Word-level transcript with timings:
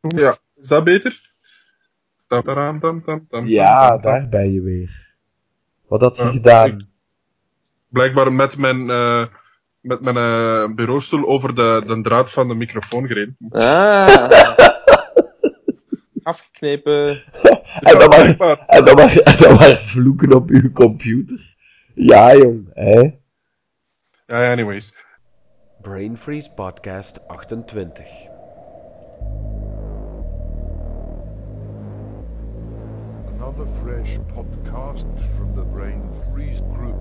Ja, 0.00 0.38
is 0.62 0.68
dat 0.68 0.84
beter? 0.84 1.26
Tam, 2.28 2.42
tam, 2.42 2.80
tam, 2.80 3.04
tam, 3.04 3.26
tam, 3.28 3.44
Ja, 3.46 3.88
tam, 3.90 4.00
tam. 4.00 4.12
daar 4.12 4.28
ben 4.28 4.52
je 4.52 4.60
weer. 4.62 4.90
Wat 5.88 6.00
had 6.00 6.16
je 6.16 6.22
Ja, 6.22 6.28
gedaan? 6.30 6.86
Blijkbaar 7.88 8.32
met 8.32 8.56
mijn, 8.56 8.90
eh, 8.90 9.26
met 9.80 10.00
mijn 10.00 10.16
eh, 10.16 10.74
bureaustoel 10.74 11.28
over 11.28 11.54
de, 11.54 11.82
de 11.86 12.00
draad 12.02 12.32
van 12.32 12.48
de 12.48 12.54
microfoon 12.54 13.06
gereden. 13.06 13.36
Ah. 13.48 14.30
Afgeknepen. 16.22 17.06
En 17.80 17.98
dan 17.98 18.08
maar, 18.08 18.18
blijkbaar. 18.20 18.58
en 18.66 18.84
dan 18.84 18.94
maar, 18.96 19.16
en 19.16 19.36
dan 19.38 19.54
maar 19.54 19.76
vloeken 19.76 20.32
op 20.32 20.48
uw 20.48 20.70
computer. 20.72 21.36
Ja, 21.94 22.36
jong, 22.36 22.70
hè? 22.74 23.00
Ja, 24.26 24.52
anyways. 24.52 24.92
Brain 25.82 26.16
Freeze 26.18 26.50
Podcast 26.54 27.28
28. 27.28 28.04
Another 33.40 33.66
fresh 33.66 34.18
podcast 34.34 35.06
from 35.36 35.54
the 35.54 35.62
Brain 35.62 36.10
Freeze 36.32 36.60
Group. 36.74 36.96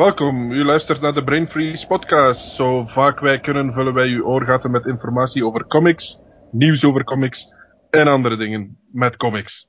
Welkom, 0.00 0.52
u 0.52 0.64
luistert 0.64 1.00
naar 1.00 1.14
de 1.14 1.24
Brain 1.24 1.48
Freeze 1.48 1.86
podcast. 1.86 2.54
Zo 2.54 2.86
vaak 2.86 3.20
wij 3.20 3.40
kunnen 3.40 3.72
vullen 3.72 3.94
wij 3.94 4.06
uw 4.06 4.24
oorgaten 4.24 4.70
met 4.70 4.86
informatie 4.86 5.44
over 5.44 5.66
comics, 5.66 6.18
nieuws 6.50 6.84
over 6.84 7.04
comics 7.04 7.52
en 7.90 8.06
andere 8.06 8.36
dingen 8.36 8.78
met 8.92 9.16
comics. 9.16 9.68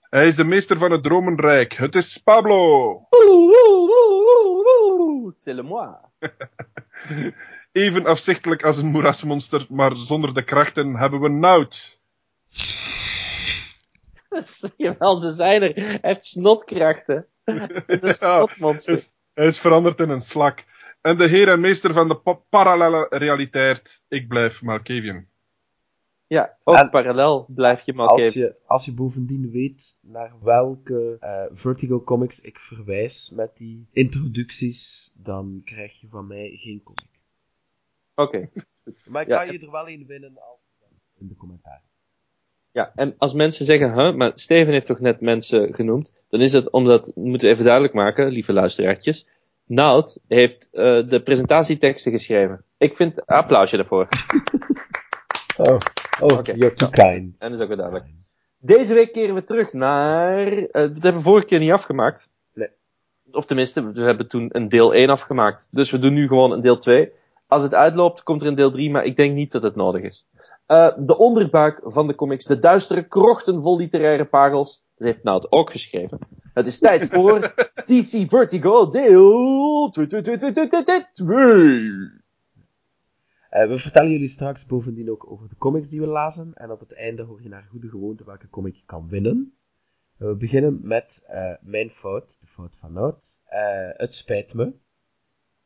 Hij 0.00 0.26
is 0.26 0.36
de 0.36 0.44
meester 0.44 0.78
van 0.78 0.90
het 0.90 1.02
dromenrijk. 1.02 1.72
Het 1.72 1.94
is 1.94 2.20
Pablo. 2.24 2.94
C'est 5.34 5.56
le 5.56 5.62
moi. 5.62 5.94
Even 7.72 8.06
afzichtelijk 8.06 8.62
als 8.62 8.76
een 8.76 8.90
moerasmonster, 8.90 9.66
maar 9.68 9.96
zonder 9.96 10.34
de 10.34 10.44
krachten 10.44 10.96
hebben 10.96 11.20
we 11.20 11.28
Nout. 11.28 11.96
Jawel, 14.76 15.16
ze 15.16 15.30
zijn 15.30 15.62
er. 15.62 15.74
Hij 15.74 15.98
heeft 16.02 16.24
snotkrachten. 16.24 17.26
Het 17.44 17.86
is 17.86 18.00
een 18.02 18.14
snotmonster. 18.14 19.10
Hij 19.34 19.46
is 19.46 19.58
veranderd 19.58 19.98
in 19.98 20.10
een 20.10 20.22
slak. 20.22 20.64
En 21.00 21.16
de 21.18 21.28
heer 21.28 21.48
en 21.48 21.60
meester 21.60 21.92
van 21.92 22.08
de 22.08 22.16
pa- 22.16 22.40
parallele 22.50 23.06
realiteit. 23.10 23.82
Ik 24.08 24.28
blijf 24.28 24.60
Malkavian. 24.62 25.26
Ja, 26.26 26.56
ook 26.62 26.76
En- 26.76 26.90
parallel 26.90 27.46
blijf 27.48 27.86
je 27.86 27.92
maar 27.94 28.06
Als 28.06 28.32
je, 28.32 28.60
als 28.66 28.84
je 28.84 28.94
bovendien 28.94 29.50
weet 29.50 29.98
naar 30.02 30.34
welke 30.42 31.16
eh, 31.20 31.56
Vertigo 31.56 32.02
comics 32.02 32.40
ik 32.40 32.58
verwijs 32.58 33.30
met 33.36 33.56
die 33.56 33.88
introducties, 33.92 35.12
dan 35.22 35.60
krijg 35.64 36.00
je 36.00 36.08
van 36.08 36.26
mij 36.26 36.50
geen 36.54 36.82
comic. 36.82 37.22
Oké. 38.14 38.50
Maar 39.04 39.22
ik 39.22 39.28
Ja. 39.28 39.36
kan 39.44 39.52
je 39.52 39.58
er 39.58 39.70
wel 39.70 39.88
een 39.88 40.06
winnen 40.06 40.38
als 40.50 40.68
je 40.78 40.86
dat 40.90 41.08
in 41.18 41.28
de 41.28 41.36
commentaar. 41.36 41.82
Ja, 42.72 42.92
en 42.94 43.14
als 43.18 43.32
mensen 43.32 43.64
zeggen, 43.64 43.94
huh, 43.94 44.14
maar 44.14 44.32
Steven 44.34 44.72
heeft 44.72 44.86
toch 44.86 45.00
net 45.00 45.20
mensen 45.20 45.74
genoemd, 45.74 46.12
dan 46.28 46.40
is 46.40 46.52
het 46.52 46.70
omdat, 46.70 47.12
moeten 47.14 47.48
we 47.48 47.52
even 47.52 47.64
duidelijk 47.64 47.94
maken, 47.94 48.28
lieve 48.28 48.52
luisteraartjes, 48.52 49.26
Nout 49.66 50.18
heeft 50.28 50.68
eh, 50.72 51.08
de 51.08 51.20
presentatieteksten 51.24 52.12
geschreven. 52.12 52.64
Ik 52.78 52.96
vind 52.96 53.16
een 53.16 53.24
applausje 53.36 53.76
daarvoor. 53.76 54.08
Oh, 55.56 55.78
oh 56.20 56.42
you're 56.42 56.74
too 56.74 56.88
kind. 56.88 57.42
En 57.42 57.50
dat 57.50 57.58
is 57.58 57.60
ook 57.60 57.68
wel 57.68 57.76
duidelijk. 57.76 58.04
Deze 58.58 58.94
week 58.94 59.12
keren 59.12 59.34
we 59.34 59.44
terug 59.44 59.72
naar, 59.72 60.46
eh, 60.46 60.66
dat 60.72 61.02
hebben 61.02 61.16
we 61.16 61.22
vorige 61.22 61.46
keer 61.46 61.58
niet 61.58 61.70
afgemaakt. 61.70 62.28
Nee. 62.54 62.68
Of 63.30 63.46
tenminste, 63.46 63.92
we 63.92 64.00
hebben 64.00 64.28
toen 64.28 64.48
een 64.52 64.68
deel 64.68 64.94
1 64.94 65.08
afgemaakt. 65.08 65.68
Dus 65.70 65.90
we 65.90 65.98
doen 65.98 66.12
nu 66.12 66.26
gewoon 66.26 66.52
een 66.52 66.60
deel 66.60 66.78
2. 66.78 67.10
Als 67.46 67.62
het 67.62 67.74
uitloopt, 67.74 68.22
komt 68.22 68.40
er 68.40 68.46
een 68.46 68.54
deel 68.54 68.70
3, 68.70 68.90
maar 68.90 69.04
ik 69.04 69.16
denk 69.16 69.34
niet 69.34 69.52
dat 69.52 69.62
het 69.62 69.76
nodig 69.76 70.02
is. 70.02 70.26
Eh, 70.72 70.96
de 70.98 71.18
onderbuik 71.18 71.80
van 71.84 72.06
de 72.06 72.14
comics, 72.14 72.44
de 72.44 72.58
duistere 72.58 73.08
krochten 73.08 73.62
vol 73.62 73.76
literaire 73.76 74.24
parels. 74.24 74.84
Dat 74.96 75.06
heeft 75.08 75.22
Nout 75.22 75.52
ook 75.52 75.70
geschreven. 75.70 76.18
Het 76.54 76.66
is 76.66 76.78
tijd 76.78 77.08
voor 77.08 77.54
DC 77.86 78.28
Vertigo 78.28 78.88
deel 78.88 79.90
2. 79.90 80.06
Eh, 83.48 83.68
we 83.68 83.76
vertellen 83.76 84.10
jullie 84.10 84.28
straks 84.28 84.66
bovendien 84.66 85.10
ook 85.10 85.30
over 85.30 85.48
de 85.48 85.56
comics 85.56 85.90
die 85.90 86.00
we 86.00 86.06
lazen. 86.06 86.52
En 86.54 86.70
op 86.70 86.80
het 86.80 86.94
einde 86.94 87.22
hoor 87.22 87.42
je 87.42 87.48
naar 87.48 87.62
goede 87.62 87.88
gewoonte 87.88 88.24
welke 88.24 88.50
comic 88.50 88.74
je 88.74 88.86
kan 88.86 89.08
winnen. 89.08 89.56
En 90.18 90.28
we 90.28 90.36
beginnen 90.36 90.80
met 90.82 91.26
eh, 91.30 91.54
mijn 91.60 91.90
fout, 91.90 92.40
de 92.40 92.46
fout 92.46 92.78
van 92.78 92.92
Nout. 92.92 93.42
Eh, 93.46 93.90
het 93.92 94.14
spijt 94.14 94.54
me. 94.54 94.72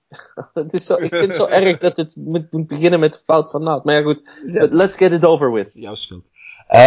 Het 0.54 0.72
is 0.72 0.84
zo, 0.84 0.94
ik 0.94 1.14
vind 1.14 1.26
het 1.26 1.34
zo 1.34 1.46
erg 1.46 1.78
dat 1.78 1.96
het 1.96 2.16
moet, 2.16 2.52
moet 2.52 2.66
beginnen 2.66 3.00
met 3.00 3.12
de 3.12 3.18
fout 3.24 3.50
van 3.50 3.62
Nout. 3.62 3.84
Maar 3.84 3.94
ja 3.94 4.02
goed, 4.02 4.22
let's 4.72 4.96
get 4.96 5.12
it 5.12 5.24
over 5.24 5.52
with. 5.52 5.76
Jouw 5.80 5.94
schuld. 5.94 6.30
Eh, 6.66 6.80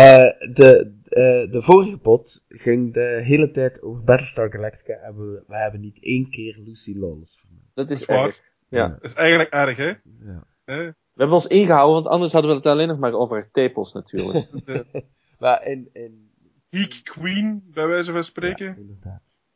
de, 0.54 0.94
eh, 1.04 1.52
de 1.52 1.62
vorige 1.62 2.00
pot 2.00 2.46
ging 2.48 2.94
de 2.94 3.22
hele 3.24 3.52
tijd 3.52 3.82
over 3.82 4.04
Battlestar 4.04 4.52
Galactica. 4.52 4.94
En 4.94 5.18
we, 5.18 5.44
we 5.48 5.56
hebben 5.56 5.80
niet 5.80 6.04
één 6.04 6.30
keer 6.30 6.60
Lucy 6.66 7.00
Lawless 7.00 7.46
vermeld. 7.46 7.72
Dat 7.74 7.90
is 7.90 8.00
Dat 8.00 8.10
is 8.10 8.16
waar. 8.16 8.26
erg. 8.26 8.40
Ja. 8.70 8.88
Dat 8.88 9.04
is 9.04 9.14
eigenlijk 9.14 9.50
erg, 9.50 9.78
hè? 9.78 9.88
Ja. 10.04 10.44
Hè? 10.66 10.86
We 10.86 11.26
hebben 11.26 11.36
ons 11.36 11.48
ingehouden, 11.48 11.94
want 11.94 12.08
anders 12.08 12.32
hadden 12.32 12.52
we 12.52 12.58
het 12.58 12.66
alleen 12.66 12.88
nog 12.88 13.00
maar 13.00 13.14
over 13.14 13.50
tepels 13.52 13.94
natuurlijk. 13.94 14.46
Maar 15.40 15.66
in... 15.66 15.90
in 15.94 16.28
Geek 16.72 17.02
Queen, 17.04 17.64
bij 17.74 17.88
wijze 17.88 18.12
van 18.12 18.24
spreken. 18.24 18.66
ja, 18.66 18.76
inderdaad. 18.76 19.48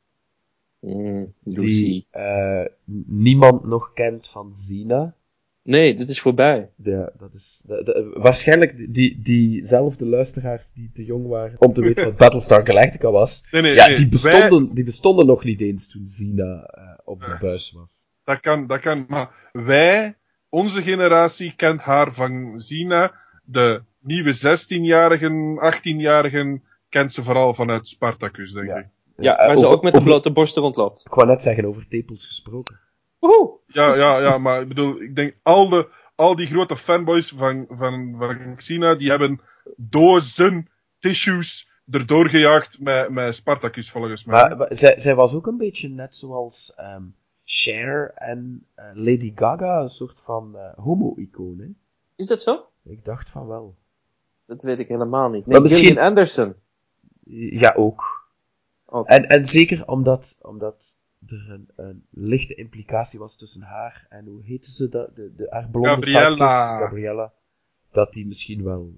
Mm, 0.85 1.33
Lucy. 1.44 1.66
Die 1.66 2.07
eh, 2.11 2.66
niemand 3.07 3.63
nog 3.66 3.94
kent 3.94 4.29
van 4.29 4.51
Zina. 4.51 5.16
Nee, 5.63 5.97
dit 5.97 6.09
is 6.09 6.21
voorbij. 6.21 6.69
Ja, 6.75 7.13
dat 7.17 7.33
is, 7.33 7.63
de, 7.67 7.83
de- 7.83 8.19
waarschijnlijk 8.21 8.77
die- 8.77 8.91
die, 8.91 9.19
diezelfde 9.22 10.05
luisteraars 10.05 10.73
die 10.73 10.91
te 10.91 11.03
jong 11.05 11.27
waren 11.27 11.61
om 11.61 11.73
te 11.73 11.81
weten 11.88 12.03
wat 12.05 12.17
Battlestar 12.17 12.66
Galactica 12.66 13.11
was. 13.11 13.47
Nee, 13.51 13.61
nee, 13.61 13.73
Ja, 13.73 13.85
nee. 13.85 13.95
die, 13.95 14.09
Wij- 14.09 14.09
bestonden, 14.09 14.75
die 14.75 14.83
bestonden 14.83 15.25
nog 15.25 15.43
niet 15.43 15.61
eens 15.61 15.91
toen 15.91 16.05
Zina 16.05 16.63
eh, 16.63 16.97
op 17.03 17.19
de 17.25 17.31
Ja. 17.31 17.38
buis 17.38 17.72
was. 17.72 18.11
Dat 18.23 18.39
kan, 18.39 18.67
dat 18.67 18.81
kan. 18.81 19.05
Maar 19.07 19.49
wij, 19.51 20.16
onze 20.49 20.81
generatie, 20.81 21.53
kent 21.55 21.81
haar 21.81 22.13
van 22.13 22.61
Zina. 22.61 23.13
De 23.45 23.81
nieuwe 24.01 24.35
16-jarigen, 24.35 25.57
18-jarigen, 25.73 26.61
kent 26.89 27.13
ze 27.13 27.23
vooral 27.23 27.53
vanuit 27.55 27.88
Spartacus, 27.88 28.51
denk 28.53 28.67
Ja. 28.67 28.77
ik. 28.77 28.85
Ja, 29.16 29.38
eh, 29.38 29.47
waar 29.47 29.56
over- 29.56 29.68
ze 29.69 29.74
ook 29.74 29.84
met 29.84 29.94
de 29.94 30.03
blote 30.03 30.31
borsten 30.31 30.62
rondloopt. 30.62 31.01
Ik 31.06 31.13
wou 31.13 31.28
net 31.28 31.41
zeggen, 31.41 31.66
over 31.66 31.88
tepels 31.88 32.28
gesproken. 32.28 32.79
Woehoe! 33.19 33.57
Ja, 33.66 33.96
ja, 33.96 34.19
ja, 34.19 34.38
maar 34.38 34.62
ik 34.62 34.68
bedoel, 34.68 35.01
ik 35.01 35.16
denk, 35.16 35.35
al, 35.44 35.69
de, 35.69 35.88
al 36.16 36.35
die 36.35 36.47
grote 36.47 36.78
fanboys 36.78 37.34
van, 37.38 37.66
van, 37.69 38.16
van 38.18 38.56
Xena, 38.56 38.96
die 38.96 39.09
hebben 39.09 39.41
dozen 39.78 40.69
tissues 41.00 41.68
erdoor 41.91 42.29
gejaagd 42.29 42.79
met, 42.79 43.09
met 43.09 43.35
Spartacus, 43.35 43.91
volgens 43.91 44.23
mij. 44.23 44.35
Maar, 44.41 44.57
maar 44.57 44.68
zij, 44.73 45.00
zij 45.00 45.16
was 45.16 45.35
ook 45.35 45.47
een 45.47 45.57
beetje 45.57 45.90
net 45.90 46.16
zoals 46.16 46.73
ehm 46.75 47.03
Cher 47.46 48.12
en 48.16 48.66
eh, 48.75 48.85
Lady 48.94 49.31
Gaga, 49.35 49.81
een 49.81 49.90
soort 49.90 50.23
van 50.23 50.57
eh, 50.57 50.73
homo-icoon. 50.84 51.57
hè? 51.59 51.68
Is 52.16 52.28
dat 52.28 52.41
zo? 52.41 52.66
Ik 52.84 53.03
dacht 53.03 53.31
van 53.31 53.47
wel. 53.47 53.75
Dat 54.47 54.61
weet 54.61 54.79
ik 54.79 54.87
helemaal 54.87 55.29
niet. 55.29 55.46
Maar 55.46 55.53
Nee, 55.53 55.61
misschien- 55.61 55.87
Gillian 55.87 56.05
Anderson. 56.08 56.53
Ja, 57.59 57.73
ook. 57.76 58.22
En, 59.01 59.29
en 59.29 59.45
zeker 59.45 59.87
omdat, 59.87 60.40
omdat 60.41 61.05
er 61.25 61.49
een, 61.51 61.69
een 61.75 62.05
lichte 62.09 62.55
implicatie 62.55 63.19
was 63.19 63.37
tussen 63.37 63.61
haar 63.61 64.05
en 64.09 64.25
hoe 64.25 64.43
heette 64.43 64.72
ze 64.72 64.90
dat? 64.90 65.16
De, 65.16 65.34
de, 65.35 65.47
haar 65.49 65.69
blonde 65.69 65.90
Gabriella. 66.05 66.29
sidekick, 66.29 66.79
Gabriella. 66.84 67.34
Dat 67.90 68.13
die 68.13 68.25
misschien 68.25 68.63
wel 68.63 68.93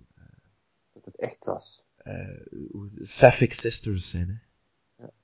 Dat 0.94 1.06
het 1.06 1.20
echt 1.20 1.46
was. 1.46 1.84
eh 1.98 2.38
hoe- 2.72 2.90
Sapphic 3.02 3.54
Sisters 3.54 4.10
zijn. 4.10 4.28
Hè? 4.28 4.44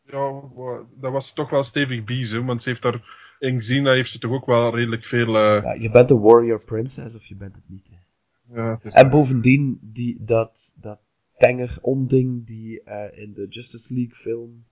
Ja, 0.06 0.42
dat 0.96 1.12
was 1.12 1.34
toch 1.34 1.50
wel 1.50 1.64
stevig 1.64 2.06
biezen, 2.06 2.46
want 2.46 2.64
ze 2.64 2.70
heeft 2.70 2.82
daar, 2.82 3.02
in 3.40 3.60
Xena 3.60 3.94
heeft 3.94 4.12
ze 4.12 4.20
toch 4.20 4.32
ook 4.32 4.46
wel 4.46 4.76
redelijk 4.76 5.06
veel, 5.06 5.36
eh, 5.36 5.64
Ja, 5.64 5.74
je 5.74 5.90
bent 5.92 6.10
een 6.10 6.20
warrior 6.22 6.62
princess 6.64 7.16
of 7.16 7.26
je 7.26 7.36
bent 7.36 7.56
het 7.56 7.70
niet. 7.70 7.92
Hè? 7.92 8.62
ja, 8.62 8.72
het 8.76 8.86
is- 8.86 8.94
En 8.94 9.10
bovendien, 9.10 9.80
die, 9.82 10.24
dat, 10.24 10.78
dat 10.82 11.02
tenger 11.42 11.78
onding 11.82 12.46
die 12.48 12.84
eh, 12.84 13.24
in 13.24 13.34
de 13.34 13.46
Justice 13.50 13.94
League 13.94 14.14
film 14.16 14.66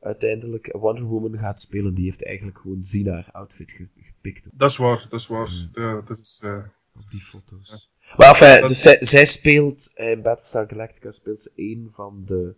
uiteindelijk 0.00 0.76
Wonder 0.76 1.04
Woman 1.04 1.38
gaat 1.38 1.60
spelen, 1.60 1.94
die 1.94 2.04
heeft 2.04 2.26
eigenlijk 2.26 2.58
gewoon 2.58 2.82
Zina 2.82 3.12
haar 3.12 3.28
outfit 3.32 3.70
ge- 3.72 3.90
gepikt. 3.96 4.50
Dat 4.58 4.70
is 4.70 4.76
waar, 4.76 5.06
dat 5.10 5.20
is 5.20 5.26
waar. 5.26 5.46
Hmm. 5.46 5.70
Ja, 5.72 6.00
dat 6.00 6.18
is, 6.18 6.38
eh, 6.42 6.58
op 6.96 7.10
die 7.10 7.20
foto's. 7.20 7.92
Maar 8.16 8.28
enfin, 8.28 8.60
Dat- 8.60 8.68
dus 8.68 8.82
zij, 8.82 8.96
zij 9.00 9.24
speelt 9.24 9.92
in 9.96 10.22
Battlestar 10.22 10.66
Galactica 10.68 11.10
speelt 11.10 11.42
ze 11.42 11.52
een 11.56 11.88
van 11.90 12.22
de 12.24 12.54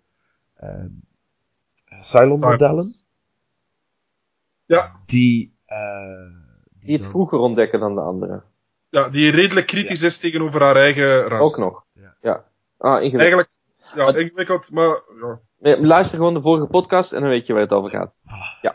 ehm 0.57 0.91
Cylon-modellen 2.01 2.97
Ja, 4.67 5.01
die, 5.05 5.57
eh 5.67 5.79
Die 6.79 6.93
het 6.93 7.01
dan- 7.03 7.11
vroeger 7.11 7.39
ontdekken 7.39 7.81
dan 7.81 7.95
de 7.95 8.01
anderen. 8.01 8.45
ja, 8.91 9.09
die 9.09 9.31
redelijk 9.31 9.67
kritisch 9.67 10.01
is 10.01 10.19
tegenover 10.21 10.61
haar 10.61 10.77
eigen 10.77 11.23
ras. 11.29 11.41
Ook 11.41 11.59
nog. 11.59 11.85
Ja. 12.23 12.51
Ah, 12.83 13.03
ingewikkeld. 13.03 13.21
Eigenlijk, 13.21 13.51
ja, 13.95 14.05
Wat- 14.05 14.15
ingewikkeld, 14.15 14.71
maar 14.71 15.03
ja. 15.21 15.41
Nee, 15.59 15.87
luister 15.87 16.17
gewoon 16.17 16.35
de 16.35 16.41
vorige 16.41 16.67
podcast 16.67 17.13
en 17.13 17.21
dan 17.21 17.29
weet 17.31 17.47
je 17.47 17.53
waar 17.53 17.63
het 17.63 17.71
over 17.71 17.91
gaat. 17.91 18.13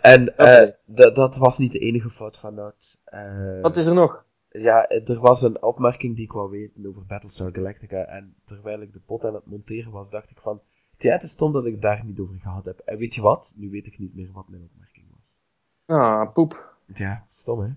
En 0.02 0.32
Oké. 0.32 0.44
eh, 0.44 1.14
dat 1.14 1.38
was 1.38 1.58
niet 1.58 1.72
de 1.72 1.80
enige 1.80 2.10
fout 2.10 2.40
van 2.40 2.54
Nout. 2.54 3.02
Eh, 3.06 3.62
Wat 3.62 3.76
is 3.76 3.86
er 3.86 3.94
nog? 3.94 4.26
Ja, 4.50 4.88
er 4.90 5.20
was 5.20 5.42
een 5.42 5.62
opmerking 5.64 6.16
die 6.16 6.26
ik 6.26 6.32
wou 6.32 6.50
weten 6.50 6.86
over 6.88 7.06
Battlestar 7.08 7.52
Galactica. 7.52 8.04
En 8.04 8.36
terwijl 8.44 8.82
ik 8.82 8.94
de 8.94 9.02
pot 9.06 9.26
aan 9.26 9.34
het 9.34 9.46
monteren 9.46 9.92
was, 9.92 10.12
dacht 10.12 10.32
ik 10.32 10.38
van... 10.38 10.62
Ja, 10.98 11.12
het 11.12 11.24
is 11.24 11.32
stom 11.32 11.52
dat 11.52 11.66
ik 11.66 11.82
daar 11.82 12.06
niet 12.06 12.20
over 12.20 12.36
gehad 12.40 12.66
heb. 12.66 12.80
En 12.80 12.98
weet 12.98 13.16
je 13.16 13.22
wat? 13.22 13.56
Nu 13.58 13.70
weet 13.70 13.88
ik 13.88 14.00
niet 14.00 14.16
meer 14.16 14.30
wat 14.34 14.48
mijn 14.48 14.64
opmerking 14.72 15.06
was. 15.16 15.42
Ah, 15.86 16.34
poep. 16.34 16.76
Ja, 16.86 17.24
stom 17.28 17.60
hè? 17.60 17.70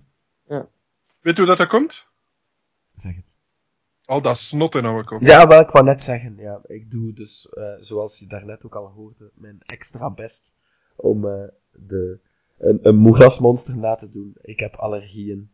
Weet 1.21 1.35
je 1.35 1.41
hoe 1.41 1.45
dat, 1.45 1.57
dat 1.57 1.69
komt? 1.69 2.03
Zeg 2.91 3.15
het. 3.15 3.40
Al 4.05 4.21
dat 4.21 4.37
snot 4.37 4.75
in 4.75 5.05
kop. 5.05 5.21
Ja, 5.21 5.47
wel, 5.47 5.61
ik 5.61 5.69
wou 5.69 5.85
net 5.85 6.01
zeggen. 6.01 6.35
Ja, 6.37 6.59
ik 6.63 6.91
doe 6.91 7.13
dus, 7.13 7.49
eh, 7.49 7.63
zoals 7.79 8.19
je 8.19 8.27
daarnet 8.27 8.65
ook 8.65 8.75
al 8.75 8.87
hoorde, 8.87 9.31
mijn 9.35 9.61
extra 9.65 10.13
best 10.13 10.63
om 10.95 11.27
eh, 11.27 11.47
de, 11.71 12.19
een, 12.57 12.79
een 12.81 12.95
moerasmonster 12.95 13.77
na 13.77 13.95
te 13.95 14.09
doen. 14.09 14.35
Ik 14.41 14.59
heb 14.59 14.75
allergieën. 14.75 15.51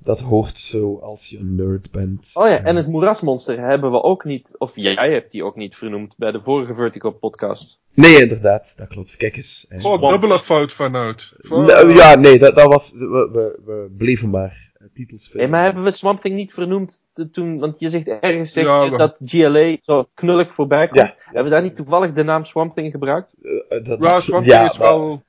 Dat 0.00 0.20
hoort 0.20 0.58
zo 0.58 0.98
als 0.98 1.28
je 1.30 1.38
een 1.38 1.54
nerd 1.54 1.90
bent. 1.92 2.30
Oh 2.34 2.46
ja, 2.48 2.56
Eh, 2.56 2.66
en 2.66 2.76
het 2.76 2.86
moerasmonster 2.86 3.60
hebben 3.60 3.90
we 3.90 4.02
ook 4.02 4.24
niet, 4.24 4.54
of 4.58 4.70
jij 4.74 5.12
hebt 5.12 5.30
die 5.32 5.44
ook 5.44 5.56
niet 5.56 5.74
vernoemd 5.74 6.14
bij 6.16 6.30
de 6.32 6.40
vorige 6.44 6.74
Vertigo 6.74 7.10
podcast. 7.10 7.78
Nee, 7.94 8.22
inderdaad, 8.22 8.74
dat 8.78 8.88
klopt. 8.88 9.16
Kijk 9.16 9.36
eens. 9.36 9.72
Oh, 9.82 10.10
dubbele 10.10 10.42
fout 10.44 10.72
vanuit. 10.72 11.22
Nou, 11.48 11.94
ja, 11.94 12.14
nee, 12.14 12.38
dat, 12.38 12.54
dat 12.54 12.68
was, 12.68 12.92
we, 12.92 13.28
we, 13.32 13.58
we 13.64 13.90
bleven 13.98 14.30
maar 14.30 14.72
eh, 14.78 14.88
titels 14.88 15.22
Nee, 15.22 15.30
vinden. 15.30 15.50
maar 15.50 15.64
hebben 15.64 15.84
we 15.84 15.92
Swamp 15.92 16.20
Thing 16.20 16.34
niet 16.34 16.52
vernoemd 16.52 17.02
toen, 17.32 17.58
want 17.58 17.74
je 17.80 17.88
zegt 17.88 18.06
ergens 18.20 18.52
Ja, 18.52 18.96
dat 18.96 19.16
GLA 19.24 19.76
zo 19.82 20.08
knullig 20.14 20.54
voorbij 20.54 20.84
komt. 20.88 20.96
Ja. 21.00 21.14
Hebben 21.24 21.44
we 21.44 21.50
daar 21.50 21.62
niet 21.62 21.76
toevallig 21.76 22.12
de 22.12 22.22
naam 22.22 22.44
Swamp 22.44 22.74
Thing 22.74 22.90
gebruikt? 22.92 23.32
Eh, 23.42 23.52
eh, 23.78 23.84
dat, 23.84 23.98
Ja, 24.02 24.08
dat- 24.08 24.20
Swamp 24.22 24.44
ja, 24.44 24.58
Thing 24.60 24.72
is 24.72 24.78
maar 24.78 24.88
wel... 24.88 25.22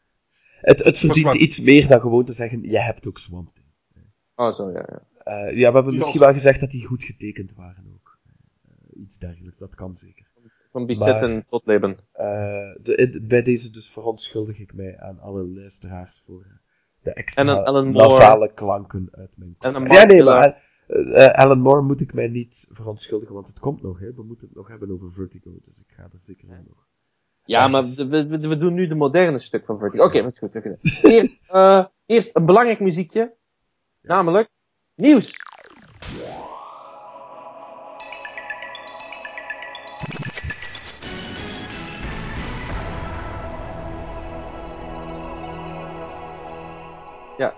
het, 0.61 0.83
het 0.83 0.97
verdient 0.97 1.35
iets 1.35 1.61
meer 1.61 1.87
dan 1.87 1.99
gewoon 1.99 2.25
te 2.25 2.33
zeggen, 2.33 2.61
je 2.63 2.79
hebt 2.79 3.07
ook 3.07 3.17
Swamp 3.17 3.47
Thing. 3.53 3.65
Oh, 4.37 4.53
zo, 4.53 4.69
ja, 4.69 4.85
ja. 4.89 5.01
Eh, 5.23 5.57
ja, 5.57 5.69
we 5.69 5.75
hebben 5.75 5.93
misschien 5.93 6.19
wel 6.19 6.33
gezegd 6.33 6.59
dat 6.59 6.69
die 6.69 6.85
goed 6.85 7.03
getekend 7.03 7.55
waren 7.55 7.83
ook. 7.93 8.17
Eh, 8.65 9.01
iets 9.01 9.19
dergelijks, 9.19 9.57
dat 9.57 9.75
kan 9.75 9.93
zeker. 9.93 10.25
Van 10.71 10.89
en 10.89 11.45
tot 11.49 11.65
Leben. 11.65 11.97
Eh, 12.11 12.27
de, 12.83 13.23
bij 13.27 13.41
deze 13.41 13.71
dus 13.71 13.89
verontschuldig 13.89 14.59
ik 14.59 14.73
mij 14.73 14.99
aan 14.99 15.19
alle 15.19 15.47
luisteraars 15.47 16.19
voor 16.19 16.45
de 17.01 17.13
extra 17.13 17.43
nasale 17.81 18.53
klanken 18.53 19.07
uit 19.11 19.37
mijn 19.37 19.55
kop. 19.57 19.91
Ja, 19.91 20.03
nee, 20.03 20.23
maar 20.23 20.61
Alan 21.33 21.59
Moore 21.59 21.81
moet 21.81 22.01
ik 22.01 22.13
mij 22.13 22.27
niet 22.27 22.69
verontschuldigen, 22.71 23.35
want 23.35 23.47
het 23.47 23.59
komt 23.59 23.81
nog, 23.81 23.99
hè. 23.99 24.13
We 24.13 24.23
moeten 24.23 24.47
het 24.47 24.57
nog 24.57 24.67
hebben 24.67 24.91
over 24.91 25.11
Vertigo, 25.11 25.51
dus 25.61 25.79
ik 25.79 25.93
ga 25.93 26.03
er 26.03 26.09
zeker 26.19 26.49
in 26.49 26.65
nog. 26.67 26.87
Ja, 27.45 27.67
maar 27.67 27.79
Ergens. 27.79 28.07
we, 28.07 28.27
we, 28.27 28.47
we 28.47 28.57
doen 28.57 28.73
nu 28.73 28.87
de 28.87 28.95
moderne 28.95 29.39
stuk 29.39 29.65
van 29.65 29.79
Vertigo. 29.79 30.03
Oké, 30.03 30.21
dat 30.21 30.31
is 30.31 30.39
goed. 30.39 30.55
oké. 30.55 30.77
Eerst, 31.01 31.53
eh, 31.53 31.85
eerst 32.05 32.29
een 32.33 32.45
belangrijk 32.45 32.79
muziekje. 32.79 33.35
Namelijk 34.07 34.49
nieuws. 34.95 35.35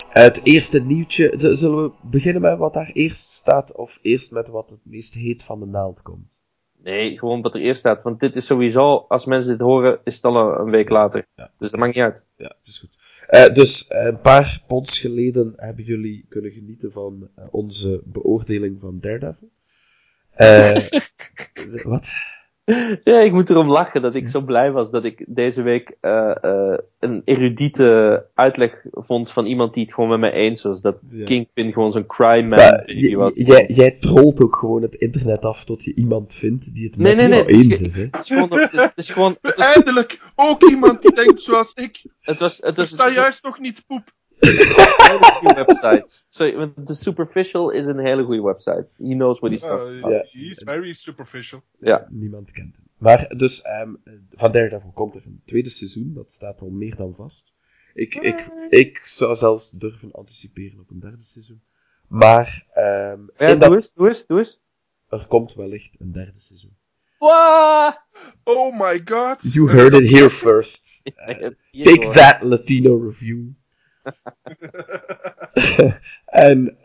Het 0.10 0.46
eerste 0.46 0.82
nieuwtje, 0.82 1.34
zullen 1.36 1.84
we 1.84 1.92
beginnen 2.02 2.42
met 2.42 2.58
wat 2.58 2.74
daar 2.74 2.92
eerst 2.94 3.32
staat, 3.32 3.76
of 3.76 4.00
eerst 4.02 4.32
met 4.32 4.48
wat 4.48 4.70
het 4.70 4.82
meest 4.86 5.14
heet 5.14 5.44
van 5.44 5.60
de 5.60 5.66
naald 5.66 6.02
komt? 6.02 6.49
Nee, 6.84 7.18
gewoon 7.18 7.42
wat 7.42 7.54
er 7.54 7.62
eerst 7.62 7.80
staat. 7.80 8.02
Want 8.02 8.20
dit 8.20 8.36
is 8.36 8.46
sowieso, 8.46 9.06
als 9.08 9.26
mensen 9.26 9.52
dit 9.52 9.62
horen, 9.62 10.00
is 10.04 10.16
het 10.16 10.24
al 10.24 10.60
een, 10.60 10.70
week 10.70 10.90
later. 10.90 11.28
Ja. 11.36 11.52
Dus 11.58 11.70
dat 11.72 11.80
maakt 11.80 11.96
niet 11.96 12.04
uit. 12.04 12.22
Ja, 12.36 12.54
het 12.58 12.68
is 12.68 12.80
goed. 12.80 13.26
Eh, 13.28 13.54
dus 13.54 13.88
eh, 13.88 14.06
een 14.06 14.22
paar 14.22 14.62
pods 14.68 15.00
geleden 15.00 15.54
hebben 15.56 15.86
jullie 15.86 16.26
kunnen 16.30 16.52
genieten 16.52 16.92
van 16.92 17.30
eh, 17.36 17.48
onze 17.52 18.02
beoordeling 18.06 18.80
van 18.80 19.00
Daredevil. 19.00 19.50
Eh, 20.32 20.86
wat? 21.94 22.14
Ja, 23.04 23.20
ik 23.20 23.32
moet 23.32 23.50
erom 23.50 23.70
lachen 23.70 24.02
dat 24.02 24.16
ik 24.16 24.28
zo 24.28 24.42
blij 24.42 24.72
was 24.72 24.92
dat 24.92 25.04
ik 25.04 25.24
deze 25.28 25.62
week 25.62 25.98
eh, 26.02 26.44
eh, 26.44 26.78
een 27.00 27.22
erudite 27.26 28.26
uitleg 28.34 28.86
vond 28.92 29.32
van 29.32 29.46
iemand 29.46 29.74
die 29.74 29.84
het 29.84 29.94
gewoon 29.94 30.10
met 30.10 30.20
mij 30.20 30.32
eens 30.32 30.62
was. 30.62 30.82
Dat 30.82 30.98
Ja. 31.02 31.26
Kingpin 31.26 31.74
gewoon 31.74 31.92
zo'n 31.92 32.06
crime 32.06 32.48
man 32.48 32.58
was. 33.16 33.32
jij, 33.36 33.66
jij 33.68 33.92
trolt 34.00 34.42
ook 34.42 34.56
gewoon 34.56 34.82
het 34.82 34.96
internet 34.96 35.46
af 35.46 35.64
tot 35.64 35.84
je 35.84 35.96
iemand 35.96 36.36
vindt 36.36 36.76
die 36.76 36.86
het 36.86 36.98
Nee, 36.98 37.16
met 37.16 37.30
nee, 37.30 37.38
jou 37.38 37.52
nee, 37.52 37.64
eens 37.64 37.82
is. 37.82 37.96
Hè? 37.96 38.04
Het 38.04 38.22
is 38.22 38.28
gewoon, 38.28 38.60
het 38.60 38.74
is, 38.74 38.80
het 38.80 38.98
is 38.98 39.10
gewoon, 39.10 39.38
het, 39.42 39.56
was, 39.56 39.74
Eindelijk 39.74 40.32
ook 40.36 40.64
iemand 40.70 41.02
die 41.02 41.16
denkt 41.16 41.42
zoals 41.42 41.72
ik. 41.76 42.00
het 42.22 42.40
was, 42.40 42.58
het 42.58 42.76
was, 42.76 42.88
Sta 42.88 43.06
het 43.06 43.06
was 43.06 43.24
juist 43.24 43.44
nog 43.44 43.60
niet 43.60 43.84
poep. 43.88 44.18
Een 44.40 45.10
hele 45.10 45.32
goede 45.32 45.66
website. 45.66 46.58
Want 46.58 46.88
The 46.88 46.94
Superficial 46.94 47.70
is 47.72 47.86
een 47.86 48.00
hele 48.00 48.24
goede 48.24 48.42
website. 48.42 49.04
He 49.08 49.14
knows 49.14 49.40
what 49.40 49.52
he's 49.52 49.62
talking 49.62 49.98
Uh, 49.98 50.04
about. 50.04 50.30
Ja. 50.32 50.40
He's 50.40 50.64
very 50.64 50.94
superficial. 50.94 51.62
Ja. 51.78 52.08
Niemand 52.10 52.52
kent 52.52 52.76
hem. 52.76 52.86
Maar 52.98 53.34
dus, 53.38 53.62
ehm, 53.62 53.94
van 54.30 54.52
Daredevil 54.52 54.92
komt 54.92 55.16
er 55.16 55.22
een 55.26 55.42
tweede 55.46 55.70
seizoen. 55.70 56.14
Dat 56.14 56.32
staat 56.32 56.62
al 56.62 56.70
meer 56.70 56.96
dan 56.96 57.14
vast. 57.14 57.58
Ik, 57.94 58.16
ik, 58.16 58.52
ik 58.70 58.98
zou 58.98 59.36
zelfs 59.36 59.72
durven 59.72 60.12
anticiperen 60.12 60.80
op 60.80 60.90
een 60.90 61.00
derde 61.00 61.22
seizoen. 61.22 61.62
Maar 62.08 62.66
ehm, 62.72 63.22
Ja, 63.38 63.46
in 63.46 63.48
doe 63.48 63.58
dat, 63.58 63.70
eens, 63.72 63.94
doe 63.94 64.08
eens, 64.08 64.24
doe 64.28 64.40
eens. 64.40 64.60
er 65.08 65.28
komt 65.28 65.54
wellicht 65.54 66.00
een 66.00 66.12
derde 66.12 66.40
seizoen. 66.40 66.78
Wah! 67.20 67.96
Oh 68.44 68.80
my 68.80 69.02
god. 69.06 69.38
You 69.54 69.70
heard 69.72 69.94
it 69.94 70.10
here 70.10 70.30
first. 70.30 71.02
Eh, 71.28 71.50
take 71.84 72.10
that, 72.14 72.42
Latino 72.42 72.98
review. 72.98 73.48
en 76.26 76.78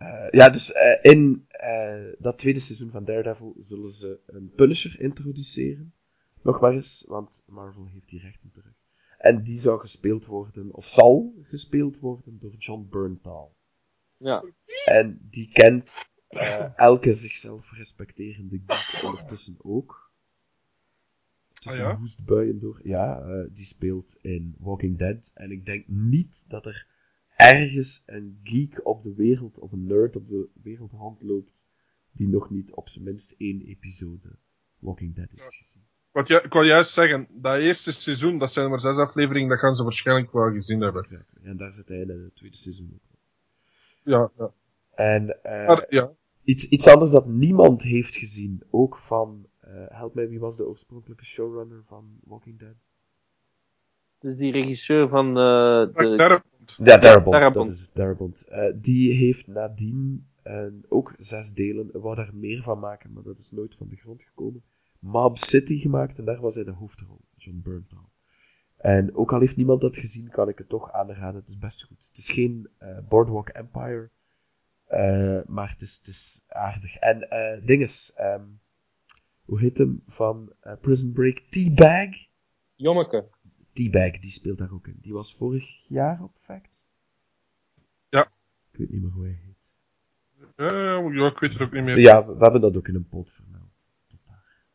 eh, 0.00 0.30
ja, 0.30 0.50
dus 0.50 0.72
eh, 0.72 1.12
in 1.12 1.44
eh, 1.48 2.12
dat 2.18 2.38
tweede 2.38 2.60
seizoen 2.60 2.90
van 2.90 3.04
Daredevil 3.04 3.52
zullen 3.56 3.90
ze 3.90 4.20
een 4.26 4.52
Punisher 4.54 5.00
introduceren. 5.00 5.94
Nog 6.42 6.60
maar 6.60 6.72
eens, 6.72 7.04
want 7.08 7.44
Marvel 7.48 7.88
heeft 7.92 8.08
die 8.08 8.20
rechten 8.20 8.50
terug. 8.50 8.74
En 9.18 9.42
die 9.42 9.58
zou 9.58 9.78
gespeeld 9.78 10.26
worden, 10.26 10.74
of 10.74 10.84
zal 10.84 11.34
gespeeld 11.40 11.98
worden, 11.98 12.38
door 12.38 12.56
John 12.56 12.86
Bernthal. 12.90 13.56
Ja. 14.16 14.44
En 14.84 15.26
die 15.30 15.48
kent 15.52 16.14
elke 16.76 17.14
zichzelf 17.14 17.72
respecterende 17.72 18.62
geek 18.66 19.02
ondertussen 19.02 19.56
ook. 19.62 20.09
Tussen 21.60 21.84
Ah, 21.84 21.90
ja? 21.90 21.96
hoestbuien 21.98 22.58
door. 22.58 22.80
Ja, 22.84 23.20
eh, 23.20 23.54
die 23.54 23.64
speelt 23.64 24.18
in 24.22 24.54
Walking 24.58 24.98
Dead. 24.98 25.32
En 25.34 25.50
ik 25.50 25.66
denk 25.66 25.84
niet 25.88 26.50
dat 26.50 26.66
er 26.66 26.86
ergens 27.36 28.02
een 28.06 28.38
geek 28.42 28.86
op 28.86 29.02
de 29.02 29.14
wereld, 29.14 29.58
of 29.58 29.72
een 29.72 29.86
nerd 29.86 30.16
op 30.16 30.26
de 30.26 30.48
wereld 30.62 30.92
rondloopt, 30.92 31.68
die 32.12 32.28
nog 32.28 32.50
niet 32.50 32.74
op 32.74 32.88
zijn 32.88 33.04
minst 33.04 33.34
één 33.38 33.60
episode 33.60 34.36
Walking 34.78 35.14
Dead 35.14 35.30
heeft 35.36 35.54
gezien. 35.54 35.82
Wat 36.12 36.28
ju- 36.28 36.44
ik 36.44 36.52
wou 36.52 36.66
juist 36.66 36.94
zeggen, 36.94 37.28
dat 37.30 37.58
eerste 37.60 37.92
seizoen, 37.92 38.38
dat 38.38 38.52
zijn 38.52 38.70
maar 38.70 38.80
zes 38.80 38.96
afleveringen, 38.96 39.48
dat 39.48 39.58
gaan 39.58 39.76
ze 39.76 39.82
waarschijnlijk 39.82 40.32
wel 40.32 40.52
gezien 40.52 40.80
hebben. 40.80 41.00
Exact. 41.02 41.36
En 41.42 41.56
daar 41.56 41.72
zit 41.72 41.88
hij 41.88 41.98
in 41.98 42.08
het 42.08 42.36
tweede 42.36 42.56
seizoen 42.56 42.90
ook. 42.94 43.18
Ja, 44.04 44.30
ja. 44.38 44.52
En 44.90 45.26
Maar 45.42 45.86
ja, 45.88 46.10
iets, 46.44 46.68
iets 46.68 46.86
anders 46.86 47.10
dat 47.10 47.26
niemand 47.26 47.82
heeft 47.82 48.14
gezien, 48.16 48.62
ook 48.70 48.96
van, 48.96 49.46
help 49.88 50.14
mij, 50.14 50.28
wie 50.28 50.40
was 50.40 50.56
de 50.56 50.66
oorspronkelijke 50.66 51.24
showrunner 51.24 51.84
van 51.84 52.18
Walking 52.24 52.58
Dead? 52.58 52.98
Dus 54.18 54.36
die 54.36 54.52
regisseur 54.52 55.08
van 55.08 55.26
eh, 55.26 55.34
Mark 55.34 55.96
de... 55.96 56.16
Darabont. 56.16 56.72
Ja, 56.76 56.98
Darabont, 56.98 57.32
Darabont. 57.32 57.54
dat 57.54 57.68
is 57.68 57.80
het, 57.80 57.94
Darabont. 57.94 58.48
Eh, 58.48 58.80
die 58.80 59.12
heeft 59.12 59.46
nadien 59.46 60.26
eh, 60.42 60.66
ook 60.88 61.14
zes 61.16 61.54
delen, 61.54 62.00
wou 62.00 62.14
daar 62.14 62.30
meer 62.34 62.62
van 62.62 62.78
maken, 62.78 63.12
maar 63.12 63.22
dat 63.22 63.38
is 63.38 63.50
nooit 63.50 63.74
van 63.74 63.88
de 63.88 63.96
grond 63.96 64.22
gekomen. 64.22 64.62
Mob 64.98 65.36
City 65.36 65.76
gemaakt 65.78 66.18
en 66.18 66.24
daar 66.24 66.40
was 66.40 66.54
hij 66.54 66.64
de 66.64 66.70
hoofdrol, 66.70 67.20
John 67.36 67.60
Bernthal. 67.64 68.08
En 68.76 69.14
ook 69.14 69.32
al 69.32 69.40
heeft 69.40 69.56
niemand 69.56 69.80
dat 69.80 69.96
gezien, 69.96 70.28
kan 70.28 70.48
ik 70.48 70.58
het 70.58 70.68
toch 70.68 70.92
aanraden. 70.92 71.40
Het 71.40 71.48
is 71.48 71.58
best 71.58 71.82
goed. 71.82 72.06
Het 72.08 72.16
is 72.16 72.30
geen 72.30 72.68
eh, 72.78 72.98
Boardwalk 73.08 73.48
Empire, 73.48 74.10
eh, 74.86 75.40
maar 75.46 75.68
het 75.68 75.80
is, 75.80 75.96
het 75.98 76.06
is 76.06 76.44
aardig. 76.48 76.96
En 76.96 77.30
eh 77.30 77.64
dinges, 77.64 78.12
ehm, 78.14 78.44
hoe 79.50 79.60
heet 79.60 79.78
hem 79.78 80.00
van 80.04 80.52
eh, 80.60 80.76
Prison 80.80 81.12
Break? 81.12 81.36
T-Bag? 81.36 82.08
Jommeke. 82.76 83.30
T-Bag, 83.72 84.10
die 84.10 84.30
speelt 84.30 84.58
daar 84.58 84.72
ook 84.72 84.86
in. 84.86 84.96
Die 85.00 85.12
was 85.12 85.36
vorig 85.36 85.88
jaar 85.88 86.22
op 86.22 86.34
Facts. 86.34 86.94
Ja. 88.08 88.30
Ik 88.72 88.78
weet 88.78 88.90
niet 88.90 89.02
meer 89.02 89.10
hoe 89.10 89.24
hij 89.24 89.38
heet. 89.46 89.82
Eh, 90.56 91.16
ja, 91.16 91.26
ik 91.26 91.38
weet 91.38 91.52
het 91.52 91.62
ook 91.62 91.72
niet 91.72 91.84
meer. 91.84 91.98
Ja, 91.98 92.26
we 92.26 92.42
hebben 92.42 92.60
dat 92.60 92.76
ook 92.76 92.88
in 92.88 92.94
een 92.94 93.08
pot 93.08 93.32
vermeld. 93.32 93.94
Tot 94.06 94.26
daar. 94.26 94.66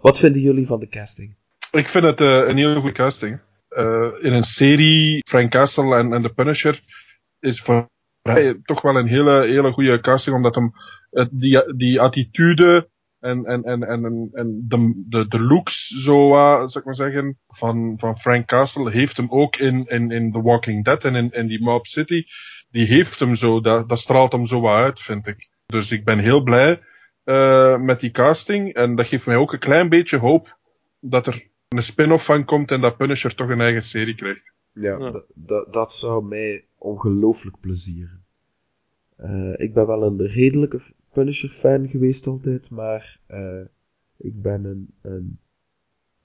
Wat 0.00 0.18
vinden 0.18 0.40
jullie 0.40 0.66
van 0.66 0.80
de 0.80 0.88
casting? 0.88 1.36
Ik 1.70 1.86
vind 1.86 2.04
het 2.04 2.20
eh, 2.20 2.48
een 2.48 2.56
hele 2.56 2.80
goede 2.80 2.94
casting. 2.94 3.40
Eh, 3.68 4.12
in 4.20 4.32
een 4.32 4.44
serie, 4.44 5.22
Frank 5.28 5.50
Castle 5.50 5.96
en, 5.96 6.12
en 6.12 6.22
The 6.22 6.28
Punisher, 6.28 6.82
is 7.40 7.62
voor 7.62 7.90
mij 8.22 8.60
toch 8.64 8.82
wel 8.82 8.96
een 8.96 9.08
hele, 9.08 9.46
hele 9.46 9.72
goede 9.72 10.00
casting, 10.00 10.36
omdat 10.36 10.54
hem 10.54 10.72
het, 11.10 11.28
die, 11.32 11.74
die 11.76 12.00
attitude 12.00 12.92
en, 13.24 13.44
en, 13.44 13.62
en, 13.62 13.82
en, 13.82 14.04
en, 14.04 14.28
en 14.32 14.64
de, 14.68 15.04
de, 15.08 15.28
de 15.28 15.40
looks, 15.40 15.88
zo 16.04 16.34
uh, 16.34 16.56
zou 16.56 16.78
ik 16.78 16.84
maar 16.84 16.94
zeggen, 16.94 17.38
van, 17.48 17.94
van 17.96 18.18
Frank 18.18 18.46
Castle, 18.46 18.90
heeft 18.90 19.16
hem 19.16 19.30
ook 19.30 19.56
in, 19.56 19.86
in, 19.86 20.10
in 20.10 20.32
The 20.32 20.42
Walking 20.42 20.84
Dead 20.84 21.04
en 21.04 21.14
in, 21.14 21.30
in 21.30 21.46
die 21.46 21.62
Mob 21.62 21.86
City, 21.86 22.24
die 22.70 22.86
heeft 22.86 23.18
hem 23.18 23.36
zo, 23.36 23.60
dat, 23.60 23.88
dat 23.88 23.98
straalt 23.98 24.32
hem 24.32 24.46
zo 24.46 24.60
wat 24.60 24.74
uit, 24.74 25.00
vind 25.00 25.26
ik. 25.26 25.48
Dus 25.66 25.90
ik 25.90 26.04
ben 26.04 26.18
heel 26.18 26.42
blij 26.42 26.80
uh, 27.24 27.78
met 27.78 28.00
die 28.00 28.10
casting, 28.10 28.74
en 28.74 28.96
dat 28.96 29.06
geeft 29.06 29.26
mij 29.26 29.36
ook 29.36 29.52
een 29.52 29.58
klein 29.58 29.88
beetje 29.88 30.18
hoop 30.18 30.58
dat 31.00 31.26
er 31.26 31.48
een 31.68 31.82
spin-off 31.82 32.24
van 32.24 32.44
komt 32.44 32.70
en 32.70 32.80
dat 32.80 32.96
Punisher 32.96 33.34
toch 33.34 33.48
een 33.48 33.60
eigen 33.60 33.82
serie 33.82 34.14
krijgt. 34.14 34.52
Ja, 34.72 34.98
dat 35.70 35.92
zou 35.92 36.24
mij 36.24 36.64
ongelooflijk 36.78 37.60
plezieren. 37.60 38.24
Eh, 39.16 39.66
ik 39.66 39.74
ben 39.74 39.86
wel 39.86 40.02
een 40.02 40.26
redelijke 40.26 40.78
Punisher-fan 41.14 41.88
geweest 41.88 42.26
altijd, 42.26 42.70
maar 42.70 43.18
eh, 43.26 43.64
ik 44.16 44.42
ben 44.42 44.64
een, 44.64 44.94
een 45.02 45.38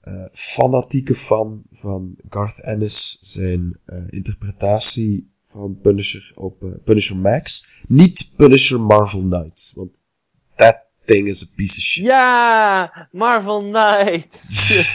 eh, 0.00 0.26
fanatieke 0.32 1.14
fan 1.14 1.64
van 1.68 2.16
Garth 2.28 2.60
Ennis, 2.60 3.18
zijn 3.20 3.78
eh, 3.84 4.04
interpretatie 4.10 5.32
van 5.38 5.78
Punisher 5.82 6.32
op 6.34 6.80
Punisher 6.84 7.16
Max. 7.16 7.66
Niet 7.88 8.32
Punisher 8.36 8.80
Marvel 8.80 9.20
Knights, 9.20 9.72
want 9.74 10.10
that 10.56 10.86
thing 11.10 11.26
is 11.26 11.42
a 11.42 11.46
piece 11.56 11.78
of 11.78 11.84
shit. 11.84 12.04
Ja, 12.04 13.08
Marvel 13.12 13.60
Knight. 13.60 14.28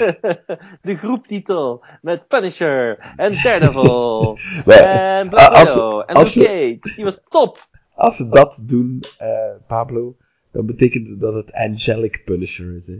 de 0.88 0.96
groeptitel 0.96 1.84
met 2.02 2.28
Punisher 2.28 2.98
en 3.16 3.32
Daredevil 3.44 4.38
en 4.66 5.30
Black 5.30 5.58
Widow 5.58 6.04
en 6.06 6.18
Luke 6.18 6.30
Cage. 6.30 6.96
Die 6.96 7.04
was 7.04 7.20
top. 7.30 7.68
Als 7.96 8.16
ze 8.16 8.30
dat 8.30 8.64
doen, 8.68 9.04
eh, 9.18 9.68
Pablo, 9.68 10.16
dan 10.52 10.66
betekent 10.66 11.08
het 11.08 11.20
dat 11.20 11.34
het 11.34 11.54
Angelic 11.54 12.22
Punisher 12.26 12.76
is. 12.76 12.88
Hè? 12.88 12.96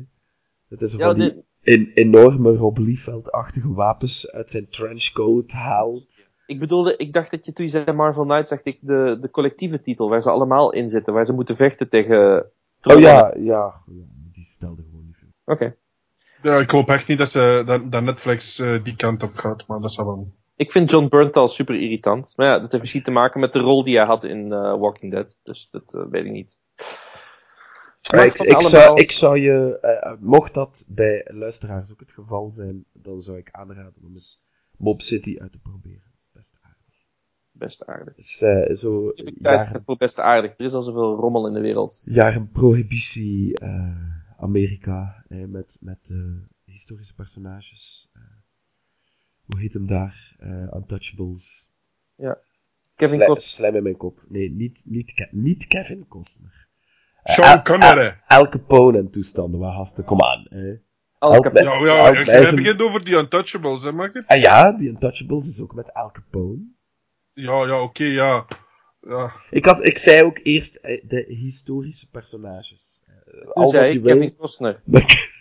Het 0.68 0.82
is 0.82 0.92
Ja, 0.94 1.06
van 1.06 1.14
die 1.16 1.44
in, 1.66 1.92
enorme 1.94 2.56
Rob 2.56 2.78
Liefeld-achtige 2.78 3.74
wapens 3.74 4.32
uit 4.32 4.52
zijn 4.52 4.70
trenchcoat 4.70 5.52
haalt. 5.52 6.34
Ik 6.48 6.60
bedoelde, 6.60 6.98
ik 6.98 7.14
dacht 7.14 7.32
dat 7.32 7.46
je 7.46 7.54
toen 7.54 7.66
je 7.66 7.72
zei 7.72 7.92
Marvel 7.92 8.24
Knight, 8.24 8.48
zag 8.48 8.64
ik 8.64 8.78
de, 8.82 9.18
de 9.22 9.30
collectieve 9.30 9.82
titel 9.82 10.10
waar 10.10 10.22
ze 10.22 10.30
allemaal 10.30 10.74
in 10.74 10.90
zitten, 10.90 11.14
waar 11.14 11.26
ze 11.26 11.34
moeten 11.34 11.56
vechten 11.56 11.90
tegen. 11.90 12.46
Oh 12.82 13.00
ja, 13.00 13.00
ja, 13.00 13.34
ja, 13.38 13.74
die 14.32 14.44
stelde 14.44 14.84
gewoon 14.84 15.06
niet 15.06 15.20
veel. 15.20 15.54
Oké. 15.54 15.76
Ja, 16.42 16.60
ik 16.60 16.70
hoop 16.70 16.90
echt 16.90 17.08
niet 17.08 17.18
dat, 17.18 17.30
ze, 17.30 17.64
dat, 17.66 17.92
dat 17.92 18.04
Netflix 18.04 18.60
eh, 18.60 18.84
die 18.84 18.96
kant 18.96 19.24
op 19.24 19.36
gaat, 19.36 19.68
maar 19.68 19.80
dat 19.80 19.94
zal 19.94 20.06
wel. 20.06 20.34
Ik 20.56 20.72
vind 20.72 20.92
John 20.92 21.08
Bernthal 21.08 21.48
super 21.48 21.76
irritant. 21.82 22.34
Maar 22.36 22.48
ja, 22.48 22.60
dat 22.60 22.72
heeft 22.72 22.84
misschien 22.84 23.04
te 23.10 23.12
maken 23.12 23.40
met 23.40 23.54
de 23.54 23.60
rol 23.60 23.84
die 23.84 23.98
hij 23.98 24.06
had 24.06 24.24
in 24.24 24.52
eh, 24.52 24.80
Walking 24.80 25.12
Dead. 25.12 25.28
Dus 25.44 25.68
dat 25.72 25.94
eh, 25.94 26.02
weet 26.10 26.26
ik 26.26 26.32
niet. 26.32 26.54
Maar 28.14 28.26
ik, 28.26 28.38
ik, 28.38 28.62
zou, 28.62 29.00
ik 29.00 29.12
zou 29.12 29.40
je, 29.40 29.80
eh, 29.80 30.18
mocht 30.22 30.54
dat 30.54 30.92
bij 30.96 31.28
luisteraars 31.34 31.92
ook 31.92 32.00
het 32.00 32.12
geval 32.12 32.50
zijn, 32.50 32.86
dan 32.94 33.22
zou 33.22 33.38
ik 33.38 33.50
aanraden 33.52 34.04
om 34.04 34.14
eens 34.14 34.40
Mob 34.78 35.02
City 35.02 35.38
uit 35.40 35.52
te 35.52 35.60
proberen. 35.60 36.02
Het 36.12 36.20
is 36.20 36.30
best 36.34 36.62
aardig. 36.64 36.84
Best 37.52 37.86
aardig. 37.86 38.16
Zo 38.78 39.10
Ik 39.10 39.26
heb 39.26 39.34
jaren, 39.38 39.84
voor 39.86 39.98
best 39.98 40.20
aardig. 40.20 40.58
Er 40.58 40.66
is 40.66 40.74
al 40.74 40.84
zoveel 40.84 41.16
rommel 41.16 41.48
in 41.48 41.54
de 41.54 41.60
wereld. 41.60 42.02
jaren 42.04 42.50
prohibitie 42.50 43.60
Amerika 44.38 45.24
eh, 45.28 45.46
met, 45.46 45.80
met 45.82 46.16
historische 46.64 47.16
personages. 47.16 48.12
Eh, 49.48 49.52
hoe 49.56 49.60
heet 49.62 49.74
hem 49.74 49.88
daar? 49.88 50.34
Eh, 50.40 50.74
Untouchables. 50.76 51.74
Kevin 52.96 53.16
Sla- 53.16 53.26
Costner. 53.26 53.56
Slijm 53.56 53.76
in 53.76 53.84
mijn 53.84 53.98
kop. 53.98 54.20
Nee, 54.30 54.52
niet, 54.52 54.86
niet, 54.90 55.14
Ke- 55.14 55.30
niet 55.32 55.68
Kevin 55.68 56.08
Costner. 56.08 56.68
Eh, 57.24 57.36
Sean 57.36 57.64
Connery. 57.64 58.16
Al, 58.28 58.38
Al 58.38 58.50
Capone 58.50 58.98
en 58.98 59.12
toestanden, 59.12 59.60
waar 59.60 59.74
gasten, 59.74 60.06
kom 60.06 60.22
aan. 60.24 60.46
hè. 60.50 60.76
Al 61.18 61.42
Capone. 61.42 61.64
Ja, 61.64 61.86
ja, 61.86 62.10
ja, 62.10 62.24
jij 62.24 62.44
zijn- 62.44 62.56
begint 62.56 62.82
over 62.82 63.06
die 63.06 63.14
Untouchables, 63.14 63.84
hè, 63.84 63.92
Makker? 63.92 64.24
Ah 64.28 64.40
ja, 64.40 64.72
die 64.78 64.90
Untouchables 64.90 65.48
is 65.48 65.62
ook 65.62 65.74
met 65.74 65.94
Al 65.94 66.12
Capone. 66.12 66.74
Ja, 67.34 67.66
ja, 67.68 67.82
oké, 67.82 68.04
ja. 68.04 68.46
ja. 69.02 69.34
Ik, 69.50 69.66
had, 69.66 69.84
ik 69.86 69.98
zei 69.98 70.24
ook 70.24 70.40
eerst 70.44 70.76
eh, 70.76 71.08
de 71.08 71.24
historische 71.28 72.10
personages. 72.10 73.02
Eh, 73.26 73.42
Toen 73.42 73.54
al 73.54 73.70
zei 73.70 73.82
wat 73.82 73.92
ik 73.92 73.98
je 73.98 74.02
wil. 74.04 74.14
Kevin 74.16 74.36
Costner. 74.36 74.82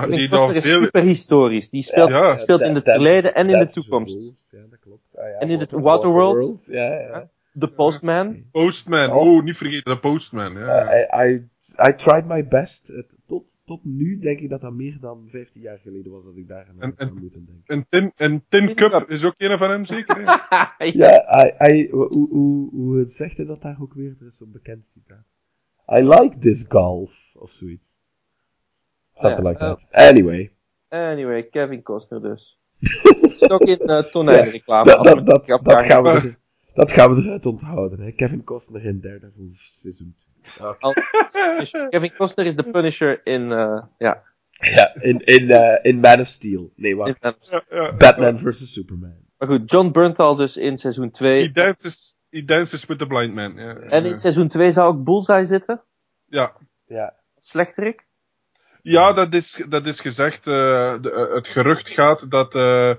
ja 0.00 0.06
die 0.06 0.28
dan 0.28 0.54
is 0.54 0.62
veel... 0.62 0.80
super 0.80 1.02
historisch. 1.02 1.70
Die 1.70 1.82
speelt, 1.82 2.08
Ja. 2.08 2.34
speelt 2.34 2.60
in 2.60 2.74
het 2.74 2.84
verleden 2.90 3.34
en 3.34 3.48
in 3.48 3.58
de 3.58 3.70
toekomst. 3.72 4.52
Ja, 4.52 4.68
dat 4.68 4.78
klopt. 4.78 5.18
Ah, 5.18 5.28
ja, 5.28 5.38
En 5.38 5.50
in 5.50 5.58
het 5.58 5.70
Water- 5.70 5.84
Waterworld. 5.86 6.66
Ja, 6.70 6.98
ja. 7.00 7.32
The 7.58 7.68
Postman. 7.68 8.44
Postman, 8.52 9.12
Oh. 9.12 9.42
niet 9.44 9.56
vergeten, 9.56 9.92
de 9.94 9.98
Postman. 10.00 10.52
Ja. 10.58 10.86
Eh, 10.88 11.30
I, 11.30 11.34
I, 11.34 11.88
I 11.88 11.94
tried 11.94 12.26
my 12.26 12.48
best. 12.48 12.88
Het, 12.88 13.22
tot, 13.26 13.62
tot 13.66 13.84
nu 13.84 14.18
denk 14.18 14.38
ik 14.38 14.50
dat 14.50 14.60
dat 14.60 14.72
meer 14.72 14.96
dan 15.00 15.24
15 15.28 15.62
jaar 15.62 15.78
geleden 15.78 16.12
was 16.12 16.24
dat 16.24 16.36
ik 16.36 16.48
daar 16.48 16.66
aan 16.68 16.80
En- 16.80 16.94
en- 16.96 17.08
aan 17.08 17.18
moeten 17.20 17.46
denken. 17.46 17.62
En 17.66 17.86
Tin, 17.90 18.12
en 18.16 18.44
Tin 18.48 18.66
Tin 18.66 18.74
Cup 18.76 18.90
Cup. 18.90 19.10
is 19.10 19.22
ook 19.22 19.34
een 19.36 19.58
van 19.58 19.70
hem, 19.70 19.86
zeker? 19.86 20.22
Ja, 20.92 21.54
I, 21.60 21.72
I, 21.72 21.88
hoe, 21.90 22.08
hoe, 22.30 22.70
hoe 22.70 23.04
zegt 23.04 23.36
hij 23.36 23.46
dat 23.46 23.62
daar 23.62 23.78
ook 23.80 23.94
weer? 23.94 24.10
Er 24.20 24.26
is 24.26 24.36
zo'n 24.36 24.52
bekend 24.52 24.84
citaat. 24.84 25.38
I 25.92 26.08
like 26.08 26.38
this 26.38 26.64
golf, 26.68 27.36
of 27.38 27.48
zoiets. 27.50 28.03
Something 29.14 29.46
like 29.48 29.58
that. 29.58 29.88
Anyway. 29.92 30.50
Anyway, 30.88 31.42
Kevin 31.50 31.82
Costner 31.82 32.20
dus. 32.22 32.52
Zit 33.38 33.50
ook 33.50 33.60
in 33.60 33.78
uh, 33.90 33.98
tonijnreclame. 34.00 34.84
Dat, 34.84 35.82
gaan 35.82 36.02
we 36.02 36.36
dat 36.74 36.92
gaan 36.92 37.14
we 37.14 37.22
eruit 37.22 37.46
onthouden. 37.46 38.00
Hè. 38.00 38.12
Kevin 38.12 38.44
Costner 38.44 38.84
in 38.84 39.00
Daredevil 39.00 39.46
seizoen 39.48 40.14
2. 40.56 40.68
Oké. 40.68 40.76
Als- 40.86 41.70
Kevin 41.90 42.14
Costner 42.16 42.46
is 42.46 42.56
de 42.56 42.70
Punisher 42.70 43.26
in, 43.26 43.52
eh, 43.52 43.82
ja. 43.98 44.22
Ja, 44.50 44.94
in, 44.94 45.18
in, 45.20 45.50
eh, 45.50 45.78
in 45.92 46.00
Man 46.00 46.20
of 46.20 46.26
Steel. 46.26 46.72
Nee, 46.76 46.96
wacht. 46.96 47.24
in- 47.24 47.32
Ja, 47.50 47.82
ja. 47.82 47.92
Batman 47.96 48.38
vs. 48.38 48.72
Superman. 48.72 49.16
maar 49.38 49.48
goed, 49.48 49.70
John 49.70 49.90
Bernthal 49.90 50.36
dus 50.36 50.56
in 50.56 50.78
seizoen 50.78 51.10
2. 51.10 51.40
He 51.42 51.52
dances, 51.52 52.14
he 52.30 52.44
dances 52.44 52.86
with 52.86 52.98
the 52.98 53.04
blind 53.06 53.34
man. 53.34 53.54
Ja, 53.56 53.72
En 53.74 54.04
in 54.04 54.18
seizoen 54.18 54.48
2 54.48 54.72
zou 54.72 54.88
ook 54.96 55.04
Bullseye 55.04 55.46
zitten. 55.46 55.82
ja. 56.26 56.52
Ja. 56.86 57.14
Slechterik. 57.38 58.04
Ja, 58.86 59.12
dat 59.12 59.32
is, 59.32 59.64
dat 59.68 59.86
is 59.86 60.00
gezegd. 60.00 60.46
eh, 60.46 60.94
de, 61.02 61.10
eh, 61.10 61.34
het 61.34 61.48
gerucht 61.48 61.88
gaat 61.88 62.30
dat 62.30 62.54
eh, 62.54 62.94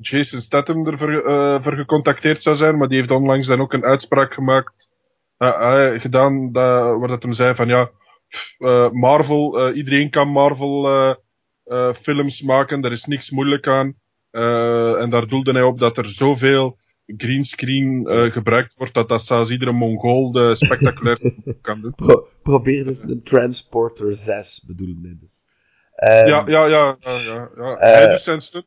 Jason 0.00 0.40
Statham 0.40 0.86
ervoor 0.86 1.12
eh, 1.12 1.62
voor 1.62 1.72
gecontacteerd 1.72 2.42
zou 2.42 2.56
zijn, 2.56 2.76
maar 2.76 2.88
die 2.88 2.98
heeft 2.98 3.10
onlangs 3.10 3.46
dan 3.46 3.60
ook 3.60 3.72
een 3.72 3.84
uitspraak 3.84 4.32
gemaakt, 4.34 4.90
gedaan, 6.00 6.52
dat, 6.52 6.98
waar 6.98 7.08
dat 7.08 7.22
hem 7.22 7.32
zei 7.32 7.54
van 7.54 7.68
ja, 7.68 7.90
Marvel, 8.92 9.72
iedereen 9.72 10.10
kan 10.10 10.28
Marvel 10.28 11.16
films 12.02 12.40
maken, 12.40 12.80
daar 12.80 12.92
is 12.92 13.04
niks 13.04 13.30
moeilijk 13.30 13.66
aan. 13.66 13.94
En 15.00 15.10
daar 15.10 15.26
doelde 15.26 15.52
hij 15.52 15.62
op 15.62 15.78
dat 15.78 15.96
er 15.98 16.12
zoveel 16.12 16.76
greenscreen 17.16 18.06
eh 18.06 18.32
gebruikt 18.32 18.74
wordt, 18.76 18.94
dat 18.94 19.08
dat 19.08 19.24
zelfs 19.26 19.50
iedere 19.50 19.72
Mongool 19.72 20.32
de 20.32 20.56
spectaculair 20.58 21.18
kan 21.68 21.80
doen. 21.80 21.94
Pro 21.94 22.26
probeer 22.42 22.84
dus 22.84 23.02
een 23.02 23.22
Transporter 23.22 24.14
6, 24.14 24.64
bedoelde 24.66 25.08
hij 25.08 25.16
dus. 25.18 25.46
Ehm, 25.94 26.26
Ja, 26.28 26.42
ja, 26.46 26.66
ja. 26.66 26.96
ja, 26.98 27.48
ja. 27.56 27.76
Eh, 27.76 27.92
Hij 27.92 28.10
doet 28.10 28.22
zijn 28.22 28.40
stuk 28.40 28.64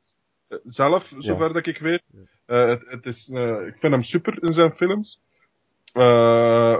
eh, 0.48 0.58
zelf, 0.64 1.04
zover 1.20 1.54
dat 1.54 1.68
ik 1.68 1.78
weet. 1.78 2.04
Het, 2.46 2.82
het 2.86 3.06
is, 3.06 3.28
ik 3.68 3.76
vind 3.80 3.94
hem 3.94 4.04
super 4.04 4.38
in 4.42 4.56
zijn 4.56 4.72
films. 4.76 5.20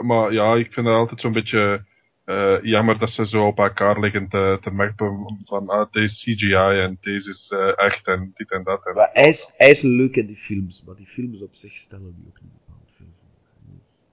Maar 0.02 0.34
ja, 0.34 0.56
ik 0.56 0.74
vind 0.74 0.86
het 0.86 0.96
altijd 0.96 1.22
zo'n 1.22 1.34
beetje 1.34 1.86
eh, 2.26 2.58
jammer 2.64 3.00
dat 3.00 3.10
ze 3.10 3.26
zo 3.26 3.46
op 3.48 3.58
elkaar 3.58 4.00
liggen 4.00 4.30
te, 4.30 4.58
te 4.62 4.70
merken 4.72 5.38
van 5.46 5.70
ah, 5.70 5.92
deze 5.92 6.14
is 6.14 6.22
CGI 6.38 6.54
en 6.56 6.98
deze 7.02 7.30
is 7.30 7.48
eh, 7.50 7.86
echt 7.86 8.06
en 8.08 8.32
dit 8.36 8.52
en 8.52 8.64
dat. 8.64 8.86
En, 8.86 8.94
Maar 8.94 9.10
hij 9.14 9.30
is, 9.30 9.54
hij 9.58 9.70
is 9.70 9.82
leuk 9.82 10.16
in 10.16 10.26
die 10.26 10.36
films, 10.36 10.84
maar 10.86 10.96
die 10.96 11.06
films 11.06 11.42
op 11.44 11.54
zich 11.54 11.72
stellen 11.72 12.16
nu 12.18 12.24
ook 12.28 12.42
niet 12.42 12.52
bepaald 12.66 12.92
veel 12.98 13.12
voor. 13.12 13.30
Dus, 13.80 14.10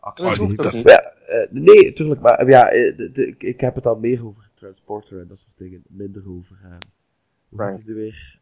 actie 0.00 0.54
Dat 0.56 0.72
niet. 0.72 0.88
Ja, 0.88 1.00
eh, 1.00 1.50
nee, 1.50 1.92
tuurlijk, 1.92 2.20
maar 2.20 2.48
ja, 2.48 2.68
eh, 2.68 2.96
de, 2.96 3.10
de- 3.10 3.26
ik, 3.26 3.42
ik 3.42 3.60
heb 3.60 3.74
het 3.74 3.86
al 3.86 3.98
meer 4.00 4.24
over 4.24 4.50
Transporter 4.54 5.20
en 5.20 5.26
dat 5.26 5.38
soort 5.38 5.58
dingen, 5.58 5.82
minder 5.88 6.22
over, 6.28 6.56
hoe 6.60 6.70
heet 6.70 7.74
Right. 7.74 7.76
het 7.78 7.92
weer? 7.96 8.40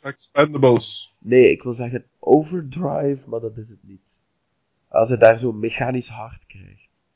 Expendables. 0.00 1.14
nee, 1.18 1.50
ik 1.50 1.62
wil 1.62 1.72
zeggen 1.72 2.04
Overdrive, 2.18 3.28
maar 3.28 3.40
dat 3.40 3.56
is 3.58 3.68
het 3.68 3.80
niet. 3.84 4.26
Als 4.88 5.08
hij 5.08 5.18
daar 5.18 5.38
zo'n 5.38 5.58
mechanisch 5.58 6.08
hart 6.08 6.46
krijgt. 6.46 7.12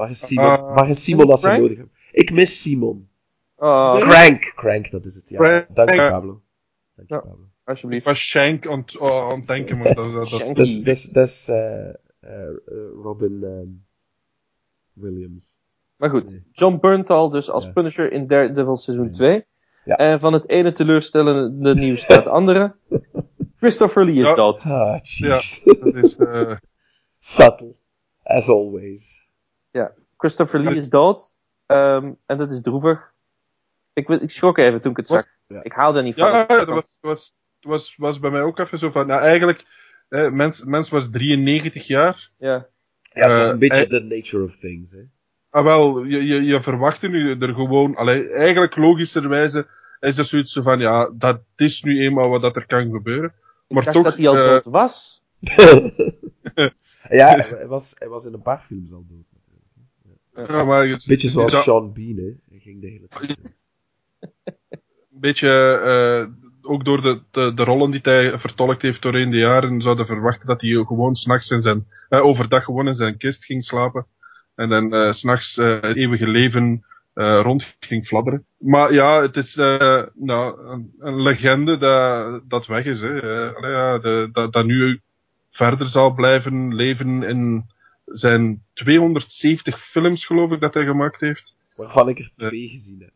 Waar 0.00 0.10
is 0.10 0.26
Simon, 0.26 0.46
Ah. 0.50 0.74
waar 0.74 0.88
is 0.88 1.04
Simon 1.04 1.30
als 1.30 1.40
ze 1.40 1.46
Crank? 1.46 1.60
nodig 1.60 1.76
hebben? 1.76 1.96
Ik 2.12 2.30
mis 2.32 2.62
Simon. 2.62 3.08
Oh, 3.56 3.92
Nee. 3.92 4.00
Crank, 4.02 4.52
Crank, 4.54 4.90
dat 4.90 5.04
is 5.04 5.14
het, 5.14 5.28
ja. 5.28 5.66
Dank 5.72 5.90
je, 5.90 5.96
Ja. 5.96 6.10
Pablo. 6.10 6.40
Dank 6.94 7.08
je, 7.08 7.14
Ja. 7.14 7.20
Pablo. 7.20 7.44
Ik 7.62 7.68
alsjeblieft. 7.68 8.06
Shank 8.16 8.66
aan 8.66 8.78
het 8.78 8.98
oh, 8.98 9.30
aan 9.30 9.38
het 9.38 9.46
denken, 9.46 9.78
maar 9.78 9.94
dat, 9.94 10.12
dat, 10.12 10.12
dat, 10.14 10.28
Shank. 10.28 10.54
Dat 11.14 11.28
is, 11.28 11.48
eh, 11.48 11.88
eh, 11.88 11.94
eh, 12.20 12.48
Robin 13.02 13.42
ehm, 13.42 13.68
Williams. 14.92 15.64
Maar 15.96 16.10
goed. 16.10 16.42
John 16.52 16.78
Bernthal 16.80 17.30
dus 17.30 17.50
als 17.50 17.64
Ja. 17.64 17.72
Punisher 17.72 18.12
in 18.12 18.26
Daredevil 18.26 18.76
seizoen 18.76 19.08
Zijn. 19.08 19.16
2. 19.30 19.46
Ja. 19.84 19.96
En 19.96 20.20
van 20.20 20.32
het 20.32 20.48
ene 20.48 20.72
teleurstellende 20.72 21.74
nieuws 21.74 22.06
naar 22.06 22.18
het 22.18 22.26
andere. 22.38 22.74
Christopher 23.54 24.04
Lee 24.04 24.14
is 24.14 24.20
Ja. 24.20 24.34
dood. 24.34 24.60
Ah, 24.60 24.98
jeez. 25.02 25.62
Dat 25.64 25.94
is, 25.94 26.16
eh, 26.16 26.52
Subtle. 27.36 27.74
As 28.22 28.48
always. 28.48 29.28
Christopher 30.16 30.60
Lee 30.60 30.74
is 30.74 30.88
dood. 30.88 31.38
Ehm, 31.66 32.12
en 32.26 32.38
dat 32.38 32.52
is 32.52 32.60
droevig. 32.60 33.12
Ik, 33.92 34.08
ik 34.08 34.30
schrok 34.30 34.58
even 34.58 34.80
toen 34.80 34.90
ik 34.90 34.96
het 34.96 35.08
zag. 35.08 35.24
Ja. 35.46 35.62
Ik 35.62 35.72
haalde 35.72 35.98
er 35.98 36.04
niet 36.04 36.14
van. 36.14 36.30
ja, 36.30 36.46
dat 36.46 36.66
was, 36.66 36.98
was, 37.00 37.34
was, 37.60 37.94
was 37.96 38.18
bij 38.18 38.30
mij 38.30 38.42
ook 38.42 38.58
even 38.58 38.78
zo 38.78 38.90
van, 38.90 39.06
nou 39.06 39.22
eigenlijk, 39.22 39.64
eh, 40.08 40.30
mens, 40.30 40.62
mens 40.64 40.88
was 40.88 41.08
93 41.10 41.86
jaar. 41.86 42.30
Ja. 42.38 42.66
Ja, 43.12 43.26
het 43.26 43.36
was 43.36 43.46
Eh, 43.46 43.52
een 43.52 43.58
beetje 43.58 43.86
the 43.86 44.02
nature 44.02 44.42
of 44.42 44.56
things, 44.56 44.92
hè. 44.92 45.02
Ah 45.50 45.64
wel, 45.64 46.04
je, 46.04 46.24
je, 46.24 46.42
je 46.42 46.62
verwachtte 46.62 47.08
nu 47.08 47.38
er 47.38 47.54
gewoon, 47.54 47.96
allee, 47.96 48.28
eigenlijk 48.32 48.76
logischerwijze 48.76 49.66
is 50.00 50.16
dat 50.16 50.26
zoiets 50.26 50.52
zo 50.52 50.62
van, 50.62 50.78
ja, 50.78 51.10
dat 51.18 51.40
is 51.56 51.82
nu 51.82 52.00
eenmaal 52.00 52.28
wat 52.28 52.42
dat 52.42 52.56
er 52.56 52.66
kan 52.66 52.90
gebeuren. 52.90 53.34
Ik 53.68 53.74
Maar 53.74 53.84
dacht 53.84 53.96
toch, 53.96 54.04
dat 54.04 54.16
hij 54.16 54.28
al 54.28 54.36
eh, 54.36 54.44
dood 54.44 54.64
was. 54.64 55.22
ja, 57.20 57.36
hij 57.36 57.66
was, 57.68 57.96
hij 57.98 58.08
was 58.08 58.26
in 58.26 58.34
een 58.34 58.42
paar 58.42 58.58
films 58.58 58.92
al 58.92 59.04
dood. 59.08 59.29
Ja, 60.48 60.64
maar 60.64 60.88
het- 60.88 61.04
Beetje 61.06 61.28
zoals 61.28 61.62
Sean 61.62 61.92
Bean, 61.92 62.16
hè. 62.16 62.32
Hij 62.48 62.58
ging 62.58 62.80
de 62.80 62.86
hele 62.86 63.08
tijd 63.08 63.72
een 65.12 65.20
beetje, 65.20 65.48
eh, 65.84 66.70
ook 66.70 66.84
door 66.84 67.02
de, 67.02 67.20
de, 67.30 67.54
de 67.54 67.64
rollen 67.64 67.90
die 67.90 68.00
hij 68.02 68.38
vertolkt 68.38 68.82
heeft 68.82 69.02
doorheen 69.02 69.30
de 69.30 69.36
jaren, 69.36 69.82
zouden 69.82 70.06
verwachten 70.06 70.46
dat 70.46 70.60
hij 70.60 70.70
gewoon 70.70 71.14
s'nachts 71.14 71.50
in 71.50 71.60
zijn, 71.62 71.86
eh, 72.08 72.24
overdag 72.24 72.64
gewoon 72.64 72.88
in 72.88 72.94
zijn 72.94 73.16
kist 73.16 73.44
ging 73.44 73.64
slapen. 73.64 74.06
En 74.54 74.68
dan 74.68 75.14
s 75.14 75.18
s'nachts 75.18 75.54
het 75.56 75.96
eeuwige 75.96 76.28
leven 76.28 76.84
rond 77.14 77.74
ging 77.80 78.06
fladderen. 78.06 78.44
Maar 78.58 78.92
ja, 78.92 79.22
het 79.22 79.36
is 79.36 79.54
nou, 80.14 80.66
een, 80.68 80.92
een 80.98 81.22
legende 81.22 81.78
dat, 81.78 82.42
dat 82.48 82.66
weg 82.66 82.84
is. 82.84 83.00
Hè. 83.00 83.20
De, 84.00 84.28
dat, 84.32 84.52
dat 84.52 84.64
nu 84.64 85.00
verder 85.50 85.88
zal 85.88 86.14
blijven 86.14 86.74
leven 86.74 87.22
in 87.22 87.64
zijn 88.12 88.62
270 88.74 89.90
films, 89.90 90.26
geloof 90.26 90.50
ik, 90.50 90.60
dat 90.60 90.74
hij 90.74 90.84
gemaakt 90.84 91.20
heeft. 91.20 91.52
Waarvan 91.76 92.08
ik 92.08 92.18
er 92.18 92.30
twee 92.36 92.68
gezien 92.68 93.00
heb. 93.00 93.10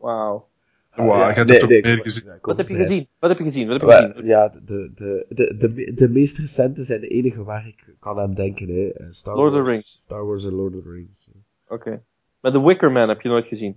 Wauw. 0.00 0.48
Ah, 0.90 1.06
Wauw, 1.06 1.18
ja, 1.20 1.28
ik 1.30 1.36
heb 1.36 1.46
nee, 1.46 1.54
er 1.54 1.60
toch 1.60 1.70
nee, 1.70 1.82
meer 1.82 1.96
ik- 1.96 2.02
gezien. 2.02 2.22
ja, 2.24 2.38
Wat 2.40 2.56
heb 2.56 2.68
je 2.68 2.76
gezien? 2.76 3.06
Wat 3.18 3.30
heb 3.30 3.38
je 3.38 3.44
gezien? 3.44 3.68
Wat 3.68 3.80
heb 3.80 3.90
je 3.90 4.12
gezien? 4.12 4.26
ja, 4.26 4.48
de, 4.48 4.60
de, 4.64 5.24
de, 5.28 5.54
de, 5.56 5.74
de, 5.74 5.92
de 5.94 6.08
meest 6.08 6.38
recente 6.38 6.82
zijn 6.84 7.00
de 7.00 7.08
enige 7.08 7.44
waar 7.44 7.66
ik 7.66 7.96
kan 8.00 8.18
aan 8.18 8.32
denken. 8.32 8.68
Hè. 8.68 8.88
Eh, 8.90 9.06
Star 9.08 9.36
Lord 9.36 9.48
of 9.52 9.56
the 9.56 9.62
Wars, 9.62 9.70
Rings. 9.72 9.92
Star 10.02 10.26
Wars 10.26 10.46
en 10.46 10.52
Lord 10.52 10.76
of 10.76 10.82
the 10.82 10.90
Rings. 10.90 11.34
Oké. 11.68 12.02
Maar 12.40 12.52
The 12.52 12.62
Wicker 12.64 12.92
Man 12.92 13.08
heb 13.08 13.20
je 13.20 13.28
nooit 13.28 13.46
gezien. 13.46 13.76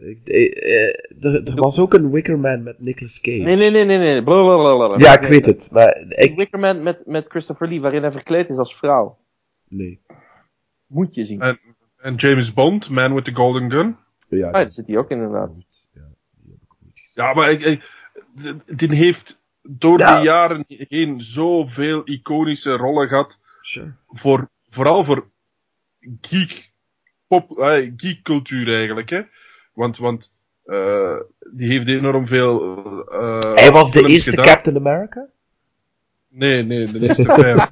Ik, 0.00 0.20
eh, 0.24 0.42
eh, 0.62 1.24
er, 1.24 1.42
er 1.48 1.60
was 1.60 1.78
ook 1.78 1.94
een 1.94 2.10
Wicker 2.10 2.38
Man 2.38 2.62
met 2.62 2.78
Nicolas 2.78 3.20
Cage. 3.20 3.36
Nee, 3.36 3.56
nee, 3.56 3.70
nee, 3.70 3.84
nee, 3.84 3.98
nee. 3.98 4.22
Blablabla. 4.22 4.98
Ja, 4.98 5.20
ik 5.20 5.28
weet 5.28 5.46
het. 5.46 5.68
Maar 5.72 5.92
The 5.92 6.14
ik... 6.16 6.36
Wicker 6.36 6.58
Man 6.58 6.82
met, 6.82 7.06
met 7.06 7.26
Christopher 7.28 7.68
Lee, 7.68 7.80
waarin 7.80 8.02
hij 8.02 8.12
verkleed 8.12 8.48
is 8.48 8.56
als 8.56 8.76
vrouw. 8.76 9.18
Nee. 9.68 10.00
Moet 10.86 11.14
je 11.14 11.26
zien. 11.26 11.40
En, 11.40 11.60
en 11.96 12.14
James 12.14 12.52
Bond, 12.52 12.88
Man 12.88 13.14
with 13.14 13.24
the 13.24 13.32
Golden 13.34 13.70
Gun. 13.70 13.96
Ja, 14.28 14.46
Ah, 14.50 14.52
dat 14.58 14.72
zit 14.72 14.86
hij 14.86 14.96
ook 14.98 15.10
inderdaad. 15.10 15.48
Goed, 15.48 15.90
ja, 15.94 16.00
die 16.36 16.50
heb 16.50 16.60
ik 16.62 16.74
ooit 16.84 17.00
gezien. 17.00 17.24
Ja, 17.24 17.34
maar 17.34 17.50
ik, 17.50 17.60
ik, 17.60 17.92
die 18.78 18.96
heeft 18.96 19.38
door 19.62 19.98
Ja. 19.98 20.18
de 20.18 20.24
jaren 20.24 20.64
heen 20.66 21.20
zoveel 21.20 22.02
iconische 22.04 22.76
rollen 22.76 23.08
gehad. 23.08 23.38
Sure. 23.60 23.94
Voor, 24.06 24.48
vooral 24.70 25.04
voor 25.04 25.30
geek, 26.20 26.70
pop, 27.26 27.58
eh, 27.58 27.92
geekcultuur 27.96 28.74
eigenlijk, 28.76 29.10
hè. 29.10 29.22
Want, 29.72 29.96
want, 29.96 30.30
eh, 30.64 31.14
die 31.52 31.68
heeft 31.68 31.88
enorm 31.88 32.26
veel, 32.26 32.62
eh 33.10 33.54
Hij 33.54 33.70
was 33.72 33.92
de 33.92 34.08
eerste 34.08 34.30
gedaan. 34.30 34.44
Captain 34.44 34.76
America? 34.76 35.28
Nee, 36.36 36.62
nee, 36.62 36.86
de 36.92 37.00
eerste 37.08 37.22
vijf. 37.24 37.62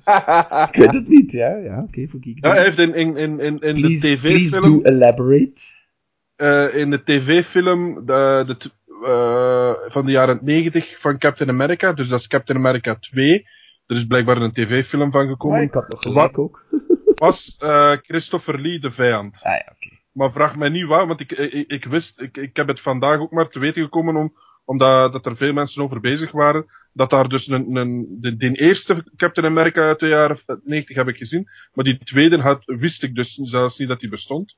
Ik 0.68 0.76
weet 0.76 0.94
het 0.94 1.08
niet, 1.08 1.32
ja. 1.32 1.56
Ja, 1.56 1.82
oké, 1.82 2.06
voor 2.06 2.20
Geek. 2.22 2.44
Ja, 2.44 2.50
hij 2.52 2.62
heeft 2.64 2.78
in, 2.78 2.94
in, 2.94 3.16
in, 3.16 3.38
in, 3.38 3.56
in 3.56 3.56
de 3.56 3.80
please, 3.80 4.18
please 4.20 4.46
tv-film, 4.48 4.82
do 4.82 4.88
elaborate. 4.88 5.60
eh, 6.36 6.74
in 6.74 6.90
de 6.90 7.02
tv-film, 7.04 7.94
de, 8.06 8.44
de, 8.46 8.70
eh, 9.06 9.92
van 9.92 10.04
de 10.06 10.12
jaren 10.12 10.38
90 10.42 11.00
van 11.00 11.18
Captain 11.18 11.50
America, 11.50 11.92
dus 11.92 12.08
dat 12.08 12.20
is 12.20 12.26
Captain 12.26 12.58
America 12.58 12.96
2. 13.00 13.46
Er 13.86 13.96
is 13.96 14.06
blijkbaar 14.06 14.36
een 14.36 14.52
tv-film 14.52 15.10
van 15.10 15.28
gekomen. 15.28 15.56
Maar 15.56 15.66
ik 15.66 15.72
had 15.72 15.88
nog 15.88 16.02
gelijk 16.02 16.38
ook. 16.38 16.60
was 17.26 17.56
eh, 17.58 17.90
Christopher 18.02 18.60
Lee 18.60 18.80
de 18.80 18.90
vijand. 18.90 19.34
Ah 19.34 19.40
ja, 19.42 19.72
oké. 19.72 20.00
Maar 20.12 20.32
vraag 20.32 20.56
mij 20.56 20.68
niet 20.68 20.86
waar, 20.86 21.06
want 21.06 21.20
ik, 21.20 21.32
ik, 21.32 21.68
ik 21.68 21.84
wist, 21.84 22.20
ik, 22.20 22.36
ik 22.36 22.56
heb 22.56 22.66
het 22.68 22.80
vandaag 22.80 23.18
ook 23.20 23.30
maar 23.30 23.48
te 23.48 23.58
weten 23.58 23.82
gekomen 23.82 24.16
om, 24.16 24.32
omdat 24.64 25.12
dat 25.12 25.26
er 25.26 25.36
veel 25.36 25.52
mensen 25.52 25.82
over 25.82 26.00
bezig 26.00 26.30
waren. 26.30 26.66
Dat 26.92 27.10
daar 27.10 27.28
dus 27.28 27.48
een, 27.48 27.76
een, 27.76 28.06
de, 28.20 28.36
die 28.36 28.56
eerste 28.56 29.04
Captain 29.16 29.46
America 29.46 29.82
uit 29.82 29.98
de 29.98 30.08
jaren 30.08 30.40
90 30.64 30.96
heb 30.96 31.08
ik 31.08 31.16
gezien. 31.16 31.48
Maar 31.74 31.84
die 31.84 31.98
tweede 31.98 32.38
had, 32.40 32.62
wist 32.64 33.02
ik 33.02 33.14
dus 33.14 33.34
zelfs 33.42 33.78
niet 33.78 33.88
dat 33.88 34.00
die 34.00 34.08
bestond. 34.08 34.56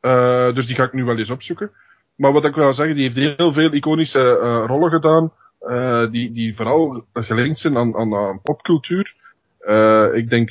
Eh, 0.00 0.54
dus 0.54 0.66
die 0.66 0.74
ga 0.74 0.84
ik 0.84 0.92
nu 0.92 1.04
wel 1.04 1.18
eens 1.18 1.30
opzoeken. 1.30 1.70
Maar 2.16 2.32
wat 2.32 2.44
ik 2.44 2.54
wil 2.54 2.74
zeggen, 2.74 2.94
die 2.96 3.10
heeft 3.10 3.36
heel 3.36 3.52
veel 3.52 3.72
iconische 3.72 4.38
eh, 4.38 4.64
rollen 4.66 4.90
gedaan. 4.90 5.32
eh, 5.60 6.10
die, 6.10 6.32
die 6.32 6.56
vooral 6.56 7.04
gelinkt 7.12 7.58
zijn 7.58 7.76
aan, 7.76 7.96
aan, 7.96 8.14
aan 8.14 8.40
popcultuur. 8.42 9.14
Ik 10.14 10.30
denk, 10.30 10.50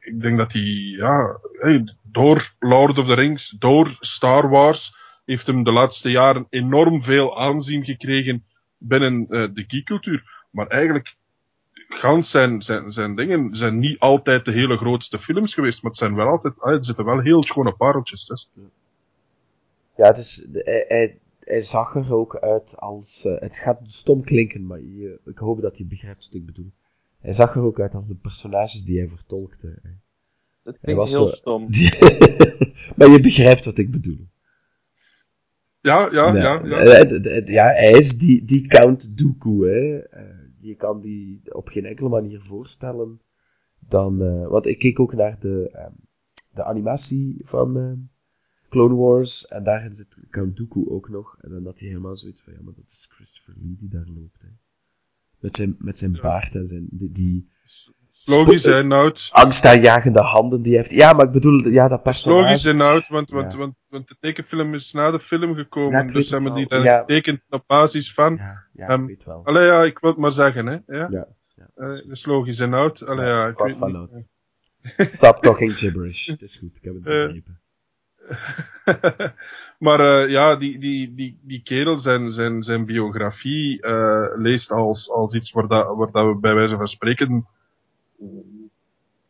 ik 0.00 0.20
denk 0.20 0.38
dat 0.38 0.52
hij, 0.52 0.62
ja, 0.96 1.38
door 2.12 2.50
Lord 2.58 2.98
of 2.98 3.06
the 3.06 3.14
Rings, 3.14 3.56
door 3.58 3.96
Star 4.00 4.48
Wars, 4.48 4.94
heeft 5.34 5.46
hem 5.46 5.64
de 5.64 5.72
laatste 5.72 6.10
jaren 6.10 6.46
enorm 6.50 7.02
veel 7.02 7.38
aanzien 7.40 7.84
gekregen 7.84 8.44
binnen 8.78 9.26
eh, 9.28 9.48
de 9.54 9.64
geekcultuur. 9.66 10.46
Maar 10.50 10.66
eigenlijk, 10.66 11.14
gans 11.88 12.30
zijn, 12.30 12.62
zijn, 12.62 12.92
zijn 12.92 13.16
dingen 13.16 13.54
zijn 13.56 13.78
niet 13.78 13.98
altijd 13.98 14.44
de 14.44 14.52
hele 14.52 14.76
grootste 14.76 15.18
films 15.18 15.54
geweest, 15.54 15.82
maar 15.82 15.90
het 15.90 16.00
zijn 16.00 16.14
wel 16.14 16.26
altijd, 16.26 16.54
ah, 16.60 16.72
er 16.72 16.84
zitten 16.84 17.04
wel 17.04 17.20
heel 17.20 17.42
schone 17.44 17.72
pareltjes 17.72 18.24
tussen. 18.26 18.50
Ja, 19.96 20.06
het 20.06 20.16
is, 20.16 20.48
hij, 20.52 20.84
hij, 20.88 21.18
hij 21.40 21.62
zag 21.62 21.94
er 21.94 22.14
ook 22.14 22.36
uit 22.36 22.76
als... 22.78 23.24
eh, 23.24 23.40
het 23.40 23.58
gaat 23.58 23.80
stom 23.84 24.22
klinken, 24.22 24.66
maar 24.66 24.80
je, 24.80 25.20
ik 25.24 25.38
hoop 25.38 25.60
dat 25.60 25.78
je 25.78 25.86
begrijpt 25.86 26.24
wat 26.24 26.34
ik 26.34 26.46
bedoel. 26.46 26.70
Hij 27.20 27.32
zag 27.32 27.54
er 27.54 27.62
ook 27.62 27.80
uit 27.80 27.94
als 27.94 28.08
de 28.08 28.18
personages 28.22 28.84
die 28.84 28.98
hij 28.98 29.08
vertolkte. 29.08 29.66
hè. 29.82 29.90
Dat 30.64 30.74
Hij 30.80 30.82
klinkt 30.82 31.00
was 31.00 31.10
heel 31.10 31.28
zo- 31.28 31.34
stom. 31.34 31.62
maar 32.96 33.08
je 33.08 33.20
begrijpt 33.20 33.64
wat 33.64 33.78
ik 33.78 33.90
bedoel. 33.90 34.26
Ja, 35.82 36.12
ja, 36.12 36.34
ja. 36.34 36.64
Ja, 36.64 36.82
ja. 36.84 37.04
eh, 37.04 37.46
ja, 37.46 37.64
hij 37.64 37.92
is 37.92 38.18
die, 38.18 38.44
die 38.44 38.66
Count 38.68 39.18
Dooku, 39.18 39.66
hè. 39.68 39.98
Eh, 39.98 40.48
je 40.56 40.76
kan 40.76 41.00
die 41.00 41.54
op 41.54 41.68
geen 41.68 41.84
enkele 41.84 42.08
manier 42.08 42.40
voorstellen 42.40 43.20
dan... 43.88 44.22
eh, 44.22 44.48
want 44.48 44.66
ik 44.66 44.78
keek 44.78 45.00
ook 45.00 45.14
naar 45.14 45.40
de, 45.40 45.68
ehm, 45.72 45.92
de 46.54 46.64
animatie 46.64 47.34
van 47.46 47.76
ehm, 47.76 47.98
Clone 48.68 48.94
Wars, 48.94 49.46
en 49.46 49.64
daarin 49.64 49.94
zit 49.94 50.26
Count 50.30 50.56
Dooku 50.56 50.88
ook 50.88 51.08
nog. 51.08 51.36
En 51.40 51.50
dan 51.50 51.64
had 51.64 51.78
hij 51.78 51.88
helemaal 51.88 52.16
zoiets 52.16 52.42
van, 52.42 52.52
ja, 52.52 52.62
maar 52.62 52.74
dat 52.74 52.90
is 52.90 53.08
Christopher 53.12 53.54
Lee 53.62 53.76
die 53.76 53.88
daar 53.88 54.08
loopt, 54.14 54.42
hè. 54.42 54.48
Met 55.38 55.56
zijn, 55.56 55.74
met 55.78 55.98
zijn 55.98 56.18
baard 56.20 56.54
en 56.54 56.66
zijn... 56.66 56.86
Die, 56.90 57.10
die 57.10 57.48
Logisch 58.24 58.62
en 58.64 58.92
oud. 58.92 59.28
angstaanjagende 59.30 60.20
handen 60.20 60.62
die 60.62 60.76
heeft. 60.76 60.90
Ja, 60.90 61.12
maar 61.12 61.26
ik 61.26 61.32
bedoel, 61.32 61.58
ja, 61.68 61.88
dat 61.88 61.90
Logisch 61.90 62.02
personage... 62.02 62.70
en 62.70 62.80
oud, 62.80 63.08
want, 63.08 63.30
want, 63.30 63.52
Ja. 63.52 63.58
want, 63.58 63.74
want 63.88 64.08
de 64.08 64.16
tekenfilm 64.20 64.74
is 64.74 64.92
na 64.92 65.10
de 65.10 65.20
film 65.20 65.54
gekomen, 65.54 65.92
Ja, 66.06 66.12
dus 66.12 66.30
hebben 66.30 66.54
die 66.54 66.68
dan 66.68 66.82
Ja. 66.82 66.98
getekend 66.98 67.40
op 67.50 67.64
basis 67.66 68.12
van. 68.14 68.34
Ja, 68.34 68.66
ja, 68.72 68.86
Ehm, 68.88 69.02
ik 69.02 69.08
weet 69.08 69.24
wel. 69.24 69.44
Allee, 69.44 69.66
ja, 69.66 69.82
ik 69.82 69.98
wil 69.98 70.10
het 70.10 70.18
maar 70.18 70.32
zeggen, 70.32 70.66
hè. 70.66 70.72
Ja? 70.72 71.06
Ja. 71.08 71.26
Eh, 71.54 71.84
dat 71.84 72.06
is 72.10 72.24
logisch 72.26 72.58
en 72.58 72.74
oud. 72.74 73.02
Allee, 73.06 73.26
ja, 73.28 73.46
ik 73.46 73.56
weet 73.58 73.78
van. 73.78 74.08
Stop 74.96 75.36
talking 75.36 75.78
gibberish. 75.78 76.26
Het 76.26 76.40
is 76.42 76.56
goed, 76.58 76.76
ik 76.76 76.84
heb 76.84 76.94
het 76.94 77.04
Eh. 77.12 77.24
begrepen. 77.26 77.60
maar 79.78 80.00
eh, 80.22 80.30
ja, 80.30 80.56
die, 80.56 80.78
die, 80.78 81.14
die, 81.14 81.40
die 81.42 81.62
kerel, 81.62 82.00
zijn, 82.00 82.32
zijn, 82.32 82.62
zijn 82.62 82.84
biografie 82.84 83.86
leest 84.36 84.70
als, 84.70 85.10
als 85.10 85.34
iets 85.34 85.50
waar, 85.52 85.68
dat, 85.68 85.96
waar 85.96 86.10
dat 86.10 86.26
we 86.26 86.38
bij 86.40 86.54
wijze 86.54 86.76
van 86.76 86.86
spreken. 86.86 87.46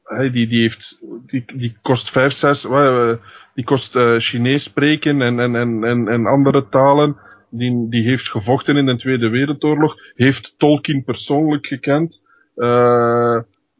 Hey, 0.04 0.30
die, 0.30 0.46
die, 0.46 0.60
heeft, 0.60 0.98
die, 1.26 1.44
die 1.56 1.76
kost 1.82 2.10
vijf, 2.10 2.32
zes, 2.32 2.64
eh, 2.64 3.12
die 3.54 3.64
kost 3.64 3.96
eh, 3.96 4.18
Chinees 4.18 4.64
spreken 4.64 5.22
en, 5.22 5.40
en, 5.40 5.54
en, 5.84 6.08
en, 6.08 6.26
andere 6.26 6.68
talen. 6.68 7.16
Die, 7.50 7.88
die 7.88 8.02
heeft 8.02 8.28
gevochten 8.28 8.76
in 8.76 8.86
de 8.86 8.96
Tweede 8.96 9.28
Wereldoorlog, 9.28 9.94
heeft 10.14 10.54
Tolkien 10.58 11.04
persoonlijk 11.04 11.66
gekend, 11.66 12.20
eh, 12.54 13.38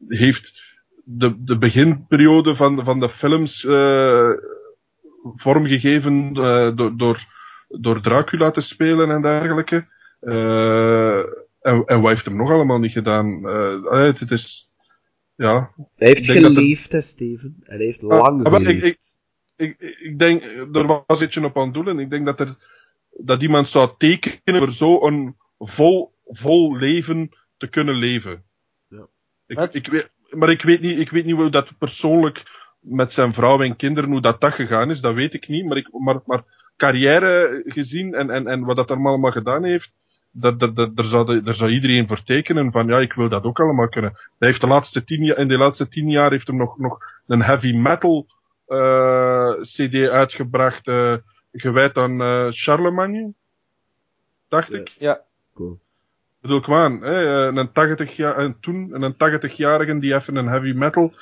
heeft 0.09 0.61
de, 1.05 1.45
de 1.45 1.59
beginperiode 1.59 2.57
van, 2.57 2.85
van 2.85 3.01
de 3.01 3.09
films 3.09 3.61
vormgegeven 5.37 6.33
door, 6.33 6.97
door, 6.97 7.19
door 7.69 8.01
Dracula 8.01 8.51
te 8.51 8.61
spelen 8.61 9.11
en 9.11 9.23
dergelijke. 9.23 9.87
En, 11.61 11.85
en 11.87 12.01
wat 12.01 12.13
heeft 12.13 12.25
hem 12.25 12.37
nog 12.37 12.51
allemaal 12.51 12.79
niet 12.79 12.93
gedaan? 12.93 13.45
Het, 13.91 14.31
is, 14.31 14.72
ja, 15.37 15.73
Hij 15.97 16.09
heeft 16.09 16.29
Ik 16.29 16.35
hè, 16.93 17.01
Steven. 17.01 17.57
En 17.61 17.77
hij 17.77 17.85
heeft 17.85 18.03
Ah, 18.03 18.19
lang 18.19 18.43
maar 18.43 18.61
ik- 18.61 18.67
geleefd. 18.67 19.25
ik, 19.57 19.81
ik 20.01 20.19
denk, 20.19 20.43
er 20.73 21.05
was 21.07 21.21
iets 21.21 21.37
op 21.37 21.57
aan 21.57 21.65
het 21.65 21.75
doelen. 21.75 21.99
Ik 21.99 22.11
denk 22.11 22.27
dat 22.27 22.41
er, 22.41 22.57
dat 23.11 23.43
iemand 23.43 23.69
zou 23.69 23.91
tekenen 23.99 24.59
voor 24.59 24.73
zo'n 24.73 25.37
vol, 25.59 26.13
vol 26.25 26.77
leven 26.77 27.31
te 27.57 27.69
kunnen 27.69 27.95
leven. 27.95 28.43
Ja. 28.89 29.07
Ik, 29.47 29.73
ik 29.73 29.87
weet, 29.87 30.11
maar 30.31 30.51
ik 30.51 30.63
weet 30.63 30.81
niet, 30.81 30.99
ik 30.99 31.11
weet 31.11 31.25
niet 31.25 31.35
hoe 31.35 31.51
dat 31.51 31.79
persoonlijk 31.79 32.43
met 32.81 33.13
zijn 33.13 33.35
vrouw 33.35 33.61
en 33.63 33.77
kinderen, 33.77 34.11
hoe 34.11 34.21
dat, 34.21 34.41
dat 34.41 34.53
gegaan 34.53 34.91
is, 34.91 35.01
dat 35.01 35.15
weet 35.15 35.35
ik 35.35 35.49
niet. 35.49 35.65
Maar, 35.65 35.77
ik, 35.77 35.89
maar, 35.93 36.21
maar 36.27 36.45
carrière 36.77 37.63
gezien 37.67 38.15
en, 38.15 38.31
en, 38.31 38.47
en 38.47 38.65
wat 38.65 38.77
dat 38.77 38.91
allemaal 38.91 39.31
gedaan 39.31 39.65
heeft, 39.65 39.91
dat, 40.33 40.61
dat, 40.61 40.77
dat, 40.77 40.97
daar, 40.97 41.05
zou, 41.07 41.43
daar 41.43 41.55
zou 41.55 41.71
iedereen 41.71 42.07
voor 42.09 42.23
tekenen 42.23 42.73
van 42.73 42.87
ja, 42.87 42.99
ik 42.99 43.13
wil 43.13 43.29
dat 43.29 43.45
ook 43.45 43.61
allemaal 43.61 43.89
kunnen. 43.89 44.11
Hij 44.39 44.49
heeft 44.49 44.61
de 44.61 44.67
laatste 44.67 45.05
tien 45.05 45.25
jaar, 45.25 45.39
in 45.39 45.49
de 45.49 45.57
laatste 45.59 45.89
tien 45.89 46.09
jaar 46.09 46.31
heeft 46.31 46.47
hij 46.47 46.57
nog, 46.57 46.79
nog 46.79 46.99
een 47.27 47.43
heavy 47.43 47.73
metal 47.73 48.27
eh, 48.67 49.53
CD 49.61 50.09
uitgebracht, 50.09 50.87
eh, 50.89 51.15
gewijd 51.53 51.97
aan 51.97 52.21
eh, 52.23 52.47
Charlemagne. 52.51 53.33
Dacht 54.49 54.71
Ja. 54.71 54.79
ik. 54.79 54.89
Ja. 54.99 55.21
Cool. 55.55 55.73
Ik 55.73 56.49
bedoel, 56.49 56.61
kom 56.61 56.75
aan, 56.75 57.03
hè, 57.03 57.49
eh, 57.49 57.55
een 57.57 57.73
80 57.73 58.17
jaar, 58.17 58.37
en 58.37 58.57
toen 58.61 59.03
een 59.03 59.17
80-jarige 59.17 59.99
die 59.99 60.15
even 60.15 60.37
een 60.37 60.47
heavy 60.49 60.73
metal 60.73 61.13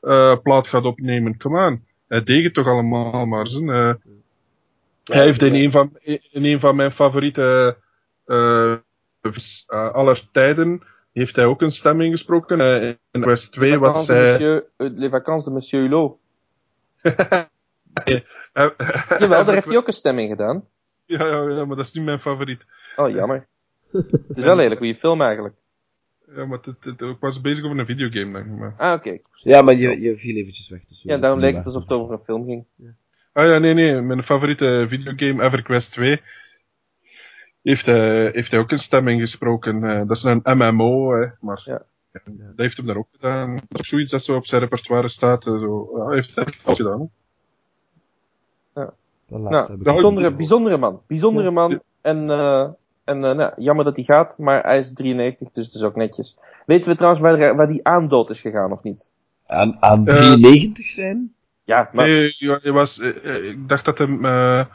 eh, 0.00 0.36
plaat 0.42 0.68
gaat 0.68 0.84
opnemen. 0.84 1.36
Kom 1.38 1.58
aan. 1.58 1.84
Hij 2.08 2.22
deed 2.22 2.44
het 2.44 2.54
toch 2.54 2.66
allemaal 2.66 3.26
maar. 3.26 3.46
Zijn, 3.46 3.68
eh. 3.70 3.94
hij 5.04 5.24
heeft 5.24 5.42
in 5.42 5.54
een 5.54 5.70
van, 5.70 5.90
in 6.30 6.44
een 6.44 6.60
van 6.60 6.76
mijn 6.76 6.92
favoriete 6.92 7.76
eh 8.24 8.74
eh, 9.66 9.92
aller 9.92 10.28
tijden 10.32 10.82
heeft 11.12 11.36
hij 11.36 11.44
ook 11.44 11.60
een 11.60 11.70
stem 11.70 12.00
ingesproken. 12.00 12.60
Eh, 12.60 12.94
in 13.10 13.20
Quest 13.20 13.52
2 13.52 13.78
was 13.78 14.06
hij... 14.06 14.22
Monsieur, 14.22 14.64
les 14.76 15.10
vacances 15.10 15.44
de 15.44 15.50
Monsieur 15.50 15.84
Hulot. 15.84 16.18
Eh, 18.52 18.70
Jawel, 19.18 19.44
daar 19.44 19.54
heeft 19.58 19.68
hij 19.68 19.76
ook 19.76 19.86
een 19.86 19.92
stemming 19.92 20.30
gedaan. 20.30 20.64
Ja, 21.06 21.26
ja, 21.26 21.48
ja, 21.48 21.64
maar 21.64 21.76
dat 21.76 21.86
is 21.86 21.92
niet 21.92 22.04
mijn 22.04 22.18
favoriet. 22.20 22.60
Oh, 22.96 23.10
jammer. 23.10 23.46
Het 23.92 24.36
is 24.36 24.44
wel 24.44 24.52
een 24.52 24.58
hele 24.58 24.76
goede 24.76 24.94
film 24.94 25.22
eigenlijk. 25.22 25.54
Ja, 26.36 26.46
maar 26.46 26.58
het, 26.62 26.76
het, 26.80 27.00
ik 27.00 27.16
was 27.20 27.40
bezig 27.40 27.64
over 27.64 27.78
een 27.78 27.86
videogame, 27.86 28.32
denk 28.32 28.46
ik. 28.46 28.58
Maar... 28.58 28.74
Ah, 28.76 28.92
oké. 28.92 29.18
Ja, 29.34 29.62
maar 29.62 29.74
je, 29.74 30.00
je 30.00 30.14
viel 30.14 30.36
eventjes 30.36 30.70
weg. 30.70 30.84
Dus 30.84 31.02
Ja, 31.02 31.16
daarom 31.16 31.40
leek 31.40 31.54
het 31.54 31.66
alsof 31.66 31.82
het 31.82 31.98
over 31.98 32.12
een 32.12 32.24
film 32.24 32.44
ging. 32.44 32.66
Ah 33.32 33.46
ja, 33.46 33.58
nee, 33.58 33.74
nee. 33.74 34.00
Mijn 34.00 34.22
favoriete 34.22 34.86
videogame, 34.88 35.50
EverQuest 35.50 35.92
2, 35.92 36.20
heeft, 37.62 37.86
hij 37.86 38.30
heeft 38.32 38.50
hij 38.50 38.60
ook 38.60 38.70
een 38.70 38.78
stem 38.78 39.08
ingesproken. 39.08 39.84
Eh, 39.84 40.06
dat 40.06 40.16
is 40.16 40.22
een 40.22 40.40
MMO, 40.44 41.12
hè, 41.12 41.26
maar 41.40 41.62
Ja. 41.64 41.82
dat 42.12 42.56
heeft 42.56 42.76
hem 42.76 42.86
daar 42.86 42.96
ook 42.96 43.08
gedaan. 43.12 43.54
Dat 43.68 43.80
is 43.82 43.88
zoiets 43.88 44.10
dat 44.10 44.24
zo 44.24 44.36
op 44.36 44.46
zijn 44.46 44.60
repertoire 44.60 45.08
staat. 45.08 45.42
Zo. 45.42 45.90
Ja, 45.96 46.04
hij 46.06 46.14
heeft 46.14 46.34
het 46.34 46.46
echt 46.46 46.58
gedaan. 46.76 47.10
laatste 49.26 49.72
Nou, 49.72 49.84
bijzondere, 49.92 50.36
bijzondere 50.36 50.76
man. 50.78 51.00
Bijzondere 51.06 51.46
Ja. 51.46 51.52
man. 51.52 51.80
En, 52.00 52.30
eh, 52.30 52.68
en 53.04 53.24
eh, 53.24 53.34
nou, 53.34 53.52
jammer 53.56 53.84
dat 53.84 53.96
hij 53.96 54.04
gaat, 54.04 54.38
maar 54.38 54.62
hij 54.62 54.78
is 54.78 54.92
93, 54.92 55.48
dus 55.52 55.66
het 55.66 55.74
is 55.74 55.82
ook 55.82 55.96
netjes. 55.96 56.38
Weten 56.66 56.90
we 56.90 56.96
trouwens 56.96 57.22
waar, 57.22 57.56
waar 57.56 57.68
die 57.68 57.86
aan 57.86 58.08
dood 58.08 58.30
is 58.30 58.40
gegaan 58.40 58.72
of 58.72 58.82
niet? 58.82 59.10
Aan, 59.46 59.76
aan 59.80 60.06
Eh, 60.06 60.14
93 60.14 60.86
zijn? 60.86 61.34
Ja, 61.64 61.88
maar 61.92 62.06
Nee, 62.06 62.34
ja, 62.38 62.58
hij 62.62 62.72
was, 62.72 62.98
ik 62.98 63.68
dacht 63.68 63.84
dat 63.84 63.98
hem 63.98 64.24
eh, 64.24 64.66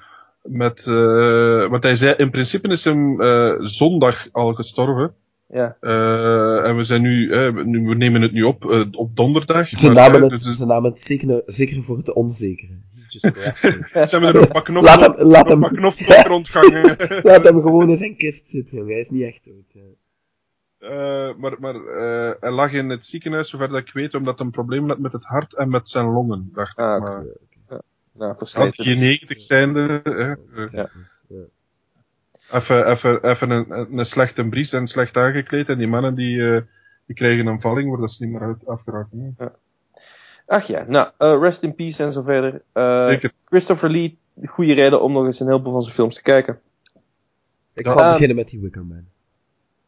met... 0.48 0.78
eh 0.86 1.70
want 1.70 1.84
hij 1.84 1.96
zei, 1.96 2.14
in 2.18 2.30
principe 2.32 2.68
is 2.68 2.84
hem 2.84 3.22
eh, 3.22 3.54
zondag 3.60 4.16
al 4.32 4.54
gestorven. 4.54 5.14
ja. 5.48 5.78
Eh, 5.80 6.68
en 6.70 6.78
we 6.78 6.84
zijn 6.86 7.02
nu, 7.02 7.32
eh, 7.32 7.64
nu, 7.66 7.88
we 7.88 7.96
nemen 7.96 8.22
het 8.22 8.32
nu 8.32 8.44
op, 8.44 8.72
eh, 8.72 8.86
op 8.92 9.16
donderdag. 9.16 9.68
Ze 9.70 9.86
maar, 9.86 9.96
namen 9.96 10.22
het, 10.22 10.30
dus- 10.30 10.58
ze 10.58 10.66
namen 10.66 10.90
het 10.90 11.00
zeker, 11.00 11.42
zeker 11.46 11.82
voor 11.84 11.98
het 11.98 12.14
onzekere. 12.14 12.74
Just. 13.10 13.20
Ze 13.62 13.88
hebben 13.92 14.24
er 14.34 14.34
nog 14.40 14.54
wat 14.54 14.64
knop, 14.64 14.84
Laat 14.84 15.00
hem- 15.00 15.28
laat 15.28 15.50
hem-. 15.50 15.62
Laat 17.30 17.44
hem 17.46 17.62
gewoon 17.62 17.90
in 17.90 17.98
zijn 17.98 18.18
kist 18.18 18.48
zitten. 18.48 18.86
Hij 18.88 19.00
is 19.00 19.10
niet 19.10 19.24
echt 19.24 19.46
dood. 19.46 19.74
hè. 19.74 19.96
Eh, 20.80 21.36
maar 21.38 21.56
maar 21.60 21.76
eh, 21.76 22.32
hij 22.40 22.52
lag 22.52 22.72
in 22.72 22.90
het 22.90 23.06
ziekenhuis, 23.06 23.50
zover 23.50 23.68
dat 23.70 23.78
ik 23.82 23.94
weet, 23.94 24.14
omdat 24.16 24.38
hij 24.38 24.46
een 24.46 24.52
probleem 24.52 24.88
had 24.90 25.00
met 25.00 25.12
het 25.12 25.24
hart 25.24 25.56
en 25.56 25.70
met 25.70 25.90
zijn 25.90 26.06
longen. 26.06 26.50
Dacht 26.54 26.72
ik. 26.72 26.78
Ah, 26.84 27.02
maar 27.02 27.24
Nou, 28.18 28.38
versleten. 28.38 28.84
je 28.84 28.90
dus. 28.96 29.00
90 29.00 29.42
zijnde, 29.42 30.02
Exact. 30.56 31.00
Ja. 31.28 31.46
even, 32.52 32.92
even, 32.92 33.24
even 33.24 33.50
een, 33.50 33.98
een 33.98 34.06
slechte 34.06 34.44
bries 34.44 34.72
en 34.72 34.88
slecht 34.88 35.16
aangekleed. 35.16 35.68
En 35.70 35.78
die 35.78 35.88
mannen 35.88 36.16
die, 36.16 36.52
eh, 36.56 36.62
die 37.06 37.16
krijgen 37.16 37.46
een 37.46 37.62
valling, 37.62 38.00
dat 38.00 38.12
ze 38.12 38.24
niet 38.24 38.34
meer 38.34 38.42
uit 38.42 38.68
afgeraakt. 38.68 39.10
hè. 39.38 39.46
Ach 40.46 40.68
ja, 40.68 40.86
nou, 40.88 41.10
eh, 41.18 41.38
rest 41.42 41.64
in 41.64 41.76
peace 41.76 42.04
en 42.04 42.12
zo 42.14 42.22
verder. 42.22 42.62
Eh, 42.74 43.08
Zeker. 43.08 43.32
Christopher 43.46 43.90
Lee, 43.90 44.18
goede 44.46 44.74
reden 44.74 45.02
om 45.02 45.12
nog 45.12 45.26
eens 45.26 45.40
een 45.40 45.48
heleboel 45.48 45.72
van 45.72 45.82
zijn 45.82 45.96
films 45.96 46.16
te 46.16 46.22
kijken. 46.22 46.60
Ik 47.74 47.86
Ja. 47.86 47.92
zal 47.92 48.12
beginnen 48.12 48.36
met 48.36 48.48
die 48.50 48.62
Wickerman. 48.62 49.06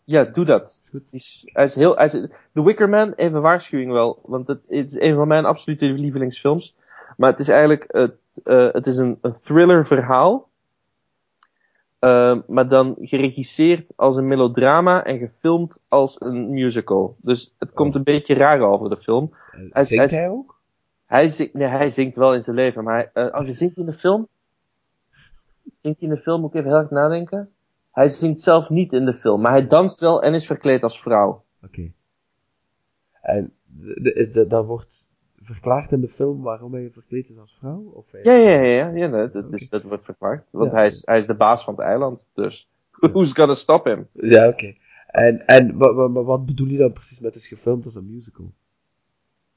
Ja, 0.04 0.24
doe 0.24 0.46
dat. 0.46 0.88
Goed? 0.92 1.14
Is- 1.14 1.42
hij 1.46 1.64
is 1.64 1.76
heel, 1.76 1.96
hij 1.96 2.06
is, 2.06 2.12
The 2.54 2.64
Wicker 2.64 2.90
Man, 2.90 3.14
even 3.14 3.42
waarschuwing 3.42 3.92
wel, 3.92 4.20
want 4.26 4.48
het, 4.48 4.60
het 4.68 4.92
is 4.94 5.00
een 5.00 5.16
van 5.16 5.28
mijn 5.28 5.46
absolute 5.46 5.86
lievelingsfilms. 5.86 6.74
Maar 7.20 7.32
het 7.32 7.40
is 7.40 7.48
eigenlijk, 7.48 7.86
het, 7.88 8.16
eh, 8.44 8.72
het 8.72 8.88
is 8.88 8.98
een, 8.98 9.18
een 9.22 9.40
thriller 9.42 9.86
verhaal. 9.88 10.50
Eh, 12.00 12.38
maar 12.48 12.70
dan 12.70 12.96
geregisseerd 13.00 13.94
als 13.96 14.16
een 14.16 14.28
melodrama 14.28 15.04
en 15.04 15.18
gefilmd 15.18 15.78
als 15.88 16.16
een 16.20 16.50
musical. 16.50 17.16
Dus 17.22 17.56
het 17.58 17.72
komt 17.74 17.96
een 17.96 18.04
beetje 18.04 18.34
raar 18.34 18.62
over 18.62 18.90
de 18.90 18.98
film. 18.98 19.34
Hij- 19.52 19.84
Zingt 19.84 20.10
hij- 20.12 20.20
hij 20.20 20.30
ook? 20.30 20.60
Hij 21.06 21.28
zingt, 21.28 21.54
nee, 21.54 21.68
hij 21.68 21.90
zingt 21.90 22.16
wel 22.16 22.34
in 22.34 22.44
zijn 22.44 22.56
leven, 22.56 22.84
maar 22.84 22.96
hij, 22.96 23.26
eh, 23.26 23.34
als 23.34 23.46
hij 23.46 23.54
zingt 23.56 23.78
in 23.78 23.86
de 23.86 23.94
film, 23.94 24.26
zingt 25.82 26.00
hij 26.00 26.10
in 26.10 26.16
de 26.16 26.22
film, 26.22 26.42
moet 26.42 26.50
ik 26.54 26.60
even 26.60 26.70
heel 26.72 26.80
erg 26.80 26.90
nadenken. 26.90 27.52
Hij 27.92 28.08
zingt 28.08 28.42
zelf 28.42 28.70
niet 28.70 28.94
in 28.94 29.06
de 29.06 29.16
film, 29.16 29.42
maar 29.42 29.52
hij 29.52 29.68
danst 29.68 30.00
wel 30.00 30.22
en 30.24 30.34
is 30.34 30.46
verkleed 30.46 30.84
als 30.84 31.02
vrouw. 31.02 31.44
Oké. 31.64 31.92
En 33.22 33.54
dat 34.48 34.66
wordt 34.66 35.19
verklaard 35.42 35.92
in 35.92 36.02
de 36.02 36.08
film 36.08 36.42
waarom 36.42 36.74
hij 36.74 36.90
verkleed 36.90 37.30
is 37.30 37.40
als 37.40 37.58
vrouw? 37.60 37.92
Of 37.94 38.14
is 38.14 38.24
Ja, 38.24 38.34
ja, 38.34 38.62
ja, 38.62 38.88
ja, 38.90 39.08
dat, 39.28 39.46
is, 39.52 39.70
dat 39.70 39.84
wordt 39.84 40.04
verklaard. 40.06 40.52
Want 40.52 40.72
Ja. 40.72 40.78
hij, 40.78 40.88
is, 40.88 41.02
hij 41.06 41.18
is 41.18 41.26
de 41.26 41.36
baas 41.36 41.64
van 41.64 41.74
het 41.76 41.84
eiland, 41.84 42.26
dus 42.34 42.68
who's 42.92 43.32
gonna 43.34 43.56
stop 43.56 43.84
him? 43.86 44.08
Ja, 44.14 44.48
oké. 44.48 44.74
En, 45.08 45.46
en 45.48 45.78
wa- 45.78 46.08
maar 46.08 46.24
wat 46.24 46.46
bedoel 46.46 46.68
je 46.68 46.78
dan 46.78 46.92
precies 46.94 47.20
met 47.22 47.34
het 47.34 47.42
is 47.44 47.48
gefilmd 47.48 47.86
als 47.86 47.96
een 47.96 48.08
musical? 48.12 48.52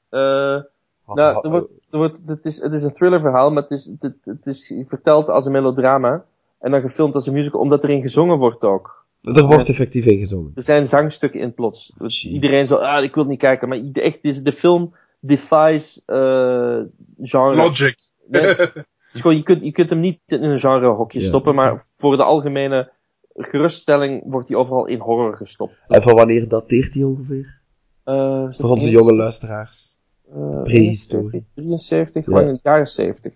Eh, 0.09 0.61
Had- 1.03 1.15
nou, 1.17 1.39
er 1.43 1.49
wordt, 1.49 1.87
er 1.91 1.97
wordt, 1.97 2.19
het, 2.25 2.45
is, 2.45 2.61
het 2.61 2.73
is 2.73 2.83
een 2.83 2.93
thrillerverhaal, 2.93 3.51
maar 3.51 3.61
het 3.63 3.71
is, 3.71 3.91
het, 3.99 4.15
het 4.23 4.45
is 4.45 4.73
verteld 4.87 5.29
als 5.29 5.45
een 5.45 5.51
melodrama. 5.51 6.25
En 6.59 6.71
dan 6.71 6.81
gefilmd 6.81 7.15
als 7.15 7.27
een 7.27 7.33
musical, 7.33 7.59
omdat 7.59 7.83
erin 7.83 8.01
gezongen 8.01 8.37
wordt 8.37 8.63
ook. 8.63 9.05
er 9.21 9.43
wordt 9.45 9.69
effectief 9.69 10.05
in 10.05 10.17
gezongen. 10.17 10.51
Er 10.55 10.63
zijn 10.63 10.87
zangstukken 10.87 11.39
in 11.39 11.53
plots. 11.53 11.93
Dus 11.97 12.25
iedereen 12.25 12.67
zo, 12.67 12.75
ah, 12.75 13.03
ik 13.03 13.13
wil 13.13 13.23
het 13.23 13.31
niet 13.31 13.41
kijken. 13.41 13.67
Maar 13.69 13.79
echt, 13.93 14.21
de 14.43 14.53
film 14.53 14.93
defies 15.25 16.01
eh 16.05 16.79
genre. 17.21 17.55
Logic. 17.55 17.99
Nee, 18.27 18.55
gewoon, 19.11 19.35
je, 19.37 19.43
kunt, 19.43 19.61
je 19.61 19.71
kunt 19.71 19.89
hem 19.89 19.99
niet 19.99 20.19
in 20.25 20.43
een 20.43 20.59
genrehokje 20.59 21.19
Ja. 21.19 21.27
stoppen, 21.27 21.55
maar 21.55 21.85
voor 21.97 22.17
de 22.17 22.23
algemene 22.23 22.91
geruststelling 23.35 24.23
wordt 24.25 24.47
hij 24.47 24.57
overal 24.57 24.85
in 24.85 24.99
horror 24.99 25.35
gestopt. 25.37 25.85
En 25.87 26.01
van 26.01 26.15
wanneer 26.15 26.47
dateert 26.49 26.93
hij 26.93 27.03
ongeveer? 27.03 27.61
Eh, 28.03 28.13
Voor 28.15 28.69
onze 28.69 28.87
71? 28.87 28.91
jonge 28.91 29.13
luisteraars. 29.13 30.01
Eh, 30.33 30.61
prehistorie. 30.63 31.47
73, 31.53 32.25
Ja. 32.25 32.31
gewoon 32.31 32.47
in 32.47 32.53
de 32.53 32.59
jaren 32.63 32.87
70. 32.87 33.33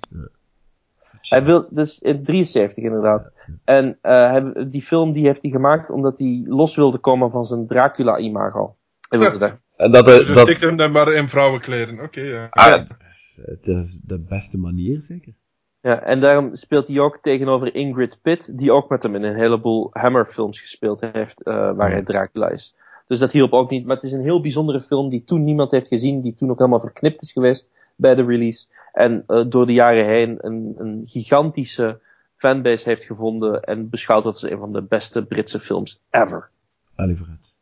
Hij 1.22 1.44
wil, 1.44 1.70
dus 1.74 2.00
in 2.00 2.24
73 2.24 2.84
inderdaad. 2.84 3.32
En 3.66 3.98
eh, 4.02 4.12
hij, 4.12 4.68
die 4.70 4.82
film 4.82 5.14
die 5.14 5.26
heeft 5.26 5.42
hij 5.42 5.52
gemaakt 5.52 5.90
omdat 5.90 6.20
hij 6.20 6.44
los 6.48 6.76
wilde 6.76 6.98
komen 6.98 7.32
van 7.32 7.46
zijn 7.46 7.68
Dracula-imago. 7.68 8.76
Hij 9.10 9.20
wilde 9.20 9.38
daar. 9.46 9.60
En 9.78 9.92
dat, 9.92 10.06
Dus 10.06 10.26
eh, 10.28 10.34
dat... 10.34 10.48
ik 10.48 10.60
hem 10.60 10.78
dan 10.78 10.92
maar 10.92 11.14
in 11.14 11.30
vrouwenkleden. 11.30 12.00
Oké, 12.02 12.22
ja. 12.22 12.48
ah, 12.50 12.72
het 12.72 12.96
is- 13.10 13.42
het 13.46 13.68
is 13.68 13.94
de 14.00 14.26
beste 14.30 14.58
manier, 14.60 15.00
zeker. 15.00 15.34
Ja, 15.82 16.02
en 16.02 16.20
daarom 16.22 16.56
speelt 16.56 16.88
hij 16.88 17.00
ook 17.00 17.20
tegenover 17.22 17.76
Ingrid 17.76 18.18
Pitt, 18.22 18.58
die 18.58 18.72
ook 18.72 18.90
met 18.90 19.04
hem 19.04 19.16
in 19.16 19.24
een 19.24 19.36
heleboel 19.36 19.90
Hammer-films 19.94 20.60
gespeeld 20.60 21.02
heeft, 21.12 21.44
eh, 21.44 21.54
waar 21.76 21.92
hij 21.92 22.04
Dracula 22.04 22.50
is. 22.50 22.76
Dus 23.08 23.20
dat 23.20 23.32
hielp 23.32 23.54
ook 23.54 23.70
niet. 23.70 23.86
Maar 23.86 23.96
het 23.96 24.06
is 24.06 24.12
een 24.12 24.22
heel 24.22 24.42
bijzondere 24.42 24.82
film 24.82 25.10
die 25.10 25.24
toen 25.24 25.44
niemand 25.44 25.72
heeft 25.72 25.88
gezien, 25.88 26.22
die 26.22 26.34
toen 26.36 26.50
ook 26.50 26.58
helemaal 26.58 26.80
verknipt 26.80 27.22
is 27.22 27.32
geweest 27.32 27.70
bij 27.96 28.16
de 28.16 28.24
release. 28.26 28.68
En 28.94 29.24
eh, 29.28 29.46
door 29.50 29.66
de 29.66 29.74
jaren 29.74 30.06
heen 30.06 30.38
een, 30.42 30.74
een 30.78 31.04
gigantische 31.06 32.00
fanbase 32.36 32.90
heeft 32.90 33.04
gevonden 33.04 33.62
en 33.62 33.90
beschouwt 33.90 34.26
als 34.26 34.42
een 34.44 34.58
van 34.58 34.72
de 34.74 34.82
beste 34.82 35.26
Britse 35.26 35.60
films 35.60 36.00
ever. 36.10 36.50
Kijk. 36.96 37.57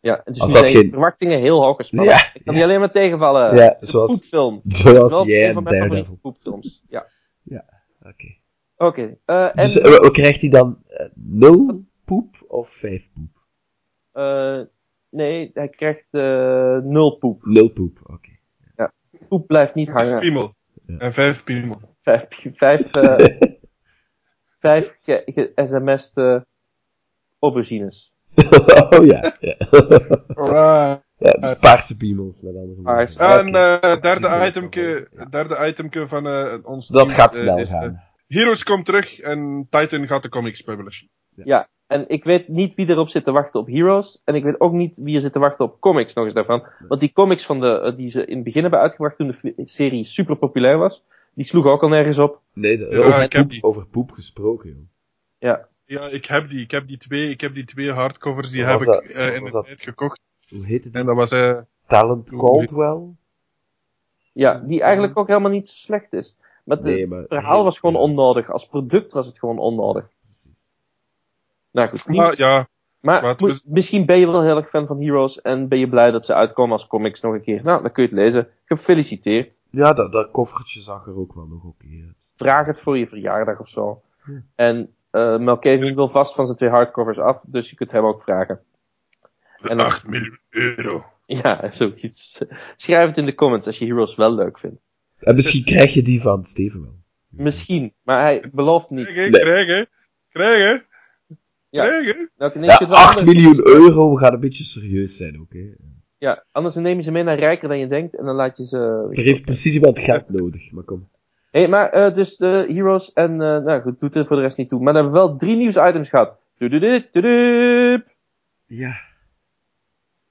Ja, 0.00 0.20
dus 0.24 0.38
Als 0.40 0.52
dat 0.52 0.68
geen- 0.68 0.90
verwachtingen 0.90 1.40
heel 1.40 1.62
hoog 1.62 1.76
gespannen. 1.76 2.08
Ja, 2.14 2.30
Ik 2.34 2.44
kan 2.44 2.54
die 2.54 2.62
alleen 2.62 2.78
maar 2.80 2.92
tegenvallen. 2.92 3.54
Ja, 3.54 3.76
zoals- 3.78 4.18
poepfilm. 4.20 4.60
Zoals 4.64 5.26
jij 5.26 5.50
een 5.50 5.56
en 5.56 5.64
Daredevil. 5.64 6.18
poepfilms. 6.22 6.82
Ja. 6.88 7.02
Oké. 8.02 8.38
Oké. 8.76 9.16
eh, 9.24 9.44
en 9.44 9.50
Dus 9.52 9.78
eh, 9.80 10.10
krijgt 10.10 10.40
hij 10.40 10.50
dan 10.50 10.78
eh, 10.86 11.06
nul 11.14 11.80
poep 12.04 12.28
of 12.48 12.68
vijf 12.68 13.12
poep? 13.12 13.36
eh, 14.12 14.60
nee, 15.10 15.50
hij 15.54 15.68
krijgt 15.68 16.06
eh, 16.10 16.78
nul 16.82 17.10
poep. 17.18 17.44
Nul 17.44 17.72
poep, 17.72 17.96
oké. 18.02 18.38
Poep 19.28 19.46
blijft 19.46 19.74
niet 19.74 19.88
hangen. 19.88 20.20
Piemel. 20.20 20.54
Ja. 20.82 20.98
En 20.98 21.12
vijf 21.12 21.44
piemel. 21.44 21.80
Vijf, 22.00 22.26
vijf, 22.54 22.94
eh, 22.94 23.26
vijf 24.66 24.94
ge, 25.02 25.22
ge 25.26 25.52
sms'd 25.64 26.16
eh, 26.16 26.40
aubergines. 27.38 28.12
oh 28.98 29.04
ja, 29.04 29.34
ja. 29.38 29.54
Alright. 30.34 31.04
ja 31.16 31.32
dus 31.32 31.54
paarse 31.60 31.96
piemels, 31.96 32.42
met 32.42 32.56
andere 32.56 32.82
woorden. 32.82 33.18
En 33.18 33.46
eh 33.46 34.00
derde 34.00 34.28
er 34.28 34.46
itemke, 34.46 35.06
ja. 35.10 35.24
derde 35.24 35.66
itemke 35.68 36.08
van 36.08 36.26
eh, 36.26 36.54
ons 36.62 36.88
Dat 36.88 37.12
gaat 37.12 37.34
eh, 37.34 37.40
snel 37.40 37.58
is, 37.58 37.68
gaan. 37.68 37.94
Heroes 38.26 38.62
komt 38.62 38.84
terug 38.84 39.18
en 39.20 39.66
Titan 39.70 40.06
gaat 40.06 40.22
de 40.22 40.28
comics 40.28 40.60
publishen. 40.62 41.08
Ja, 41.34 41.68
en 41.86 42.04
ik 42.08 42.24
weet 42.24 42.48
niet 42.48 42.74
wie 42.74 42.88
erop 42.88 43.08
zit 43.08 43.24
te 43.24 43.32
wachten 43.32 43.60
op 43.60 43.66
Heroes. 43.66 44.20
En 44.24 44.34
ik 44.34 44.44
weet 44.44 44.60
ook 44.60 44.72
niet 44.72 44.98
wie 45.02 45.14
er 45.14 45.20
zit 45.20 45.32
te 45.32 45.38
wachten 45.38 45.64
op 45.64 45.80
comics 45.80 46.14
nog 46.14 46.24
eens 46.24 46.34
daarvan. 46.34 46.66
Want 46.88 47.00
die 47.00 47.12
comics 47.12 47.46
van 47.46 47.60
de, 47.60 47.94
die 47.96 48.10
ze 48.10 48.24
in 48.24 48.34
het 48.34 48.44
begin 48.44 48.62
hebben 48.62 48.80
uitgebracht 48.80 49.16
toen 49.16 49.36
de 49.42 49.52
serie 49.64 50.06
super 50.06 50.36
populair 50.36 50.78
was, 50.78 51.02
die 51.34 51.44
sloegen 51.44 51.70
ook 51.70 51.82
al 51.82 51.88
nergens 51.88 52.18
op. 52.18 52.40
Nee, 52.54 52.76
de- 52.76 52.88
Ja, 52.90 53.06
over, 53.06 53.28
poep, 53.28 53.58
over 53.60 53.88
poep 53.90 54.10
gesproken, 54.10 54.68
joh. 54.70 54.78
Ja, 55.38 55.68
Ja, 55.90 56.00
ik 56.10 56.24
heb 56.24 56.42
die. 56.48 56.60
Ik 56.60 56.70
heb 56.70 56.86
die 56.88 56.98
twee, 56.98 57.30
ik 57.30 57.40
heb 57.40 57.54
die 57.54 57.64
twee 57.64 57.92
hardcovers, 57.92 58.50
die 58.50 58.64
heb 58.64 58.80
ik 58.80 58.88
eh, 58.88 59.34
in 59.34 59.44
de 59.44 59.50
dat? 59.52 59.64
tijd 59.64 59.80
gekocht. 59.82 60.20
Hoe 60.48 60.66
heette 60.66 60.90
die? 60.90 61.00
En 61.00 61.06
dat 61.06 61.16
was 61.16 61.30
eh 61.30 61.56
Talent 61.86 62.36
Caldwell? 62.36 63.00
ja 64.32 64.58
die 64.58 64.82
eigenlijk 64.82 65.18
ook 65.18 65.26
helemaal 65.26 65.50
niet 65.50 65.68
zo 65.68 65.74
slecht 65.76 66.12
is. 66.12 66.36
Maar 66.64 66.76
het 66.76 66.86
Nee, 66.86 67.06
maar... 67.06 67.24
verhaal 67.28 67.64
was 67.64 67.78
gewoon 67.78 67.94
ja, 67.94 68.00
onnodig. 68.00 68.50
Als 68.50 68.66
product 68.66 69.12
was 69.12 69.26
het 69.26 69.38
gewoon 69.38 69.58
onnodig. 69.58 70.08
Precies. 70.20 70.74
Nou 71.70 71.88
goed, 71.88 72.04
maar 72.06 72.14
nieuws. 72.14 72.36
ja, 72.36 72.68
Maar 73.00 73.34
moet- 73.38 73.62
misschien 73.64 74.06
ben 74.06 74.18
je 74.18 74.26
wel 74.26 74.42
heel 74.42 74.56
erg 74.56 74.68
fan 74.68 74.86
van 74.86 75.02
Heroes 75.02 75.40
en 75.40 75.68
ben 75.68 75.78
je 75.78 75.88
blij 75.88 76.10
dat 76.10 76.24
ze 76.24 76.34
uitkomen 76.34 76.72
als 76.72 76.86
comics 76.86 77.20
nog 77.20 77.34
een 77.34 77.42
keer. 77.42 77.62
Nou, 77.64 77.82
dan 77.82 77.92
kun 77.92 78.02
je 78.02 78.08
het 78.08 78.18
lezen. 78.18 78.48
Gefeliciteerd. 78.64 79.58
Ja, 79.70 79.92
dat, 79.92 80.12
dat 80.12 80.30
koffertje 80.30 80.80
zag 80.80 81.06
er 81.06 81.18
ook 81.18 81.34
wel 81.34 81.46
nog 81.46 81.64
oké 81.64 81.86
uit. 82.06 82.34
Vraag 82.36 82.66
het 82.66 82.80
voor 82.82 82.98
je 82.98 83.06
verjaardag 83.06 83.60
of 83.60 83.68
zo. 83.68 84.02
Ja. 84.24 84.42
En 84.54 84.94
eh 85.10 85.38
Melkevin 85.38 85.94
wil 85.94 86.08
vast 86.08 86.34
van 86.34 86.44
zijn 86.44 86.56
twee 86.56 86.70
hardcovers 86.70 87.18
af, 87.18 87.42
dus 87.46 87.70
je 87.70 87.76
kunt 87.76 87.90
hem 87.90 88.04
ook 88.04 88.22
vragen. 88.22 88.58
En 89.60 89.76
dan- 89.76 89.86
8 89.86 90.06
miljoen 90.06 90.38
euro. 90.50 91.04
Ja, 91.26 91.70
zoiets. 91.72 92.38
Schrijf 92.76 93.08
het 93.08 93.16
in 93.16 93.26
de 93.26 93.34
comments 93.34 93.66
als 93.66 93.78
je 93.78 93.84
Heroes 93.86 94.14
wel 94.16 94.34
leuk 94.34 94.58
vindt. 94.58 94.80
En 95.18 95.34
misschien 95.34 95.64
krijg 95.64 95.94
je 95.94 96.02
die 96.02 96.20
van 96.22 96.44
Steven 96.44 96.82
wel. 96.82 96.94
Misschien, 97.28 97.92
maar 98.02 98.22
hij 98.22 98.48
belooft 98.52 98.90
niet. 98.90 99.06
Krijgen, 99.06 99.32
Nee. 99.32 99.40
krijgen, 99.40 99.88
krijgen, 100.28 100.84
Ja, 101.70 101.86
krijgen. 101.86 102.30
nou, 102.38 102.52
Ja, 102.60 102.62
je 102.64 102.70
het 102.70 102.88
wel 102.88 102.96
8 102.96 103.18
anders. 103.18 103.36
miljoen 103.36 103.66
euro, 103.66 104.14
we 104.14 104.18
gaan 104.20 104.32
een 104.34 104.40
beetje 104.40 104.64
serieus 104.64 105.16
zijn 105.16 105.46
hè. 105.48 105.60
Ja, 106.18 106.38
anders 106.52 106.74
neem 106.74 106.96
je 106.96 107.02
ze 107.02 107.10
mee 107.10 107.22
naar 107.22 107.38
rijker 107.38 107.68
dan 107.68 107.78
je 107.78 107.86
denkt 107.86 108.16
en 108.16 108.24
dan 108.24 108.34
laat 108.34 108.56
je 108.56 108.64
ze... 108.66 109.06
Er 109.10 109.22
heeft 109.22 109.44
precies 109.44 109.74
iemand 109.74 109.98
geld 109.98 110.28
nodig, 110.28 110.72
maar 110.72 110.84
kom. 110.84 111.08
Hé, 111.50 111.66
maar 111.66 111.90
eh, 111.90 112.14
dus 112.14 112.36
de 112.36 112.64
Heroes 112.68 113.12
en, 113.12 113.30
eh, 113.32 113.38
nou 113.38 113.82
goed, 113.82 114.00
doet 114.00 114.14
er 114.14 114.26
voor 114.26 114.36
de 114.36 114.42
rest 114.42 114.56
niet 114.56 114.68
toe. 114.68 114.80
Maar 114.80 114.92
dan 114.92 115.02
hebben 115.02 115.20
we 115.22 115.26
wel 115.28 115.36
drie 115.36 115.56
nieuwsitems 115.56 116.08
gehad. 116.08 116.36
Ja. 118.64 118.92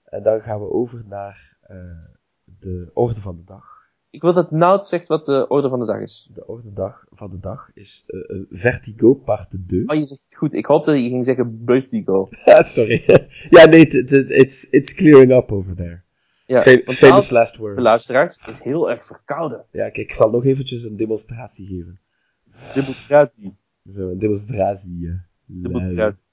En 0.04 0.24
dan 0.24 0.42
gaan 0.42 0.60
we 0.60 0.72
over 0.72 1.04
naar 1.08 1.58
eh, 1.62 2.16
de 2.60 2.92
orde 2.94 3.22
van 3.22 3.36
de 3.36 3.44
dag. 3.44 3.78
Ik 4.12 4.22
wil 4.22 4.34
dat 4.34 4.52
Nout 4.52 4.88
zegt 4.88 5.08
wat 5.08 5.26
de 5.26 5.48
orde 5.48 5.70
van 5.70 5.80
de 5.80 5.86
dag 5.86 6.02
is. 6.02 6.30
De 6.34 6.46
orde 6.46 6.72
dag 6.72 7.06
van 7.10 7.30
de 7.30 7.40
dag 7.40 7.70
is 7.74 8.04
eh, 8.08 8.46
Vertigo 8.50 9.14
part 9.14 9.50
2. 9.68 9.88
Oh, 9.88 9.96
je 9.96 10.06
zegt 10.06 10.24
het 10.24 10.36
goed. 10.36 10.54
Ik 10.54 10.66
hoopte 10.66 10.92
dat 10.92 11.00
je 11.00 11.10
ging 11.10 11.26
zeggen 11.26 11.62
Vertigo. 11.66 12.26
Sorry. 12.76 13.02
ja, 13.58 13.66
nee, 13.66 13.88
it's, 13.88 14.72
it's 14.72 14.96
clearing 14.96 15.32
up 15.32 15.52
over 15.52 15.76
there. 15.76 16.04
Ja, 16.50 16.62
famous 16.86 17.30
last 17.30 17.56
de 17.56 17.62
words. 17.62 17.82
luisteraars, 17.82 18.48
is 18.48 18.64
heel 18.64 18.90
erg 18.90 19.06
verkouden. 19.06 19.66
Ja, 19.72 19.84
kijk, 19.84 19.98
ik 19.98 20.14
zal 20.14 20.32
nog 20.32 20.46
eventjes 20.46 20.84
een 20.84 20.98
demonstratie 20.98 21.66
geven. 21.66 22.00
Zien. 22.46 23.58
Zo, 23.82 24.10
een 24.10 24.18
demonstratie. 24.20 25.22
Lui. 25.46 25.92
eruit. 25.92 26.24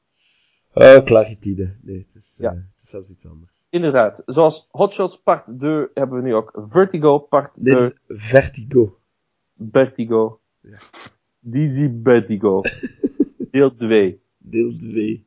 Oh, 0.72 1.04
claritide. 1.04 1.76
Nee, 1.82 1.96
het 1.98 2.14
is, 2.14 2.38
Ja. 2.42 2.50
eh, 2.50 2.56
het 2.56 2.80
is 2.82 2.88
zelfs 2.88 3.10
iets 3.10 3.28
anders. 3.30 3.66
Inderdaad. 3.70 4.22
Zoals 4.26 4.68
Hotshots 4.70 5.20
part 5.24 5.58
2 5.58 5.86
hebben 5.94 6.16
we 6.18 6.22
nu 6.24 6.34
ook 6.34 6.64
Vertigo 6.70 7.18
part 7.18 7.54
2. 7.54 7.64
Dit 7.64 7.78
is 7.80 8.00
Vertigo. 8.06 8.98
Vertigo. 9.70 10.40
Ja. 10.60 10.82
Dizzy 11.40 11.90
Vertigo. 12.02 12.60
Deel 13.50 13.76
2. 13.76 14.20
Deel 14.38 14.76
2. 14.76 15.24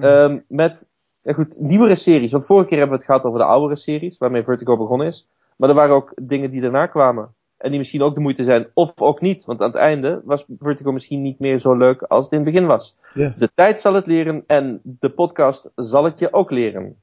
Ehm, 0.00 0.38
met, 0.48 0.88
ja 1.22 1.32
goed, 1.32 1.60
nieuwere 1.60 1.94
series. 1.96 2.32
Want 2.32 2.46
vorige 2.46 2.68
keer 2.68 2.78
hebben 2.78 2.96
we 2.96 3.02
het 3.02 3.12
gehad 3.12 3.24
over 3.26 3.38
de 3.38 3.52
oudere 3.52 3.76
series, 3.80 4.18
waarmee 4.18 4.44
Vertigo 4.44 4.76
begonnen 4.76 5.06
is. 5.06 5.28
Maar 5.56 5.68
er 5.68 5.74
waren 5.74 5.94
ook 5.94 6.12
dingen 6.22 6.50
die 6.50 6.60
daarna 6.60 6.86
kwamen. 6.86 7.34
En 7.56 7.68
die 7.70 7.78
misschien 7.78 8.02
ook 8.02 8.14
de 8.14 8.20
moeite 8.20 8.44
zijn, 8.44 8.66
of 8.74 8.92
ook 8.94 9.20
niet. 9.20 9.44
Want 9.44 9.60
aan 9.60 9.66
het 9.66 9.76
einde 9.76 10.20
was 10.24 10.44
Vertigo 10.58 10.92
misschien 10.92 11.22
niet 11.22 11.38
meer 11.38 11.60
zo 11.60 11.74
leuk 11.76 12.02
als 12.02 12.24
het 12.24 12.32
in 12.32 12.40
het 12.40 12.52
begin 12.52 12.66
was. 12.66 12.96
Ja. 13.14 13.34
De 13.38 13.50
tijd 13.54 13.80
zal 13.80 13.94
het 13.94 14.06
leren 14.06 14.44
en 14.46 14.80
de 14.82 15.10
podcast 15.10 15.68
zal 15.76 16.04
het 16.04 16.18
je 16.18 16.32
ook 16.32 16.50
leren. 16.50 16.96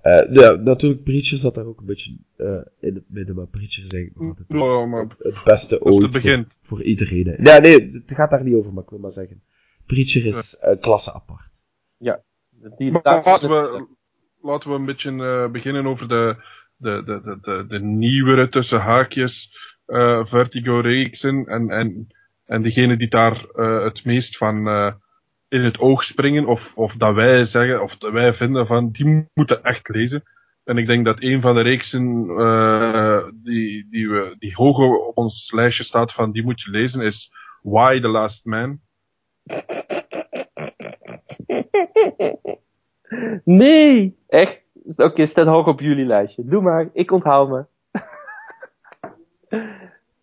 Eh, 0.00 0.32
ja, 0.32 0.54
natuurlijk, 0.54 1.04
Preacher 1.04 1.38
zat 1.38 1.54
daar 1.54 1.64
ook 1.66 1.80
een 1.80 1.86
beetje 1.86 2.16
eh, 2.36 2.46
in 2.88 2.94
het 2.94 3.04
midden, 3.08 3.34
maar 3.36 3.46
Preacher 3.46 3.84
is 3.84 3.92
eigenlijk 3.92 4.20
nog 4.20 4.28
altijd 4.28 4.62
Oh, 4.62 5.00
het, 5.00 5.18
het 5.22 5.44
beste 5.44 5.74
het 5.74 5.84
ooit 5.84 6.10
begin. 6.12 6.36
voor, 6.56 6.78
voor 6.78 6.82
iedereen. 6.82 7.26
hè. 7.26 7.52
Ja, 7.52 7.58
nee, 7.58 7.82
het 7.82 8.02
gaat 8.06 8.30
daar 8.30 8.44
niet 8.44 8.54
over, 8.54 8.72
maar 8.74 8.82
ik 8.82 8.90
wil 8.90 8.98
maar 8.98 9.10
zeggen. 9.10 9.42
Preacher 9.86 10.26
is 10.26 10.58
eh, 10.58 10.80
klasse 10.80 11.12
apart. 11.12 11.66
Die 12.76 12.90
Maar 12.92 13.00
laatste- 13.02 13.30
laten 13.30 13.48
we, 13.48 13.86
laten 14.42 14.70
we 14.70 14.76
een 14.76 14.84
beetje 14.84 15.10
eh, 15.10 15.50
beginnen 15.50 15.86
over 15.86 16.08
de, 16.08 16.36
de, 16.76 17.02
de, 17.04 17.20
de, 17.24 17.38
de, 17.40 17.64
de 17.68 17.80
nieuwere 17.80 18.48
tussen 18.48 18.80
haakjes 18.80 19.50
eh, 19.86 20.24
Vertigo-reeksen 20.26 21.44
en, 21.46 21.70
en, 21.70 22.06
en 22.46 22.62
degene 22.62 22.96
die 22.96 23.08
daar 23.08 23.44
eh, 23.44 23.82
het 23.84 24.04
meest 24.04 24.36
van 24.36 24.56
in 25.48 25.60
het 25.64 25.78
oog 25.78 26.04
springen, 26.04 26.46
of, 26.46 26.72
of 26.74 26.92
dat 26.92 27.14
wij 27.14 27.44
zeggen, 27.44 27.82
of 27.82 27.96
dat 27.96 28.12
wij 28.12 28.34
vinden 28.34 28.66
van, 28.66 28.90
die 28.90 29.28
moeten 29.34 29.62
echt 29.62 29.88
lezen. 29.88 30.22
En 30.64 30.78
ik 30.78 30.86
denk 30.86 31.04
dat 31.04 31.22
een 31.22 31.40
van 31.40 31.54
de 31.54 31.60
reeksen 31.60 32.02
die, 33.42 33.86
die, 33.90 34.08
we, 34.10 34.34
die 34.38 34.54
hoger 34.54 34.96
op 35.06 35.16
ons 35.16 35.52
lijstje 35.52 35.84
staat 35.84 36.12
van 36.12 36.32
die 36.32 36.42
moet 36.42 36.60
je 36.60 36.70
lezen, 36.70 37.00
is 37.00 37.30
Why 37.62 38.00
the 38.00 38.08
Last 38.08 38.44
Man. 38.44 38.78
Nee! 43.44 44.18
Echt? 44.28 44.60
Oké, 44.96 45.26
staat 45.26 45.46
hoog 45.46 45.66
op 45.66 45.80
jullie 45.80 46.06
lijstje. 46.06 46.44
Doe 46.44 46.62
maar, 46.62 46.88
ik 46.92 47.10
onthoud 47.10 47.48
me. 47.48 47.64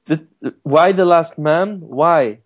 Why 0.63 0.93
the 0.93 1.05
last 1.05 1.37
man? 1.37 1.87
Why? 1.89 2.39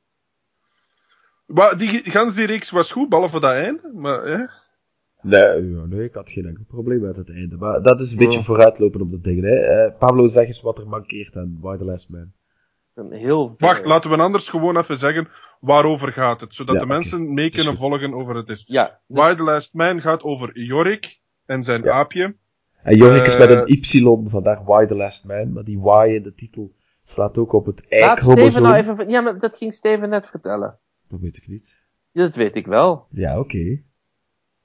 Maar 1.45 1.77
die, 1.77 2.11
gans 2.11 2.35
die 2.35 2.45
reeks 2.45 2.69
was 2.69 2.91
goed, 2.91 3.09
behalve 3.09 3.39
dat 3.39 3.51
einde. 3.51 3.91
Maar, 3.93 4.25
hè? 4.25 4.37
Nee, 5.21 5.69
ja, 5.69 5.85
nee, 5.85 6.03
ik 6.03 6.13
had 6.13 6.31
geen 6.31 6.45
enkel 6.45 6.63
probleem 6.67 7.01
met 7.01 7.15
het 7.15 7.35
einde. 7.35 7.57
Maar 7.57 7.81
dat 7.81 7.99
is 7.99 8.11
een 8.11 8.17
beetje 8.17 8.43
vooruitlopen 8.43 9.01
op 9.01 9.09
de 9.09 9.19
dingen. 9.21 9.43
Hè. 9.43 9.55
Eh, 9.55 9.99
Pablo, 9.99 10.27
zeg 10.27 10.45
eens 10.45 10.61
wat 10.61 10.79
er 10.79 10.87
mankeert 10.87 11.35
aan 11.35 11.57
Why 11.61 11.77
the 11.77 11.85
Last 11.85 12.11
Man. 12.11 12.31
Een 12.95 13.11
heel 13.11 13.55
Wacht, 13.57 13.85
laten 13.85 14.09
we 14.09 14.17
anders 14.17 14.49
gewoon 14.49 14.77
even 14.77 14.97
zeggen 14.97 15.27
waarover 15.61 16.11
gaat 16.11 16.39
het. 16.41 16.53
Zodat 16.53 16.75
Ja, 16.75 16.81
de 16.81 16.87
mensen 16.87 17.33
mee 17.33 17.45
is 17.45 17.55
kunnen 17.55 17.75
goed. 17.75 17.85
volgen 17.87 18.13
over 18.13 18.35
het 18.35 18.47
is. 18.47 18.63
Ja, 18.67 18.85
dus- 19.07 19.17
Why 19.17 19.35
the 19.35 19.43
Last 19.43 19.73
Man 19.73 20.01
gaat 20.01 20.21
over 20.23 20.59
Jorik 20.59 21.19
en 21.45 21.63
zijn 21.63 21.83
Ja. 21.83 21.91
aapje. 21.91 22.35
En 22.81 22.97
Jorik 22.97 23.25
is 23.25 23.33
Eh, 23.33 23.39
met 23.39 23.49
een 23.49 23.63
Y, 23.67 24.29
vandaar 24.29 24.63
Why 24.65 24.85
the 24.85 24.95
Last 24.95 25.27
Man. 25.27 25.53
Maar 25.53 25.63
die 25.63 25.77
Y 25.77 26.15
in 26.15 26.21
de 26.23 26.33
titel 26.33 26.71
slaat 27.03 27.37
ook 27.37 27.53
op 27.53 27.65
het 27.65 27.85
Y-chromosoom. 27.89 28.63
nou 28.63 28.75
even... 28.75 29.09
Ja, 29.09 29.21
maar 29.21 29.39
dat 29.39 29.57
ging 29.57 29.73
Steven 29.73 30.09
net 30.09 30.25
vertellen. 30.25 30.77
Dat 31.07 31.19
weet 31.19 31.37
ik 31.37 31.47
niet. 31.47 31.87
Ja, 32.11 32.21
dat 32.23 32.35
weet 32.35 32.55
ik 32.55 32.65
wel. 32.65 33.05
Ja, 33.09 33.39
oké. 33.39 33.81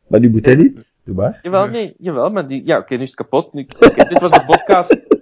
Maar 0.08 0.20
nu 0.20 0.30
moet 0.30 0.44
hij 0.46 0.54
niet. 0.54 1.00
Doe 1.04 1.14
maar. 1.14 1.38
Jawel, 1.42 1.66
nee, 1.66 1.94
jawel, 1.98 2.30
maar 2.30 2.48
die... 2.48 2.64
Ja, 2.64 2.78
oké, 2.78 2.94
nu 2.96 3.02
is 3.02 3.06
het 3.08 3.16
kapot. 3.16 3.52
Nu... 3.52 3.62
dit 3.62 4.18
was 4.20 4.30
de 4.30 4.44
podcast. 4.46 4.94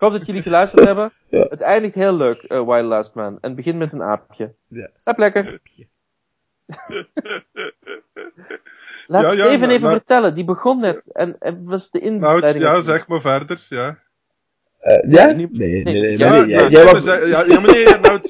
Ik 0.00 0.06
hoop 0.06 0.12
dat 0.18 0.26
jullie 0.26 0.42
geluisterd 0.42 0.86
hebben. 0.86 1.10
Ja. 1.28 1.46
Het 1.50 1.60
eindigt 1.60 1.94
heel 1.94 2.12
leuk, 2.16 2.46
Why 2.66 2.78
the 2.80 2.84
Last 2.86 3.14
Man. 3.14 3.32
En 3.32 3.38
het 3.40 3.54
begint 3.54 3.78
met 3.78 3.92
een 3.92 4.02
aapje. 4.02 4.54
Ja. 4.66 4.88
Slaap 5.02 5.18
lekker. 5.18 5.44
Laat 9.06 9.22
Ja, 9.22 9.32
ja, 9.32 9.32
Steven 9.32 9.58
maar- 9.60 9.68
even 9.68 9.80
maar- 9.82 9.90
vertellen. 9.92 10.34
Die 10.34 10.44
begon 10.44 10.80
net. 10.80 11.06
En, 11.12 11.36
en 11.38 11.64
was 11.64 11.90
de 11.90 11.98
Nou, 12.00 12.34
inleiding... 12.36 12.64
ja, 12.64 12.74
ook- 12.74 12.84
zeg 12.84 13.06
maar 13.06 13.20
verder, 13.20 13.66
ja. 13.68 13.98
Eh, 14.78 15.10
ja? 15.12 15.26
Nee, 15.26 15.34
Nee, 15.36 15.48
nee, 15.50 15.84
nee. 15.84 16.00
nee, 16.00 16.18
ja, 16.18 16.30
nee. 16.30 16.48
Ja, 16.48 16.60
ja, 16.68 16.68
ja, 17.44 17.60
maar 17.60 17.70
nee, 17.72 17.84
nou, 17.84 18.20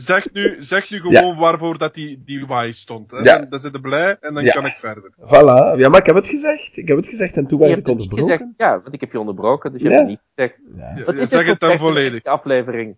zeg 0.00 0.32
nu, 0.32 0.56
zeg 0.58 0.90
nu 0.90 0.98
gewoon 0.98 1.36
waarvoor 1.38 1.78
dat 1.78 1.94
die, 1.94 2.22
die 2.24 2.38
Y 2.46 2.72
stond. 2.72 3.10
Hè. 3.10 3.16
Ja. 3.16 3.38
Dan, 3.38 3.48
dan 3.50 3.60
zit 3.60 3.72
je 3.72 3.80
blij 3.80 4.16
en 4.20 4.34
dan 4.34 4.42
Ja. 4.42 4.52
kan 4.52 4.66
ik 4.66 4.72
verder. 4.72 5.12
Voilà. 5.18 5.78
Ja, 5.78 5.88
maar 5.88 6.00
ik 6.00 6.06
heb 6.06 6.14
het 6.14 6.28
gezegd. 6.28 6.76
Ik 6.76 6.88
heb 6.88 6.96
het 6.96 7.06
gezegd 7.06 7.36
en 7.36 7.46
toen 7.46 7.58
Je 7.60 7.66
werd 7.66 7.78
ik 7.78 7.88
onderbroken. 7.88 8.24
gezegd. 8.28 8.50
Ja, 8.56 8.80
want 8.82 8.94
ik 8.94 9.00
heb 9.00 9.12
je 9.12 9.18
onderbroken, 9.20 9.72
dus 9.72 9.82
je 9.82 9.88
Ja. 9.88 9.94
hebt 9.96 10.08
het 10.08 10.18
niet 10.18 10.26
gezegd. 10.34 11.04
Wat 11.06 11.14
ja, 11.14 11.20
is 11.20 11.28
zeg 11.28 11.46
het 11.46 11.60
dan 11.60 11.78
volledig. 11.78 12.24
aflevering? 12.24 12.96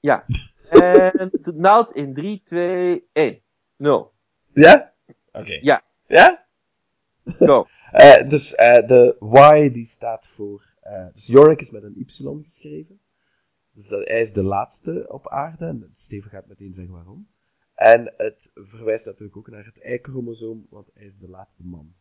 Ja. 0.00 0.24
en 0.70 1.30
Nout 1.54 1.92
in 1.92 2.14
3, 2.14 2.42
2, 2.44 3.08
1. 3.12 3.42
0. 3.76 4.12
Ja? 4.52 4.92
Oké. 5.32 5.58
Ja. 5.60 5.82
Ja? 6.04 6.42
Go. 7.24 7.64
Eh, 7.92 8.22
dus 8.24 8.54
eh, 8.54 8.86
de 8.86 9.16
Y 9.20 9.70
die 9.72 9.84
staat 9.84 10.26
voor... 10.28 10.62
eh, 10.80 11.06
dus 11.12 11.26
Yorick 11.26 11.60
is 11.60 11.70
met 11.70 11.82
een 11.82 11.94
Y 11.96 12.04
geschreven. 12.42 13.00
Dus 13.74 13.88
dat, 13.88 14.08
hij 14.08 14.20
is 14.20 14.32
de 14.32 14.42
laatste 14.42 15.06
op 15.08 15.28
aarde. 15.28 15.64
En 15.64 15.88
Steven 15.90 16.30
gaat 16.30 16.46
meteen 16.46 16.72
zeggen 16.72 16.94
waarom. 16.94 17.28
En 17.74 18.12
het 18.16 18.50
verwijst 18.54 19.06
natuurlijk 19.06 19.36
ook 19.36 19.48
naar 19.48 19.64
het 19.64 19.78
Y-chromosoom, 19.78 20.66
want 20.70 20.90
hij 20.94 21.04
is 21.04 21.18
de 21.18 21.30
laatste 21.30 21.68
man. 21.68 21.94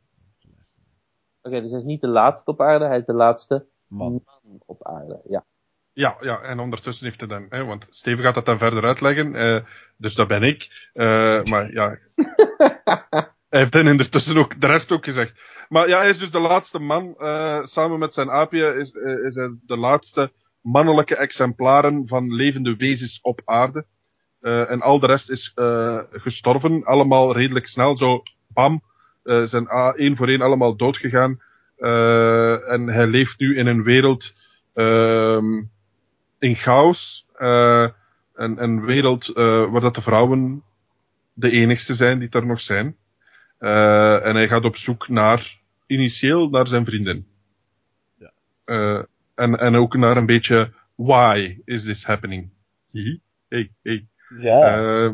Oké, 1.42 1.62
dus 1.62 1.70
hij 1.70 1.80
is 1.80 1.86
niet 1.86 2.02
de 2.02 2.08
laatste 2.08 2.52
op 2.52 2.62
aarde, 2.62 2.86
hij 2.86 2.98
is 2.98 3.06
de 3.06 3.14
laatste 3.14 3.66
man. 3.88 4.12
man 4.26 4.62
op 4.66 4.84
aarde. 4.84 5.22
Ja. 5.28 5.46
Ja, 5.94 6.18
ja, 6.22 6.42
en 6.42 6.60
ondertussen 6.60 7.06
heeft 7.06 7.20
hij 7.20 7.28
dan, 7.28 7.46
hè, 7.50 7.64
want 7.64 7.86
Steven 7.90 8.24
gaat 8.24 8.36
dat 8.36 8.46
dan 8.46 8.58
verder 8.58 8.84
uitleggen, 8.84 9.36
eh, 9.36 9.66
dus 9.98 10.16
dat 10.16 10.28
ben 10.28 10.44
ik. 10.44 10.90
Eh, 10.94 11.42
maar 11.44 11.72
ja, 11.72 11.98
hij 13.50 13.60
heeft 13.60 13.72
dan 13.72 13.88
ondertussen 13.88 14.38
ook 14.38 14.62
de 14.62 14.68
rest 14.68 14.92
ook 14.92 15.04
gezegd. 15.04 15.34
Maar 15.70 15.88
ja, 15.88 15.98
hij 15.98 16.10
is 16.10 16.18
dus 16.18 16.32
de 16.32 16.40
laatste 16.40 16.80
man, 16.80 17.16
eh, 17.18 17.66
samen 17.66 18.00
met 18.00 18.14
zijn 18.14 18.32
aapje, 18.32 18.74
is, 18.74 18.92
eh, 18.92 19.26
is 19.26 19.36
hij 19.36 19.56
de 19.66 19.78
laatste 19.78 20.32
mannelijke 20.64 21.16
exemplaren 21.16 22.08
van 22.08 22.34
levende 22.34 22.76
wezens 22.76 23.20
op 23.22 23.42
aarde. 23.46 23.86
Eh, 24.42 24.70
en 24.72 24.82
al 24.82 25.00
de 25.00 25.08
rest 25.08 25.30
is 25.30 25.52
eh, 25.56 26.00
gestorven, 26.12 26.84
allemaal 26.86 27.34
redelijk 27.34 27.68
snel, 27.68 27.98
zo 27.98 28.22
bam, 28.54 28.82
eh, 29.24 29.44
zijn 29.44 29.70
a- 29.70 29.94
één 29.94 30.16
voor 30.16 30.28
één 30.28 30.42
allemaal 30.42 30.76
doodgegaan. 30.76 31.40
En 32.68 32.88
hij 32.88 33.08
leeft 33.08 33.40
nu 33.40 33.58
in 33.58 33.68
een 33.68 33.84
wereld 33.84 34.34
ehm, 34.74 35.62
in 36.40 36.56
chaos. 36.56 37.26
een, 38.34 38.64
een 38.64 38.86
wereld 38.86 39.26
waar 39.72 39.82
dat 39.82 39.96
de 39.96 40.02
vrouwen 40.02 40.64
de 41.34 41.50
enigste 41.50 41.94
zijn 41.94 42.20
die 42.20 42.30
er 42.30 42.46
nog 42.46 42.62
zijn. 42.62 42.96
En 44.24 44.36
hij 44.36 44.48
gaat 44.48 44.64
op 44.64 44.78
zoek 44.78 45.08
naar, 45.08 45.58
initieel, 45.88 46.50
naar 46.50 46.68
zijn 46.68 46.86
vriendin. 46.86 47.26
Ja. 48.18 49.06
En, 49.36 49.60
en 49.60 49.76
ook 49.76 49.96
naar 49.96 50.18
een 50.18 50.26
beetje, 50.26 50.72
why 50.96 51.58
is 51.66 51.84
this 51.84 52.04
happening? 52.06 52.50
Hihi. 52.92 53.20
Hey, 53.50 53.72
hey. 53.84 54.06
Ja, 54.42 54.78
Eh, 55.06 55.12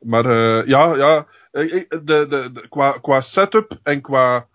maar 0.00 0.24
eh, 0.24 0.66
ja, 0.66 0.94
ja 0.96 1.26
de, 1.50 1.86
de, 2.04 2.26
de- 2.52 2.66
qua, 2.68 2.98
qua 3.00 3.20
setup 3.20 3.78
en 3.82 4.00
qua, 4.00 4.46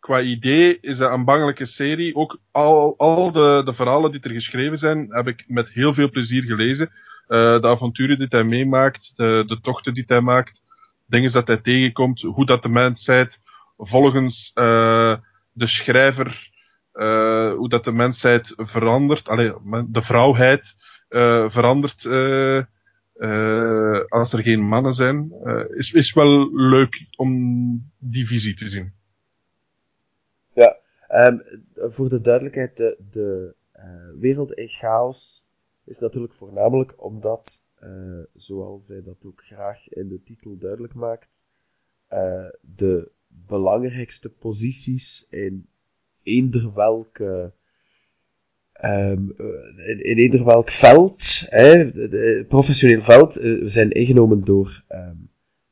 qua 0.00 0.20
idee 0.20 0.78
is 0.80 0.98
dat 0.98 1.12
een 1.12 1.24
bangelijke 1.24 1.66
serie. 1.66 2.14
Ook 2.14 2.38
al, 2.52 2.94
al 2.98 3.32
de, 3.32 3.62
de 3.64 3.74
verhalen 3.74 4.10
die 4.12 4.20
er 4.20 4.30
geschreven 4.30 4.78
zijn, 4.78 5.06
heb 5.10 5.26
ik 5.28 5.44
met 5.46 5.68
heel 5.68 5.94
veel 5.94 6.10
plezier 6.10 6.42
gelezen. 6.42 6.90
Eh, 7.26 7.60
de 7.60 7.66
avonturen 7.68 8.18
die 8.18 8.26
hij 8.30 8.44
meemaakt, 8.44 9.12
de, 9.16 9.44
de 9.46 9.60
tochten 9.60 9.94
die 9.94 10.04
hij 10.06 10.20
maakt, 10.20 10.60
dingen 11.06 11.32
dat 11.32 11.46
hij 11.46 11.56
tegenkomt, 11.60 12.20
hoe 12.20 12.46
dat 12.46 12.62
de 12.62 12.68
mensheid 12.68 13.38
volgens 13.76 14.50
eh, 14.54 15.16
de 15.52 15.66
schrijver, 15.66 16.50
eh, 16.94 17.54
hoe 17.54 17.68
dat 17.68 17.84
de 17.84 17.92
mensheid 17.92 18.52
verandert, 18.56 19.28
allee, 19.28 19.52
de 19.90 20.02
vrouwheid 20.02 20.74
eh, 21.08 21.50
verandert 21.50 22.04
eh, 22.04 22.64
als 24.08 24.32
er 24.32 24.42
geen 24.42 24.60
mannen 24.60 24.94
zijn, 24.94 25.32
is, 25.76 25.92
is 25.92 26.12
wel 26.12 26.56
leuk 26.56 27.06
om 27.16 27.32
die 27.98 28.26
visie 28.26 28.56
te 28.56 28.68
zien. 28.68 28.92
ja. 30.52 30.76
Ehm, 31.08 31.38
voor 31.74 32.08
de 32.08 32.20
duidelijkheid, 32.20 32.76
de, 32.76 32.98
de 33.10 33.54
wereld 34.18 34.52
in 34.52 34.68
chaos 34.68 35.48
is 35.84 36.00
natuurlijk 36.00 36.32
voornamelijk 36.32 37.04
omdat, 37.04 37.68
zoals 38.32 38.86
zij 38.86 39.02
dat 39.02 39.26
ook 39.26 39.44
graag 39.44 39.88
in 39.88 40.08
de 40.08 40.22
titel 40.22 40.58
duidelijk 40.58 40.94
maakt, 40.94 41.48
de 42.60 43.10
belangrijkste 43.28 44.34
posities 44.34 45.28
in 45.30 45.68
eender 46.24 46.74
welke 46.74 47.52
ehm, 48.72 49.30
eh, 49.30 50.10
in, 50.10 50.16
in 50.16 50.44
welk 50.44 50.70
veld, 50.70 51.46
hè, 51.48 51.90
professioneel 52.44 53.00
veld, 53.00 53.36
eh, 53.36 53.60
zijn 53.62 53.90
ingenomen 53.90 54.40
door, 54.44 54.84
ehm, 54.88 55.16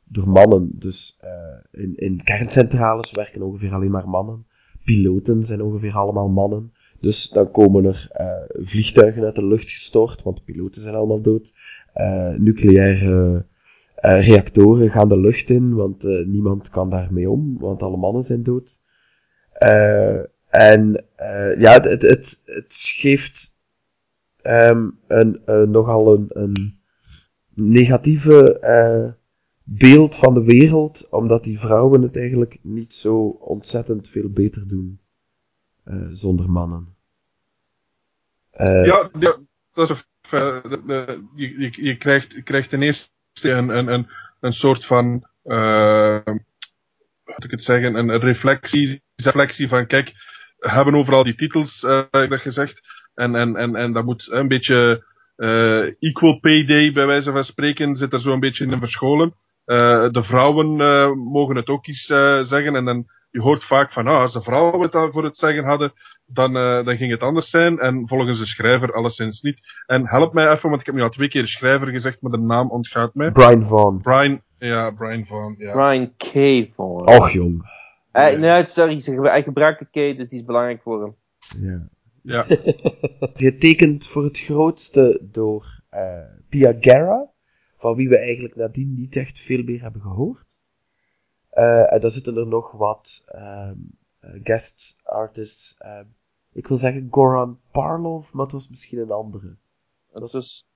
door 0.05 0.29
mannen. 0.29 0.71
Dus 0.75 1.19
eh, 1.21 1.83
in, 1.83 1.97
in 1.97 2.23
kerncentrales 2.23 3.11
werken 3.11 3.43
ongeveer 3.43 3.73
alleen 3.73 3.91
maar 3.91 4.09
mannen. 4.09 4.47
Piloten 4.85 5.45
zijn 5.45 5.63
ongeveer 5.63 5.95
allemaal 5.95 6.29
mannen. 6.29 6.73
Dus 7.01 7.29
dan 7.29 7.51
komen 7.51 7.85
er 7.85 8.09
eh, 8.13 8.65
vliegtuigen 8.65 9.25
uit 9.25 9.35
de 9.35 9.47
lucht 9.47 9.71
gestort, 9.71 10.23
want 10.23 10.37
de 10.37 10.45
piloten 10.45 10.83
zijn 10.83 10.95
allemaal 10.95 11.21
dood. 11.21 11.59
Eh, 11.93 12.37
nucleaire 12.37 13.47
eh, 14.03 14.27
reactoren 14.27 14.91
gaan 14.91 15.09
de 15.09 15.19
lucht 15.19 15.51
in, 15.51 15.75
want 15.75 16.05
eh, 16.05 16.27
niemand 16.27 16.71
kan 16.71 16.91
daarmee 16.91 17.31
om, 17.31 17.59
want 17.59 17.83
alle 17.83 17.97
mannen 17.97 18.23
zijn 18.23 18.43
dood. 18.43 18.81
Eh, 19.53 20.21
en 20.53 21.05
eh, 21.17 21.61
ja, 21.61 21.73
het, 21.73 21.85
het, 22.03 22.43
het, 22.45 22.75
geeft 22.97 23.63
ehm, 24.43 24.91
een, 25.07 25.43
een, 25.45 25.71
nogal 25.71 26.15
een, 26.15 26.27
een 26.29 26.55
negatieve 27.55 28.59
eh, 28.61 29.13
beeld 29.65 30.17
van 30.17 30.35
de 30.35 30.45
wereld, 30.45 31.09
omdat 31.11 31.45
die 31.45 31.59
vrouwen 31.59 32.03
het 32.03 32.17
eigenlijk 32.17 32.59
niet 32.63 32.93
zo 32.93 33.27
ontzettend 33.29 34.09
veel 34.09 34.31
beter 34.31 34.69
doen 34.69 35.01
eh, 35.85 36.07
zonder 36.11 36.51
mannen. 36.51 36.95
Eh, 38.51 38.85
Ja, 38.87 39.11
ja 39.19 39.31
dat 39.75 39.91
is, 39.91 40.05
eh, 40.31 40.63
de- 40.63 41.25
je, 41.35 41.83
je, 41.83 41.97
krijgt, 41.99 42.33
je 42.33 42.43
krijgt 42.43 42.71
ten 42.71 42.83
eerste 42.83 43.09
een, 43.33 43.69
een, 43.69 43.87
een, 43.89 44.09
een 44.41 44.53
soort 44.53 44.87
van, 44.87 45.29
eh, 45.43 46.21
hoe 46.25 46.45
moet 47.25 47.45
ik 47.45 47.51
het 47.51 47.63
zeggen, 47.63 47.95
een 47.95 48.19
reflectie, 48.21 49.03
reflectie 49.17 49.69
van, 49.69 49.87
kijk, 49.87 50.13
hebben 50.71 50.95
overal 50.95 51.25
die 51.25 51.35
titels, 51.35 51.83
eh, 51.83 52.01
heb 52.11 52.23
ik 52.23 52.31
dat 52.31 52.41
gezegd, 52.41 52.81
en, 53.15 53.35
en, 53.35 53.57
en, 53.57 53.77
en 53.77 53.93
dat 53.93 54.05
moet 54.05 54.29
een 54.31 54.49
beetje 54.49 55.05
eh, 55.37 56.03
equal 56.03 56.39
pay 56.41 56.65
day, 56.65 56.93
bij 56.93 57.07
wijze 57.07 57.33
van 57.33 57.45
spreken, 57.45 57.97
zit 57.97 58.13
er 58.13 58.21
zo 58.21 58.33
een 58.33 58.41
beetje 58.41 58.67
in 58.67 58.79
verscholen. 58.79 59.35
Eh, 59.65 60.09
de 60.11 60.23
vrouwen 60.23 60.81
eh, 60.81 61.13
mogen 61.13 61.57
het 61.57 61.69
ook 61.69 61.87
eens 61.87 62.09
eh, 62.09 62.43
zeggen, 62.43 62.77
en 62.77 62.85
dan, 62.85 63.07
je 63.31 63.41
hoort 63.41 63.65
vaak 63.65 63.93
van, 63.93 64.07
ah, 64.07 64.21
als 64.21 64.33
de 64.33 64.43
vrouwen 64.43 64.81
het 64.81 65.13
voor 65.13 65.25
het 65.25 65.37
zeggen 65.37 65.65
hadden, 65.65 65.93
dan, 66.27 66.57
eh, 66.57 66.85
dan 66.85 66.97
ging 66.97 67.11
het 67.11 67.21
anders 67.21 67.51
zijn. 67.51 67.79
En 67.79 68.09
volgens 68.09 68.39
de 68.39 68.47
schrijver 68.47 68.93
alleszins 68.93 69.41
niet. 69.41 69.59
En 69.87 70.09
help 70.09 70.33
mij 70.33 70.51
even, 70.51 70.69
want 70.69 70.81
ik 70.81 70.87
heb 70.87 70.95
nu 70.95 71.03
al 71.03 71.11
twee 71.11 71.29
keer 71.29 71.47
schrijver 71.47 71.89
gezegd, 71.89 72.21
maar 72.21 72.33
de 72.33 72.39
naam 72.39 72.71
ontgaat 72.71 73.15
mij. 73.15 73.31
Brian 73.33 73.63
Vaughan. 73.63 74.01
Brian, 74.01 74.39
ja, 74.59 74.91
Brian 74.91 75.25
Vaughan, 75.27 75.55
ja. 75.59 75.73
Brian 75.73 76.13
K. 76.17 76.33
Vaughan. 76.75 77.17
Och 77.17 77.31
jong. 77.31 77.63
Eh, 78.13 78.39
nee, 78.39 78.67
sorry, 78.67 79.03
hij 79.29 79.43
gebruikt 79.43 79.79
de 79.79 79.85
K, 79.87 80.17
dus 80.19 80.29
die 80.29 80.39
is 80.39 80.45
belangrijk 80.45 80.83
voor 80.83 81.03
hem. 81.03 81.15
Ja. 81.61 81.89
Ja, 82.23 82.43
Getekend 83.35 84.07
voor 84.07 84.25
het 84.25 84.39
grootste 84.39 85.21
door 85.31 85.81
eh 85.89 86.25
Pia 86.49 86.73
Guerra, 86.81 87.31
van 87.77 87.95
wie 87.97 88.09
we 88.09 88.19
eigenlijk 88.19 88.55
nadien 88.57 88.93
niet 88.93 89.17
echt 89.17 89.39
veel 89.41 89.63
meer 89.63 89.83
hebben 89.83 90.01
gehoord. 90.01 90.61
Eh 91.51 91.93
en 91.93 92.01
dan 92.01 92.11
zitten 92.11 92.37
er 92.37 92.47
nog 92.47 92.73
wat 92.73 93.25
ehm, 93.29 93.77
eh, 94.21 94.41
guest 94.43 95.01
artists. 95.05 95.77
ehm, 95.79 96.05
ik 96.53 96.67
wil 96.67 96.77
zeggen 96.77 97.07
Goran 97.11 97.61
Parlov, 97.71 98.33
maar 98.33 98.45
het 98.45 98.53
was 98.55 98.69
misschien 98.69 98.99
een 98.99 99.11
andere. 99.11 99.57
Dat 100.13 100.23
is- 100.35 100.67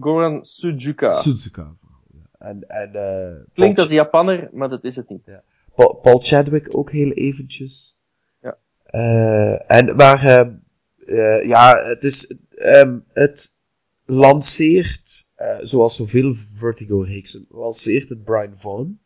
Goran 0.00 0.44
Suzuka. 0.44 1.10
Suzuka. 1.10 1.70
vooral, 1.72 2.00
ja. 2.12 2.26
En, 2.38 2.68
en, 2.68 2.92
eh, 2.94 3.44
Klinkt 3.52 3.78
als 3.78 3.88
een 3.88 3.94
Japanner, 3.94 4.50
maar 4.52 4.68
dat 4.68 4.84
is 4.84 4.96
het 4.96 5.08
niet. 5.08 5.42
Paul, 5.74 5.98
Paul 6.02 6.18
Chadwick 6.18 6.76
ook 6.76 6.90
heel 6.90 7.12
eventjes. 7.12 8.02
Ja. 8.40 8.58
Eh, 8.84 9.70
en 9.70 9.96
maar, 9.96 10.24
ehm, 10.24 10.54
eh, 10.96 11.46
ja, 11.46 11.84
het 11.84 12.04
is, 12.04 12.36
ehm, 12.54 12.98
het 13.12 13.62
lanceert, 14.04 15.32
eh, 15.34 15.58
zoals 15.60 15.96
zoveel 15.96 16.32
Vertigo-reeksen, 16.34 17.46
lanceert 17.48 18.08
het 18.08 18.24
Brian 18.24 18.56
Vaughan. 18.56 18.98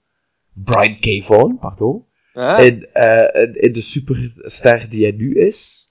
Brian 0.64 0.96
K. 0.98 1.22
Vaughan, 1.24 1.58
pardon. 1.58 2.06
Ah, 2.32 2.64
In, 2.64 2.86
in, 3.32 3.54
in 3.54 3.72
de 3.72 3.80
superster 3.80 4.86
die 4.90 5.02
hij 5.02 5.12
nu 5.16 5.34
is. 5.34 5.88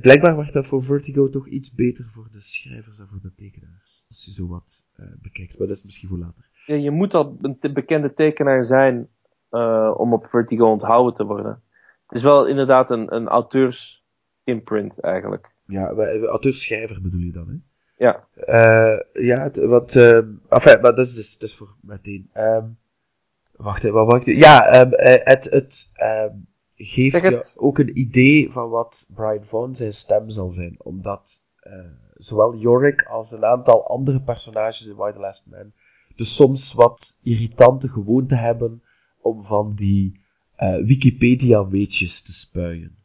Blijkbaar 0.00 0.36
werd 0.36 0.52
dat 0.52 0.66
voor 0.66 0.82
Vertigo 0.82 1.28
toch 1.28 1.48
iets 1.48 1.74
beter 1.74 2.04
voor 2.04 2.28
de 2.30 2.40
schrijvers 2.40 2.98
en 2.98 3.06
voor 3.06 3.20
de 3.20 3.34
tekenaars. 3.34 4.04
Als 4.08 4.24
je 4.24 4.32
zo 4.32 4.48
wat 4.48 4.90
bekijkt, 5.20 5.58
maar 5.58 5.66
dat 5.66 5.76
is 5.76 5.84
misschien 5.84 6.08
voor 6.08 6.18
later. 6.18 6.44
ja, 6.66 6.74
je 6.74 6.90
moet 6.90 7.14
al 7.14 7.38
een 7.40 7.72
bekende 7.72 8.14
tekenaar 8.14 8.64
zijn 8.64 9.08
eh, 9.52 9.94
om 9.96 10.12
op 10.12 10.26
Vertigo 10.26 10.70
onthouden 10.70 11.14
te 11.14 11.24
worden. 11.24 11.62
Het 12.06 12.16
is 12.18 12.22
wel 12.22 12.46
inderdaad 12.46 12.90
een, 12.90 13.14
een 13.14 13.28
auteurs 13.28 14.04
imprint 14.44 15.00
eigenlijk. 15.00 15.50
Ja, 15.66 15.94
wij- 15.94 16.22
auteur-schrijver 16.24 17.02
bedoel 17.02 17.20
je 17.20 17.32
dan, 17.32 17.48
hè? 17.48 17.54
Ja. 17.96 18.26
Eh, 18.34 19.24
ja, 19.26 19.42
het, 19.42 19.56
wat, 19.56 19.96
ehm 19.96 20.30
enfin, 20.48 20.80
maar 20.80 20.94
dat 20.94 21.06
is, 21.06 21.14
dus, 21.14 21.38
is 21.38 21.54
voor 21.56 21.76
meteen. 21.80 22.28
Ehm 22.32 22.66
wacht, 23.52 23.82
hè, 23.82 23.90
wat 23.90 24.06
wou 24.06 24.20
ik? 24.20 24.36
Ja, 24.36 24.66
ehm, 24.66 24.92
eh, 24.92 25.24
het, 25.24 25.44
het 25.44 25.92
geeft 26.76 27.20
je 27.20 27.52
ook 27.56 27.78
een 27.78 27.98
idee 27.98 28.52
van 28.52 28.70
wat 28.70 29.10
Brian 29.14 29.44
Vaughan 29.44 29.74
zijn 29.74 29.92
stem 29.92 30.30
zal 30.30 30.48
zijn. 30.48 30.74
Omdat 30.78 31.50
eh, 31.56 31.74
zowel 32.12 32.56
Yorick 32.56 33.02
als 33.02 33.32
een 33.32 33.44
aantal 33.44 33.86
andere 33.88 34.22
personages 34.22 34.88
in 34.88 34.96
Why 34.96 35.12
the 35.12 35.18
Last 35.18 35.50
Man 35.50 35.72
dus 36.14 36.34
soms 36.34 36.72
wat 36.72 37.18
irritante 37.22 37.88
gewoonte 37.88 38.34
hebben 38.34 38.82
om 39.22 39.42
van 39.42 39.70
die 39.74 40.20
eh, 40.56 40.76
Wikipedia-weetjes 40.84 42.22
te 42.22 42.32
spuien. 42.32 43.00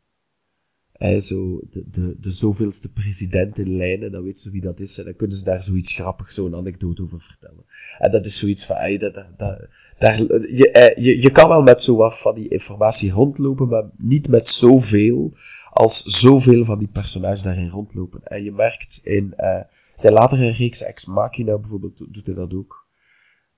Eh, 0.91 1.19
zo, 1.19 1.59
de, 1.71 1.83
de, 1.91 2.15
de 2.19 2.31
zoveelste 2.31 2.93
president 2.93 3.57
in 3.59 3.75
lijnen, 3.75 4.11
dan 4.11 4.23
weet 4.23 4.39
ze 4.39 4.51
wie 4.51 4.61
dat 4.61 4.79
is, 4.79 4.97
en 4.97 5.05
dan 5.05 5.15
kunnen 5.15 5.37
ze 5.37 5.43
daar 5.43 5.63
zoiets 5.63 5.93
grappigs, 5.93 6.33
zo'n 6.35 6.55
anekdote 6.55 7.01
over 7.01 7.21
vertellen. 7.21 7.63
En 7.99 8.11
dat 8.11 8.25
is 8.25 8.37
zoiets 8.37 8.65
van, 8.65 8.75
eh, 8.75 8.99
dat, 8.99 9.13
dat, 9.13 9.33
dat, 9.37 9.67
daar, 9.97 10.17
je, 10.55 10.71
eh, 10.71 11.03
je, 11.03 11.21
je 11.21 11.31
kan 11.31 11.49
wel 11.49 11.63
met 11.63 11.81
zo 11.81 11.95
wat 11.95 12.17
van 12.19 12.35
die 12.35 12.47
informatie 12.47 13.11
rondlopen, 13.11 13.67
maar 13.67 13.89
niet 13.97 14.27
met 14.29 14.49
zoveel 14.49 15.33
als 15.71 16.03
zoveel 16.03 16.65
van 16.65 16.79
die 16.79 16.87
personages 16.87 17.41
daarin 17.43 17.69
rondlopen. 17.69 18.23
En 18.23 18.43
je 18.43 18.51
merkt 18.51 18.99
in 19.03 19.33
eh, 19.35 19.61
zijn 19.95 20.13
latere 20.13 20.49
reeks 20.49 20.81
Ex 20.83 21.05
Machina 21.05 21.57
bijvoorbeeld, 21.59 21.97
do- 21.97 22.07
doet 22.11 22.25
hij 22.25 22.35
dat 22.35 22.53
ook. 22.53 22.85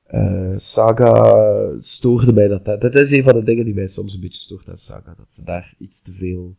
Eh, 0.10 0.54
Saga 0.58 1.80
stoorde 1.80 2.34
mij 2.34 2.48
dat. 2.48 2.66
Dat 2.66 2.96
is 2.96 3.12
een 3.12 3.24
van 3.24 3.34
de 3.34 3.44
dingen 3.44 3.66
die 3.66 3.74
mij 3.74 3.88
soms 3.88 4.14
een 4.14 4.22
beetje 4.22 4.40
stoort 4.40 4.70
aan 4.70 4.78
Saga. 4.78 5.14
Dat 5.18 5.34
ze 5.34 5.44
daar 5.44 5.74
iets 5.80 6.02
te 6.02 6.12
veel 6.12 6.56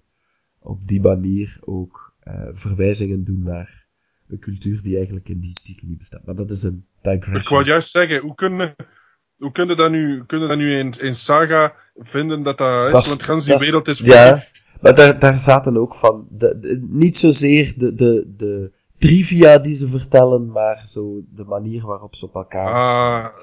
op 0.59 0.87
die 0.87 1.01
manier 1.01 1.57
ook 1.65 2.15
eh, 2.21 2.49
verwijzingen 2.51 3.25
doen 3.25 3.43
naar 3.43 3.87
een 4.29 4.39
cultuur 4.39 4.83
die 4.83 4.97
eigenlijk 4.97 5.29
in 5.29 5.41
die 5.41 5.53
titel 5.65 5.89
niet 5.89 5.99
bestaat. 5.99 6.25
Maar 6.27 6.35
dat 6.35 6.51
is 6.51 6.63
een 6.63 6.85
Ik 6.99 7.05
wou 7.05 7.19
digression. 7.19 7.65
juist 7.65 7.91
zeggen, 7.91 8.21
hoe 8.21 8.35
kunnen, 8.35 8.75
hoe 9.37 9.53
kunnen 9.53 9.77
dat 9.77 9.91
nu, 9.91 10.25
kunnen 10.27 10.49
dat 10.49 10.59
nu 10.59 10.79
in, 10.79 10.93
in 11.01 11.15
Saga 11.15 11.73
vinden 11.95 12.43
dat 12.43 12.59
dat? 12.59 12.77
Dat 12.93 13.05
is- 13.05 13.27
Want 13.27 13.41
die 13.43 13.51
dat 13.53 13.61
wereld 13.61 13.89
is 13.89 13.99
Ja, 13.99 14.47
maar 14.81 14.95
daar, 14.95 15.19
daar 15.19 15.39
zaten 15.39 15.77
ook 15.77 15.95
van, 15.95 16.29
de, 16.31 16.59
de- 16.61 16.87
niet 16.91 17.19
zozeer 17.19 17.75
de, 17.77 17.95
de, 17.95 18.35
de 18.37 18.71
trivia 19.01 19.59
die 19.59 19.75
ze 19.75 19.89
vertellen, 19.89 20.47
maar 20.53 20.77
zo 20.87 21.23
de 21.29 21.45
manier 21.45 21.87
waarop 21.87 22.15
ze 22.15 22.25
op 22.27 22.35
elkaar 22.35 22.75
Ah, 22.75 23.35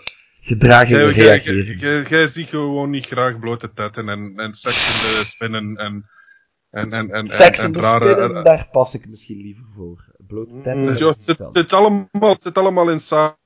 gedragingen 0.42 1.06
jij- 1.06 1.14
jij- 1.14 1.26
reageren. 1.26 2.08
jij- 2.08 2.28
ziet 2.28 2.48
gewoon 2.50 2.90
niet 2.90 3.06
graag 3.08 3.40
blote 3.40 3.72
tetten 3.76 4.10
en, 4.10 4.34
en 4.36 4.54
seks 4.56 4.86
in 4.86 4.94
de 5.20 5.26
spinnen 5.26 5.78
en, 5.86 6.04
en, 6.70 6.92
en, 6.94 7.12
en, 7.12 7.26
Seks 7.26 7.60
en, 7.60 7.66
en 7.66 7.74
en 7.74 7.82
rare... 7.82 8.08
spinnen, 8.16 8.44
daar 8.44 8.68
pas 8.72 8.94
ik 8.96 9.08
misschien 9.08 9.42
liever 9.42 9.68
voor. 9.68 10.16
Blote 10.28 10.62
tetten, 10.62 10.92
Mm, 10.92 10.98
ja, 10.98 11.10
is 11.10 11.26
het, 11.26 11.50
zit 11.54 11.74
allemaal, 11.74 12.34
het 12.34 12.42
zit 12.42 12.56
allemaal 12.56 12.90
in 12.92 13.00
Saga. 13.00 13.38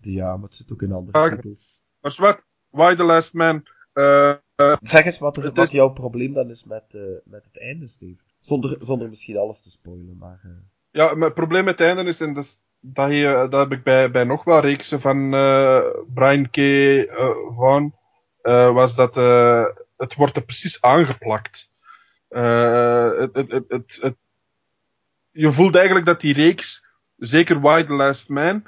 Ja, 0.00 0.34
maar 0.36 0.44
het 0.44 0.54
zit 0.54 0.72
ook 0.72 0.82
in 0.82 0.92
andere 0.92 1.28
titels. 1.34 1.88
Maar 2.00 2.14
wat? 2.18 2.40
Why 2.70 2.94
the 2.96 3.02
Last 3.02 3.32
Man? 3.32 3.62
eh, 3.92 4.32
Zeg 4.80 5.04
eens 5.04 5.18
wat, 5.18 5.36
er, 5.36 5.52
wat 5.52 5.72
jouw 5.72 5.92
probleem 5.92 6.32
dan 6.32 6.50
is 6.50 6.64
met, 6.64 6.94
eh, 6.94 7.02
met 7.24 7.46
het 7.46 7.60
einde, 7.60 7.86
Steve. 7.86 8.22
Zonder, 8.38 8.76
zonder 8.80 9.08
misschien 9.08 9.36
alles 9.36 9.62
te 9.62 9.70
spoilen, 9.70 10.16
maar... 10.18 10.40
eh, 10.42 10.50
Ja, 10.94 11.14
maar 11.14 11.24
het 11.26 11.34
probleem 11.34 11.64
met 11.64 11.80
einde 11.80 12.04
is, 12.04 12.20
en 12.20 12.34
dat, 12.34 12.56
dat, 12.80 13.10
je, 13.10 13.46
dat 13.50 13.60
heb 13.68 13.78
ik 13.78 13.82
bij, 13.84 14.10
bij 14.10 14.24
nog 14.24 14.44
wel 14.44 14.60
reeksen 14.60 15.00
van 15.00 15.34
eh, 15.34 15.80
Brian 16.14 16.50
K. 16.50 16.56
eh, 16.56 17.00
eh, 18.42 18.72
was 18.72 18.94
dat 18.94 19.16
eh, 19.16 19.64
het 19.96 20.14
wordt 20.14 20.36
er 20.36 20.44
precies 20.44 20.80
aangeplakt. 20.80 21.68
Eh, 22.28 23.10
het, 23.18 23.34
het, 23.34 23.64
het, 24.00 24.16
je 25.30 25.52
voelt 25.52 25.74
eigenlijk 25.74 26.06
dat 26.06 26.20
die 26.20 26.34
reeks, 26.34 26.82
zeker 27.16 27.60
the 27.86 27.92
Last 27.92 28.28
Man, 28.28 28.62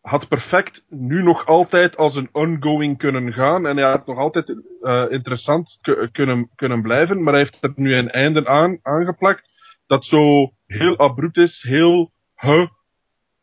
had 0.00 0.28
perfect 0.28 0.84
nu 0.88 1.22
nog 1.22 1.46
altijd 1.46 1.96
als 1.96 2.14
een 2.16 2.28
ongoing 2.32 2.98
kunnen 2.98 3.32
gaan. 3.32 3.66
En 3.66 3.76
hij 3.76 3.90
had 3.90 4.06
nog 4.06 4.18
altijd 4.18 4.62
eh, 4.80 5.06
interessant 5.08 5.78
ku- 5.80 6.08
kunnen, 6.12 6.50
kunnen 6.54 6.82
blijven. 6.82 7.22
Maar 7.22 7.32
hij 7.32 7.42
heeft 7.42 7.58
er 7.60 7.72
nu 7.76 7.94
een 7.96 8.10
einde 8.10 8.46
aan, 8.46 8.78
aangeplakt. 8.82 9.48
Dat 9.86 10.04
zo 10.04 10.50
heel 10.78 10.98
abrupt 10.98 11.36
is, 11.36 11.62
heel 11.62 12.12
huh. 12.36 12.68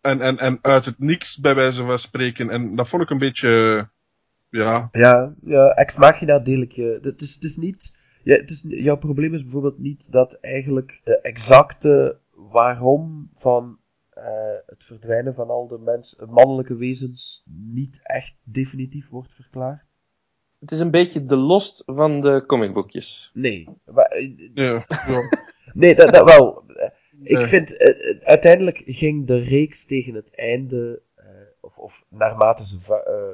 En, 0.01 0.21
en, 0.21 0.37
en 0.37 0.59
uit 0.61 0.85
het 0.85 0.99
niks 0.99 1.37
bij 1.37 1.55
wijze 1.55 1.83
van 1.83 1.99
spreken. 1.99 2.49
En 2.49 2.75
dat 2.75 2.89
vond 2.89 3.01
ik 3.01 3.09
een 3.09 3.17
beetje. 3.17 3.49
Ja. 4.49 4.87
Ja, 4.91 5.33
ja, 5.43 5.67
Ex 5.67 5.97
Machina 5.97 6.39
deel 6.39 6.61
ik 6.61 6.71
je. 6.71 6.97
Het 7.01 7.21
is, 7.21 7.35
het 7.35 7.43
is 7.43 7.57
niet... 7.57 8.05
Ja, 8.23 8.35
het 8.35 8.49
is, 8.49 8.65
jouw 8.69 8.97
probleem 8.97 9.33
is 9.33 9.43
bijvoorbeeld 9.43 9.77
niet 9.77 10.11
dat 10.11 10.39
eigenlijk 10.41 11.01
de 11.03 11.21
exacte 11.21 12.19
waarom 12.31 13.29
van 13.33 13.79
eh, 14.09 14.57
het 14.65 14.85
verdwijnen 14.85 15.33
van 15.33 15.49
al 15.49 15.67
de 15.67 15.79
mens, 15.79 16.23
mannelijke 16.29 16.75
wezens 16.75 17.47
niet 17.49 17.99
echt 18.03 18.41
definitief 18.45 19.09
wordt 19.09 19.35
verklaard. 19.35 20.07
Het 20.59 20.71
is 20.71 20.79
een 20.79 20.91
beetje 20.91 21.25
de 21.25 21.35
lost 21.35 21.83
van 21.85 22.21
de 22.21 22.43
comicboekjes. 22.47 23.29
Nee. 23.33 23.67
Maar, 23.85 24.21
ja, 24.53 24.85
ja. 25.07 25.21
nee, 25.73 25.95
dat, 25.95 26.11
dat 26.11 26.25
wel. 26.25 26.63
Ik 27.23 27.37
Eh. 27.37 27.43
vind, 27.47 27.77
eh, 27.77 28.19
uiteindelijk 28.27 28.81
ging 28.85 29.27
de 29.27 29.37
reeks 29.39 29.85
tegen 29.85 30.13
het 30.13 30.35
einde, 30.35 31.01
of, 31.61 31.77
of 31.77 32.07
naarmate 32.09 32.65
ze 32.65 32.79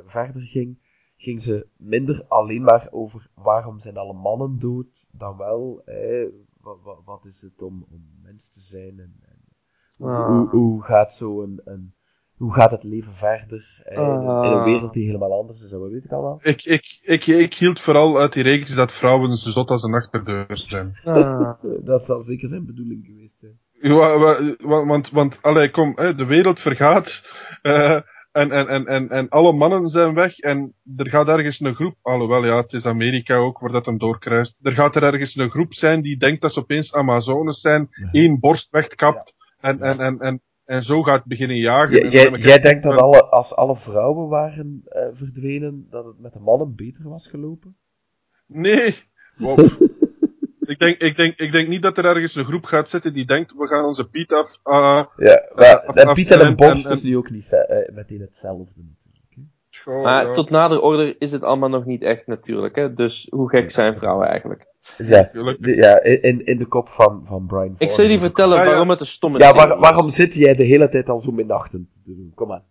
verder 0.06 0.42
ging, 0.42 0.78
ging 1.18 1.42
ze 1.42 1.68
minder 1.78 2.26
alleen 2.28 2.64
maar 2.64 2.88
over 2.92 3.28
waarom 3.36 3.80
zijn 3.80 3.96
alle 3.98 4.14
mannen 4.14 4.60
dood, 4.60 5.10
dan 5.18 5.38
wel, 5.38 5.82
eh, 5.86 6.28
wat, 7.06 7.26
is 7.26 7.42
het 7.42 7.62
om, 7.62 7.86
om 7.92 8.06
mens 8.22 8.50
te 8.54 8.60
zijn 8.62 9.00
en, 9.00 9.16
en 9.22 9.42
Ah. 10.08 10.28
hoe, 10.28 10.50
hoe 10.50 10.84
gaat 10.84 11.14
zo 11.14 11.42
een, 11.44 11.62
een, 11.64 11.94
hoe 12.38 12.54
gaat 12.54 12.72
het 12.72 12.84
leven 12.84 13.12
verder 13.14 13.82
eh, 13.84 13.98
in, 13.98 14.04
een, 14.04 14.22
in 14.22 14.28
een 14.52 14.60
Ah. 14.60 14.64
wereld 14.64 14.94
die 14.94 15.06
helemaal 15.06 15.40
anders 15.40 15.64
is 15.64 15.72
en 15.74 15.80
wat 15.80 15.90
weet 15.92 16.06
ik 16.06 16.12
allemaal. 16.12 16.40
Ik, 16.44 16.64
ik, 16.64 16.84
ik, 17.02 17.26
ik 17.26 17.54
hield 17.54 17.80
vooral 17.80 18.18
uit 18.20 18.34
die 18.34 18.44
reeks 18.44 18.76
dat 18.76 18.92
vrouwen 18.92 19.38
zo 19.38 19.52
zot 19.52 19.70
als 19.70 19.84
een 19.84 19.94
achterdeur 19.94 20.62
zijn. 20.64 20.92
Ah. 21.18 21.64
Dat 21.86 22.06
zal 22.06 22.22
zeker 22.22 22.48
zijn 22.48 22.66
bedoeling 22.66 23.06
geweest 23.06 23.40
zijn. 23.40 23.60
Want, 24.60 25.10
want, 25.10 25.38
allee, 25.42 25.72
kom, 25.72 25.96
de 25.96 26.26
wereld 26.26 26.60
vergaat. 26.60 27.22
eh, 27.62 28.00
en, 28.32 28.52
en, 28.52 28.68
en, 28.68 28.86
en, 28.88 29.10
en 29.10 29.30
alle 29.30 29.54
mannen 29.54 29.88
zijn 29.90 30.14
weg. 30.14 30.38
En 30.40 30.74
er 30.98 31.10
gaat 31.10 31.28
ergens 31.28 31.60
een 31.60 31.76
groep, 31.76 31.96
alhoewel 32.02 32.46
ja, 32.46 32.58
het 32.62 32.74
is 32.74 32.86
Amerika 32.86 33.36
ook 33.36 33.60
waar 33.60 33.72
dat 33.72 33.86
hem 33.86 33.98
doorkruist. 33.98 34.60
Er 34.62 34.72
gaat 34.72 34.96
er 34.96 35.04
ergens 35.04 35.36
een 35.36 35.50
groep 35.50 35.74
zijn 35.74 36.02
die 36.02 36.18
denkt 36.18 36.42
dat 36.42 36.54
ze 36.54 36.60
opeens 36.60 36.94
Amazones 36.94 37.60
zijn. 37.62 37.88
Ja. 37.92 38.10
één 38.12 38.40
borst 38.40 38.68
wegkapt. 38.72 39.34
En, 39.60 39.78
Ja. 39.78 39.84
en, 39.84 40.00
en, 40.00 40.20
en, 40.20 40.42
en 40.66 40.82
zo 40.84 41.02
gaat 41.04 41.26
beginnen 41.26 41.58
jagen. 41.58 42.10
Jij, 42.10 42.30
jij, 42.32 42.60
denkt 42.60 42.84
dat 42.84 42.98
alle, 42.98 43.24
als 43.30 43.56
alle 43.56 43.76
vrouwen 43.76 44.30
waren 44.30 44.82
eh, 44.86 45.08
verdwenen, 45.14 45.86
dat 45.90 46.06
het 46.06 46.20
met 46.20 46.34
de 46.34 46.40
mannen 46.42 46.76
beter 46.76 47.10
was 47.10 47.30
gelopen? 47.30 47.78
Nee. 48.48 48.96
Wow. 49.38 49.58
Ik, 50.74 50.80
denk, 50.80 50.98
ik, 51.00 51.16
denk, 51.16 51.34
ik 51.40 51.52
denk 51.52 51.68
niet 51.68 51.82
dat 51.82 51.98
er 51.98 52.06
ergens 52.06 52.36
een 52.36 52.46
groep 52.46 52.64
gaat 52.66 52.90
zitten 52.90 53.14
die 53.14 53.26
denkt, 53.26 53.52
we 53.58 53.68
gaan 53.68 53.86
onze 53.86 54.04
Piet 54.04 54.32
af. 54.32 54.50
ah, 54.64 55.06
Ja, 55.16 55.50
maar 55.56 55.80
af- 55.88 55.96
en 55.96 56.08
af- 56.08 56.14
Piet 56.14 56.32
en 56.32 56.40
en- 56.40 56.56
een 56.60 56.76
is 56.76 57.04
nu 57.04 57.18
ook 57.18 57.30
niet 57.30 57.66
eh, 57.68 57.96
meteen 57.96 58.20
hetzelfde 58.20 58.82
natuurlijk. 58.84 59.34
Hè? 59.36 59.42
goh, 59.84 60.04
Maar 60.04 60.28
ja. 60.28 60.34
tot 60.34 60.50
nader 60.50 60.80
order 60.82 61.16
is 61.20 61.32
het 61.32 61.44
allemaal 61.44 61.70
nog 61.70 61.86
niet 61.86 62.02
echt 62.02 62.28
natuurlijk. 62.28 62.76
Hè? 62.76 62.94
Dus 62.94 63.28
hoe 63.30 63.50
gek 63.50 63.72
zijn 63.72 63.94
vrouwen 63.94 64.28
eigenlijk? 64.28 64.66
Ja, 64.98 65.22
de- 65.24 65.76
ja 65.76 66.02
in, 66.04 66.46
in 66.46 66.58
de 66.58 66.68
kop 66.68 66.88
van, 66.88 67.26
van 67.26 67.48
Brian 67.48 67.76
Ik 67.78 67.92
zal 67.92 68.04
je 68.04 68.18
vertellen 68.20 68.58
Ah, 68.58 68.64
ja. 68.64 68.70
waarom 68.70 68.90
het 68.90 69.00
een 69.00 69.06
stomme 69.06 69.40
Ja, 69.40 69.46
serie 69.46 69.62
waar- 69.62 69.74
is. 69.76 69.80
waarom 69.80 70.10
zit 70.10 70.34
jij 70.34 70.54
de 70.54 70.64
hele 70.64 70.90
tijd 70.90 71.10
al 71.10 71.20
zo 71.20 71.32
minachtend 71.32 72.04
te 72.06 72.16
doen? 72.16 72.32
Kom 72.36 72.52
aan. 72.52 72.64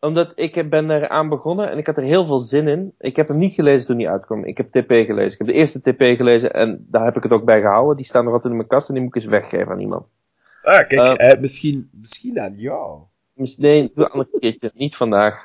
Omdat 0.00 0.32
ik 0.34 0.70
ben 0.70 0.90
eraan 0.90 1.28
begonnen 1.28 1.70
en 1.70 1.78
ik 1.78 1.86
had 1.86 1.96
er 1.96 2.02
heel 2.02 2.26
veel 2.26 2.38
zin 2.38 2.68
in. 2.68 2.94
Ik 2.98 3.16
heb 3.16 3.28
hem 3.28 3.38
niet 3.38 3.54
gelezen 3.54 3.86
toen 3.86 3.98
hij 3.98 4.10
uitkwam. 4.10 4.44
Ik 4.44 4.56
heb 4.56 4.70
TP 4.70 4.88
gelezen. 4.88 5.32
Ik 5.32 5.38
heb 5.38 5.46
de 5.46 5.52
eerste 5.52 5.80
TP 5.80 6.00
gelezen 6.00 6.52
en 6.52 6.86
daar 6.90 7.04
heb 7.04 7.16
ik 7.16 7.22
het 7.22 7.32
ook 7.32 7.44
bij 7.44 7.60
gehouden. 7.60 7.96
Die 7.96 8.06
staan 8.06 8.24
nog 8.24 8.32
altijd 8.32 8.50
in 8.52 8.58
mijn 8.58 8.68
kast 8.68 8.88
en 8.88 8.94
die 8.94 9.02
moet 9.02 9.16
ik 9.16 9.22
eens 9.22 9.30
weggeven 9.30 9.72
aan 9.72 9.80
iemand. 9.80 10.06
Ah, 10.62 10.86
kijk, 10.88 11.18
Eh. 11.18 11.30
eh, 11.30 11.40
misschien, 11.40 11.88
misschien 11.92 12.38
aan 12.38 12.52
jou. 12.54 13.00
Nee, 13.56 13.90
een 13.94 14.04
ander 14.04 14.26
keertje. 14.38 14.70
Niet 14.74 14.96
vandaag. 14.96 15.44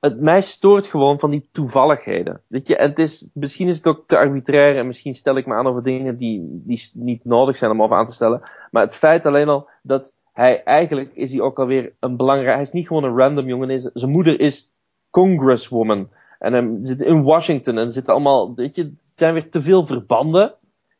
Het, 0.00 0.20
mij 0.20 0.40
stoort 0.40 0.86
gewoon 0.86 1.18
van 1.18 1.30
die 1.30 1.48
toevalligheden. 1.52 2.40
Weet 2.46 2.66
je, 2.66 2.76
en 2.76 2.88
het 2.88 2.98
is, 2.98 3.28
misschien 3.34 3.68
is 3.68 3.76
het 3.76 3.86
ook 3.86 4.04
te 4.06 4.16
arbitrair 4.16 4.76
en 4.78 4.86
misschien 4.86 5.14
stel 5.14 5.36
ik 5.36 5.46
me 5.46 5.54
aan 5.54 5.66
over 5.66 5.82
dingen 5.82 6.16
die, 6.16 6.62
die 6.64 6.90
niet 6.94 7.24
nodig 7.24 7.56
zijn 7.56 7.70
om 7.70 7.82
over 7.82 7.96
aan 7.96 8.06
te 8.06 8.14
stellen. 8.14 8.42
Maar 8.70 8.84
het 8.84 8.94
feit 8.94 9.26
alleen 9.26 9.48
al 9.48 9.68
dat 9.82 10.12
hij 10.32 10.62
eigenlijk 10.64 11.10
is 11.14 11.32
hij 11.32 11.40
ook 11.40 11.58
alweer 11.58 11.92
een 12.00 12.16
belangrijk, 12.16 12.52
hij 12.54 12.62
is 12.62 12.72
niet 12.72 12.86
gewoon 12.86 13.04
een 13.04 13.16
random 13.18 13.46
jongen, 13.46 13.70
is, 13.70 13.82
zijn 13.82 14.10
moeder 14.10 14.40
is 14.40 14.70
congresswoman. 15.10 16.08
En 16.38 16.52
hij 16.52 16.78
zit 16.82 17.00
in 17.00 17.22
Washington 17.22 17.78
en 17.78 17.92
zitten 17.92 18.12
allemaal, 18.12 18.54
weet 18.54 18.74
je, 18.74 18.82
het 18.82 19.12
zijn 19.14 19.34
weer 19.34 19.50
te 19.50 19.62
veel 19.62 19.86
verbanden. 19.86 20.54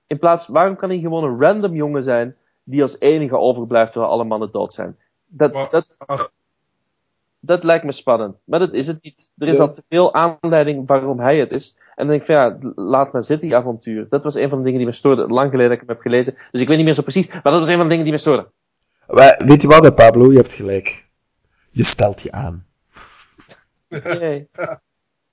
In 0.07 0.19
plaats, 0.19 0.47
waarom 0.47 0.77
kan 0.77 0.89
hij 0.89 0.99
gewoon 0.99 1.25
een 1.25 1.41
random 1.41 1.75
jongen 1.75 2.03
zijn 2.03 2.37
die 2.65 2.83
als 2.83 3.01
enige 3.01 3.37
overblijft 3.37 3.93
terwijl 3.93 4.13
alle 4.13 4.25
mannen 4.25 4.51
dood 4.53 4.75
zijn? 4.75 4.97
Dat, 5.27 5.53
Maar- 5.53 5.71
dat, 5.71 6.31
dat 7.41 7.65
lijkt 7.65 7.85
me 7.85 7.93
spannend. 7.93 8.43
Maar 8.47 8.59
dat 8.59 8.73
is 8.73 8.87
het 8.87 9.03
niet. 9.03 9.31
Er 9.37 9.49
is 9.49 9.57
Ja. 9.57 9.63
al 9.63 9.73
te 9.73 9.83
veel 9.89 10.15
aanleiding 10.15 10.87
waarom 10.87 11.21
hij 11.21 11.39
het 11.39 11.51
is. 11.55 11.77
En 11.79 12.07
dan 12.07 12.07
denk 12.07 12.21
ik 12.21 12.27
van 12.27 12.35
ja, 12.35 12.59
laat 12.75 13.13
maar 13.13 13.23
zitten 13.23 13.49
die 13.49 13.57
avontuur. 13.57 14.07
Dat 14.09 14.25
was 14.25 14.35
een 14.35 14.49
van 14.49 14.59
de 14.59 14.65
dingen 14.65 14.79
die 14.79 14.89
me 14.89 14.95
stoorden. 14.95 15.29
Lang 15.33 15.51
geleden 15.51 15.71
dat 15.71 15.81
ik 15.81 15.87
hem 15.87 15.97
heb 15.97 16.05
gelezen. 16.05 16.35
Dus 16.51 16.61
ik 16.61 16.69
weet 16.69 16.77
niet 16.77 16.87
meer 16.87 16.95
zo 16.95 17.03
precies. 17.03 17.29
Maar 17.33 17.43
dat 17.43 17.59
was 17.59 17.69
een 17.69 17.75
van 17.77 17.83
de 17.83 17.89
dingen 17.89 18.05
die 18.05 18.13
me 18.13 18.19
stoorden. 18.19 18.47
Maar, 19.09 19.43
weet 19.47 19.63
je 19.63 19.69
wat, 19.69 19.85
hè, 19.85 19.93
Pablo? 19.93 20.31
Je 20.31 20.37
hebt 20.37 20.53
gelijk. 20.55 21.05
Je 21.71 21.83
stelt 21.83 22.23
je 22.23 22.33
aan. 22.33 22.67
Nee. 23.89 24.47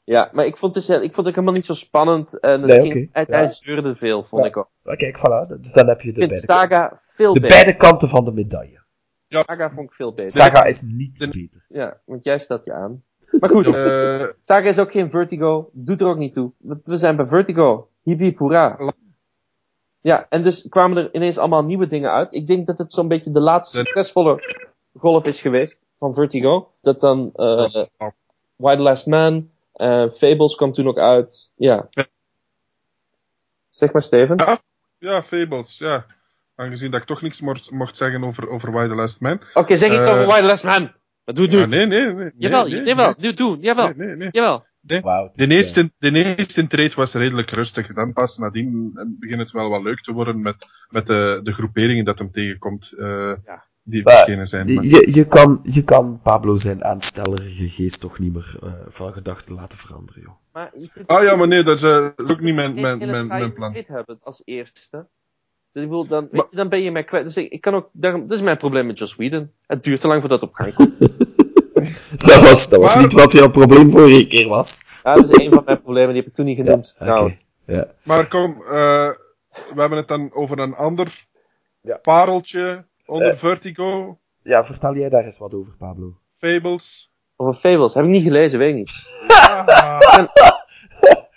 Ja, 0.05 0.29
maar 0.33 0.45
ik 0.45 0.57
vond, 0.57 0.75
het, 0.75 0.85
dus- 0.87 0.95
ik 1.01 1.13
vond 1.13 1.25
het 1.25 1.35
helemaal 1.35 1.53
niet 1.55 1.65
zo 1.65 1.73
spannend. 1.73 2.39
En 2.39 2.61
Nee, 2.61 2.85
oké. 2.85 3.07
hij, 3.11 3.25
Ja. 3.27 3.53
zeurde 3.57 3.95
veel, 3.95 4.25
vond 4.29 4.41
Ja. 4.43 4.47
ik 4.47 4.57
ook. 4.57 4.69
Maar 4.83 4.95
kijk, 4.95 5.17
voilà. 5.17 5.59
Dus 5.61 5.71
dan 5.73 5.87
heb 5.87 6.01
je 6.01 6.07
Ik 6.07 6.13
de 6.13 6.19
vind 6.19 6.29
beide, 6.29 6.45
Saga 6.45 6.97
veel 7.01 7.33
de 7.33 7.39
beter. 7.39 7.55
beide 7.57 7.77
kanten 7.77 8.07
van 8.07 8.25
de 8.25 8.31
medaille. 8.31 8.83
Ja. 9.27 9.43
Saga 9.47 9.71
vond 9.75 9.89
ik 9.89 9.95
veel 9.95 10.13
beter. 10.13 10.31
Saga 10.31 10.63
is 10.63 10.81
niet 10.81 11.29
beter. 11.31 11.65
Ja, 11.67 12.01
want 12.05 12.23
jij 12.23 12.39
stelt 12.39 12.65
je 12.65 12.73
aan. 12.73 13.03
Maar 13.39 13.49
goed, 13.49 13.65
uh, 13.65 14.25
Saga 14.47 14.67
is 14.69 14.79
ook 14.79 14.91
geen 14.91 15.11
Vertigo. 15.11 15.69
Doet 15.73 16.01
er 16.01 16.07
ook 16.07 16.17
niet 16.17 16.33
toe. 16.33 16.51
We 16.83 16.97
zijn 16.97 17.15
bij 17.15 17.27
Vertigo. 17.27 17.89
Hiep 18.03 18.37
hoera. 18.37 18.93
Ja, 20.01 20.25
en 20.29 20.43
dus 20.43 20.67
kwamen 20.69 20.97
er 20.97 21.13
ineens 21.13 21.37
allemaal 21.37 21.63
nieuwe 21.63 21.87
dingen 21.87 22.11
uit. 22.11 22.33
Ik 22.33 22.47
denk 22.47 22.67
dat 22.67 22.77
het 22.77 22.91
zo'n 22.91 23.07
beetje 23.07 23.31
de 23.31 23.41
laatste 23.41 23.77
succesvolle 23.77 24.43
golf 24.97 25.25
is 25.25 25.41
geweest 25.41 25.81
van 25.97 26.13
Vertigo. 26.13 26.71
Dat 26.81 27.01
dan 27.01 27.31
uh, 27.35 27.85
Why 28.55 28.75
the 28.75 28.81
Last 28.81 29.05
Man, 29.05 29.49
uh, 29.75 30.09
Fables 30.11 30.55
kwam 30.55 30.73
toen 30.73 30.87
ook 30.87 30.97
uit. 30.97 31.51
Ja. 31.55 31.89
Zeg 33.69 33.91
maar, 33.91 34.01
Steven. 34.01 34.37
Ja, 34.37 34.61
ja 34.97 35.23
Fables, 35.23 35.77
ja. 35.77 36.05
Aangezien 36.55 36.91
dat 36.91 37.01
ik 37.01 37.07
toch 37.07 37.21
niks 37.21 37.39
mocht, 37.39 37.71
mocht 37.71 37.97
zeggen 37.97 38.23
over, 38.23 38.49
over 38.49 38.71
Why 38.71 38.87
the 38.87 38.95
Last 38.95 39.19
Man. 39.19 39.41
Oké, 39.53 39.75
zeg 39.75 39.91
iets 39.91 40.07
over 40.07 40.25
Why 40.25 40.39
the 40.39 40.45
Last 40.45 40.63
Man. 40.63 40.91
Wat 41.29 41.37
doe 41.37 41.47
het 41.47 41.69
nu? 41.69 41.77
nee, 41.77 41.85
nee, 41.85 42.13
nee. 42.13 42.31
Jawel, 42.37 42.67
nee, 42.67 42.83
jawel, 42.83 43.13
nee. 43.17 43.33
doe, 43.33 43.57
Jawel, 43.59 43.93
nee, 43.95 44.15
nee, 44.15 44.29
jawel. 44.31 44.65
Nee. 44.81 45.01
Wow, 45.01 45.33
de, 45.33 45.47
eerste, 45.47 45.81
uh... 45.81 45.89
de 45.97 46.35
eerste 46.37 46.67
trade 46.67 46.93
was 46.95 47.13
redelijk 47.13 47.49
rustig. 47.49 47.93
Dan 47.93 48.13
pas 48.13 48.37
nadien 48.37 48.91
begint 49.19 49.39
het 49.39 49.51
wel 49.51 49.69
wat 49.69 49.83
leuk 49.83 50.01
te 50.01 50.11
worden 50.11 50.41
met, 50.41 50.55
met 50.89 51.05
de, 51.07 51.39
de 51.43 51.53
groeperingen 51.53 52.05
dat 52.05 52.17
hem 52.17 52.31
tegenkomt. 52.31 52.91
Uh, 52.97 53.33
ja. 53.45 53.67
Die 53.83 54.01
verschenen 54.01 54.47
zijn. 54.47 54.73
Maar... 54.73 54.83
Je, 54.83 55.11
je, 55.13 55.27
kan, 55.27 55.59
je 55.63 55.83
kan 55.83 56.19
Pablo 56.23 56.55
zijn 56.55 56.83
aanstellerige 56.83 57.67
geest 57.67 58.01
toch 58.01 58.19
niet 58.19 58.33
meer 58.33 58.59
uh, 58.63 58.73
van 58.85 59.11
gedachten 59.11 59.55
laten 59.55 59.77
veranderen, 59.77 60.21
joh. 60.21 60.35
Maar 60.53 60.71
ah 61.05 61.23
ja, 61.23 61.35
maar 61.35 61.47
nee, 61.47 61.63
dat 61.63 61.77
is 61.77 61.83
uh, 61.83 62.09
ook 62.15 62.39
niet 62.39 62.55
mijn, 62.55 62.73
mijn, 62.73 62.97
mijn, 62.97 63.27
mijn 63.27 63.53
plan. 63.53 63.73
Ik 63.73 63.87
hebben 63.87 64.19
als 64.23 64.41
eerste. 64.45 65.07
Dus 65.73 65.83
ik 65.83 66.09
dan, 66.09 66.27
weet 66.31 66.45
je, 66.49 66.55
dan 66.55 66.69
ben 66.69 66.81
je 66.81 66.91
mij 66.91 67.03
kwijt. 67.03 67.23
Dus 67.23 67.35
ik, 67.35 67.51
ik 67.51 67.61
kan 67.61 67.75
ook, 67.75 67.89
daarom, 67.91 68.27
dat 68.27 68.37
is 68.37 68.43
mijn 68.43 68.57
probleem 68.57 68.85
met 68.85 68.99
Joss 68.99 69.15
Whedon. 69.15 69.51
Het 69.67 69.83
duurt 69.83 70.01
te 70.01 70.07
lang 70.07 70.19
voordat 70.19 70.41
het 70.41 70.49
op 70.49 70.55
gang 70.55 70.73
komt. 70.73 70.99
dat 72.27 72.41
was, 72.41 72.69
dat 72.69 72.81
was 72.81 72.93
maar, 72.93 73.03
niet 73.03 73.13
wat 73.13 73.31
jouw 73.31 73.51
probleem 73.51 73.89
vorige 73.89 74.27
keer 74.27 74.47
was. 74.47 74.99
Ja, 75.03 75.15
dat 75.15 75.31
is 75.31 75.45
een 75.45 75.53
van 75.53 75.63
mijn 75.65 75.81
problemen, 75.81 76.13
die 76.13 76.21
heb 76.21 76.29
ik 76.29 76.35
toen 76.35 76.45
niet 76.45 76.57
genoemd. 76.57 76.95
Ja, 76.99 77.11
okay. 77.11 77.37
ja. 77.65 77.87
Maar 78.03 78.27
kom, 78.27 78.61
uh, 78.61 79.09
we 79.49 79.75
hebben 79.75 79.97
het 79.97 80.07
dan 80.07 80.33
over 80.33 80.59
een 80.59 80.75
ander 80.75 81.27
ja. 81.81 81.97
pareltje 82.01 82.85
onder 83.05 83.33
uh, 83.33 83.39
Vertigo. 83.39 84.17
Ja, 84.43 84.63
vertel 84.63 84.95
jij 84.95 85.09
daar 85.09 85.23
eens 85.23 85.39
wat 85.39 85.53
over, 85.53 85.77
Pablo. 85.77 86.13
Fables. 86.37 87.11
Over 87.35 87.59
Fables, 87.59 87.93
heb 87.93 88.03
ik 88.03 88.09
niet 88.09 88.23
gelezen, 88.23 88.59
weet 88.59 88.69
ik 88.69 88.75
niet. 88.75 88.91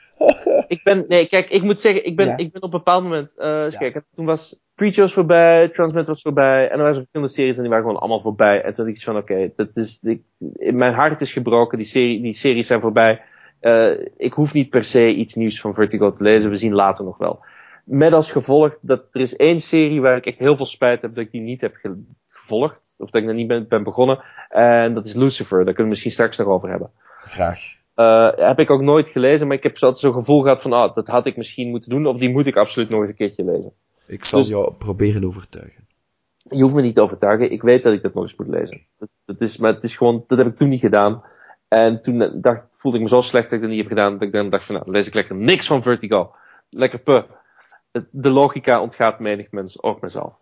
ik 0.67 0.81
ben, 0.85 1.05
nee, 1.09 1.29
kijk, 1.29 1.51
ik 1.51 1.63
moet 1.63 1.81
zeggen, 1.81 2.05
ik 2.05 2.17
ben, 2.17 2.27
ja. 2.27 2.37
ik 2.37 2.53
ben 2.53 2.63
op 2.63 2.73
een 2.73 2.79
bepaald 2.79 3.03
moment, 3.03 3.33
uh, 3.39 3.45
ja. 3.45 3.79
kijk, 3.79 4.03
toen 4.15 4.25
was 4.25 4.57
Preacher 4.75 5.03
was 5.03 5.13
voorbij, 5.13 5.69
Transmit 5.69 6.07
was 6.07 6.23
voorbij, 6.23 6.65
en 6.65 6.71
er 6.71 6.79
waren 6.79 6.95
verschillende 6.95 7.33
series 7.33 7.57
en 7.57 7.63
die 7.63 7.71
waren 7.71 7.85
gewoon 7.85 8.01
allemaal 8.01 8.21
voorbij. 8.21 8.63
En 8.63 8.75
toen 8.75 8.85
dacht 8.85 8.97
ik 8.97 9.05
van, 9.05 9.17
oké, 9.17 9.33
okay, 9.33 9.53
dat 9.57 9.69
is, 9.75 9.99
ik, 10.03 10.23
mijn 10.75 10.95
hart 10.95 11.21
is 11.21 11.33
gebroken, 11.33 11.79
die, 11.79 11.87
serie, 11.87 12.23
die 12.23 12.35
series 12.35 12.67
zijn 12.67 12.81
voorbij. 12.81 13.23
Uh, 13.61 14.07
ik 14.17 14.33
hoef 14.33 14.53
niet 14.53 14.71
per 14.71 14.85
se 14.85 15.15
iets 15.15 15.35
nieuws 15.35 15.61
van 15.61 15.75
Vertigo 15.75 16.11
te 16.11 16.23
lezen, 16.23 16.51
we 16.51 16.57
zien 16.57 16.75
later 16.75 17.05
nog 17.05 17.19
wel. 17.19 17.45
Met 17.85 18.13
als 18.13 18.33
gevolg 18.33 18.79
dat 18.81 19.05
er 19.13 19.21
is 19.21 19.37
één 19.37 19.61
serie 19.61 20.01
waar 20.01 20.17
ik 20.17 20.27
echt 20.27 20.39
heel 20.39 20.57
veel 20.57 20.67
spijt 20.67 21.03
heb 21.03 21.15
dat 21.15 21.25
ik 21.25 21.31
die 21.31 21.41
niet 21.41 21.61
heb 21.61 21.75
ge 21.75 22.03
gevolgd, 22.29 22.95
of 22.99 23.11
dat 23.11 23.23
ik 23.23 23.29
er 23.29 23.35
niet 23.35 23.47
ben, 23.47 23.69
ben 23.69 23.83
begonnen, 23.83 24.23
en 24.49 24.95
dat 24.95 25.05
is 25.05 25.15
Lucifer, 25.15 25.57
daar 25.57 25.65
kunnen 25.65 25.85
we 25.85 25.89
misschien 25.89 26.13
straks 26.13 26.37
nog 26.37 26.47
over 26.47 26.69
hebben. 26.69 26.91
Graag. 27.19 27.82
Uh, 27.97 28.31
heb 28.37 28.59
ik 28.59 28.71
ook 28.71 28.81
nooit 28.81 29.09
gelezen, 29.09 29.47
maar 29.47 29.57
ik 29.57 29.63
heb 29.63 29.73
altijd 29.73 29.99
zo'n 29.99 30.13
gevoel 30.13 30.43
gehad 30.43 30.63
van, 30.63 30.73
ah, 30.73 30.95
dat 30.95 31.07
had 31.07 31.27
ik 31.27 31.37
misschien 31.37 31.71
moeten 31.71 31.91
doen, 31.91 32.07
of 32.07 32.19
die 32.19 32.31
moet 32.31 32.47
ik 32.47 32.57
absoluut 32.57 32.89
nog 32.89 33.01
eens 33.01 33.09
een 33.09 33.17
keertje 33.17 33.45
lezen. 33.45 33.73
Ik 34.07 34.25
zal 34.25 34.41
dus, 34.41 34.49
jou 34.49 34.73
proberen 34.79 35.25
overtuigen. 35.25 35.87
Je 36.49 36.63
hoeft 36.63 36.75
me 36.75 36.83
niet 36.83 36.95
te 36.95 37.01
overtuigen, 37.01 37.53
ik 37.53 37.63
weet 37.63 37.83
dat 37.83 37.93
ik 37.93 38.03
dat 38.03 38.15
nog 38.15 38.25
eens 38.25 38.37
moet 38.37 38.49
lezen. 38.49 38.87
Dat, 38.99 39.09
dat 39.25 39.41
is, 39.41 39.57
maar 39.57 39.75
het 39.75 39.85
is 39.85 39.97
gewoon, 39.97 40.25
dat 40.27 40.39
heb 40.39 40.47
ik 40.47 40.57
toen 40.57 40.69
niet 40.69 40.81
gedaan. 40.81 41.23
En 41.69 42.03
toen 42.03 42.41
dacht, 42.41 42.65
voelde 42.75 42.97
ik 42.97 43.03
me 43.03 43.09
zo 43.09 43.21
slecht 43.21 43.45
dat 43.45 43.53
ik 43.53 43.61
dat 43.61 43.69
niet 43.69 43.79
heb 43.79 43.89
gedaan, 43.89 44.13
dat 44.13 44.23
ik 44.23 44.33
dan 44.33 44.51
dacht 44.51 44.67
van, 44.67 44.75
nou, 44.75 44.91
lees 44.91 45.07
ik 45.07 45.15
lekker 45.15 45.37
niks 45.37 45.67
van 45.67 45.83
Vertigo. 45.83 46.35
Lekker 46.71 46.99
puh. 46.99 47.23
De 48.11 48.29
logica 48.29 48.81
ontgaat 48.81 49.19
menig 49.19 49.51
mens, 49.51 49.83
ook 49.83 50.01
mezelf. 50.01 50.33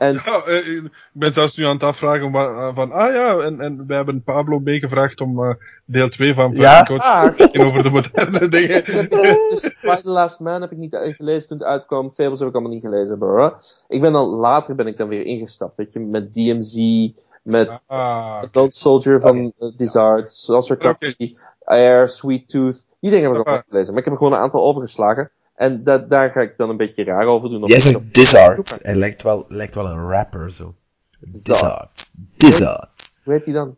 En... 0.00 0.14
Ja, 0.24 0.44
eh, 0.44 0.66
ik 0.66 0.90
ben 1.12 1.32
zelfs 1.32 1.56
nu 1.56 1.64
aan 1.64 1.74
het 1.74 1.82
afvragen 1.82 2.30
van, 2.30 2.74
van 2.74 2.92
ah 2.92 3.12
ja, 3.12 3.38
en, 3.38 3.60
en 3.60 3.86
we 3.86 3.94
hebben 3.94 4.22
Pablo 4.22 4.58
meegevraagd 4.58 5.20
om 5.20 5.44
uh, 5.44 5.54
deel 5.84 6.08
2 6.08 6.34
van 6.34 6.50
ja? 6.50 6.82
te 6.82 7.64
over 7.66 7.82
de 7.82 7.90
moderne 7.90 8.48
dingen. 8.58 8.84
dus 8.84 9.60
By 9.60 10.00
the 10.02 10.10
Last 10.10 10.40
Man 10.40 10.60
heb 10.60 10.70
ik 10.70 10.78
niet 10.78 10.96
gelezen 11.16 11.48
toen 11.48 11.58
het 11.58 11.66
uitkwam, 11.66 12.12
Fables 12.14 12.38
heb 12.38 12.48
ik 12.48 12.54
allemaal 12.54 12.72
niet 12.72 12.84
gelezen. 12.84 13.18
Bro. 13.18 13.56
Ik 13.88 14.00
ben 14.00 14.12
dan, 14.12 14.26
later 14.26 14.74
ben 14.74 14.86
ik 14.86 14.96
dan 14.96 15.08
weer 15.08 15.24
ingestapt, 15.24 15.76
weet 15.76 15.92
je, 15.92 16.00
met 16.00 16.32
DMZ, 16.34 17.08
met 17.42 17.84
ah, 17.86 18.42
okay. 18.44 18.70
Soldier 18.70 19.20
van 19.20 19.36
uh, 19.36 19.76
Dizard, 19.76 20.32
Saucer 20.32 20.76
okay. 20.76 21.36
Air, 21.64 22.08
Sweet 22.08 22.48
Tooth, 22.48 22.84
die 23.00 23.10
dingen 23.10 23.30
heb 23.30 23.40
ik 23.40 23.48
ook 23.48 23.54
nog 23.54 23.64
gelezen. 23.68 23.88
Maar 23.90 23.98
ik 23.98 24.04
heb 24.04 24.14
er 24.14 24.18
gewoon 24.20 24.32
een 24.32 24.44
aantal 24.44 24.64
overgeslagen. 24.64 25.30
En 25.60 25.84
dat, 25.84 26.10
daar 26.10 26.30
ga 26.30 26.40
ik 26.40 26.56
dan 26.56 26.70
een 26.70 26.76
beetje 26.76 27.04
raar 27.04 27.26
over 27.26 27.48
doen. 27.48 27.64
Jij 27.64 27.80
zegt 27.80 28.14
Dizard. 28.14 28.78
Hij 28.82 28.94
lijkt 28.94 29.22
wel, 29.22 29.44
lijkt 29.48 29.74
wel 29.74 29.86
een 29.86 30.08
rapper 30.08 30.52
zo. 30.52 30.74
Dizard. 31.20 32.14
Dizard. 32.38 33.20
Hoe 33.24 33.32
heet 33.34 33.44
hij 33.44 33.54
dan? 33.54 33.76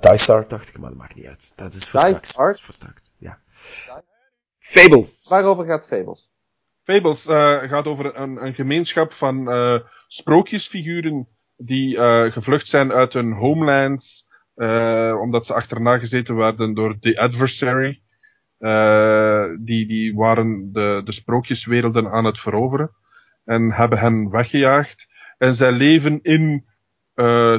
Dysart 0.00 0.50
dacht 0.50 0.68
ik, 0.68 0.80
maar 0.80 0.88
dat 0.88 0.98
maakt 0.98 1.14
niet 1.14 1.26
uit. 1.26 1.52
Dat 1.58 1.72
is 1.72 1.90
voor 1.90 2.00
straks. 2.00 2.34
Voor 2.34 2.54
straks, 2.54 3.16
ja. 3.18 3.38
Fables. 4.58 5.26
Waarover 5.28 5.64
gaat 5.64 5.86
Fables? 5.86 6.28
Fables 6.84 7.24
uh, 7.24 7.62
gaat 7.62 7.84
over 7.84 8.16
een, 8.16 8.44
een 8.44 8.54
gemeenschap 8.54 9.12
van 9.12 9.52
uh, 9.52 9.80
sprookjesfiguren 10.08 11.28
die 11.56 11.96
uh, 11.96 12.32
gevlucht 12.32 12.66
zijn 12.66 12.92
uit 12.92 13.12
hun 13.12 13.32
homelands, 13.32 14.26
omdat 15.22 15.46
ze 15.46 15.54
achterna 15.54 15.98
gezeten 15.98 16.36
werden 16.36 16.74
door 16.74 16.98
The 17.00 17.18
Adversary. 17.18 18.00
Uh, 18.62 19.44
die, 19.58 19.86
die 19.86 20.14
waren 20.14 20.72
de, 20.72 21.00
de 21.04 21.12
sprookjeswerelden 21.12 22.10
aan 22.10 22.24
het 22.24 22.38
veroveren. 22.38 22.90
En 23.44 23.72
hebben 23.72 23.98
hen 23.98 24.30
weggejaagd. 24.30 25.06
En 25.38 25.54
zij 25.54 25.72
leven 25.72 26.18
in, 26.22 26.64
uh, 27.16 27.58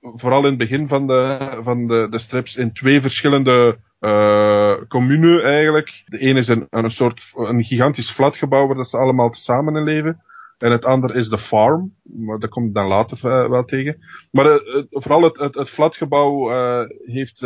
vooral 0.00 0.42
in 0.42 0.48
het 0.48 0.58
begin 0.58 0.88
van 0.88 1.06
de, 1.06 1.50
van 1.62 1.86
de, 1.86 2.06
de 2.10 2.18
strips, 2.18 2.56
in 2.56 2.72
twee 2.72 3.00
verschillende 3.00 3.78
uh, 4.00 4.74
communen 4.88 5.44
eigenlijk. 5.44 6.02
De 6.04 6.18
ene 6.18 6.40
is 6.40 6.48
een, 6.48 6.66
een 6.70 6.90
soort, 6.90 7.22
een 7.34 7.64
gigantisch 7.64 8.10
flatgebouw 8.10 8.66
waar 8.66 8.84
ze 8.84 8.98
allemaal 8.98 9.34
samen 9.34 9.76
in 9.76 9.84
leven. 9.84 10.20
En 10.58 10.70
het 10.70 10.84
andere 10.84 11.14
is 11.14 11.28
de 11.28 11.38
farm, 11.38 11.92
maar 12.02 12.38
dat 12.38 12.50
komt 12.50 12.74
dan 12.74 12.86
later 12.86 13.48
wel 13.50 13.64
tegen. 13.64 13.96
Maar 14.30 14.60
vooral 14.90 15.22
het, 15.22 15.36
het, 15.38 15.54
het 15.54 15.70
flatgebouw 15.70 16.48
heeft 17.04 17.40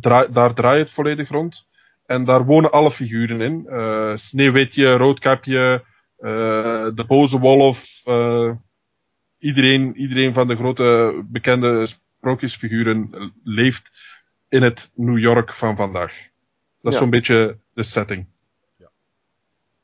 draai, 0.00 0.32
daar 0.32 0.54
draait 0.54 0.84
het 0.84 0.94
volledig 0.94 1.28
rond. 1.28 1.64
En 2.06 2.24
daar 2.24 2.44
wonen 2.44 2.72
alle 2.72 2.90
figuren 2.90 3.40
in. 3.40 3.66
Uh, 3.68 4.16
Sneeuwwitje, 4.16 4.96
Roodkapje, 4.96 5.84
uh, 6.18 6.24
de 6.94 7.04
boze 7.06 7.38
wolf. 7.38 7.78
iedereen, 9.38 9.96
iedereen 9.96 10.32
van 10.32 10.48
de 10.48 10.56
grote 10.56 11.22
bekende 11.30 11.88
sprookjesfiguren 12.18 13.10
leeft 13.44 13.90
in 14.48 14.62
het 14.62 14.90
New 14.94 15.18
York 15.18 15.52
van 15.52 15.76
vandaag. 15.76 16.12
Dat 16.82 16.92
is 16.92 16.92
ja. 16.92 16.98
zo'n 16.98 17.10
beetje 17.10 17.58
de 17.74 17.84
setting. 17.84 18.26
Ja. 18.78 18.90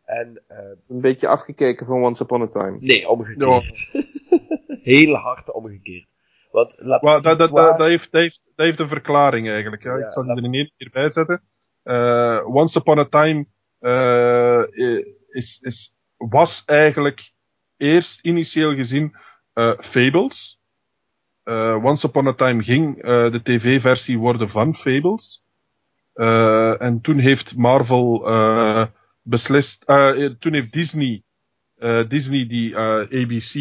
En, 0.04 0.44
een 0.88 1.00
beetje 1.00 1.28
afgekeken 1.28 1.86
van 1.86 2.02
Once 2.02 2.22
Upon 2.22 2.42
a 2.42 2.48
Time. 2.48 2.78
Nee, 2.80 3.08
omgekeerd. 3.08 3.90
Ja. 3.92 4.76
Heel 4.92 5.14
hard 5.14 5.52
omgekeerd. 5.52 6.14
Want, 6.50 6.74
well, 6.74 6.98
dat, 6.98 7.22
dat, 7.22 7.38
dat, 7.38 7.50
dat, 7.50 7.86
heeft, 7.86 8.12
dat, 8.12 8.20
heeft, 8.20 8.40
dat 8.54 8.66
heeft 8.66 8.78
een 8.78 8.88
verklaring 8.88 9.48
eigenlijk. 9.48 9.82
Ja. 9.82 9.94
ik 9.94 10.04
zal 10.04 10.22
die 10.22 10.36
er 10.36 10.44
in 10.44 10.54
één 10.54 10.72
keer 10.76 10.90
bij 10.92 11.10
zetten. 11.10 11.42
Uh, 11.84 12.54
Once 12.56 12.78
Upon 12.78 12.98
a 12.98 13.04
Time 13.04 13.46
uh, 13.80 14.62
is, 15.28 15.58
is, 15.60 15.94
was 16.16 16.62
eigenlijk 16.66 17.32
eerst 17.76 18.20
initieel 18.20 18.74
gezien 18.74 19.16
uh, 19.54 19.72
Fables. 19.78 20.60
Once 21.82 22.06
Upon 22.06 22.26
a 22.26 22.34
Time 22.34 22.62
ging 22.62 23.02
de 23.02 23.40
tv-versie 23.42 24.18
worden 24.18 24.48
van 24.48 24.76
Fables. 24.76 25.42
en 26.78 27.00
toen 27.00 27.18
heeft 27.18 27.56
Marvel 27.56 28.20
beslist, 29.22 29.86
toen 30.38 30.52
heeft 30.52 30.72
Disney, 30.72 31.22
Disney 32.08 32.46
die 32.46 32.76
ABC, 32.76 33.52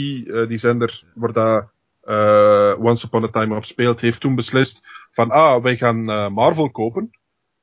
die 0.48 0.58
zender, 0.58 1.02
waar 1.16 1.34
daar 1.34 1.72
uh, 2.04 2.76
Once 2.80 3.06
Upon 3.06 3.24
a 3.24 3.28
Time 3.28 3.56
op 3.56 3.66
speelt, 3.66 4.02
heeft 4.02 4.20
toen 4.20 4.36
beslist 4.36 4.82
van, 5.12 5.32
ah, 5.32 5.64
wij 5.64 5.78
gaan 5.78 6.10
uh, 6.10 6.30
Marvel 6.30 6.72
kopen. 6.72 7.10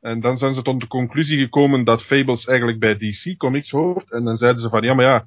En 0.00 0.20
dan 0.20 0.36
zijn 0.36 0.54
ze 0.54 0.62
tot 0.62 0.80
de 0.80 0.86
conclusie 0.86 1.38
gekomen 1.38 1.84
dat 1.84 2.02
Fables 2.02 2.46
eigenlijk 2.46 2.78
bij 2.78 2.96
DC 2.96 3.36
Comics 3.36 3.70
hoort. 3.70 4.10
En 4.12 4.24
dan 4.24 4.36
zeiden 4.36 4.62
ze 4.62 4.68
van, 4.68 4.82
ja, 4.82 4.94
maar 4.94 5.04
ja, 5.04 5.24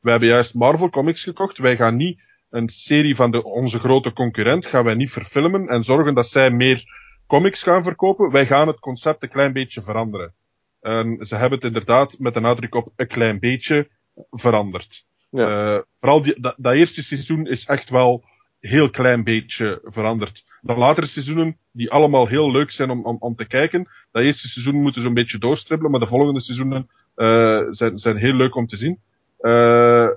wij 0.00 0.12
hebben 0.12 0.30
juist 0.30 0.54
Marvel 0.54 0.90
Comics 0.90 1.22
gekocht. 1.22 1.58
Wij 1.58 1.76
gaan 1.76 1.96
niet 1.96 2.22
een 2.50 2.68
serie 2.68 3.16
van 3.16 3.30
de, 3.30 3.44
onze 3.44 3.78
grote 3.78 4.12
concurrent, 4.12 4.66
gaan 4.66 4.84
wij 4.84 4.94
niet 4.94 5.10
verfilmen 5.10 5.68
en 5.68 5.84
zorgen 5.84 6.14
dat 6.14 6.26
zij 6.26 6.50
meer 6.50 6.84
comics 7.26 7.62
gaan 7.62 7.82
verkopen. 7.82 8.30
Wij 8.30 8.46
gaan 8.46 8.66
het 8.66 8.78
concept 8.78 9.22
een 9.22 9.28
klein 9.28 9.52
beetje 9.52 9.82
veranderen. 9.82 10.34
En 10.80 11.26
ze 11.26 11.36
hebben 11.36 11.58
het 11.58 11.66
inderdaad 11.66 12.18
met 12.18 12.36
een 12.36 12.42
nadruk 12.42 12.74
op 12.74 12.92
een 12.96 13.06
klein 13.06 13.38
beetje 13.38 13.88
veranderd. 14.30 15.04
Ja. 15.30 15.74
Eh, 15.76 15.82
vooral 16.00 16.22
die, 16.22 16.40
dat, 16.40 16.54
dat 16.56 16.74
eerste 16.74 17.02
seizoen 17.02 17.46
is 17.46 17.64
echt 17.64 17.88
wel 17.88 18.24
heel 18.68 18.90
klein 18.90 19.24
beetje 19.24 19.80
veranderd. 19.84 20.44
De 20.60 20.74
latere 20.74 21.06
seizoenen, 21.06 21.56
die 21.72 21.90
allemaal 21.90 22.26
heel 22.26 22.50
leuk 22.50 22.70
zijn 22.70 22.90
om, 22.90 23.04
om, 23.04 23.16
om 23.20 23.34
te 23.36 23.46
kijken, 23.46 23.88
dat 24.12 24.22
eerste 24.22 24.48
seizoen 24.48 24.82
moeten 24.82 25.02
zo'n 25.02 25.14
beetje 25.14 25.38
doorstribbelen, 25.38 25.90
maar 25.92 26.00
de 26.00 26.06
volgende 26.06 26.40
seizoenen 26.40 26.88
eh, 27.14 27.62
zijn, 27.70 27.98
zijn 27.98 28.16
heel 28.16 28.34
leuk 28.34 28.54
om 28.54 28.66
te 28.66 28.76
zien. 28.76 28.98
Eh 29.40 30.08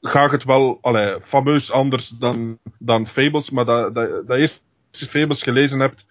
ga 0.00 0.30
het 0.30 0.44
wel, 0.44 0.78
allee, 0.80 1.20
fameus 1.20 1.70
anders 1.70 2.08
dan, 2.08 2.58
dan 2.78 3.06
Fables, 3.08 3.50
maar 3.50 3.64
dat, 3.64 3.94
dat, 3.94 4.26
dat 4.26 4.36
eerste 4.38 4.60
Fables 5.10 5.42
gelezen 5.42 5.80
hebt, 5.80 6.06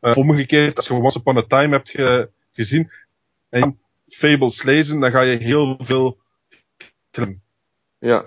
eh, 0.00 0.16
omgekeerd, 0.16 0.76
als 0.76 0.86
je 0.86 0.92
Once 0.94 1.18
Upon 1.18 1.36
a 1.36 1.42
Time 1.42 1.76
hebt 1.76 1.90
ge- 1.90 2.30
gezien, 2.52 2.90
en 3.50 3.78
Fables 4.08 4.62
lezen, 4.62 5.00
dan 5.00 5.10
ga 5.10 5.20
je 5.20 5.36
heel 5.36 5.76
veel 5.82 6.18
Ja, 7.98 8.22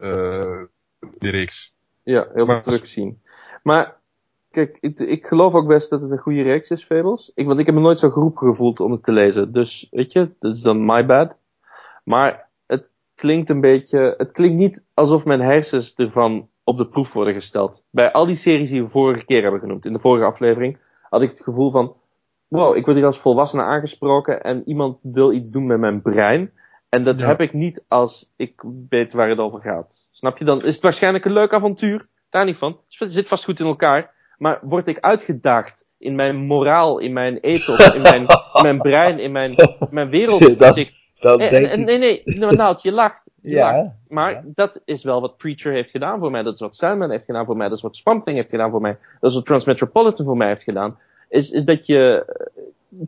eh, 0.00 0.62
die 1.18 1.30
reeks. 1.30 1.72
ja 2.02 2.22
heel 2.22 2.32
veel 2.32 2.46
maar- 2.46 2.62
terugzien. 2.62 3.22
Maar, 3.62 3.96
kijk, 4.50 4.76
ik, 4.80 4.98
ik 4.98 5.26
geloof 5.26 5.54
ook 5.54 5.66
best 5.66 5.90
dat 5.90 6.00
het 6.00 6.10
een 6.10 6.18
goede 6.18 6.42
reeks 6.42 6.70
is, 6.70 6.84
Fables. 6.84 7.32
Ik, 7.34 7.46
want 7.46 7.58
ik 7.58 7.66
heb 7.66 7.74
me 7.74 7.80
nooit 7.80 7.98
zo 7.98 8.10
geroepen 8.10 8.48
gevoeld 8.48 8.80
om 8.80 8.92
het 8.92 9.02
te 9.02 9.12
lezen. 9.12 9.52
Dus, 9.52 9.86
weet 9.90 10.12
je, 10.12 10.30
dat 10.38 10.54
is 10.54 10.60
dan 10.60 10.84
my 10.84 11.06
bad. 11.06 11.38
Maar 12.04 12.48
het 12.66 12.88
klinkt 13.14 13.48
een 13.48 13.60
beetje, 13.60 14.14
het 14.16 14.30
klinkt 14.32 14.56
niet 14.56 14.84
alsof 14.94 15.24
mijn 15.24 15.40
hersens 15.40 15.94
ervan 15.94 16.48
op 16.64 16.78
de 16.78 16.86
proef 16.86 17.12
worden 17.12 17.34
gesteld. 17.34 17.82
Bij 17.90 18.12
al 18.12 18.26
die 18.26 18.36
series 18.36 18.70
die 18.70 18.82
we 18.82 18.88
vorige 18.88 19.24
keer 19.24 19.42
hebben 19.42 19.60
genoemd, 19.60 19.84
in 19.84 19.92
de 19.92 19.98
vorige 19.98 20.24
aflevering, 20.24 20.78
had 21.02 21.22
ik 21.22 21.30
het 21.30 21.42
gevoel 21.42 21.70
van, 21.70 21.96
wow, 22.48 22.76
ik 22.76 22.84
word 22.84 22.96
hier 22.96 23.06
als 23.06 23.20
volwassene 23.20 23.62
aangesproken 23.62 24.42
en 24.42 24.62
iemand 24.68 24.98
wil 25.02 25.32
iets 25.32 25.50
doen 25.50 25.66
met 25.66 25.78
mijn 25.78 26.02
brein. 26.02 26.52
En 26.90 27.04
dat 27.04 27.18
Ja. 27.18 27.26
heb 27.26 27.40
ik 27.40 27.52
niet 27.52 27.82
als 27.88 28.30
ik 28.36 28.62
weet 28.88 29.12
waar 29.12 29.28
het 29.28 29.38
over 29.38 29.60
gaat. 29.60 30.08
Snap 30.10 30.38
je? 30.38 30.44
Dan 30.44 30.64
is 30.64 30.74
het 30.74 30.82
waarschijnlijk 30.82 31.24
een 31.24 31.32
leuk 31.32 31.52
avontuur. 31.52 32.06
Daar 32.30 32.44
niet 32.44 32.56
van. 32.58 32.78
Het 32.88 33.12
zit 33.12 33.28
vast 33.28 33.44
goed 33.44 33.60
in 33.60 33.66
elkaar. 33.66 34.10
Maar 34.38 34.58
word 34.60 34.86
ik 34.86 34.98
uitgedaagd 35.00 35.84
in 35.98 36.14
mijn 36.14 36.36
moraal, 36.36 36.98
in 36.98 37.12
mijn 37.12 37.38
ethos, 37.38 37.94
in 37.94 38.02
mijn, 38.02 38.20
in 38.54 38.62
mijn 38.62 38.78
brein, 38.78 39.18
in 39.18 39.32
mijn, 39.32 39.50
mijn 39.90 40.08
wereldzicht. 40.10 40.98
Dan 41.22 41.40
En, 41.40 41.48
denk 41.48 41.66
en- 41.66 41.80
ik... 41.80 41.86
nee, 41.86 41.98
nee, 41.98 42.22
nou, 42.24 42.56
Nout, 42.56 42.82
je 42.82 42.92
lacht. 42.92 43.22
Je 43.42 43.50
Ja, 43.50 43.76
lacht. 43.76 44.00
Maar 44.08 44.30
ja. 44.32 44.42
dat 44.54 44.80
is 44.84 45.04
wel 45.04 45.20
wat 45.20 45.36
Preacher 45.36 45.72
heeft 45.72 45.90
gedaan 45.90 46.18
voor 46.18 46.30
mij. 46.30 46.42
Dat 46.42 46.54
is 46.54 46.60
wat 46.60 46.74
Sandman 46.74 47.10
heeft 47.10 47.24
gedaan 47.24 47.44
voor 47.44 47.56
mij. 47.56 47.68
Dat 47.68 47.76
is 47.76 47.82
wat 47.82 47.96
Swamp 47.96 48.24
Thing 48.24 48.36
heeft 48.36 48.50
gedaan 48.50 48.70
voor 48.70 48.80
mij. 48.80 48.98
Dat 49.20 49.30
is 49.30 49.36
wat 49.36 49.46
Transmetropolitan 49.46 50.26
voor 50.26 50.36
mij 50.36 50.48
heeft 50.48 50.62
gedaan. 50.62 50.98
Is, 51.28 51.50
is 51.50 51.64
dat 51.64 51.86
je 51.86 52.24
eh, 52.26 52.46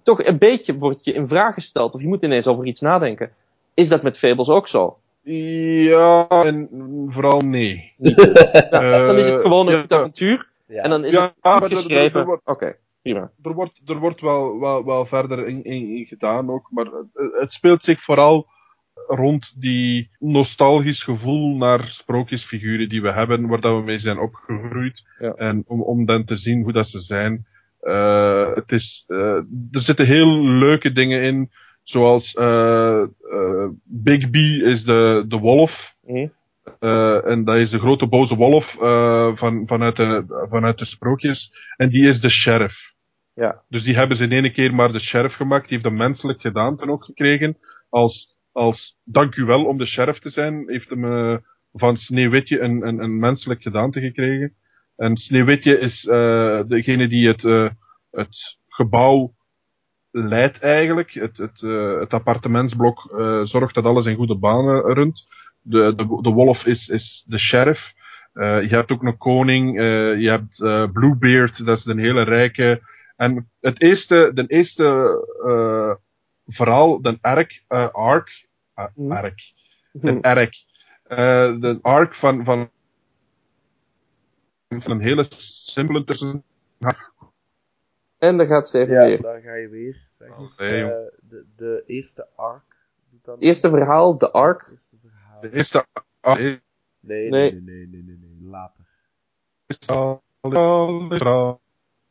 toch 0.02 0.24
een 0.24 0.38
beetje 0.38 0.74
wordt 0.78 1.04
je 1.04 1.12
in 1.12 1.28
vraag 1.28 1.54
gesteld. 1.54 1.94
Of 1.94 2.00
je 2.00 2.08
moet 2.08 2.22
ineens 2.22 2.46
over 2.46 2.66
iets 2.66 2.80
nadenken. 2.80 3.30
Is 3.74 3.88
dat 3.88 4.02
met 4.02 4.18
Fables 4.18 4.48
ook 4.48 4.68
zo? 4.68 4.96
Ja, 5.22 6.26
en 6.28 6.68
vooral 7.08 7.40
nee. 7.40 7.92
Ja, 8.70 9.06
dan 9.06 9.16
is 9.16 9.26
het 9.26 9.40
gewoon 9.40 9.68
een 9.68 9.84
ja. 9.88 9.96
avontuur. 9.96 10.46
Ja. 10.66 10.82
En 10.82 10.90
dan 10.90 11.04
is 11.04 11.12
Ja, 11.12 11.34
het 11.40 11.66
geschreven. 11.66 12.20
Oké, 12.20 12.40
wordt- 12.44 12.78
prima. 13.02 13.30
er 13.42 13.52
wordt, 13.52 13.88
er 13.88 13.98
wordt 13.98 14.20
wel, 14.20 14.60
wel, 14.60 14.84
wel 14.84 15.06
verder 15.06 15.46
in, 15.48 15.64
in, 15.64 15.96
in 15.96 16.06
gedaan 16.06 16.50
ook, 16.50 16.68
maar 16.70 16.84
het, 16.84 17.32
het 17.40 17.52
speelt 17.52 17.82
zich 17.82 18.02
vooral 18.04 18.46
rond 19.06 19.54
die 19.60 20.10
nostalgisch 20.18 21.02
gevoel 21.02 21.56
naar 21.56 21.86
sprookjesfiguren 21.88 22.88
die 22.88 23.02
we 23.02 23.12
hebben, 23.12 23.46
waar 23.48 23.60
dat 23.60 23.76
we 23.78 23.82
mee 23.84 23.98
zijn 23.98 24.18
opgegroeid. 24.18 25.02
Ja. 25.18 25.32
En 25.32 25.64
om, 25.66 25.82
om 25.82 26.06
dan 26.06 26.24
te 26.24 26.36
zien 26.36 26.62
hoe 26.62 26.72
dat 26.72 26.88
ze 26.88 27.00
zijn. 27.00 27.46
Eh, 27.80 28.54
het 28.54 28.70
is, 28.72 29.04
eh, 29.06 29.36
er 29.70 29.82
zitten 29.82 30.06
heel 30.06 30.44
leuke 30.44 30.92
dingen 30.92 31.22
in, 31.22 31.50
zoals 31.82 32.34
eh, 32.34 33.02
eh, 33.02 33.68
Big 33.88 34.30
B 34.30 34.34
is 34.34 34.84
de, 34.84 35.24
de 35.28 35.38
wolf. 35.38 35.92
Eh, 36.78 37.26
en 37.26 37.44
dat 37.44 37.56
is 37.56 37.70
de 37.70 37.78
grote 37.78 38.06
boze 38.06 38.34
wolf 38.34 38.74
eh, 38.80 39.36
van, 39.36 39.66
vanuit, 39.66 39.96
de, 39.96 40.46
vanuit 40.50 40.78
de 40.78 40.84
sprookjes. 40.84 41.52
En 41.76 41.88
die 41.88 42.08
is 42.08 42.20
de 42.20 42.30
sheriff. 42.30 42.92
Ja. 43.34 43.62
Dus 43.68 43.82
die 43.82 43.94
hebben 43.94 44.16
ze 44.16 44.22
in 44.22 44.32
ene 44.32 44.52
keer 44.52 44.74
maar 44.74 44.92
de 44.92 45.00
sheriff 45.00 45.34
gemaakt. 45.34 45.68
Die 45.68 45.78
heeft 45.78 45.90
een 45.90 45.96
menselijk 45.96 46.40
gedaante 46.40 46.88
ook 46.88 47.04
gekregen. 47.04 47.56
Als, 47.88 48.36
als 48.52 48.96
dank 49.04 49.36
u 49.36 49.44
wel 49.44 49.64
om 49.64 49.78
de 49.78 49.86
sheriff 49.86 50.18
te 50.18 50.30
zijn, 50.30 50.64
heeft 50.66 50.90
hem 50.90 51.04
eh, 51.04 51.36
van 51.72 51.96
Sneeuwwitje 51.96 52.60
een, 52.60 52.86
een, 52.86 53.02
een 53.02 53.18
menselijk 53.18 53.62
gedaante 53.62 54.00
gekregen. 54.00 54.54
En 54.96 55.16
Sneeuwwitje 55.16 55.78
is 55.78 56.02
degene 56.68 57.08
die 57.08 57.28
het, 57.28 57.42
het 58.10 58.56
gebouw 58.68 59.32
leidt 60.12 60.60
eigenlijk. 60.60 61.10
Het, 61.12 61.36
het, 61.36 61.62
eh, 61.62 61.98
het 61.98 62.12
appartementsblok 62.12 63.10
eh, 63.10 63.42
zorgt 63.42 63.74
dat 63.74 63.84
alles 63.84 64.06
in 64.06 64.16
goede 64.16 64.38
banen 64.38 64.94
runt. 64.94 65.24
De, 65.62 65.94
de, 65.94 66.18
de 66.22 66.30
wolf 66.30 66.64
is, 66.64 66.88
is 66.88 67.24
de 67.28 67.38
sheriff. 67.38 67.92
Eh, 68.32 68.62
je 68.62 68.74
hebt 68.74 68.90
ook 68.90 69.02
een 69.02 69.16
koning. 69.18 69.80
je 70.20 70.28
hebt 70.28 70.92
Bluebeard, 70.92 71.64
dat 71.64 71.78
is 71.78 71.84
een 71.84 71.98
hele 71.98 72.22
rijke. 72.22 72.80
En 73.16 73.50
het 73.60 73.80
eerste, 73.82 74.30
de 74.34 74.46
eerste 74.46 74.84
verhaal, 76.46 77.02
de 77.02 77.18
arc, 77.20 77.62
eh, 77.68 77.88
arc, 77.92 78.28
ah, 78.74 78.88
Hm. 78.94 79.12
arc, 79.12 79.40
Hm. 80.00 80.06
een 80.06 80.22
arc. 80.22 80.54
Eh, 81.02 81.60
de 81.60 81.78
arc 81.82 82.14
van, 82.14 82.44
van, 82.44 82.70
van 84.68 84.90
een 84.90 85.00
hele 85.00 85.26
simpele 85.36 86.04
tussen. 86.04 86.44
En 88.22 88.36
dan 88.36 88.46
gaat 88.46 88.68
Steven 88.68 88.94
Ja, 88.94 89.06
weer. 89.06 89.20
daar 89.22 89.40
ga 89.40 89.54
je 89.54 89.68
weer. 89.68 89.94
Zeg 90.08 90.38
eens, 90.38 90.60
eh, 90.60 90.68
de, 91.28 91.46
de 91.56 91.82
eerste 91.86 92.28
arc. 92.36 92.88
Dan 93.22 93.38
Eerste 93.38 93.66
eens. 93.66 93.76
verhaal, 93.76 94.18
de 94.18 94.30
arc. 94.30 94.68
Eerste 94.70 94.96
verhaal. 94.98 95.40
De 95.40 95.52
eerste 95.52 95.86
arc. 96.20 96.38
Nee, 96.38 96.60
nee, 97.00 97.30
Nee. 97.30 97.52
nee, 97.52 97.60
nee, 97.60 97.86
nee, 97.86 98.02
nee, 98.02 98.16
nee. 98.16 98.50
Later. 98.50 98.84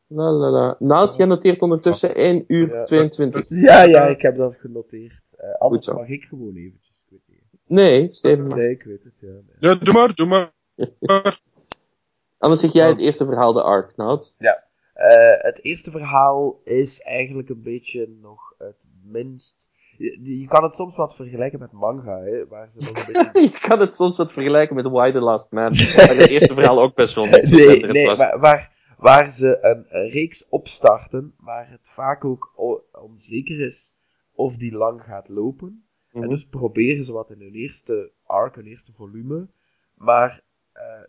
La 0.06 0.30
la 0.30 0.50
la. 0.50 0.76
Nout, 0.78 1.16
jij 1.16 1.26
noteert 1.26 1.62
ondertussen 1.62 2.14
1 2.14 2.44
uur 2.46 2.68
Ja. 2.68 2.84
22. 2.84 3.48
Ja, 3.48 3.82
ja, 3.82 4.06
ik 4.06 4.20
heb 4.22 4.36
dat 4.36 4.56
genoteerd. 4.56 5.36
Eh, 5.40 5.54
anders 5.54 5.84
zo. 5.84 5.94
mag 5.94 6.08
ik 6.08 6.24
gewoon 6.24 6.54
eventjes. 6.56 7.08
Nee, 7.66 8.10
Steven. 8.12 8.46
Nee, 8.46 8.70
ik 8.70 8.82
weet 8.82 9.04
het, 9.04 9.20
ja. 9.20 9.28
nee. 9.32 9.42
Ja, 9.58 9.74
doe 9.74 9.94
maar, 9.94 10.14
doe 10.14 10.26
maar. 10.26 10.52
Anders 12.38 12.60
zeg 12.60 12.72
jij 12.72 12.88
het 12.88 12.98
eerste 12.98 13.24
verhaal, 13.24 13.52
de 13.52 13.62
arc, 13.62 13.96
Nout. 13.96 14.34
Eh, 15.02 15.42
het 15.44 15.64
eerste 15.64 15.90
verhaal 15.90 16.60
is 16.64 17.00
eigenlijk 17.00 17.48
een 17.48 17.62
beetje 17.62 18.08
nog 18.20 18.54
het 18.58 18.90
minst. 19.04 19.70
Je, 19.98 20.38
je 20.40 20.46
kan 20.48 20.62
het 20.62 20.74
soms 20.74 20.96
wat 20.96 21.16
vergelijken 21.16 21.58
met 21.58 21.72
manga, 21.72 22.18
hè, 22.18 22.46
waar 22.46 22.68
ze 22.68 22.82
nog 22.82 22.96
een 22.96 23.12
beetje. 23.12 23.40
Je 23.50 23.58
kan 23.68 23.80
het 23.80 23.94
soms 23.94 24.16
wat 24.16 24.32
vergelijken 24.32 24.76
met 24.76 24.84
Why 24.84 25.12
the 25.12 25.20
Last 25.20 25.50
Man. 25.50 25.66
Waar 25.96 26.16
het 26.16 26.28
eerste 26.28 26.54
verhaal 26.54 26.82
ook 26.82 26.94
best 26.94 27.14
wel 27.14 27.24
nee, 27.30 27.86
nee, 27.86 28.06
was. 28.06 28.18
maar 28.18 28.38
waar, 28.38 28.70
waar 28.98 29.30
ze 29.30 29.58
een, 29.60 30.10
reeks 30.10 30.48
opstarten, 30.48 31.34
waar 31.38 31.70
het 31.70 31.88
vaak 31.88 32.24
ook 32.24 32.52
onzeker 32.92 33.66
is 33.66 33.96
of 34.34 34.56
die 34.56 34.72
lang 34.72 35.02
gaat 35.02 35.28
lopen. 35.28 35.84
Mhm. 36.12 36.22
En 36.22 36.28
dus 36.28 36.48
proberen 36.48 37.04
ze 37.04 37.12
wat 37.12 37.30
in 37.30 37.40
hun 37.40 37.54
eerste 37.54 38.10
arc, 38.26 38.54
hun 38.54 38.66
eerste 38.66 38.92
volume. 38.92 39.48
Maar 39.94 40.42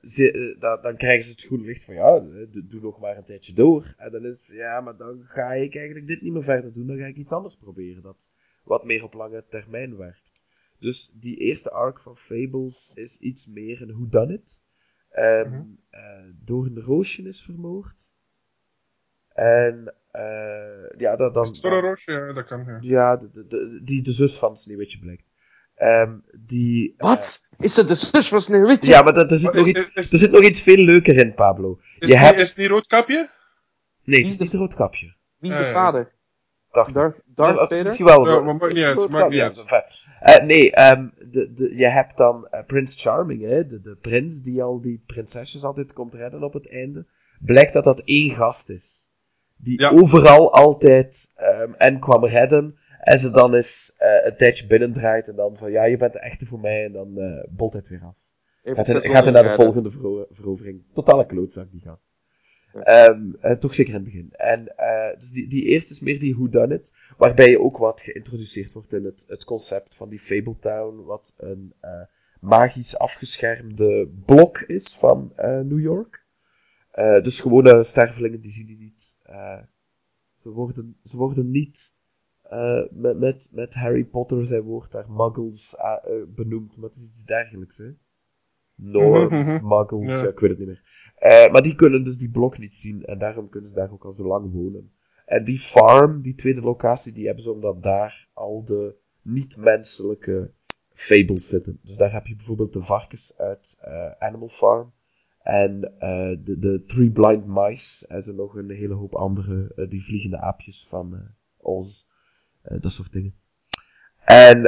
ze, 0.02 0.32
eh, 0.32 0.60
dan, 0.60 0.82
dan 0.82 0.98
krijgen 0.98 1.26
ze 1.26 1.32
het 1.32 1.42
groene 1.44 1.66
licht 1.66 1.86
van 1.86 1.96
ja, 1.96 2.16
eh, 2.16 2.52
doe, 2.52 2.68
doe 2.68 2.82
nog 2.82 3.00
maar 3.00 3.18
een 3.18 3.24
tijdje 3.26 3.54
door. 3.54 3.94
En 3.98 4.12
dan 4.12 4.26
is 4.26 4.36
het 4.38 4.46
van 4.46 4.56
ja, 4.56 4.82
maar 4.82 4.98
dan 4.98 5.22
ga 5.26 5.54
ik 5.54 5.76
eigenlijk 5.76 6.08
dit 6.08 6.22
niet 6.22 6.34
meer 6.34 6.44
verder 6.44 6.74
doen. 6.74 6.88
Dan 6.88 6.98
ga 6.98 7.06
ik 7.06 7.16
iets 7.16 7.32
anders 7.32 7.58
proberen 7.58 8.02
dat 8.04 8.36
wat 8.64 8.84
meer 8.86 9.04
op 9.04 9.14
lange 9.14 9.44
termijn 9.50 9.98
werkt. 9.98 10.46
Dus 10.80 11.08
die 11.12 11.38
eerste 11.38 11.72
arc 11.72 12.00
van 12.00 12.16
Fables 12.18 12.92
is 12.96 13.20
iets 13.20 13.48
meer 13.48 13.82
een 13.82 13.94
whodunit. 13.94 14.66
Ehm 15.10 15.50
Mhm. 15.50 15.64
eh, 15.90 16.30
door 16.44 16.66
een 16.66 16.80
roosje 16.82 17.24
is 17.24 17.42
vermoord. 17.42 18.22
En 19.34 19.96
eh, 20.12 20.90
ja, 20.98 21.16
dan, 21.16 21.34
dan, 21.34 21.56
Sorry, 21.56 21.80
Roosje, 21.80 22.12
ja, 22.12 22.34
dat 22.34 22.48
kan. 22.48 22.66
Ja. 22.66 22.78
ja, 22.82 23.18
de, 23.18 23.32
de, 23.32 23.48
de- 23.48 23.82
die 23.84 24.02
de 24.04 24.12
zus 24.12 24.38
van 24.38 24.58
Sneeuwwitje 24.58 25.00
blijkt. 25.00 25.34
Ehm, 25.76 26.20
die, 26.42 26.94
eh, 26.98 27.08
Wat? 27.08 27.42
Is 27.64 27.74
dat 27.74 27.88
de 27.88 27.96
zus 27.96 28.28
van 28.28 28.42
Sneeuwwitje? 28.42 28.90
ja, 28.90 29.02
maar 29.02 29.14
dat, 29.14 29.32
er, 29.32 29.38
zit 29.38 29.54
nog 29.54 29.68
iets, 29.68 29.94
is- 29.94 30.12
er 30.12 30.18
zit 30.18 30.32
nog 30.32 30.44
iets 30.44 30.62
veel 30.62 30.84
leuker 30.84 31.18
in, 31.18 31.34
Pablo. 31.34 31.78
Is, 31.80 31.96
Je 32.00 32.06
die, 32.06 32.18
hebt... 32.18 32.42
is 32.42 32.54
die 32.54 32.68
roodkapje? 32.68 33.30
Nee, 34.04 34.20
het 34.22 34.30
is 34.30 34.40
niet 34.40 34.54
roodkapje. 34.54 35.16
Wie 35.40 35.52
is 35.52 35.58
de 35.58 35.64
ja. 35.64 35.72
vader? 35.72 36.12
Dacht. 36.72 36.94
Darth, 36.94 37.24
Darth 37.36 37.58
dat 37.58 37.72
is 37.72 37.84
misschien 37.84 38.06
wel 38.06 38.28
Ja, 38.28 38.40
maar 38.40 38.70
is 38.70 38.80
het. 38.80 40.18
Eh, 40.20 40.44
nee, 40.44 40.72
ehm, 40.72 41.08
de, 41.32 41.54
de, 41.54 41.76
je 41.76 41.88
hebt 41.88 42.18
dan 42.18 42.48
eh, 42.48 42.66
Prince 42.66 43.00
Charming, 43.00 43.42
hè, 43.42 43.66
de, 43.68 43.82
de 43.82 43.98
prins 44.02 44.42
die 44.42 44.64
al 44.64 44.82
die 44.82 45.04
prinsesjes 45.06 45.64
altijd 45.64 45.94
komt 45.94 46.14
redden 46.14 46.44
op 46.44 46.54
het 46.54 46.70
einde. 46.72 47.06
Blijkt 47.42 47.74
dat 47.74 47.84
dat 47.84 48.00
één 48.00 48.32
gast 48.32 48.70
is. 48.70 49.13
Die 49.64 49.82
Ja. 49.82 49.90
overal 49.90 50.54
altijd 50.54 51.32
ehm, 51.36 51.74
en 51.74 52.00
kwam 52.00 52.26
redden. 52.26 52.76
En 53.00 53.20
ze 53.20 53.32
dan 53.32 53.54
eens 53.54 53.96
eh, 53.98 54.26
een 54.26 54.38
tijdje 54.38 54.68
binnendraait 54.68 55.28
en 55.28 55.36
dan 55.36 55.58
van 55.58 55.72
ja, 55.72 55.84
je 55.86 55.98
bent 55.98 56.14
de 56.14 56.20
echte 56.20 56.46
voor 56.46 56.60
mij. 56.60 56.86
En 56.86 56.92
dan 56.92 57.18
eh 57.18 57.44
bolt 57.50 57.72
hij 57.72 57.82
het 57.82 57.90
weer 57.90 58.04
af. 58.08 58.18
Even 58.64 58.76
Gaat 58.76 58.88
hij, 58.88 59.02
zet 59.02 59.12
gaat 59.12 59.24
hij 59.24 59.34
naar 59.34 59.44
de 59.44 59.50
volgende 59.50 59.92
vero- 59.92 60.26
verovering. 60.30 60.84
Totale 60.92 61.26
klootzak, 61.26 61.72
die 61.72 61.82
gast. 61.82 62.16
Ehm, 62.84 63.34
eh, 63.40 63.52
toch 63.56 63.74
zeker 63.74 63.94
in 63.94 64.00
het 64.00 64.10
begin. 64.10 64.32
En 64.32 64.68
eh, 64.78 65.18
dus 65.20 65.32
die, 65.32 65.50
die 65.50 65.64
eerste 65.64 65.94
is 65.94 66.00
meer 66.00 66.20
die 66.20 66.36
whodunit, 66.36 66.94
waarbij 67.18 67.50
je 67.50 67.60
ook 67.60 67.78
wat 67.78 68.02
geïntroduceerd 68.02 68.74
wordt 68.74 68.94
in 68.94 69.04
het, 69.04 69.24
het 69.28 69.44
concept 69.44 69.96
van 69.96 70.10
die 70.10 70.20
Fabletown, 70.20 71.04
wat 71.06 71.34
een 71.38 71.74
eh, 71.80 71.92
magisch 72.42 72.98
afgeschermde 72.98 74.10
blok 74.26 74.60
is 74.62 74.96
van 74.98 75.32
eh, 75.36 75.60
New 75.60 75.80
York. 75.80 76.23
Eh, 76.94 77.24
dus 77.24 77.40
gewone 77.40 77.84
stervelingen 77.84 78.42
die 78.42 78.52
zien 78.52 78.68
die 78.68 78.78
niet. 78.80 79.20
eh, 79.24 79.62
ze, 80.32 80.50
worden, 80.52 80.98
ze 81.04 81.18
worden 81.18 81.52
niet 81.52 82.02
eh, 82.42 82.82
met, 82.92 83.18
met, 83.20 83.52
met 83.54 83.74
Harry 83.74 84.06
Potter, 84.06 84.46
zijn 84.46 84.62
woord 84.62 84.92
daar 84.92 85.12
muggles 85.12 85.76
benoemd, 86.28 86.78
maar 86.78 86.90
het 86.90 86.96
is 87.00 87.08
iets 87.08 87.26
dergelijks, 87.26 87.78
hè. 87.78 87.92
Norms, 88.76 89.48
Mhm, 89.60 89.68
muggles, 89.68 90.12
Ja. 90.12 90.24
ja, 90.24 90.30
ik 90.30 90.40
weet 90.40 90.50
het 90.50 90.60
niet 90.60 90.68
meer. 90.68 91.12
Eh, 91.16 91.52
maar 91.52 91.62
die 91.62 91.76
kunnen 91.76 92.04
dus 92.04 92.18
die 92.18 92.32
blok 92.32 92.58
niet 92.58 92.74
zien 92.74 93.06
en 93.06 93.18
daarom 93.18 93.50
kunnen 93.50 93.70
ze 93.70 93.76
daar 93.76 93.92
ook 93.92 94.06
al 94.06 94.12
zo 94.12 94.28
lang 94.28 94.52
wonen. 94.52 94.92
En 95.26 95.44
die 95.44 95.60
farm, 95.60 96.22
die 96.22 96.36
tweede 96.36 96.62
locatie, 96.62 97.14
die 97.14 97.26
hebben 97.26 97.44
ze 97.44 97.52
omdat 97.52 97.84
daar 97.84 98.28
al 98.34 98.64
de 98.66 98.96
niet-menselijke 99.22 100.52
fables 100.90 101.48
zitten. 101.48 101.80
Dus 101.84 101.98
daar 101.98 102.12
heb 102.12 102.26
je 102.26 102.36
bijvoorbeeld 102.36 102.74
de 102.74 102.82
varkens 102.82 103.38
uit 103.38 103.78
eh, 103.82 104.12
Animal 104.12 104.48
Farm. 104.48 104.94
En 105.44 106.00
eh, 106.00 106.44
de, 106.44 106.60
de 106.60 106.84
Three 106.88 107.12
Blind 107.12 107.48
Mice. 107.48 108.08
En 108.08 108.22
zo 108.22 108.34
nog 108.34 108.56
een 108.56 108.70
hele 108.70 108.94
hoop 108.94 109.16
andere, 109.16 109.74
eh, 109.76 109.90
die 109.90 110.04
vliegende 110.04 110.38
aapjes 110.38 110.88
van 110.88 111.14
eh 111.14 111.22
Oz. 111.58 112.04
Eh, 112.62 112.82
dat 112.82 112.92
soort 112.92 113.14
dingen. 113.14 113.36
En 114.26 114.62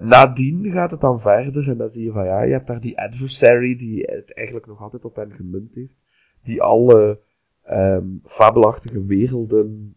nadien 0.00 0.70
gaat 0.70 0.90
het 0.90 1.00
dan 1.00 1.20
verder. 1.20 1.68
En 1.68 1.78
dan 1.78 1.88
zie 1.88 2.04
je 2.04 2.12
van 2.12 2.24
ja, 2.24 2.42
je 2.42 2.52
hebt 2.52 2.66
daar 2.66 2.80
die 2.80 3.00
adversary 3.00 3.76
die 3.76 4.00
het 4.00 4.34
eigenlijk 4.34 4.66
nog 4.66 4.80
altijd 4.80 5.04
op 5.04 5.16
hen 5.16 5.32
gemunt 5.32 5.74
heeft. 5.74 6.04
Die 6.42 6.62
alle 6.62 7.22
ehm 7.62 8.06
fabelachtige 8.22 9.04
werelden 9.04 9.96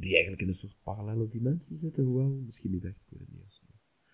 die 0.00 0.12
eigenlijk 0.12 0.42
in 0.42 0.48
een 0.48 0.54
soort 0.54 0.76
parallele 0.82 1.26
dimensie 1.26 1.76
zitten, 1.76 2.04
hoewel, 2.04 2.28
misschien 2.44 2.70
niet 2.70 2.84
echt, 2.84 3.06
ik 3.10 3.18
weet 3.18 3.42
het. 3.42 3.62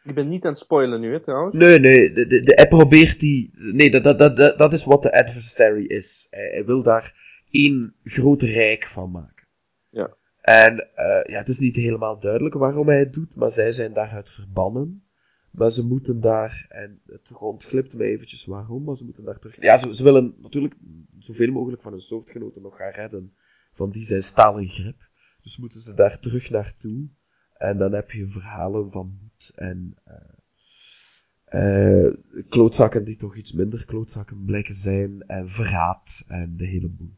Ik 0.07 0.14
ben 0.14 0.28
niet 0.28 0.44
aan 0.44 0.50
het 0.52 0.61
spoilen 0.61 1.00
nu, 1.00 1.12
hè, 1.12 1.22
trouwens. 1.22 1.57
Nee, 1.57 1.78
nee, 1.78 2.12
de, 2.12 2.26
de, 2.26 2.40
de- 2.40 2.54
hij 2.54 2.68
probeert 2.68 3.20
die, 3.20 3.50
nee, 3.54 3.90
dat, 3.90 4.04
dat, 4.04 4.18
dat, 4.18 4.36
dat, 4.36 4.59
dat 4.59 4.72
is 4.72 4.84
wat 4.84 5.02
de 5.02 5.12
adversary 5.12 5.84
is. 5.84 6.26
Hij, 6.30 6.48
hij 6.48 6.64
wil 6.64 6.82
daar 6.82 7.14
één 7.50 7.94
groot 8.02 8.42
rijk 8.42 8.86
van 8.86 9.11
maken. 9.11 9.46
Ja. 9.90 10.11
En, 10.40 10.78
eh 10.94 11.30
ja, 11.32 11.38
het 11.38 11.48
is 11.48 11.59
niet 11.59 11.76
helemaal 11.76 12.20
duidelijk 12.20 12.54
waarom 12.54 12.88
hij 12.88 12.98
het 12.98 13.12
doet, 13.12 13.36
maar 13.36 13.50
zij 13.50 13.72
zijn 13.72 13.92
daaruit 13.92 14.30
verbannen. 14.30 15.04
Maar 15.50 15.70
ze 15.70 15.86
moeten 15.86 16.20
daar, 16.20 16.66
en 16.68 17.00
het 17.07 17.36
ontglipt 17.38 17.94
me 17.94 18.04
eventjes 18.04 18.44
waarom, 18.44 18.84
maar 18.84 18.96
ze 18.96 19.04
moeten 19.04 19.24
daar 19.24 19.38
terug. 19.38 19.61
Ja, 19.61 19.76
ze, 19.76 19.94
ze 19.94 20.02
willen 20.02 20.34
natuurlijk 20.36 20.74
zoveel 21.18 21.52
mogelijk 21.52 21.82
van 21.82 21.92
hun 21.92 22.00
soortgenoten 22.00 22.62
nog 22.62 22.76
gaan 22.76 22.90
redden. 22.92 23.32
Van 23.70 23.90
die 23.90 24.04
zijn 24.04 24.22
stalen 24.22 24.66
grip. 24.66 24.96
Dus 25.42 25.57
moeten 25.57 25.80
ze 25.80 25.94
daar 25.94 26.18
terug 26.18 26.50
naartoe. 26.50 27.09
En 27.52 27.78
dan 27.78 27.92
heb 27.92 28.11
je 28.11 28.26
verhalen 28.26 28.90
van 28.90 29.26
moed 29.37 29.53
en 29.57 29.95
eh 31.45 32.12
klootzakken 32.49 33.05
die 33.05 33.16
toch 33.16 33.37
iets 33.37 33.53
minder 33.53 33.84
klootzakken 33.84 34.45
blijken 34.45 34.74
zijn. 34.74 35.22
En 35.26 35.49
verraad 35.49 36.24
en 36.28 36.57
de 36.57 36.66
hele 36.66 36.91
boel. 36.91 37.16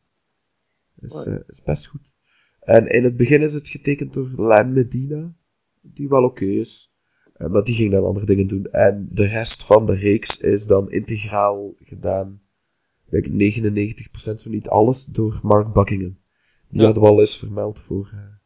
Is, 0.99 1.27
eh, 1.27 1.39
is 1.47 1.63
best 1.63 1.87
goed. 1.87 2.17
En 2.61 2.87
in 2.87 3.05
het 3.05 3.17
begin 3.17 3.43
is 3.43 3.53
het 3.53 3.69
getekend 3.69 4.13
door 4.13 4.47
Len 4.49 4.73
Medina. 4.73 5.35
Die 5.83 6.09
wel 6.09 6.23
oké 6.25 6.45
is. 6.45 6.91
Eh, 7.35 7.49
maar 7.49 7.65
die 7.65 7.75
ging 7.75 7.91
dan 7.91 8.05
andere 8.05 8.27
dingen 8.27 8.49
doen. 8.49 8.67
En 8.67 9.09
de 9.11 9.27
rest 9.27 9.63
van 9.63 9.87
de 9.87 9.95
reeks 9.95 10.39
is 10.41 10.67
dan 10.67 10.91
integraal 10.91 11.73
gedaan. 11.77 12.41
Ik 13.05 13.11
denk 13.11 13.27
99% 13.29 14.41
zo 14.41 14.51
niet 14.51 14.69
alles 14.69 15.05
door 15.05 15.41
Mark 15.43 15.73
Buckingham. 15.73 16.19
Die 16.69 16.79
Ja. 16.81 16.85
hadden 16.85 17.03
we 17.03 17.09
al 17.09 17.21
eens 17.21 17.37
vermeld 17.37 17.81
voor 17.81 18.11
eh 18.13 18.37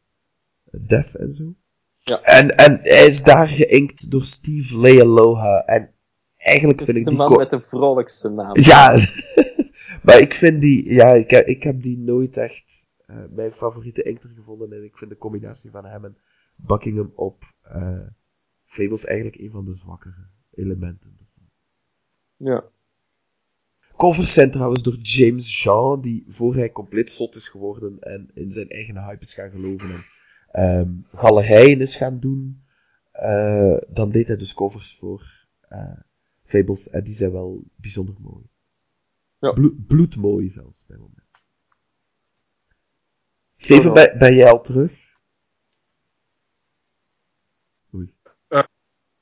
Death 0.87 1.15
en 1.15 1.33
zo. 1.33 1.55
Ja. 2.03 2.21
En, 2.21 2.57
en 2.57 2.79
hij 2.81 3.07
is 3.07 3.23
daar 3.23 3.47
geïnkt 3.47 4.11
door 4.11 4.23
Steve 4.23 4.77
Lealoha. 4.77 5.65
En 5.65 5.93
eigenlijk 6.37 6.81
vind 6.83 6.97
ik 6.97 7.03
De 7.03 7.09
die... 7.09 7.17
man 7.17 7.27
ko- 7.27 7.35
met 7.37 7.49
de 7.49 7.61
vrolijkste 7.69 8.29
naam. 8.29 8.59
ja, 8.59 8.89
maar 10.03 10.19
ik 10.19 10.33
vind 10.33 10.61
die, 10.61 10.93
ja, 10.93 11.07
ik 11.13 11.29
heb, 11.29 11.47
ik 11.47 11.63
heb 11.63 11.81
die 11.81 11.99
nooit 11.99 12.37
echt 12.37 12.95
eh, 13.05 13.23
mijn 13.29 13.51
favoriete 13.51 14.03
inkter 14.03 14.29
gevonden. 14.29 14.71
En 14.73 14.83
ik 14.83 14.97
vind 14.97 15.09
de 15.11 15.17
combinatie 15.17 15.71
van 15.71 15.85
hem 15.85 16.05
en 16.05 16.17
Buckingham 16.55 17.11
op 17.15 17.43
eh 17.61 17.99
Fables 18.63 19.05
eigenlijk 19.05 19.39
een 19.41 19.49
van 19.49 19.65
de 19.65 19.73
zwakkere 19.73 20.27
elementen 20.53 21.13
ervan. 21.19 21.49
Ja. 22.37 22.63
Covers 23.97 24.33
zijn 24.33 24.51
trouwens 24.51 24.83
door 24.83 24.95
James 25.01 25.63
Jean, 25.63 26.01
die 26.01 26.23
voor 26.27 26.55
hij 26.55 26.71
compleet 26.71 27.09
zot 27.09 27.35
is 27.35 27.47
geworden 27.47 27.99
en 27.99 28.29
in 28.33 28.49
zijn 28.49 28.67
eigen 28.69 29.03
hype 29.05 29.21
is 29.21 29.33
gaan 29.33 29.49
geloven 29.49 29.91
en 29.91 30.05
ehm, 30.53 30.91
galerijen 31.13 31.81
is 31.81 31.95
gaan 31.95 32.19
doen. 32.19 32.61
Eh, 33.11 33.77
dan 33.89 34.09
deed 34.09 34.27
hij 34.27 34.37
dus 34.37 34.53
covers 34.53 34.95
voor 34.97 35.23
eh, 35.61 35.99
Fables 36.41 36.89
en 36.89 37.03
die 37.03 37.13
zijn 37.13 37.31
wel 37.31 37.63
bijzonder 37.75 38.15
mooi. 38.19 38.43
Ja. 39.39 39.51
Blo- 39.51 39.75
bloedmooi 39.87 40.47
zelfs, 40.49 40.85
bij 40.85 40.97
moment. 40.97 41.21
Steven, 43.51 43.93
ben, 43.93 44.17
ben 44.17 44.35
jij 44.35 44.49
al 44.51 44.61
terug? 44.61 45.19
Oei. 47.95 48.13
Eh, 48.47 48.63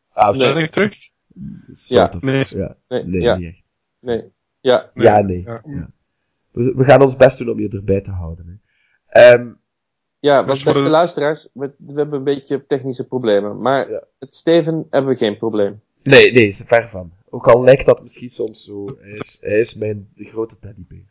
Ouch. 0.09 0.37
Nee. 0.37 0.53
Ben 0.53 0.63
ik 0.63 0.71
terug? 0.71 0.93
Of. 2.15 2.21
Nee. 2.21 2.45
Ja. 2.49 2.77
Nee, 2.87 3.03
Nee, 3.03 3.21
ja. 3.21 3.35
niet 3.37 3.47
echt. 3.47 3.75
Nee. 3.99 4.31
Ja. 4.61 4.91
Nee. 4.93 5.05
Ja, 5.05 5.21
nee. 5.21 5.41
Ja. 5.43 5.61
Ja. 5.65 5.91
We, 6.51 6.73
we 6.75 6.83
gaan 6.83 7.01
ons 7.01 7.15
best 7.15 7.37
doen 7.37 7.49
om 7.49 7.59
je 7.59 7.69
erbij 7.69 8.01
te 8.01 8.11
houden. 8.11 8.47
Hè. 8.47 8.55
Ehm, 9.33 9.53
Ja, 10.21 10.37
Dus 10.43 10.47
want 10.47 10.63
beste 10.63 10.83
de- 10.83 10.89
luisteraars, 10.89 11.47
we, 11.53 11.73
we 11.77 11.93
hebben 11.93 12.17
een 12.17 12.23
beetje 12.23 12.65
technische 12.67 13.03
problemen. 13.03 13.61
Maar 13.61 13.89
Ja. 13.89 14.03
met 14.19 14.35
Steven 14.35 14.87
hebben 14.89 15.11
we 15.11 15.17
geen 15.17 15.37
probleem. 15.37 15.81
nee, 16.03 16.31
nee, 16.31 16.47
is 16.47 16.63
ver 16.65 16.87
van. 16.87 17.11
Ook 17.29 17.47
al 17.47 17.63
lijkt 17.63 17.85
dat 17.85 18.01
misschien 18.01 18.29
soms 18.29 18.63
zo. 18.65 18.85
Hij 18.99 19.11
is, 19.17 19.37
hij 19.41 19.59
is 19.59 19.75
mijn 19.75 20.09
grote 20.15 20.59
teddybeer. 20.59 21.03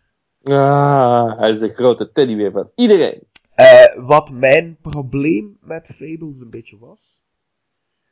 Ah, 0.42 1.38
hij 1.38 1.50
is 1.50 1.58
de 1.58 1.68
grote 1.72 2.10
teddybeer 2.12 2.50
van 2.50 2.70
iedereen. 2.74 3.22
Eh, 3.54 4.04
wat 4.06 4.32
mijn 4.32 4.78
probleem 4.80 5.58
met 5.60 5.86
Fables 5.86 6.40
een 6.40 6.50
beetje 6.50 6.78
was, 6.78 7.28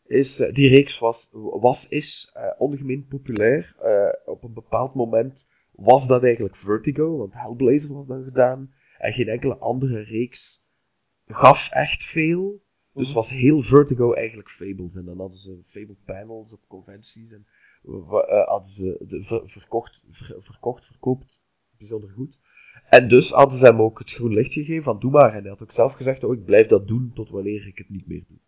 is, 0.06 0.40
eh, 0.40 0.54
die 0.54 0.68
reeks 0.68 0.98
was, 0.98 1.28
was 1.60 1.88
is 1.88 2.30
eh, 2.34 2.50
ongemeen 2.58 3.06
populair. 3.08 3.74
Eh, 3.80 4.32
op 4.32 4.44
een 4.44 4.54
bepaald 4.54 4.94
moment 4.94 5.46
was 5.72 6.06
dat 6.08 6.22
eigenlijk 6.24 6.56
Vertigo, 6.56 7.16
want 7.16 7.34
Hellblazer 7.34 7.94
was 7.94 8.06
dan 8.06 8.24
gedaan, 8.24 8.70
en 8.98 9.12
geen 9.12 9.28
enkele 9.28 9.56
andere 9.56 10.00
reeks 10.02 10.66
gaf 11.28 11.68
echt 11.70 12.04
veel. 12.04 12.66
Dus 12.92 13.12
was 13.12 13.30
heel 13.30 13.62
Vertigo 13.62 14.12
eigenlijk 14.12 14.50
Fables. 14.50 14.96
En 14.96 15.04
dan 15.04 15.18
hadden 15.18 15.38
ze 15.38 15.58
Fable 15.62 15.96
panels 16.04 16.52
op 16.52 16.64
conventies 16.68 17.32
en 17.32 17.46
eh, 17.84 18.46
hadden 18.46 18.68
ze 18.70 19.04
de, 19.08 19.22
ver- 19.22 19.48
verkocht, 19.48 20.04
ver- 20.10 20.42
verkocht, 20.42 20.86
verkoopt 20.86 21.46
bijzonder 21.76 22.10
goed. 22.10 22.38
En 22.88 23.08
dus 23.08 23.30
hadden 23.30 23.58
ze 23.58 23.66
hem 23.66 23.80
ook 23.82 23.98
het 23.98 24.12
groen 24.12 24.34
licht 24.34 24.52
gegeven 24.52 24.82
van 24.82 24.98
doe 24.98 25.10
maar. 25.10 25.32
En 25.34 25.40
hij 25.40 25.50
had 25.50 25.62
ook 25.62 25.72
zelf 25.72 25.92
gezegd, 25.92 26.24
oh 26.24 26.34
ik 26.34 26.44
blijf 26.44 26.66
dat 26.66 26.88
doen 26.88 27.10
tot 27.14 27.30
wanneer 27.30 27.66
ik 27.66 27.78
het 27.78 27.88
niet 27.88 28.08
meer 28.08 28.24
doe. 28.26 28.38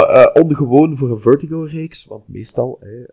Eh, 0.00 0.42
ongewoon 0.42 0.96
voor 0.96 1.10
een 1.10 1.18
Vertigo-reeks, 1.18 2.04
want 2.04 2.28
meestal 2.28 2.80
eh, 2.80 3.04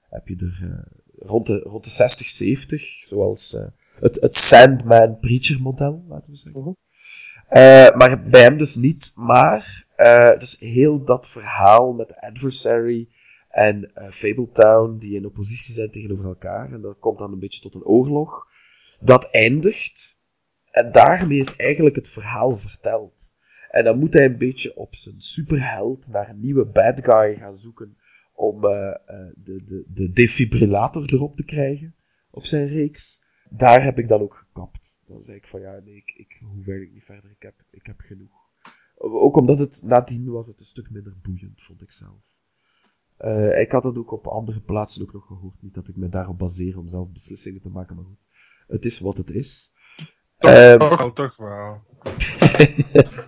heb 0.00 0.28
je 0.28 0.36
er 0.36 0.88
rond, 1.18 1.46
de, 1.46 1.58
rond 1.58 1.84
de 1.84 1.90
60, 1.90 2.30
70, 2.30 2.82
zoals 3.04 3.56
het, 4.00 4.20
het 4.20 4.36
Sandman 4.36 5.18
Preacher 5.18 5.60
model, 5.60 6.04
laten 6.08 6.30
we 6.30 6.36
zeggen. 6.36 6.76
Eh, 7.48 7.94
maar 7.94 8.22
bij 8.22 8.42
hem 8.42 8.58
dus 8.58 8.74
niet. 8.74 9.12
Maar, 9.14 9.86
eh, 9.96 10.38
dus 10.38 10.58
heel 10.58 11.04
dat 11.04 11.28
verhaal 11.28 11.92
met 11.92 12.20
Adversary 12.20 13.08
en 13.48 13.94
eh, 13.94 14.08
Fabletown, 14.08 14.98
die 14.98 15.16
in 15.16 15.26
oppositie 15.26 15.74
zijn 15.74 15.90
tegenover 15.90 16.24
elkaar, 16.24 16.72
en 16.72 16.80
dat 16.80 16.98
komt 16.98 17.18
dan 17.18 17.32
een 17.32 17.38
beetje 17.38 17.60
tot 17.60 17.74
een 17.74 17.84
oorlog, 17.84 18.46
dat 19.00 19.30
eindigt. 19.30 20.22
En 20.70 20.92
daarmee 20.92 21.38
is 21.38 21.56
eigenlijk 21.56 21.96
het 21.96 22.08
verhaal 22.08 22.56
verteld. 22.56 23.34
En 23.70 23.84
dan 23.84 23.98
moet 23.98 24.12
hij 24.12 24.24
een 24.24 24.38
beetje 24.38 24.76
op 24.76 24.94
zijn 24.94 25.20
superheld 25.20 26.08
naar 26.08 26.28
een 26.28 26.40
nieuwe 26.40 26.66
bad 26.66 27.04
guy 27.04 27.34
gaan 27.34 27.56
zoeken 27.56 27.96
om 28.34 28.60
de, 28.60 29.00
de, 29.42 29.84
de 29.88 30.12
defibrillator 30.12 31.12
erop 31.12 31.36
te 31.36 31.44
krijgen 31.44 31.94
op 32.30 32.44
zijn 32.44 32.66
reeks. 32.66 33.32
Daar 33.56 33.82
heb 33.82 33.98
ik 33.98 34.08
dan 34.08 34.20
ook 34.20 34.34
gekapt. 34.34 35.02
Dan 35.06 35.22
zei 35.22 35.36
ik 35.36 35.46
van 35.46 35.60
ja, 35.60 35.80
nee, 35.84 35.96
ik, 35.96 36.14
ik 36.16 36.38
hoef 36.40 36.66
eigenlijk 36.66 36.92
niet 36.92 37.04
verder. 37.04 37.30
Ik 37.30 37.42
heb, 37.42 37.54
ik 37.70 37.86
heb 37.86 38.00
genoeg. 38.00 38.42
Ook 38.96 39.36
omdat 39.36 39.58
het 39.58 39.82
nadien 39.84 40.30
was 40.30 40.46
het 40.46 40.60
een 40.60 40.66
stuk 40.66 40.90
minder 40.90 41.16
boeiend, 41.22 41.62
vond 41.62 41.82
ik 41.82 41.92
zelf. 41.92 42.40
Eh, 43.16 43.60
ik 43.60 43.72
had 43.72 43.82
dat 43.82 43.96
ook 43.96 44.10
op 44.10 44.26
andere 44.26 44.60
plaatsen 44.60 45.02
ook 45.02 45.12
nog 45.12 45.26
gehoord. 45.26 45.62
Niet 45.62 45.74
dat 45.74 45.88
ik 45.88 45.96
me 45.96 46.08
daarop 46.08 46.38
baseer 46.38 46.78
om 46.78 46.88
zelf 46.88 47.12
beslissingen 47.12 47.62
te 47.62 47.70
maken, 47.70 47.96
maar 47.96 48.04
goed. 48.04 48.26
Het 48.66 48.84
is 48.84 48.98
wat 48.98 49.16
het 49.16 49.30
is. 49.30 49.74
Toch, 50.38 50.50
Ehm, 50.50 50.78
toch 50.78 50.98
wel, 50.98 51.12
toch 51.12 51.36
wel. 51.36 51.82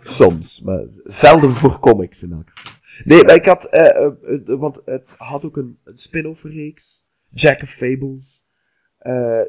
Soms, 0.19 0.61
maar 0.61 0.83
zelden 1.05 1.55
voor 1.55 1.79
comics 1.79 2.23
in 2.23 2.33
elk 2.33 2.51
geval. 2.51 2.73
Nee, 3.05 3.25
maar 3.25 3.35
ik 3.35 3.45
had, 3.45 3.65
eh, 3.65 4.11
want 4.45 4.83
het 4.85 5.15
had 5.19 5.45
ook 5.45 5.57
een, 5.57 5.79
een 5.85 5.97
spin-off 5.97 6.43
reeks, 6.43 7.05
Jack 7.31 7.63
of 7.63 7.69
Fables. 7.69 8.55
Eh, 8.99 9.43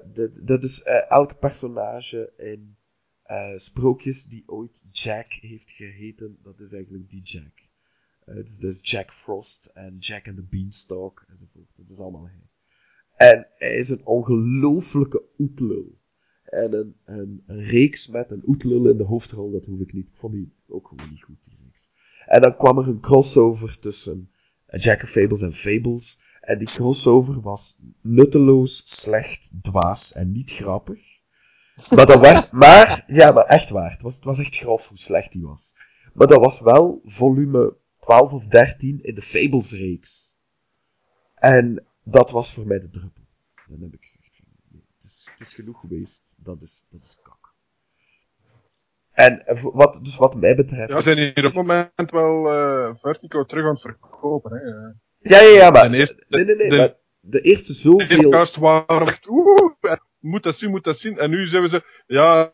dat 0.43 0.63
is 0.63 0.83
eh, 0.83 1.11
elk 1.11 1.39
personage 1.39 2.33
in 2.35 2.77
eh, 3.23 3.57
sprookjes 3.57 4.25
die 4.25 4.43
ooit 4.47 4.89
Jack 4.91 5.31
heeft 5.31 5.71
geheten, 5.71 6.37
dat 6.41 6.59
is 6.59 6.73
eigenlijk 6.73 7.09
die 7.09 7.23
Jack. 7.23 7.53
Dus 8.25 8.59
dat 8.59 8.71
is 8.71 8.89
Jack 8.91 9.13
Frost 9.13 9.65
en 9.65 9.97
Jack 9.97 10.27
and 10.27 10.35
the 10.35 10.43
Beanstalk 10.49 11.25
enzovoort. 11.27 11.77
Dat 11.77 11.89
is 11.89 11.99
allemaal 11.99 12.27
hij. 12.27 12.49
En 13.15 13.47
hij 13.57 13.77
is 13.77 13.89
een 13.89 14.05
ongelooflijke 14.05 15.23
oetlul. 15.37 15.97
En 16.43 16.73
een, 16.73 16.95
een, 17.05 17.43
een 17.45 17.63
reeks 17.63 18.07
met 18.07 18.31
een 18.31 18.43
oetlul 18.47 18.89
in 18.89 18.97
de 18.97 19.03
hoofdrol, 19.03 19.51
dat 19.51 19.65
hoef 19.65 19.79
ik 19.79 19.93
niet. 19.93 20.09
Ik 20.09 20.15
vond 20.15 20.33
die 20.33 20.53
ook 20.67 20.87
gewoon 20.87 21.09
niet 21.09 21.23
goed, 21.23 21.43
die 21.43 21.59
reeks. 21.63 21.91
En 22.25 22.41
dan 22.41 22.57
kwam 22.57 22.77
er 22.77 22.87
een 22.87 22.99
crossover 22.99 23.79
tussen 23.79 24.31
Jack 24.77 25.03
of 25.03 25.09
Fables 25.09 25.41
en 25.41 25.53
Fables. 25.53 26.21
En 26.47 26.57
die 26.57 26.71
crossover 26.71 27.41
was 27.41 27.83
nutteloos, 28.01 28.81
slecht, 28.85 29.63
dwaas 29.63 30.13
en 30.13 30.31
niet 30.31 30.51
grappig. 30.51 30.99
Maar 31.89 32.05
dat 32.05 32.19
werd, 32.19 32.51
maar, 32.63 33.03
ja, 33.07 33.31
maar 33.31 33.45
echt 33.45 33.69
waar. 33.69 33.91
Het 33.91 34.01
was, 34.01 34.15
het 34.15 34.23
was 34.23 34.39
echt 34.39 34.55
grof 34.55 34.87
hoe 34.87 34.97
slecht 34.97 35.31
die 35.31 35.43
was. 35.43 35.75
Maar 36.13 36.27
dat 36.27 36.39
was 36.39 36.59
wel 36.59 37.01
volume 37.03 37.77
12 37.99 38.33
of 38.33 38.45
13 38.45 39.03
in 39.03 39.15
de 39.15 39.21
Fables 39.21 39.71
reeks. 39.71 40.43
En 41.35 41.85
dat 42.03 42.31
was 42.31 42.53
voor 42.53 42.67
mij 42.67 42.79
de 42.79 42.89
druppel. 42.89 43.23
Dan 43.65 43.81
heb 43.81 43.93
ik 43.93 44.03
gezegd 44.03 44.35
van, 44.35 44.47
nee, 44.71 44.87
het 44.93 45.03
is, 45.03 45.29
het 45.31 45.39
is 45.39 45.53
genoeg 45.53 45.79
geweest. 45.79 46.45
Dat 46.45 46.61
is, 46.61 46.87
dat 46.89 47.01
is 47.01 47.21
kak. 47.23 47.53
En 49.11 49.43
wat, 49.73 49.99
dus 50.03 50.17
wat 50.17 50.35
mij 50.35 50.55
betreft... 50.55 50.89
Ja, 50.89 50.97
we 50.97 51.03
zijn 51.03 51.17
hier 51.17 51.37
op 51.37 51.43
het 51.43 51.55
moment 51.55 52.11
wel 52.11 52.49
eh 52.49 52.95
Vertigo 53.01 53.45
terug 53.45 53.63
aan 53.63 53.73
het 53.73 53.81
verkopen. 53.81 54.51
Hè. 54.51 55.05
Ja, 55.29 55.39
ja, 55.41 55.49
ja, 55.57 55.69
maar... 55.69 55.89
De 55.89 55.97
eerste- 55.97 56.25
nee, 56.29 56.45
nee, 56.45 56.55
nee, 56.55 56.69
de- 56.69 56.75
maar 56.75 56.93
de 57.19 57.41
eerste 57.41 57.71
De 57.71 57.77
zoveel... 57.77 58.21
podcast 58.21 58.55
waren 58.55 59.05
we 59.05 59.11
echt, 59.11 59.27
oeh, 59.29 59.71
moet 60.19 60.43
dat 60.43 60.57
zien, 60.57 60.69
moet 60.69 60.83
dat 60.83 60.97
zien. 60.99 61.17
En 61.17 61.29
nu 61.29 61.47
zijn 61.47 61.61
we 61.63 61.69
ze, 61.69 61.83
ja, 62.07 62.53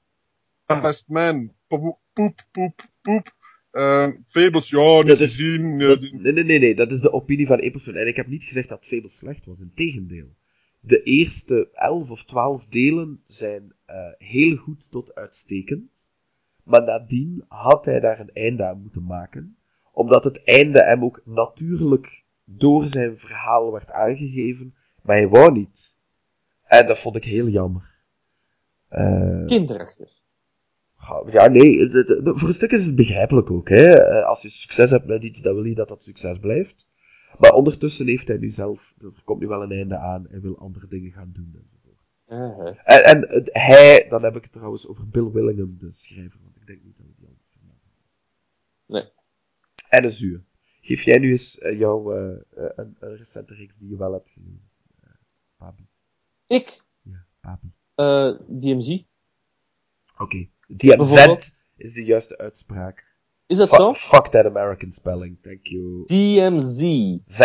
best 0.81 1.03
man, 1.07 1.53
poep, 1.67 1.99
poep, 2.13 2.45
poep, 2.51 2.85
poep. 3.01 3.33
Eh, 3.71 4.07
Fables, 4.27 4.69
ja, 4.69 4.97
niet 4.97 5.05
Dat 5.05 5.19
is- 5.19 5.29
gezien. 5.35 5.79
Dat, 5.79 5.99
die- 5.99 6.13
nee, 6.21 6.33
nee, 6.33 6.43
nee, 6.43 6.59
nee, 6.59 6.75
dat 6.75 6.91
is 6.91 7.01
de 7.01 7.11
opinie 7.11 7.47
van 7.47 7.59
één 7.59 7.71
persoon. 7.71 7.95
En 7.95 8.07
ik 8.07 8.15
heb 8.15 8.27
niet 8.27 8.43
gezegd 8.43 8.69
dat 8.69 8.85
Fable 8.87 9.09
slecht 9.09 9.45
was, 9.45 9.61
integendeel. 9.61 10.35
De 10.81 11.03
eerste 11.03 11.69
elf 11.73 12.11
of 12.11 12.23
twaalf 12.25 12.65
delen 12.65 13.19
zijn 13.23 13.73
eh, 13.85 13.95
heel 14.17 14.55
goed 14.55 14.91
tot 14.91 15.15
uitstekend. 15.15 16.17
Maar 16.63 16.83
nadien 16.83 17.45
had 17.47 17.85
hij 17.85 17.99
daar 17.99 18.19
een 18.19 18.29
einde 18.33 18.63
aan 18.65 18.81
moeten 18.81 19.03
maken. 19.05 19.57
Omdat 19.91 20.23
het 20.23 20.43
einde 20.43 20.83
hem 20.83 21.03
ook 21.03 21.21
natuurlijk 21.25 22.23
door 22.45 22.85
zijn 22.85 23.17
verhaal 23.17 23.71
werd 23.71 23.91
aangegeven. 23.91 24.73
Maar 25.03 25.15
hij 25.15 25.29
wou 25.29 25.51
niet. 25.51 26.01
En 26.63 26.87
dat 26.87 26.99
vond 26.99 27.15
ik 27.15 27.23
heel 27.23 27.47
jammer. 27.47 27.91
Eh, 28.87 29.45
Kinderachtig. 29.45 30.21
Ja, 31.31 31.47
nee, 31.47 31.89
voor 32.23 32.47
een 32.47 32.53
stuk 32.53 32.71
is 32.71 32.85
het 32.85 32.95
begrijpelijk 32.95 33.51
ook. 33.51 33.69
Hè? 33.69 33.93
Eh, 33.93 34.25
Als 34.25 34.41
je 34.41 34.49
succes 34.49 34.89
hebt 34.89 35.05
met 35.05 35.23
iets, 35.23 35.41
dan 35.41 35.55
wil 35.55 35.63
je 35.63 35.75
dat 35.75 35.87
dat 35.87 36.03
succes 36.03 36.39
blijft. 36.39 36.87
Maar 37.39 37.51
ondertussen 37.53 38.07
heeft 38.07 38.27
hij 38.27 38.37
nu 38.37 38.49
zelf, 38.49 38.95
er 38.97 39.23
komt 39.23 39.39
nu 39.39 39.47
wel 39.47 39.63
een 39.63 39.71
einde 39.71 39.97
aan, 39.97 40.27
hij 40.29 40.41
wil 40.41 40.57
andere 40.57 40.87
dingen 40.87 41.11
gaan 41.11 41.31
doen 41.33 41.53
enzovoort. 41.57 42.17
Uh-huh. 42.29 42.79
En, 42.83 43.03
en 43.29 43.49
hij, 43.51 44.05
dan 44.09 44.23
heb 44.23 44.35
ik 44.35 44.43
het 44.43 44.51
trouwens 44.51 44.87
over 44.87 45.09
Bill 45.09 45.31
Willingham, 45.31 45.77
de 45.77 45.91
schrijver, 45.91 46.39
want 46.43 46.55
ik 46.55 46.65
denk 46.67 46.83
niet 46.83 46.97
dat 46.97 47.05
we 47.05 47.13
die 47.15 47.27
al 47.27 47.35
vermeld 47.39 47.83
hebben. 47.85 48.05
Nee. 48.85 49.11
En 49.89 50.03
een 50.03 50.11
zuur. 50.11 50.43
Geef 50.85 51.03
jij 51.03 51.19
nu 51.19 51.31
eens 51.31 51.59
eh, 51.59 51.79
jouw 51.79 52.11
eh, 52.13 52.31
eh, 52.31 52.71
een, 52.75 52.95
een 52.99 53.15
recente 53.17 53.53
reeks 53.55 53.79
die 53.79 53.89
je 53.89 53.97
wel 53.97 54.13
hebt 54.13 54.29
gelezen, 54.29 54.69
Papi. 55.57 55.87
Ik, 56.47 56.83
Ja, 57.01 57.25
Papi. 57.39 57.73
DMZ. 58.59 59.03
Oké. 60.17 60.49
DMZ 60.67 61.15
is 61.77 61.93
de 61.93 62.03
juiste 62.05 62.37
uitspraak. 62.37 63.17
Is 63.47 63.57
dat 63.57 63.69
zo? 63.69 63.91
Fuck 63.93 64.25
that 64.27 64.45
American 64.45 64.91
spelling, 64.91 65.39
thank 65.41 65.67
you. 65.67 66.05
DMZ. 66.05 67.17
Z. 67.25 67.41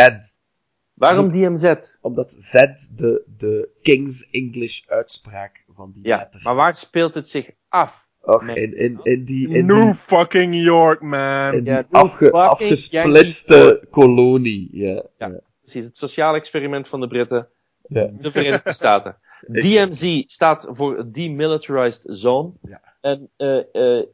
Waarom 0.94 1.28
DMZ? 1.28 1.74
Omdat 2.00 2.32
Z 2.32 2.52
de, 2.96 3.24
de 3.36 3.78
King's 3.82 4.30
English 4.30 4.86
uitspraak 4.88 5.64
van 5.66 5.92
die 5.92 6.06
Ja, 6.06 6.16
letter 6.16 6.42
maar 6.42 6.54
waar 6.54 6.70
is. 6.70 6.78
speelt 6.78 7.14
het 7.14 7.28
zich 7.28 7.50
af? 7.68 7.92
Och, 8.28 8.46
Nee. 8.46 8.74
in, 8.74 9.00
die, 9.24 9.48
in 9.56 9.66
New 9.66 9.84
die, 9.84 9.94
fucking 10.06 10.54
York, 10.54 11.00
man. 11.00 11.52
in 11.54 11.64
die 11.64 11.72
Ja, 11.72 11.84
afge, 11.90 12.30
afgesplitste 12.32 13.54
Yankee- 13.56 13.86
kolonie. 13.90 14.68
Ja, 14.72 15.02
Ja. 15.18 15.26
ja. 15.28 15.40
Precies, 15.62 15.84
het 15.84 15.96
sociaal 15.96 16.34
experiment 16.34 16.88
van 16.88 17.00
de 17.00 17.06
Britten. 17.06 17.48
Ja. 17.82 18.10
De 18.20 18.30
Verenigde 18.32 18.72
Staten. 18.72 19.16
DMZ 19.62 20.22
staat 20.26 20.66
voor 20.70 21.04
Demilitarized 21.12 22.02
Zone. 22.04 22.52
Ja. 22.62 22.80
En 23.00 23.28
eh, 23.36 23.98
eh, 23.98 24.04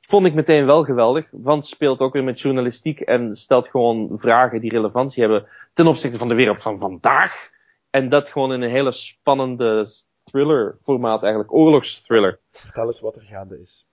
vond 0.00 0.26
ik 0.26 0.34
meteen 0.34 0.66
wel 0.66 0.84
geweldig, 0.84 1.26
want 1.30 1.62
het 1.62 1.72
speelt 1.72 2.00
ook 2.00 2.12
weer 2.12 2.24
met 2.24 2.40
journalistiek 2.40 3.00
en 3.00 3.36
stelt 3.36 3.68
gewoon 3.68 4.16
vragen 4.18 4.60
die 4.60 4.70
relevantie 4.70 5.22
hebben 5.22 5.46
ten 5.74 5.86
opzichte 5.86 6.18
van 6.18 6.28
de 6.28 6.34
wereld 6.34 6.62
van 6.62 6.78
vandaag. 6.78 7.48
En 7.90 8.08
dat 8.08 8.28
gewoon 8.30 8.52
in 8.52 8.62
een 8.62 8.70
hele 8.70 8.92
spannende 8.92 9.90
thriller 10.30 10.78
formaat 10.82 11.22
eigenlijk, 11.22 11.52
oorlogsthriller. 11.52 12.38
Vertel 12.52 12.86
eens 12.86 13.00
wat 13.00 13.16
er 13.16 13.22
gaande 13.22 13.58
is. 13.58 13.88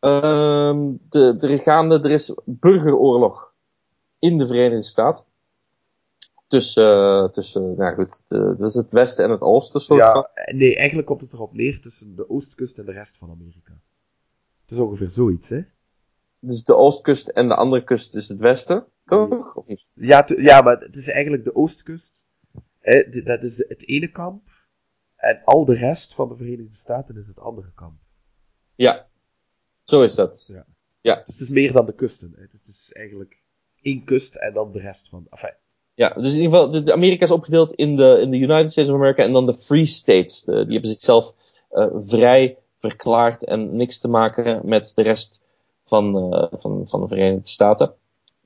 Ehm 0.00 0.92
de, 1.08 1.36
er, 1.40 1.50
is 1.50 1.62
gaande, 1.62 2.00
er 2.00 2.10
is 2.10 2.34
burgeroorlog 2.44 3.52
in 4.18 4.38
de 4.38 4.46
Verenigde 4.46 4.88
Staten. 4.88 5.24
Tussen, 6.48 6.84
eh, 6.84 7.28
tussen 7.30 7.74
nou 7.76 7.94
goed, 7.94 8.22
de, 8.28 8.54
dus 8.58 8.74
het 8.74 8.90
westen 8.90 9.24
en 9.24 9.30
het 9.30 9.40
oosten. 9.40 9.80
Soort 9.80 10.00
van. 10.00 10.28
Ja, 10.34 10.54
nee, 10.54 10.76
eigenlijk 10.76 11.06
komt 11.06 11.20
het 11.20 11.32
erop 11.32 11.52
neer 11.52 11.80
tussen 11.80 12.16
de 12.16 12.28
oostkust 12.28 12.78
en 12.78 12.84
de 12.86 12.92
rest 12.92 13.18
van 13.18 13.30
Amerika. 13.30 13.72
Het 14.60 14.70
is 14.70 14.78
ongeveer 14.78 15.08
zoiets, 15.08 15.48
hè? 15.48 15.60
Dus 16.40 16.64
de 16.64 16.74
oostkust 16.74 17.28
en 17.28 17.48
de 17.48 17.54
andere 17.54 17.84
kust 17.84 18.14
is 18.14 18.28
het 18.28 18.38
westen, 18.38 18.84
toch? 19.06 19.28
Ja, 19.94 20.24
ja, 20.36 20.60
maar 20.62 20.76
het 20.78 20.94
is 20.94 21.10
eigenlijk 21.10 21.44
de 21.44 21.54
oostkust. 21.54 22.28
Dat 23.24 23.42
is 23.42 23.56
de- 23.56 23.64
het 23.68 23.88
ene 23.88 24.10
kamp. 24.10 24.42
En 25.24 25.42
al 25.44 25.64
de 25.64 25.74
rest 25.74 26.14
van 26.14 26.28
de 26.28 26.34
Verenigde 26.36 26.74
Staten 26.74 27.16
is 27.16 27.26
het 27.26 27.40
andere 27.40 27.72
kamp. 27.74 28.00
Ja, 28.74 29.06
zo 29.84 30.02
is 30.02 30.14
dat. 30.14 30.44
Dus 31.24 31.34
het 31.38 31.42
is 31.42 31.48
meer 31.48 31.72
dan 31.72 31.86
de 31.86 31.94
kusten. 31.94 32.30
Het 32.36 32.52
is 32.52 32.90
eigenlijk 32.92 33.42
één 33.82 34.04
kust 34.04 34.36
en 34.36 34.54
dan 34.54 34.72
de 34.72 34.80
rest 34.80 35.08
van... 35.08 35.26
Enfin, 35.30 35.54
Ja, 35.94 36.08
dus 36.08 36.32
in 36.34 36.40
ieder 36.40 36.58
geval, 36.58 36.84
de, 36.84 36.92
Amerika 36.92 37.24
is 37.24 37.30
opgedeeld 37.30 37.72
in 37.72 37.96
de, 37.96 38.18
in 38.20 38.30
de 38.30 38.36
United 38.36 38.70
States 38.70 38.90
of 38.90 38.96
America 38.96 39.22
en 39.22 39.32
dan 39.32 39.46
de 39.46 39.60
Free 39.60 39.86
States. 39.86 40.42
De- 40.42 40.64
die 40.64 40.72
hebben 40.72 40.90
zichzelf 40.90 41.34
eh, 41.70 41.86
vrij 42.06 42.58
verklaard 42.78 43.44
en 43.44 43.76
niks 43.76 43.98
te 43.98 44.08
maken 44.08 44.68
met 44.68 44.92
de 44.94 45.02
rest 45.02 45.40
van, 45.86 46.32
eh, 46.32 46.60
van, 46.60 46.84
van 46.88 47.00
de 47.00 47.08
Verenigde 47.08 47.48
Staten. 47.48 47.94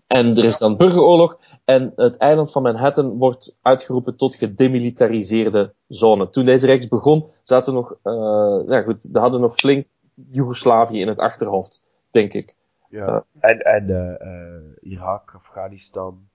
En 0.09 0.37
er 0.37 0.45
is 0.45 0.59
dan 0.59 0.77
burgeroorlog 0.77 1.39
en 1.65 1.93
het 1.97 2.17
eiland 2.17 2.53
van 2.53 2.63
Manhattan 2.63 3.19
wordt 3.19 3.57
uitgeroepen 3.63 4.17
tot 4.17 4.35
gedemilitariseerde 4.35 5.75
zone. 5.89 6.31
Toen 6.31 6.45
deze 6.45 6.67
reeks 6.67 6.89
begon, 6.89 7.31
zaten 7.43 7.75
nog, 7.75 7.95
eh 8.03 8.61
ja 8.67 8.83
goed, 8.83 9.09
we 9.13 9.19
hadden 9.19 9.41
nog 9.41 9.55
flink 9.55 9.87
Joegoslavië 10.31 11.01
in 11.01 11.09
het 11.09 11.19
achterhoofd, 11.19 11.83
denk 12.11 12.33
ik. 12.33 12.55
ja. 12.89 13.25
En, 13.41 13.59
en 13.59 13.89
eh, 13.89 14.13
eh, 14.13 14.77
Irak, 14.81 15.31
Afghanistan 15.35 16.29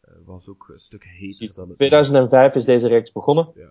eh, 0.00 0.12
was 0.26 0.48
ook 0.48 0.68
een 0.68 0.78
stuk 0.78 1.04
heter 1.04 1.54
dan 1.54 1.68
het 1.68 1.76
2005 1.76 2.54
is 2.54 2.64
deze 2.64 2.88
reeks 2.88 3.12
begonnen. 3.12 3.50
Ja. 3.54 3.70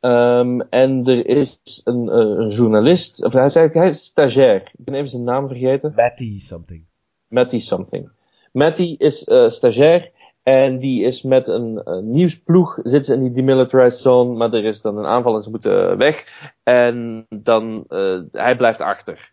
Ehm, 0.00 0.60
en 0.60 1.06
er 1.06 1.26
is 1.26 1.80
een, 1.84 2.08
eh, 2.08 2.16
een 2.16 2.48
journalist, 2.48 3.24
of 3.24 3.32
hij 3.32 3.44
is 3.44 3.54
eigenlijk 3.54 3.74
hij 3.74 3.88
is 3.88 4.04
stagiair. 4.04 4.62
Ik 4.76 4.84
ben 4.84 4.94
even 4.94 5.08
zijn 5.08 5.24
naam 5.24 5.48
vergeten. 5.48 5.92
Matty 5.96 6.38
something. 6.38 6.84
Matty 7.28 7.60
something. 7.60 8.10
Matty 8.52 8.94
is 8.98 9.24
eh, 9.24 9.48
stagiair 9.48 10.10
en 10.42 10.78
die 10.78 11.04
is 11.04 11.22
met 11.22 11.48
een, 11.48 11.82
nieuwsploeg, 12.02 12.78
zit 12.82 13.06
ze 13.06 13.14
in 13.14 13.20
die 13.20 13.32
demilitarized 13.32 14.00
zone, 14.00 14.36
maar 14.36 14.52
er 14.52 14.64
is 14.64 14.80
dan 14.80 14.98
een 14.98 15.06
aanval 15.06 15.36
en 15.36 15.42
ze 15.42 15.50
moeten 15.50 15.98
weg. 15.98 16.24
En 16.62 17.26
dan, 17.28 17.84
eh, 17.88 18.20
hij 18.32 18.56
blijft 18.56 18.80
achter. 18.80 19.32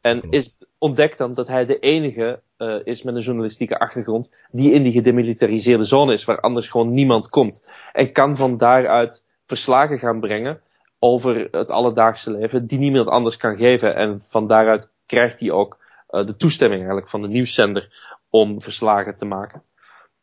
En 0.00 0.18
is, 0.30 0.66
ontdekt 0.78 1.18
dan 1.18 1.34
dat 1.34 1.46
hij 1.46 1.66
de 1.66 1.78
enige 1.78 2.40
eh, 2.56 2.76
is 2.84 3.02
met 3.02 3.14
een 3.14 3.22
journalistieke 3.22 3.78
achtergrond 3.78 4.30
die 4.50 4.72
in 4.72 4.82
die 4.82 4.92
gedemilitariseerde 4.92 5.84
zone 5.84 6.12
is, 6.12 6.24
waar 6.24 6.40
anders 6.40 6.68
gewoon 6.68 6.92
niemand 6.92 7.28
komt. 7.28 7.66
En 7.92 8.12
kan 8.12 8.36
van 8.36 8.58
daaruit 8.58 9.24
verslagen 9.46 9.98
gaan 9.98 10.20
brengen 10.20 10.60
over 10.98 11.48
het 11.50 11.70
alledaagse 11.70 12.30
leven, 12.30 12.66
die 12.66 12.78
niemand 12.78 13.08
anders 13.08 13.36
kan 13.36 13.56
geven. 13.56 13.96
En 13.96 14.22
van 14.28 14.46
daaruit 14.46 14.88
krijgt 15.06 15.40
hij 15.40 15.50
ook 15.50 15.78
de 16.22 16.36
toestemming 16.36 16.80
eigenlijk 16.80 17.10
van 17.10 17.22
de 17.22 17.28
nieuwszender 17.28 18.12
om 18.30 18.62
verslagen 18.62 19.16
te 19.16 19.24
maken. 19.24 19.62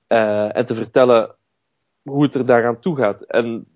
Eh, 0.07 0.55
en 0.55 0.65
te 0.65 0.75
vertellen 0.75 1.35
hoe 2.03 2.23
het 2.23 2.35
er 2.35 2.45
daaraan 2.45 2.79
toe 2.79 2.95
gaat. 2.95 3.21
En 3.21 3.67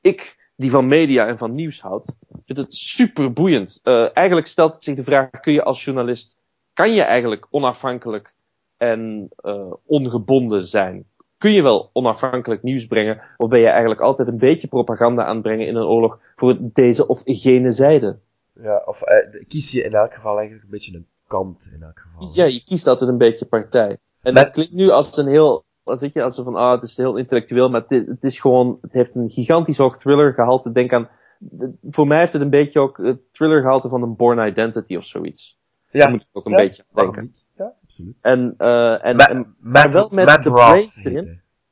ik, 0.00 0.50
die 0.56 0.70
van 0.70 0.88
media 0.88 1.26
en 1.26 1.38
van 1.38 1.54
nieuws 1.54 1.80
houdt, 1.80 2.16
vind 2.46 2.58
het 2.58 2.74
super 2.74 3.32
boeiend. 3.32 3.80
Eh, 3.82 4.16
eigenlijk 4.16 4.46
stelt 4.46 4.82
zich 4.82 4.96
de 4.96 5.04
vraag, 5.04 5.30
kun 5.30 5.52
je 5.52 5.62
als 5.62 5.84
journalist, 5.84 6.36
kan 6.74 6.94
je 6.94 7.02
eigenlijk 7.02 7.46
onafhankelijk 7.50 8.34
en 8.76 9.28
eh, 9.36 9.72
ongebonden 9.84 10.66
zijn? 10.66 11.04
Kun 11.38 11.52
je 11.52 11.62
wel 11.62 11.90
onafhankelijk 11.92 12.62
nieuws 12.62 12.86
brengen, 12.86 13.22
of 13.36 13.48
ben 13.48 13.60
je 13.60 13.68
eigenlijk 13.68 14.00
altijd 14.00 14.28
een 14.28 14.38
beetje 14.38 14.68
propaganda 14.68 15.24
aan 15.24 15.34
het 15.34 15.42
brengen 15.42 15.66
in 15.66 15.76
een 15.76 15.86
oorlog 15.86 16.18
voor 16.34 16.56
deze 16.60 17.06
of 17.06 17.20
gene 17.24 17.72
zijde. 17.72 18.18
Ja, 18.52 18.82
of 18.84 19.02
eh, 19.02 19.46
kies 19.48 19.72
je 19.72 19.82
in 19.82 19.92
elk 19.92 20.14
geval 20.14 20.38
eigenlijk 20.38 20.64
een 20.64 20.70
beetje 20.70 20.96
een 20.96 21.06
kant 21.26 21.72
in 21.76 21.82
elk 21.82 21.98
geval. 21.98 22.30
Ja, 22.34 22.44
je 22.44 22.62
kiest 22.64 22.86
altijd 22.86 23.10
een 23.10 23.18
beetje 23.18 23.46
partij. 23.46 23.98
En 24.22 24.32
Maar- 24.34 24.42
dat 24.42 24.52
klinkt 24.52 24.72
nu 24.72 24.90
als 24.90 25.16
een 25.16 25.26
heel, 25.26 25.64
als 25.82 26.02
ik 26.02 26.12
je, 26.14 26.22
als 26.22 26.36
van, 26.36 26.54
ah, 26.54 26.72
het 26.80 26.90
is 26.90 26.96
heel 26.96 27.16
intellectueel, 27.16 27.68
maar 27.68 27.84
het, 27.88 28.06
het 28.06 28.22
is 28.24 28.40
gewoon, 28.40 28.78
het 28.80 28.92
heeft 28.92 29.14
een 29.14 29.30
gigantisch 29.30 29.76
hoog 29.78 29.98
thriller 29.98 30.32
gehalte. 30.32 30.72
Denk 30.72 30.92
aan, 30.92 31.08
voor 31.90 32.06
mij 32.06 32.18
heeft 32.18 32.32
het 32.32 32.42
een 32.42 32.50
beetje 32.50 32.80
ook 32.80 32.96
het 32.96 33.20
thriller 33.32 33.60
gehalte 33.60 33.88
van 33.88 34.02
een 34.02 34.16
Born 34.16 34.48
Identity 34.48 34.96
of 34.96 35.04
zoiets. 35.04 35.58
ja, 35.90 35.98
Daar 36.00 36.10
moet 36.10 36.20
ik 36.20 36.26
ook 36.32 36.44
een 36.46 36.50
ja, 36.52 36.56
beetje 36.58 36.84
aan 36.92 37.04
denken. 37.04 37.22
niet? 37.22 37.50
Ja, 37.54 37.74
absoluut. 37.82 38.22
En, 38.22 38.54
eh 38.58 39.04
en, 39.06 39.16
Ma- 39.16 39.28
en 39.28 39.54
Matt, 39.60 39.94
wel 39.94 40.08
met 40.10 40.26
Matt 40.26 40.42
de 40.42 40.48
Roth 40.48 40.58
brains 40.60 41.04
erin. 41.04 41.24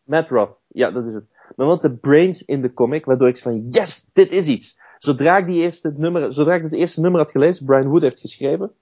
Matt 0.04 0.28
Roth, 0.30 0.56
ja, 0.68 0.90
dat 0.90 1.04
is 1.04 1.14
het. 1.14 1.24
Maar 1.56 1.66
want 1.66 1.82
de 1.82 1.90
brains 1.96 2.42
in 2.42 2.62
de 2.62 2.72
comic, 2.72 3.04
waardoor 3.04 3.28
ik 3.28 3.38
van, 3.38 3.64
yes, 3.68 4.08
dit 4.12 4.30
is 4.30 4.46
iets. 4.46 4.78
Zodra 4.98 5.36
ik 5.36 5.46
die 5.46 5.60
eerste 5.60 5.92
nummer, 5.96 6.32
zodra 6.32 6.54
ik 6.54 6.62
het 6.62 6.72
eerste 6.72 7.00
nummer 7.00 7.20
had 7.20 7.30
gelezen, 7.30 7.66
Brian 7.66 7.88
Wood 7.88 8.02
heeft 8.02 8.20
geschreven, 8.20 8.72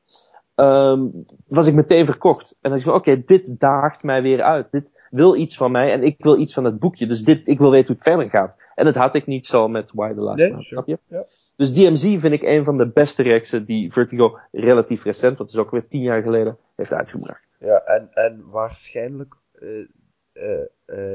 ehm, 0.54 1.06
was 1.48 1.66
ik 1.66 1.74
meteen 1.74 2.06
verkocht. 2.06 2.50
En 2.50 2.56
dan 2.60 2.70
dacht 2.70 2.82
ik 2.82 2.88
van, 2.88 2.98
oké, 2.98 3.22
dit 3.26 3.44
daagt 3.60 4.02
mij 4.02 4.22
weer 4.22 4.42
uit. 4.42 4.70
Dit 4.70 5.06
wil 5.10 5.36
iets 5.36 5.56
van 5.56 5.70
mij 5.70 5.92
en 5.92 6.02
ik 6.02 6.14
wil 6.18 6.38
iets 6.38 6.54
van 6.54 6.64
het 6.64 6.78
boekje. 6.78 7.06
Dus 7.06 7.22
dit, 7.22 7.40
ik 7.44 7.58
wil 7.58 7.70
weten 7.70 7.86
hoe 7.86 7.96
het 7.96 8.04
verder 8.04 8.30
gaat. 8.30 8.56
En 8.74 8.84
dat 8.84 8.94
had 8.94 9.14
ik 9.14 9.26
niet 9.26 9.46
zo 9.46 9.68
met 9.68 9.90
Why 9.94 10.12
the 10.12 10.20
Last 10.20 10.38
Nee, 10.38 10.50
Man, 10.50 10.62
snap 10.62 10.86
je? 10.86 10.98
Ja. 11.06 11.24
Dus 11.56 11.72
DMZ 11.74 12.00
vind 12.02 12.32
ik 12.32 12.42
een 12.42 12.64
van 12.64 12.76
de 12.76 12.90
beste 12.92 13.22
reeksen 13.22 13.64
die 13.64 13.92
Vertigo 13.92 14.38
relatief 14.50 15.02
recent, 15.04 15.38
want 15.38 15.50
het 15.50 15.58
is 15.58 15.64
ook 15.64 15.70
weer 15.70 15.88
tien 15.88 16.00
jaar 16.02 16.22
geleden, 16.22 16.58
heeft 16.76 16.92
uitgebracht. 16.92 17.40
Ja, 17.58 17.78
en, 17.84 18.08
en 18.12 18.44
waarschijnlijk 18.50 19.34
eh, 19.52 20.66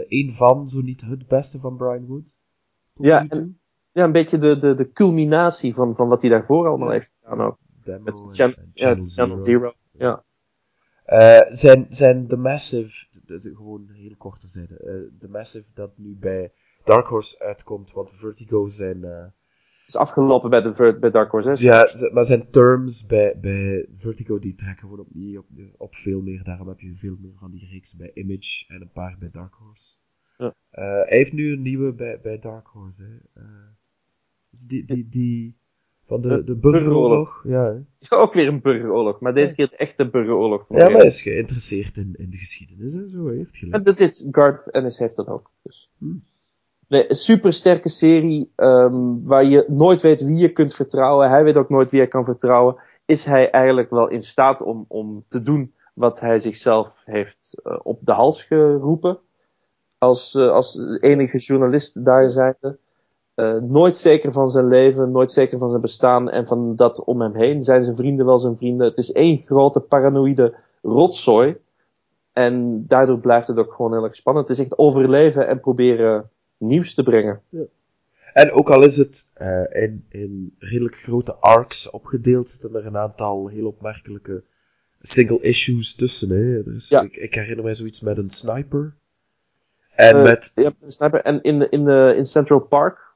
een 0.07 0.31
van, 0.31 0.67
zo 0.67 0.81
niet 0.81 1.01
het 1.01 1.27
beste 1.27 1.59
van 1.59 1.77
Brian 1.77 2.05
Wood. 2.05 2.41
Ja, 2.93 3.25
en- 3.27 3.59
Ja, 3.91 4.03
een 4.03 4.11
beetje 4.11 4.37
de, 4.39 4.57
de, 4.57 4.73
de 4.73 4.91
culminatie 4.91 5.73
van, 5.73 5.95
van 5.95 6.07
wat 6.07 6.21
hij 6.21 6.29
daarvoor 6.31 6.67
allemaal 6.67 6.87
Ja. 6.87 6.93
heeft 6.93 7.11
gedaan 7.21 7.41
ook. 7.45 7.57
Demo 7.87 8.03
Met 8.03 8.15
en- 8.15 8.33
Chan- 8.33 8.53
en 8.53 8.69
ja, 8.73 8.83
Channel 8.85 9.05
Channel 9.07 9.43
Zero. 9.43 9.59
Zero. 9.59 9.73
Ja. 9.91 10.25
Eh, 11.05 11.53
zijn, 11.55 11.85
zijn 11.89 12.27
The 12.27 12.37
Massive, 12.37 13.05
de, 13.25 13.39
de- 13.39 13.55
gewoon 13.55 13.89
heel 13.89 14.15
kort 14.17 14.41
te 14.41 14.47
zeggen, 14.47 14.79
eh, 14.79 15.11
The 15.19 15.27
Massive 15.29 15.73
dat 15.73 15.97
nu 15.97 16.15
bij 16.15 16.51
Dark 16.83 17.07
Horse 17.07 17.39
uitkomt, 17.39 17.91
want 17.91 18.11
Vertigo 18.11 18.67
zijn, 18.67 19.03
eh, 19.03 19.25
is 19.87 19.95
afgelopen 19.95 20.49
bij, 20.49 20.61
de, 20.61 20.97
bij 20.99 21.11
Dark 21.11 21.31
Horse. 21.31 21.49
hè? 21.49 21.55
ja, 21.59 21.89
maar 22.13 22.25
zijn 22.25 22.49
terms 22.49 23.05
bij, 23.05 23.39
bij 23.39 23.87
Vertigo 23.91 24.39
die 24.39 24.53
trekken 24.53 24.83
gewoon 24.83 24.99
op, 24.99 25.07
niet 25.13 25.37
op, 25.37 25.45
op 25.77 25.95
veel 25.95 26.21
meer, 26.21 26.43
daarom 26.43 26.67
heb 26.67 26.79
je 26.79 26.93
veel 26.95 27.17
meer 27.19 27.37
van 27.37 27.51
die 27.51 27.67
reeksen 27.71 27.97
bij 27.97 28.11
Image 28.13 28.65
en 28.67 28.81
een 28.81 28.91
paar 28.91 29.17
bij 29.19 29.29
Dark 29.29 29.53
Horse. 29.53 29.97
Ja. 30.37 30.55
Eh, 30.69 30.83
hij 30.83 31.17
heeft 31.17 31.33
nu 31.33 31.51
een 31.51 31.61
nieuwe 31.61 31.93
bij, 31.95 32.19
bij 32.21 32.39
Dark 32.39 32.67
Horse, 32.67 33.03
hè. 33.33 33.41
Dus 34.49 34.61
die, 34.67 34.85
die, 34.85 35.07
die, 35.07 35.59
van 36.07 36.21
de, 36.21 36.27
De 36.27 36.43
de 36.43 36.59
burgeroorlog, 36.59 37.43
ja, 37.43 37.83
ook 38.09 38.33
weer 38.33 38.47
een 38.47 38.61
burgeroorlog, 38.61 39.19
maar 39.19 39.33
deze 39.33 39.53
keer 39.53 39.69
de 39.69 39.75
echte 39.75 40.09
burgeroorlog. 40.09 40.65
Ja, 40.69 40.83
maar 40.83 40.91
hij 40.91 41.05
is 41.05 41.21
geïnteresseerd 41.21 41.97
in, 41.97 42.15
in 42.17 42.29
de 42.29 42.37
geschiedenis 42.37 42.93
en 42.93 43.09
zo, 43.09 43.27
heeft 43.27 43.57
gelijk. 43.57 43.75
En 43.75 43.83
dat 43.83 43.99
is 43.99 44.25
Garth 44.31 44.71
Ennis 44.71 44.97
heeft 44.97 45.15
dat 45.15 45.27
ook. 45.27 45.51
Dus. 45.61 45.89
Nee, 46.87 47.09
een 47.09 47.15
super 47.15 47.53
sterke 47.53 47.89
serie, 47.89 48.51
ehm, 48.55 49.23
waar 49.23 49.45
je 49.45 49.65
nooit 49.67 50.01
weet 50.01 50.21
wie 50.21 50.37
je 50.37 50.51
kunt 50.51 50.75
vertrouwen. 50.75 51.29
Hij 51.29 51.43
weet 51.43 51.57
ook 51.57 51.69
nooit 51.69 51.91
wie 51.91 51.99
hij 51.99 52.09
kan 52.09 52.25
vertrouwen. 52.25 52.75
Is 53.05 53.25
hij 53.25 53.51
eigenlijk 53.51 53.89
wel 53.89 54.07
in 54.09 54.23
staat 54.23 54.61
om, 54.61 54.85
om 54.87 55.23
te 55.27 55.41
doen 55.41 55.73
wat 55.93 56.19
hij 56.19 56.39
zichzelf 56.39 56.91
heeft 57.05 57.61
eh, 57.63 57.79
op 57.83 57.99
de 58.03 58.11
hals 58.11 58.43
geroepen? 58.43 59.19
Als, 59.97 60.35
eh, 60.35 60.51
als 60.51 60.77
enige 60.99 61.37
journalist 61.37 62.05
daar 62.05 62.29
zijnde. 62.29 62.77
Eh, 63.37 63.53
nooit 63.53 63.97
zeker 63.97 64.31
van 64.31 64.49
zijn 64.49 64.67
leven, 64.67 65.11
nooit 65.11 65.31
zeker 65.31 65.57
van 65.57 65.69
zijn 65.69 65.81
bestaan 65.81 66.29
en 66.29 66.47
van 66.47 66.75
dat 66.75 67.03
om 67.03 67.21
hem 67.21 67.35
heen. 67.35 67.63
Zijn 67.63 67.83
zijn 67.83 67.95
vrienden 67.95 68.25
wel 68.25 68.39
zijn 68.39 68.57
vrienden? 68.57 68.87
Het 68.87 68.97
is 68.97 69.11
één 69.11 69.37
grote 69.37 69.79
paranoïde 69.79 70.55
rotzooi. 70.81 71.57
En 72.33 72.85
daardoor 72.87 73.19
blijft 73.19 73.47
het 73.47 73.57
ook 73.57 73.73
gewoon 73.73 73.93
heel 73.93 74.03
erg 74.03 74.15
spannend. 74.15 74.47
Het 74.47 74.57
is 74.57 74.63
echt 74.63 74.77
overleven 74.77 75.47
en 75.47 75.59
proberen 75.59 76.29
nieuws 76.57 76.93
te 76.93 77.03
brengen. 77.03 77.41
En 78.33 78.51
ook 78.51 78.69
al 78.69 78.83
is 78.83 78.97
het 78.97 79.31
eh, 79.33 79.83
in, 79.83 80.05
in 80.09 80.55
redelijk 80.59 80.95
grote 80.95 81.35
arcs 81.35 81.89
opgedeeld, 81.89 82.49
zitten 82.49 82.79
er 82.79 82.87
een 82.87 82.97
aantal 82.97 83.47
heel 83.47 83.67
opmerkelijke 83.67 84.43
single 84.99 85.41
issues 85.41 85.95
tussen. 85.95 86.29
Hè. 86.29 86.61
Ja. 86.89 87.01
ik, 87.01 87.15
ik 87.15 87.33
herinner 87.33 87.63
mij 87.63 87.73
zoiets 87.73 88.01
met 88.01 88.17
een 88.17 88.29
sniper. 88.29 88.93
En 89.95 90.15
Eh, 90.15 90.23
met... 90.23 90.51
Ja, 90.55 90.73
een 90.81 90.91
sniper. 90.91 91.21
En 91.21 91.43
in, 91.43 91.71
in, 91.71 91.87
in 92.15 92.25
Central 92.25 92.59
Park, 92.59 93.06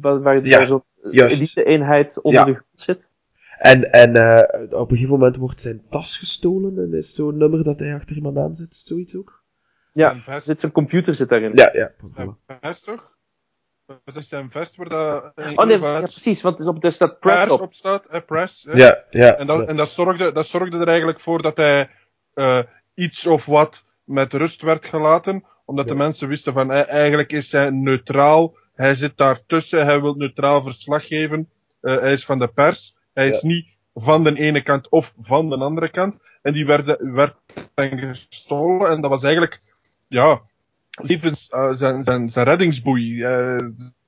waar, 0.00 0.22
waar 0.22 0.44
Ja, 0.44 0.58
waar 0.58 0.66
zo'n 0.66 0.84
juist. 1.10 1.56
elite-eenheid 1.56 2.20
onder 2.20 2.40
Ja. 2.40 2.46
de 2.46 2.52
grond 2.54 2.66
zit. 2.74 3.08
En, 3.58 3.92
en 3.92 4.14
eh, 4.16 4.80
op 4.80 4.90
een 4.90 4.96
gegeven 4.96 5.18
moment 5.18 5.36
wordt 5.36 5.60
zijn 5.60 5.80
tas 5.90 6.18
gestolen. 6.18 6.78
En 6.78 6.92
is 6.92 7.14
zo'n 7.14 7.38
nummer 7.38 7.64
dat 7.64 7.78
hij 7.78 7.94
achter 7.94 8.16
iemand 8.16 8.36
aan 8.36 8.54
zit. 8.54 8.74
Zoiets 8.74 9.16
ook? 9.16 9.44
Ja, 9.92 10.10
zit 10.40 10.60
zijn 10.60 10.72
computer 10.72 11.14
zit 11.14 11.28
daarin. 11.28 11.52
Ja, 11.54 11.70
ja. 11.72 11.90
Zijn 12.08 12.28
voilà. 12.36 12.58
vest 12.60 12.84
toch? 12.84 13.14
Dat 14.04 14.16
is 14.16 14.28
zijn 14.28 14.50
vest 14.50 14.76
waar 14.76 14.88
dat... 14.88 15.32
Oh 15.58 15.64
nee, 15.66 15.78
ja, 15.78 16.00
precies, 16.00 16.42
want 16.42 16.54
er 16.54 16.60
is 16.60 16.66
op, 16.66 16.86
staat 16.92 17.18
press 17.18 17.48
op. 17.48 17.60
op 17.60 17.74
staat, 17.74 18.04
eh, 18.10 18.20
press. 18.26 18.66
Ja, 18.72 19.04
ja. 19.10 19.36
En, 19.36 19.46
dat, 19.46 19.58
ja. 19.58 19.64
en 19.66 19.76
dat, 19.76 19.88
zorgde, 19.88 20.32
dat 20.32 20.46
zorgde 20.46 20.76
er 20.78 20.88
eigenlijk 20.88 21.20
voor 21.20 21.42
dat 21.42 21.56
hij 21.56 21.90
eh, 22.34 22.62
iets 22.94 23.26
of 23.26 23.44
wat 23.44 23.82
met 24.04 24.32
rust 24.32 24.62
werd 24.62 24.84
gelaten. 24.86 25.44
Omdat 25.64 25.86
Ja. 25.86 25.92
de 25.92 25.98
mensen 25.98 26.28
wisten 26.28 26.52
van 26.52 26.70
eh, 26.72 26.88
eigenlijk 26.88 27.32
is 27.32 27.50
hij 27.50 27.70
neutraal. 27.70 28.54
Hij 28.76 28.94
zit 28.94 29.16
daartussen. 29.16 29.84
Hij 29.86 30.00
wil 30.00 30.14
neutraal 30.14 30.62
verslag 30.62 31.06
geven. 31.06 31.48
Eh, 31.80 32.00
hij 32.00 32.12
is 32.12 32.24
van 32.24 32.38
de 32.38 32.48
pers. 32.48 32.94
Hij 33.14 33.26
is 33.26 33.42
niet 33.42 33.66
van 33.94 34.24
de 34.24 34.38
ene 34.38 34.62
kant 34.62 34.88
of 34.90 35.12
van 35.22 35.48
de 35.48 35.56
andere 35.56 35.90
kant. 35.90 36.14
En 36.42 36.52
die 36.52 36.66
werd, 36.66 36.96
werd 37.12 37.34
dan 37.74 37.98
gestolen. 37.98 38.90
En 38.90 39.00
dat 39.00 39.10
was 39.10 39.22
eigenlijk, 39.22 39.60
ja, 40.08 40.40
Stevens, 40.90 41.48
eh, 41.48 41.72
zijn, 41.72 42.04
zijn, 42.04 42.28
zijn 42.30 42.46
reddingsboei. 42.46 43.22
eh, 43.22 43.56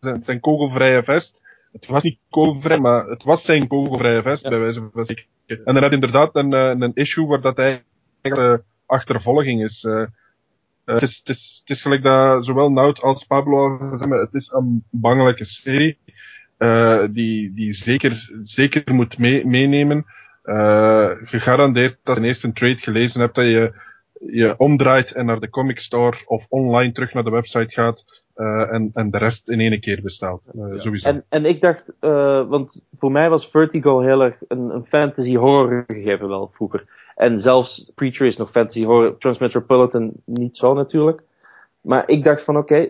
zijn, 0.01 0.23
zijn 0.23 0.41
kogelvrije 0.41 1.03
vest. 1.03 1.41
Het 1.73 1.87
was 1.87 2.03
niet 2.03 2.19
kogelvrij, 2.31 2.79
maar 2.79 3.07
het 3.07 3.23
was 3.23 3.45
zijn 3.45 3.67
kogelvrije 3.69 4.23
vest, 4.23 4.43
Ja. 4.43 4.49
bij 4.49 4.59
wijze 4.59 4.81
van 4.93 5.05
spreken. 5.05 5.25
En 5.47 5.75
hij 5.75 5.83
had 5.83 5.93
inderdaad 5.93 6.35
een, 6.37 6.53
een 6.53 6.95
issue 6.95 7.27
waar 7.27 7.41
dat 7.41 7.57
hij 7.57 7.83
eigenlijk 8.23 8.63
achtervolging 8.87 9.65
is. 9.65 9.87
Eh. 10.89 10.95
Het, 10.95 11.03
is, 11.03 11.17
het, 11.25 11.37
is, 11.37 11.59
het 11.61 11.77
is 11.77 11.83
gelijk 11.83 12.03
dat 12.03 12.45
zowel 12.45 12.71
Nout 12.71 13.01
als 13.01 13.25
Pablo 13.25 13.91
het 13.99 14.35
is 14.35 14.51
een 14.53 14.85
bangelijke 14.91 15.45
serie. 15.45 15.99
eh, 16.59 17.05
die, 17.11 17.53
die 17.55 17.75
zeker, 17.75 18.31
zeker 18.43 18.95
moet 18.95 19.19
mee, 19.19 19.47
meenemen. 19.47 20.07
Eh, 20.43 21.11
gegarandeerd 21.25 21.99
dat 22.03 22.17
je 22.17 22.23
eerst 22.23 22.45
een 22.45 22.53
trade 22.53 22.77
gelezen 22.77 23.21
hebt, 23.21 23.35
dat 23.35 23.45
je 23.45 23.73
je 24.19 24.55
omdraait 24.57 25.13
en 25.13 25.27
naar 25.27 25.41
de 25.41 25.51
comic 25.51 25.79
store 25.79 26.23
of 26.27 26.47
online 26.49 26.93
terug 26.93 27.13
naar 27.13 27.25
de 27.25 27.31
website 27.31 27.75
gaat 27.75 28.05
eh, 28.39 28.73
en, 28.73 28.91
en 28.95 29.11
de 29.11 29.19
rest 29.19 29.49
in 29.49 29.61
één 29.61 29.81
keer 29.81 30.03
bestelt. 30.03 30.43
Eh, 30.47 30.71
Sowieso. 30.71 31.09
En, 31.09 31.25
en 31.29 31.45
ik 31.45 31.61
dacht, 31.61 31.93
eh, 32.01 32.49
want 32.49 32.85
voor 32.99 33.13
mij 33.13 33.29
was 33.29 33.51
Vertigo 33.51 34.01
heel 34.01 34.21
erg 34.21 34.37
een, 34.49 34.75
een 34.75 34.85
fantasy 34.85 35.37
horror 35.37 35.85
gegeven 35.87 36.29
wel 36.29 36.51
vroeger. 36.53 36.85
En 37.15 37.41
zelfs 37.41 37.93
Preacher 37.95 38.27
is 38.27 38.37
nog 38.37 38.51
fantasy 38.51 38.85
horror, 38.85 39.19
Transmetropolitan 39.19 40.13
niet 40.25 40.57
zo 40.57 40.75
natuurlijk. 40.75 41.23
Maar 41.81 42.09
ik 42.09 42.25
dacht 42.25 42.45
van 42.45 42.57
oké, 42.57 42.89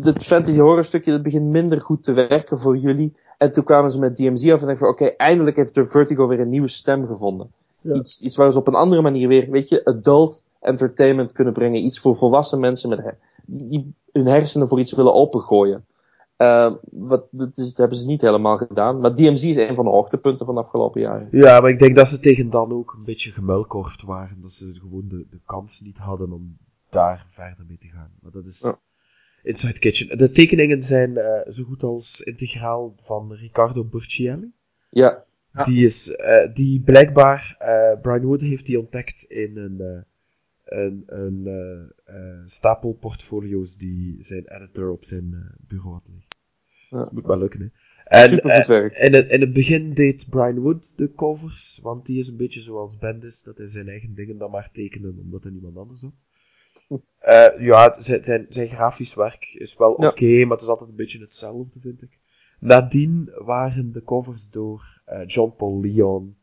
het 0.00 0.24
fantasy 0.24 0.58
horror 0.58 0.84
stukje 0.84 1.12
dat 1.12 1.22
begint 1.22 1.50
minder 1.50 1.80
goed 1.80 2.04
te 2.04 2.12
werken 2.12 2.58
voor 2.58 2.76
jullie. 2.76 3.16
En 3.38 3.52
toen 3.52 3.64
kwamen 3.64 3.90
ze 3.90 3.98
met 3.98 4.16
DMZ 4.16 4.50
af 4.50 4.60
en 4.60 4.66
dacht 4.66 4.78
van 4.78 4.88
oké, 4.88 5.06
eindelijk 5.06 5.56
heeft 5.56 5.74
de 5.74 5.84
Vertigo 5.84 6.26
weer 6.26 6.40
een 6.40 6.48
nieuwe 6.48 6.68
stem 6.68 7.06
gevonden. 7.06 7.50
Ja. 7.80 7.94
Iets, 7.94 8.20
iets 8.20 8.36
waar 8.36 8.52
ze 8.52 8.58
op 8.58 8.66
een 8.66 8.74
andere 8.74 9.02
manier 9.02 9.28
weer, 9.28 9.50
weet 9.50 9.68
je, 9.68 9.84
adult 9.84 10.42
entertainment 10.60 11.32
kunnen 11.32 11.52
brengen. 11.52 11.84
Iets 11.84 12.00
voor 12.00 12.16
volwassen 12.16 12.60
mensen 12.60 12.88
met 12.88 13.00
die 13.46 13.94
hun 14.12 14.26
hersenen 14.26 14.68
voor 14.68 14.80
iets 14.80 14.92
willen 14.92 15.14
opengooien. 15.14 15.84
Eh, 16.36 16.72
wat, 16.90 17.24
dat, 17.30 17.48
is, 17.54 17.66
dat 17.68 17.76
hebben 17.76 17.98
ze 17.98 18.06
niet 18.06 18.20
helemaal 18.20 18.56
gedaan. 18.56 19.00
Maar 19.00 19.14
DMZ 19.14 19.42
is 19.42 19.56
een 19.56 19.74
van 19.74 19.84
de 19.84 19.90
hoogtepunten 19.90 20.46
van 20.46 20.54
de 20.54 20.60
afgelopen 20.60 21.00
jaren. 21.00 21.28
Ja, 21.30 21.60
maar 21.60 21.70
ik 21.70 21.78
denk 21.78 21.96
dat 21.96 22.08
ze 22.08 22.20
tegen 22.20 22.50
dan 22.50 22.72
ook 22.72 22.92
een 22.98 23.04
beetje 23.04 23.32
gemuilkorfd 23.32 24.02
waren. 24.02 24.40
Dat 24.40 24.50
ze 24.52 24.74
gewoon 24.80 25.08
de, 25.08 25.26
de 25.30 25.40
kans 25.44 25.80
niet 25.80 25.98
hadden 25.98 26.32
om 26.32 26.56
daar 26.88 27.24
verder 27.26 27.64
mee 27.68 27.78
te 27.78 27.88
gaan. 27.88 28.12
Maar 28.20 28.32
dat 28.32 28.44
is 28.44 28.60
Ja. 28.62 28.74
Inside 29.42 29.78
Kitchen. 29.78 30.18
De 30.18 30.30
tekeningen 30.30 30.82
zijn 30.82 31.16
eh, 31.16 31.52
zo 31.52 31.64
goed 31.64 31.82
als 31.82 32.20
integraal 32.20 32.92
van 32.96 33.32
Riccardo 33.32 33.84
Burchielli. 33.84 34.52
Ja, 34.90 35.18
Ja. 35.52 35.62
Die 35.62 35.84
is, 35.84 36.10
eh, 36.14 36.54
die 36.54 36.82
blijkbaar, 36.82 37.54
eh, 37.58 38.00
Brian 38.00 38.24
Wood 38.24 38.40
heeft 38.40 38.66
die 38.66 38.78
ontdekt 38.78 39.22
in 39.22 39.56
een, 39.56 39.80
eh, 39.80 40.02
een, 40.70 41.02
een 41.06 41.46
eh, 41.46 42.14
eh, 42.16 42.46
stapel 42.46 42.92
portfolio's 42.92 43.76
die 43.76 44.16
zijn 44.24 44.44
editor 44.48 44.90
op 44.90 45.04
zijn 45.04 45.32
eh, 45.32 45.66
bureau 45.66 45.92
had 45.92 46.08
liggen. 46.08 46.28
Ja. 46.90 46.98
Dat 46.98 47.12
moet 47.12 47.26
wel 47.26 47.38
lukken, 47.38 47.60
hè. 47.60 47.66
En, 48.04 48.30
in 49.02 49.14
het, 49.14 49.30
in 49.30 49.40
het 49.40 49.52
begin 49.52 49.94
deed 49.94 50.26
Brian 50.30 50.58
Wood 50.58 50.98
de 50.98 51.12
covers, 51.14 51.78
want 51.82 52.06
die 52.06 52.18
is 52.18 52.28
een 52.28 52.36
beetje 52.36 52.60
zoals 52.60 52.98
Bendis, 52.98 53.42
dat 53.42 53.58
hij 53.58 53.68
zijn 53.68 53.88
eigen 53.88 54.14
dingen 54.14 54.38
dan 54.38 54.50
maar 54.50 54.70
tekenen, 54.70 55.18
omdat 55.18 55.44
er 55.44 55.50
niemand 55.52 55.76
anders 55.76 56.02
had. 56.02 56.24
Eh, 57.18 57.60
ja, 57.60 58.02
zijn, 58.02 58.24
zijn, 58.24 58.46
zijn 58.48 58.68
grafisch 58.68 59.14
werk 59.14 59.54
is 59.58 59.76
wel 59.76 60.02
Ja. 60.02 60.08
oké, 60.08 60.42
maar 60.42 60.52
het 60.56 60.60
is 60.60 60.66
altijd 60.68 60.90
een 60.90 60.96
beetje 60.96 61.20
hetzelfde, 61.20 61.80
vind 61.80 62.02
ik. 62.02 62.18
Nadien 62.60 63.32
waren 63.44 63.92
de 63.92 64.04
covers 64.04 64.50
door 64.50 65.02
John 65.26 65.54
Paul 65.56 65.80
Leon. 65.80 66.36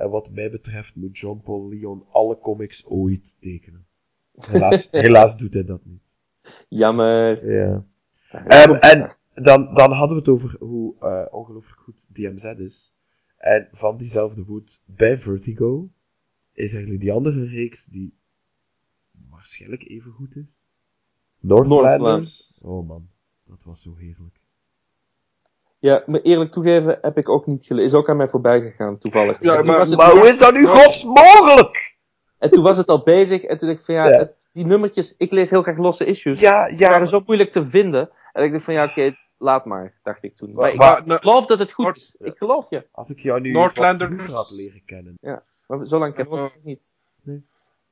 En 0.00 0.10
wat 0.10 0.30
mij 0.30 0.50
betreft 0.50 0.96
moet 0.96 1.18
John 1.18 1.40
Paul 1.42 1.68
Leon 1.68 2.06
alle 2.10 2.38
comics 2.38 2.86
ooit 2.86 3.40
tekenen. 3.40 3.86
Helaas, 4.50 4.90
helaas 4.90 5.38
doet 5.38 5.54
hij 5.54 5.64
dat 5.64 5.84
niet. 5.84 6.22
Jammer. 6.68 7.52
Ja. 7.52 7.84
Ehm, 8.30 8.72
en 8.72 9.16
dan, 9.32 9.74
dan 9.74 9.92
hadden 9.92 10.16
we 10.16 10.22
het 10.22 10.28
over 10.28 10.56
hoe 10.58 10.98
eh, 10.98 11.34
ongelooflijk 11.34 11.80
goed 11.80 12.14
DMZ 12.14 12.44
is. 12.44 12.94
En 13.36 13.68
van 13.70 13.96
diezelfde 13.96 14.44
woed 14.44 14.84
bij 14.86 15.16
Vertigo 15.16 15.90
is 16.52 16.72
eigenlijk 16.72 17.02
die 17.02 17.12
andere 17.12 17.44
reeks 17.44 17.86
die 17.86 18.18
waarschijnlijk 19.30 19.88
even 19.88 20.12
goed 20.12 20.36
is. 20.36 20.66
Northlanders. 21.40 22.54
Oh 22.60 22.88
man, 22.88 23.10
dat 23.44 23.64
was 23.64 23.82
zo 23.82 23.96
heerlijk. 23.96 24.39
Ja, 25.80 26.02
me 26.06 26.22
eerlijk 26.22 26.50
toegeven, 26.52 26.98
heb 27.02 27.18
ik 27.18 27.28
ook 27.28 27.46
niet 27.46 27.64
gelezen. 27.64 27.88
Is 27.88 27.94
ook 27.94 28.08
aan 28.08 28.16
mij 28.16 28.28
voorbij 28.28 28.60
gegaan, 28.60 28.98
toevallig. 28.98 29.40
Ja, 29.40 29.56
toen 29.56 29.66
maar- 29.66 29.80
het- 29.80 29.96
Maar 29.96 30.10
hoe 30.10 30.26
is 30.26 30.38
dat 30.38 30.52
nu 30.54 30.66
gods 30.66 31.04
mogelijk? 31.04 31.98
En 32.38 32.50
toen 32.50 32.62
was 32.62 32.76
het 32.76 32.88
al 32.88 33.02
bezig, 33.02 33.42
en 33.42 33.58
toen 33.58 33.68
dacht 33.68 33.80
ik 33.80 33.86
van 33.86 33.94
ja, 33.94 34.08
Ja. 34.08 34.16
het- 34.18 34.50
die 34.52 34.66
nummertjes, 34.66 35.14
ik 35.16 35.32
lees 35.32 35.50
heel 35.50 35.62
graag 35.62 35.76
losse 35.76 36.04
issues. 36.04 36.40
Ja, 36.40 36.68
Die 36.68 36.78
ja. 36.78 36.90
waren 36.90 37.08
zo 37.08 37.22
moeilijk 37.26 37.52
te 37.52 37.66
vinden. 37.66 38.10
En 38.32 38.44
ik 38.44 38.52
dacht 38.52 38.64
van 38.64 38.74
ja, 38.74 38.84
oké, 38.84 39.16
laat 39.38 39.64
maar, 39.64 39.98
dacht 40.02 40.22
ik 40.24 40.36
toen. 40.36 40.52
Maar 40.52 40.72
ik 40.72 40.80
geloof 41.06 41.46
dat 41.46 41.58
het 41.58 41.72
goed 41.72 41.84
Noord- 41.84 41.96
is. 41.96 42.16
Ik 42.18 42.36
geloof 42.36 42.70
je. 42.70 42.86
Als 42.92 43.10
ik 43.10 43.18
jou 43.18 43.40
nu 43.40 43.50
vroeger 43.52 44.32
had 44.32 44.50
leren 44.50 44.82
kennen. 44.84 45.18
Maar 45.66 45.86
zo 45.86 45.98
lang 45.98 46.14
ken 46.14 46.24
ik 46.24 46.30
Ja. 46.30 46.36
ook 46.36 46.52
nog 46.54 46.64
niet. 46.64 46.94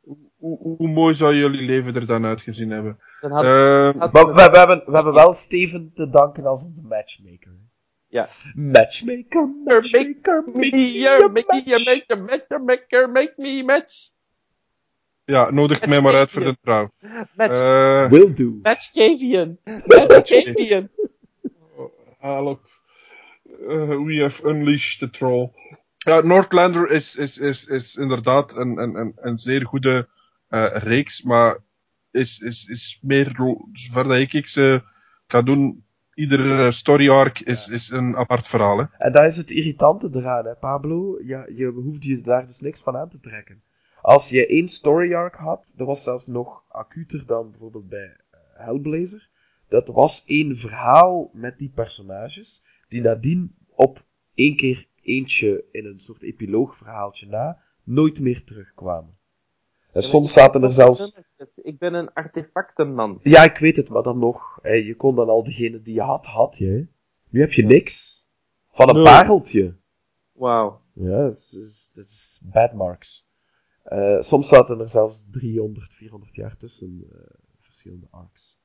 Hoe, 0.01 0.17
hoe, 0.39 0.77
hoe 0.77 0.89
mooi 0.89 1.15
zou 1.15 1.35
jullie 1.35 1.63
leven 1.67 1.95
er 1.95 2.07
dan 2.07 2.25
uitgezien 2.25 2.71
hebben? 2.71 2.99
Dan 3.21 3.31
had, 3.31 3.45
Eh, 3.45 4.01
had- 4.01 4.13
Maar 4.13 4.27
we, 4.27 4.33
we, 4.51 4.59
hebben, 4.59 4.83
we 4.87 4.93
hebben 4.95 5.13
wel 5.15 5.33
Steven 5.33 5.91
te 5.95 6.09
danken 6.11 6.45
als 6.47 6.65
onze 6.65 6.87
matchmaker. 6.89 7.53
Ja. 8.11 8.23
Matchmaker, 8.57 9.47
matchmaker, 9.65 10.43
make 10.55 10.77
me 10.77 10.99
uh, 10.99 11.29
make 11.33 11.47
me 11.55 11.61
a 11.61 11.79
match. 11.79 11.87
match, 11.87 12.11
a 12.11 12.17
match, 12.17 12.51
a 12.51 12.59
maker, 12.59 13.09
make 13.11 13.35
me 13.37 13.61
a 13.61 13.65
match. 13.65 14.11
ja, 15.25 15.51
nodig 15.51 15.87
mij 15.87 16.01
maar 16.01 16.15
uit 16.15 16.31
voor 16.31 16.45
de 16.45 16.57
trouw. 16.63 16.87
Match, 17.37 17.53
Eh, 17.53 18.09
Will 18.11 18.35
do. 18.35 18.59
match 18.63 18.91
Cavian. 18.93 19.59
Match 19.65 20.25
Cavian. 20.25 20.89
haal 22.19 22.47
op. 22.47 22.61
Eh, 23.69 23.89
we 24.05 24.21
have 24.23 24.49
unleashed 24.49 24.99
the 24.99 25.11
troll. 25.11 25.51
Ja, 25.99 26.21
Northlander 26.21 26.91
is, 26.91 27.15
is, 27.15 27.37
is, 27.37 27.65
is 27.65 27.95
inderdaad 27.95 28.57
een, 28.57 28.79
een, 28.79 28.95
een, 28.95 29.13
een 29.17 29.39
zeer 29.39 29.67
goede 29.67 30.09
eh, 30.49 30.67
reeks, 30.73 31.23
maar 31.23 31.59
is, 32.11 32.39
is, 32.39 32.65
is 32.69 32.99
meer, 33.03 33.33
zover 33.73 34.05
dat 34.05 34.19
ik, 34.19 34.33
ik 34.33 34.49
ze 34.49 34.83
kan 35.27 35.45
doen, 35.45 35.85
iedere 36.19 36.73
story 36.73 37.09
arc 37.09 37.41
is, 37.41 37.67
is 37.67 37.89
een 37.89 38.17
apart 38.17 38.47
verhaal. 38.47 38.79
Hè. 38.79 38.85
En 38.97 39.13
dat 39.13 39.25
is 39.25 39.37
het 39.37 39.51
irritante 39.51 40.09
eraan, 40.13 40.45
hè, 40.45 40.57
Pablo. 40.57 41.19
Ja, 41.23 41.47
je 41.55 41.67
hoeft 41.67 42.05
je 42.05 42.21
daar 42.21 42.47
dus 42.47 42.61
niks 42.61 42.83
van 42.83 42.97
aan 42.97 43.09
te 43.09 43.21
trekken. 43.21 43.63
Als 44.01 44.29
je 44.29 44.47
één 44.47 44.69
story 44.69 45.15
arc 45.15 45.35
had, 45.35 45.75
dat 45.77 45.87
was 45.87 46.03
zelfs 46.03 46.27
nog 46.27 46.65
acuter 46.69 47.27
dan 47.27 47.51
bijvoorbeeld 47.51 47.89
bij 47.89 48.17
eh, 48.31 48.39
Hellblazer. 48.53 49.29
Dat 49.69 49.89
was 49.89 50.25
één 50.27 50.57
verhaal 50.57 51.31
met 51.33 51.59
die 51.59 51.73
personages, 51.75 52.63
die 52.89 53.03
nadien 53.03 53.57
op 53.69 53.99
één 54.35 54.57
keer 54.57 54.87
eentje 55.01 55.65
in 55.71 55.85
een 55.85 55.99
soort 55.99 56.23
epiloogverhaaltje 56.23 57.27
na, 57.27 57.61
nooit 57.85 58.21
meer 58.21 58.45
terugkwamen. 58.45 59.18
En 59.99 60.05
soms 60.05 60.33
zaten 60.33 60.63
er 60.63 60.73
zelfs... 60.73 61.33
Ik 61.63 61.79
ben 61.79 61.95
een 61.95 62.13
artefactenman. 62.13 63.19
Ja, 63.23 63.45
ik 63.45 63.57
weet 63.57 63.77
het, 63.77 63.89
maar 63.89 64.03
dan 64.03 64.19
nog. 64.19 64.59
Hè, 64.63 64.73
je 64.73 64.97
kon 64.97 65.15
dan 65.15 65.29
al 65.29 65.45
degene 65.45 65.81
die 65.81 65.95
je 65.95 66.01
had, 66.01 66.27
had 66.27 66.57
je. 66.59 66.67
hè. 66.67 66.87
Nu 67.29 67.41
heb 67.41 67.53
je 67.53 67.65
niks. 67.65 68.27
Van 68.69 68.89
een 68.89 69.03
pareltje. 69.03 69.77
Wauw. 70.33 70.81
Ja, 70.93 71.23
dat 71.23 71.33
is, 71.33 71.93
dat 71.95 72.05
is, 72.05 72.45
bad 72.53 72.73
marks. 72.73 73.31
Eh, 73.83 74.21
soms 74.21 74.49
zaten 74.49 74.81
er 74.81 74.89
zelfs 74.89 75.31
300, 75.31 75.95
400 75.95 76.35
jaar 76.35 76.57
tussen 76.57 77.05
eh, 77.11 77.35
verschillende 77.57 78.07
arcs. 78.11 78.63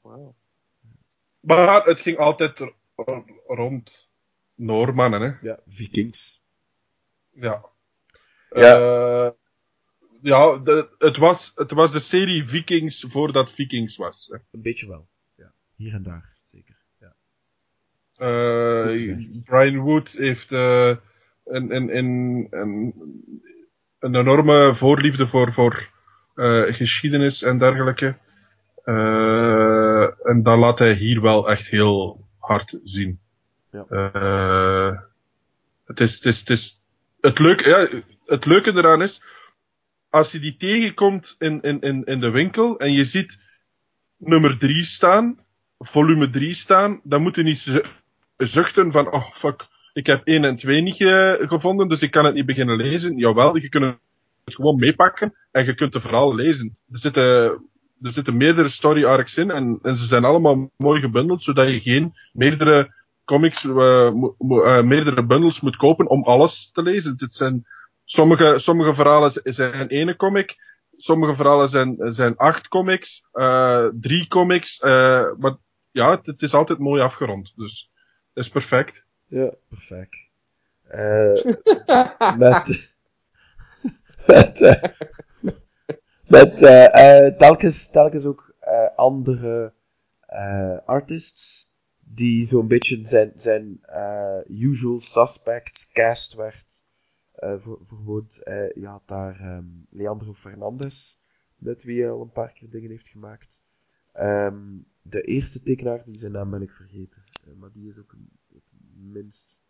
Wauw. 0.00 0.34
Maar 1.40 1.84
het 1.84 2.00
ging 2.00 2.18
altijd 2.18 2.72
rond 3.46 3.90
Noormannen, 4.54 5.20
hè. 5.20 5.48
Ja, 5.48 5.58
Vikings. 5.64 6.50
Ja. 7.30 7.64
Ja. 8.50 8.74
Eh, 8.80 9.30
ja, 10.22 10.56
de- 10.58 10.88
het, 10.98 11.16
was, 11.16 11.52
het 11.54 11.70
was 11.70 11.92
de 11.92 12.00
serie 12.00 12.48
Vikings 12.48 13.06
voordat 13.08 13.50
Vikings 13.50 13.96
was. 13.96 14.26
Hè. 14.30 14.36
Een 14.50 14.62
beetje 14.62 14.88
wel. 14.88 15.08
Ja, 15.36 15.52
hier 15.74 15.94
en 15.94 16.02
daar, 16.02 16.36
zeker. 16.40 16.74
Ja. 16.98 17.14
Eh. 18.16 19.44
Brian 19.44 19.78
Wood 19.78 20.08
heeft 20.08 20.50
eh, 20.52 20.96
een, 21.44 21.74
een, 21.74 21.96
een, 21.96 22.46
een, 22.50 22.94
een 23.98 24.14
enorme 24.14 24.76
voorliefde 24.76 25.28
voor, 25.28 25.52
voor 25.52 25.88
eh, 26.34 26.74
geschiedenis 26.74 27.42
en 27.42 27.58
dergelijke. 27.58 28.16
Eh, 28.84 30.26
en 30.26 30.42
dat 30.42 30.58
laat 30.58 30.78
hij 30.78 30.94
hier 30.94 31.20
wel 31.20 31.50
echt 31.50 31.66
heel 31.66 32.24
hard 32.38 32.78
zien. 32.84 33.20
Ja. 33.70 33.84
Eh, 33.88 34.98
het, 35.84 36.00
is, 36.00 36.14
het, 36.14 36.24
is, 36.24 36.38
het, 36.38 36.48
is, 36.48 36.80
het, 37.20 37.38
leuke, 37.38 37.68
ja, 37.68 38.02
het 38.26 38.44
leuke 38.44 38.70
eraan 38.70 39.02
is, 39.02 39.22
als 40.10 40.30
je 40.32 40.38
die 40.38 40.56
tegenkomt 40.56 41.34
in, 41.38 41.60
in, 41.60 41.80
in, 41.80 42.04
in 42.04 42.20
de 42.20 42.30
winkel 42.30 42.78
en 42.78 42.92
je 42.92 43.04
ziet 43.04 43.36
nummer 44.18 44.58
3 44.58 44.84
staan, 44.84 45.38
volume 45.78 46.30
3 46.30 46.54
staan, 46.54 47.00
dan 47.04 47.22
moet 47.22 47.36
je 47.36 47.42
niet 47.42 47.58
zu- 47.58 47.84
zuchten 48.36 48.92
van, 48.92 49.12
oh 49.12 49.30
fuck, 49.34 49.66
ik 49.92 50.06
heb 50.06 50.20
1 50.24 50.44
en 50.44 50.56
2 50.56 50.80
niet 50.80 50.96
ge- 50.96 51.44
gevonden, 51.48 51.88
dus 51.88 52.00
ik 52.00 52.10
kan 52.10 52.24
het 52.24 52.34
niet 52.34 52.46
beginnen 52.46 52.76
lezen. 52.76 53.16
Jawel, 53.16 53.56
je 53.56 53.68
kunt 53.68 53.84
het 54.44 54.54
gewoon 54.54 54.78
meepakken 54.78 55.34
en 55.52 55.64
je 55.64 55.74
kunt 55.74 55.94
het 55.94 56.02
verhaal 56.02 56.34
lezen. 56.34 56.76
Er 56.92 56.98
zitten, 56.98 57.24
er 58.02 58.12
zitten 58.12 58.36
meerdere 58.36 58.68
story 58.68 59.04
arcs 59.04 59.36
in 59.36 59.50
en, 59.50 59.78
ze 59.82 60.06
zijn 60.06 60.24
allemaal 60.24 60.70
mooi 60.76 61.00
gebundeld, 61.00 61.42
zodat 61.42 61.68
je 61.68 61.80
geen 61.80 62.12
meerdere 62.32 62.94
comics, 63.24 63.64
eh, 63.64 64.06
eh, 64.06 64.82
meerdere 64.82 65.26
bundles 65.26 65.60
moet 65.60 65.76
kopen 65.76 66.08
om 66.08 66.22
alles 66.22 66.70
te 66.72 66.82
lezen. 66.82 67.14
Het 67.16 67.34
zijn, 67.34 67.64
sommige, 68.10 68.58
sommige 68.58 68.94
verhalen 68.94 69.40
zijn 69.44 69.88
ene 69.88 70.16
comic, 70.16 70.56
sommige 70.96 71.34
verhalen 71.34 71.68
zijn, 71.68 72.14
zijn 72.14 72.36
acht 72.36 72.68
comics, 72.68 73.22
eh, 73.32 73.86
drie 74.00 74.28
comics, 74.28 74.78
eh, 74.78 75.24
maar 75.38 75.56
ja, 75.90 76.10
het, 76.10 76.26
het 76.26 76.42
is 76.42 76.52
altijd 76.52 76.78
mooi 76.78 77.02
afgerond, 77.02 77.52
dus 77.56 77.90
het 78.34 78.44
is 78.44 78.50
perfect. 78.50 79.02
Ja, 79.26 79.54
perfect. 79.68 80.30
Eh, 80.88 81.44
met, 82.38 82.98
met, 84.26 84.62
eh, 84.62 84.82
met 86.28 86.58
telkens, 87.38 87.90
telkens 87.90 88.24
ook 88.24 88.54
eh, 88.58 88.96
andere 88.96 89.72
eh, 90.26 90.78
artists 90.84 91.68
die 91.98 92.46
zo'n 92.46 92.68
beetje 92.68 92.98
zijn, 93.02 93.32
zijn 93.34 93.78
eh, 93.82 94.38
usual 94.48 95.00
suspects 95.00 95.92
cast 95.92 96.34
werd. 96.34 96.89
Eh, 97.40 97.58
voor, 97.58 97.78
bijvoorbeeld, 97.78 98.42
eh, 98.42 98.70
je 98.74 98.86
had 98.86 99.02
daar 99.06 99.40
ehm, 99.40 99.66
Leandro 99.90 100.32
Fernandez, 100.32 101.16
met 101.56 101.82
wie 101.82 102.00
hij 102.00 102.10
al 102.10 102.20
een 102.20 102.32
paar 102.32 102.52
keer 102.52 102.70
dingen 102.70 102.90
heeft 102.90 103.08
gemaakt. 103.08 103.62
Ehm, 104.12 104.78
de 105.02 105.22
eerste 105.22 105.62
tekenaar, 105.62 106.04
die 106.04 106.18
zijn 106.18 106.32
naam 106.32 106.50
ben 106.50 106.62
ik 106.62 106.72
vergeten, 106.72 107.22
eh, 107.46 107.54
maar 107.54 107.72
die 107.72 107.88
is 107.88 108.00
ook 108.00 108.14
het 108.54 108.76
minst 108.94 109.68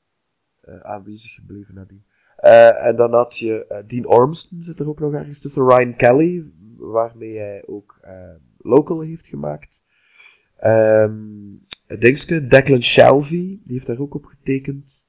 eh, 0.61 0.81
aanwezig 0.81 1.35
gebleven 1.35 1.75
nadien. 1.75 2.05
Eh, 2.37 2.87
en 2.87 2.97
dan 2.97 3.13
had 3.13 3.39
je 3.39 3.67
eh, 3.67 3.87
Dean 3.87 4.07
Ormston 4.07 4.63
zit 4.63 4.81
er 4.81 4.89
ook 4.89 5.01
nog 5.01 5.13
ergens 5.13 5.41
tussen. 5.41 5.67
Ryan 5.67 5.97
Kelly, 5.97 6.53
waarmee 6.77 7.39
hij 7.39 7.67
ook 7.67 7.99
eh, 8.01 8.35
Local 8.59 9.01
heeft 9.01 9.27
gemaakt. 9.27 9.85
Ehm 10.57 11.39
Dingske, 11.99 12.47
Declan 12.47 12.83
Shelby, 12.83 13.51
die 13.51 13.73
heeft 13.73 13.87
daar 13.87 13.99
ook 13.99 14.15
op 14.15 14.25
getekend. 14.25 15.09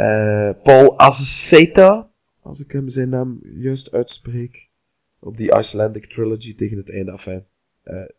Eh, 0.00 0.50
Paul 0.62 0.98
Azaceta, 0.98 2.10
als 2.40 2.60
ik 2.60 2.72
hem 2.72 2.88
zijn 2.88 3.08
naam 3.08 3.40
juist 3.42 3.92
uitspreek. 3.92 4.70
Op 5.18 5.36
die 5.36 5.56
Icelandic 5.56 6.06
Trilogy 6.06 6.54
tegen 6.54 6.76
het 6.76 6.92
einde 6.92 7.12
af. 7.12 7.26
Eh, 7.26 7.42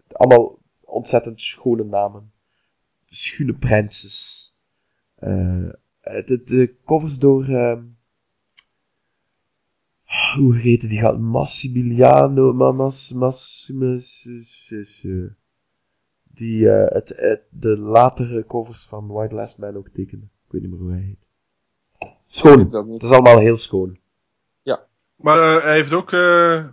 allemaal 0.08 0.60
ontzettend 0.82 1.42
schone 1.42 1.84
namen. 1.84 2.32
Schone 3.06 3.58
prinses. 3.58 4.50
Eh, 5.16 5.68
eh, 5.68 6.26
de, 6.26 6.42
de 6.44 6.76
covers 6.86 7.20
door... 7.20 7.46
ehm, 7.46 7.84
hoe 10.36 10.58
heette 10.58 10.88
die 10.88 11.00
gaat? 11.00 11.20
Massimiliano, 11.20 12.54
Mamas, 12.54 13.12
Massimus, 13.12 14.28
die 16.24 16.70
eh, 16.70 16.94
het, 16.94 17.44
de 17.50 17.78
latere 17.78 18.46
covers 18.46 18.84
van 18.84 19.08
White 19.08 19.36
Last 19.36 19.58
Man 19.58 19.76
ook 19.76 19.90
tekende. 19.90 20.26
Ik 20.26 20.52
weet 20.52 20.62
niet 20.62 20.72
meer 20.72 20.80
hoe 20.80 20.92
hij 20.92 21.02
heet. 21.02 21.40
Schoon. 22.32 22.70
Dat. 22.70 22.88
Het 22.88 23.04
is 23.04 23.12
allemaal 23.12 23.40
heel 23.40 23.58
schoon. 23.58 24.00
Maar 25.16 25.56
eh, 25.58 25.64
hij 25.64 25.74
heeft 25.76 25.92
ook, 25.92 26.12
eh, 26.12 26.64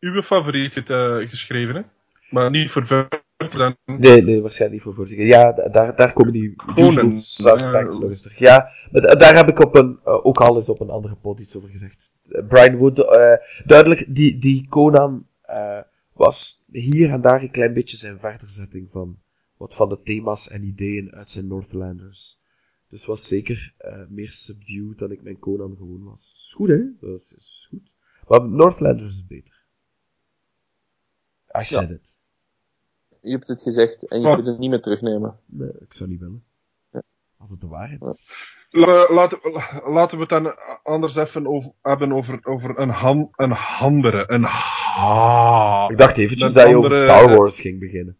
uw 0.00 0.22
favoriet 0.22 0.74
eh, 0.88 1.16
geschreven, 1.30 1.74
hè? 1.74 1.82
Maar 2.30 2.50
niet 2.50 2.70
voor 2.72 2.86
verder 2.86 3.58
dan... 3.58 3.76
Nee, 3.84 4.22
nee, 4.22 4.40
waarschijnlijk 4.42 4.84
niet 4.84 4.94
voor 4.94 5.06
Vertigo. 5.06 5.22
Ja, 5.22 5.52
da- 5.52 5.68
daar, 5.68 5.96
daar 5.96 6.12
komen 6.12 6.32
die 6.32 6.52
Gewoon 6.56 6.88
usual 6.88 7.04
een- 7.04 7.10
suspects 7.10 7.98
nog 7.98 8.08
eens 8.08 8.22
terug. 8.22 8.38
Ja, 8.38 8.68
maar 8.90 9.02
da- 9.02 9.14
daar 9.14 9.34
heb 9.34 9.48
ik 9.48 9.58
op 9.58 9.74
een, 9.74 10.00
ook 10.04 10.38
al 10.40 10.56
eens 10.56 10.68
op 10.68 10.80
een 10.80 10.90
andere 10.90 11.16
pod 11.16 11.40
iets 11.40 11.56
over 11.56 11.68
gezegd. 11.68 12.18
Brian 12.48 12.76
Wood, 12.76 12.98
eh, 12.98 13.34
duidelijk, 13.64 14.04
die, 14.14 14.38
die 14.38 14.68
Conan 14.68 15.26
eh, 15.42 15.80
was 16.12 16.64
hier 16.70 17.10
en 17.10 17.20
daar 17.20 17.42
een 17.42 17.50
klein 17.50 17.74
beetje 17.74 17.96
zijn 17.96 18.18
verderzetting 18.18 18.90
van 18.90 19.18
wat 19.56 19.74
van 19.74 19.88
de 19.88 20.02
thema's 20.02 20.48
en 20.50 20.62
ideeën 20.62 21.14
uit 21.14 21.30
zijn 21.30 21.48
Northlanders. 21.48 22.36
Dus 22.92 23.06
was 23.06 23.28
zeker 23.28 23.74
eh, 23.78 24.06
meer 24.08 24.28
subdued 24.28 24.98
dan 24.98 25.10
ik 25.10 25.22
mijn 25.22 25.38
Conan 25.38 25.76
gewoon 25.76 26.04
was. 26.04 26.32
Is 26.34 26.52
goed, 26.56 26.68
hè? 26.68 26.82
Dat 27.00 27.14
is, 27.14 27.34
is 27.36 27.66
goed. 27.70 27.96
Maar 28.28 28.48
Northlanders 28.48 29.08
is 29.08 29.26
beter. 29.26 29.64
I 31.60 31.64
said 31.64 31.90
it. 31.90 32.28
Je 33.20 33.30
hebt 33.30 33.48
het 33.48 33.62
gezegd 33.62 34.08
en 34.08 34.20
je 34.20 34.34
kunt 34.34 34.46
het 34.46 34.58
niet 34.58 34.70
meer 34.70 34.80
terugnemen. 34.82 35.38
Nee, 35.46 35.70
ik 35.78 35.92
zou 35.92 36.10
niet 36.10 36.20
willen. 36.20 36.42
Als 37.36 37.50
het 37.50 37.60
de 37.60 37.68
waarheid 37.68 38.00
is. 38.06 38.34
La- 38.70 39.12
Laten, 39.12 39.52
la- 39.52 39.82
laten 39.90 40.16
we 40.18 40.22
het 40.22 40.30
dan 40.44 40.54
anders 40.82 41.16
even 41.16 41.46
over, 41.46 41.72
hebben 41.82 42.12
over, 42.12 42.40
over 42.46 42.78
een, 42.78 42.90
han, 42.90 43.28
een 43.32 43.52
andere. 43.80 44.24
Een 44.30 44.42
ha. 44.42 45.88
Ik 45.88 45.96
dacht 45.96 46.18
eventjes 46.18 46.52
dat 46.52 46.68
je 46.68 46.76
over 46.76 46.94
Star 46.94 47.36
Wars 47.36 47.60
ging 47.60 47.78
beginnen. 47.80 48.18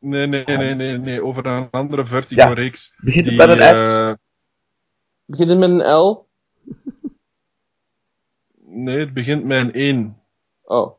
Nee, 0.00 0.26
nee, 0.26 0.44
nee, 0.44 0.74
nee, 0.74 0.98
nee, 0.98 1.24
over 1.24 1.46
een 1.46 1.68
andere 1.70 2.04
Vertigo-reeks. 2.04 2.92
Begint 2.96 3.26
het 3.26 3.36
die, 3.36 3.46
met 3.46 3.48
een 3.58 3.76
S? 3.76 4.00
eh, 4.00 4.12
Begint 5.24 5.48
het 5.48 5.58
met 5.58 5.70
een 5.70 5.92
L? 5.92 6.26
nee, 8.84 8.98
het 8.98 9.12
begint 9.14 9.44
met 9.44 9.58
een 9.60 9.72
1. 9.72 10.22
Oh. 10.62 10.96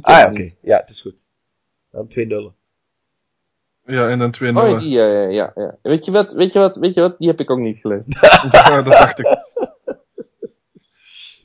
Ah 0.00 0.30
oké. 0.30 0.50
Ja, 0.62 0.76
het 0.76 0.90
is 0.90 1.00
goed. 1.00 1.28
Dan 1.90 2.06
twee 2.08 2.26
nullen. 2.26 2.54
Ja, 3.86 4.08
en 4.08 4.18
dan 4.18 4.32
2 4.32 4.48
Oh, 4.50 4.54
nullen. 4.62 4.80
die, 4.80 4.88
ja, 4.90 5.06
ja, 5.06 5.28
ja, 5.28 5.52
ja. 5.54 5.78
Weet 5.82 6.04
je 6.04 6.10
wat, 6.10 6.32
weet 6.32 6.52
je 6.52 6.58
wat, 6.58 6.76
weet 6.76 6.94
je 6.94 7.00
wat? 7.00 7.18
Die 7.18 7.28
heb 7.28 7.40
ik 7.40 7.50
ook 7.50 7.58
niet 7.58 7.78
gelezen. 7.80 8.06
Ja, 8.52 8.68
dat 8.82 8.84
dacht 8.84 9.18
ik. 9.18 9.26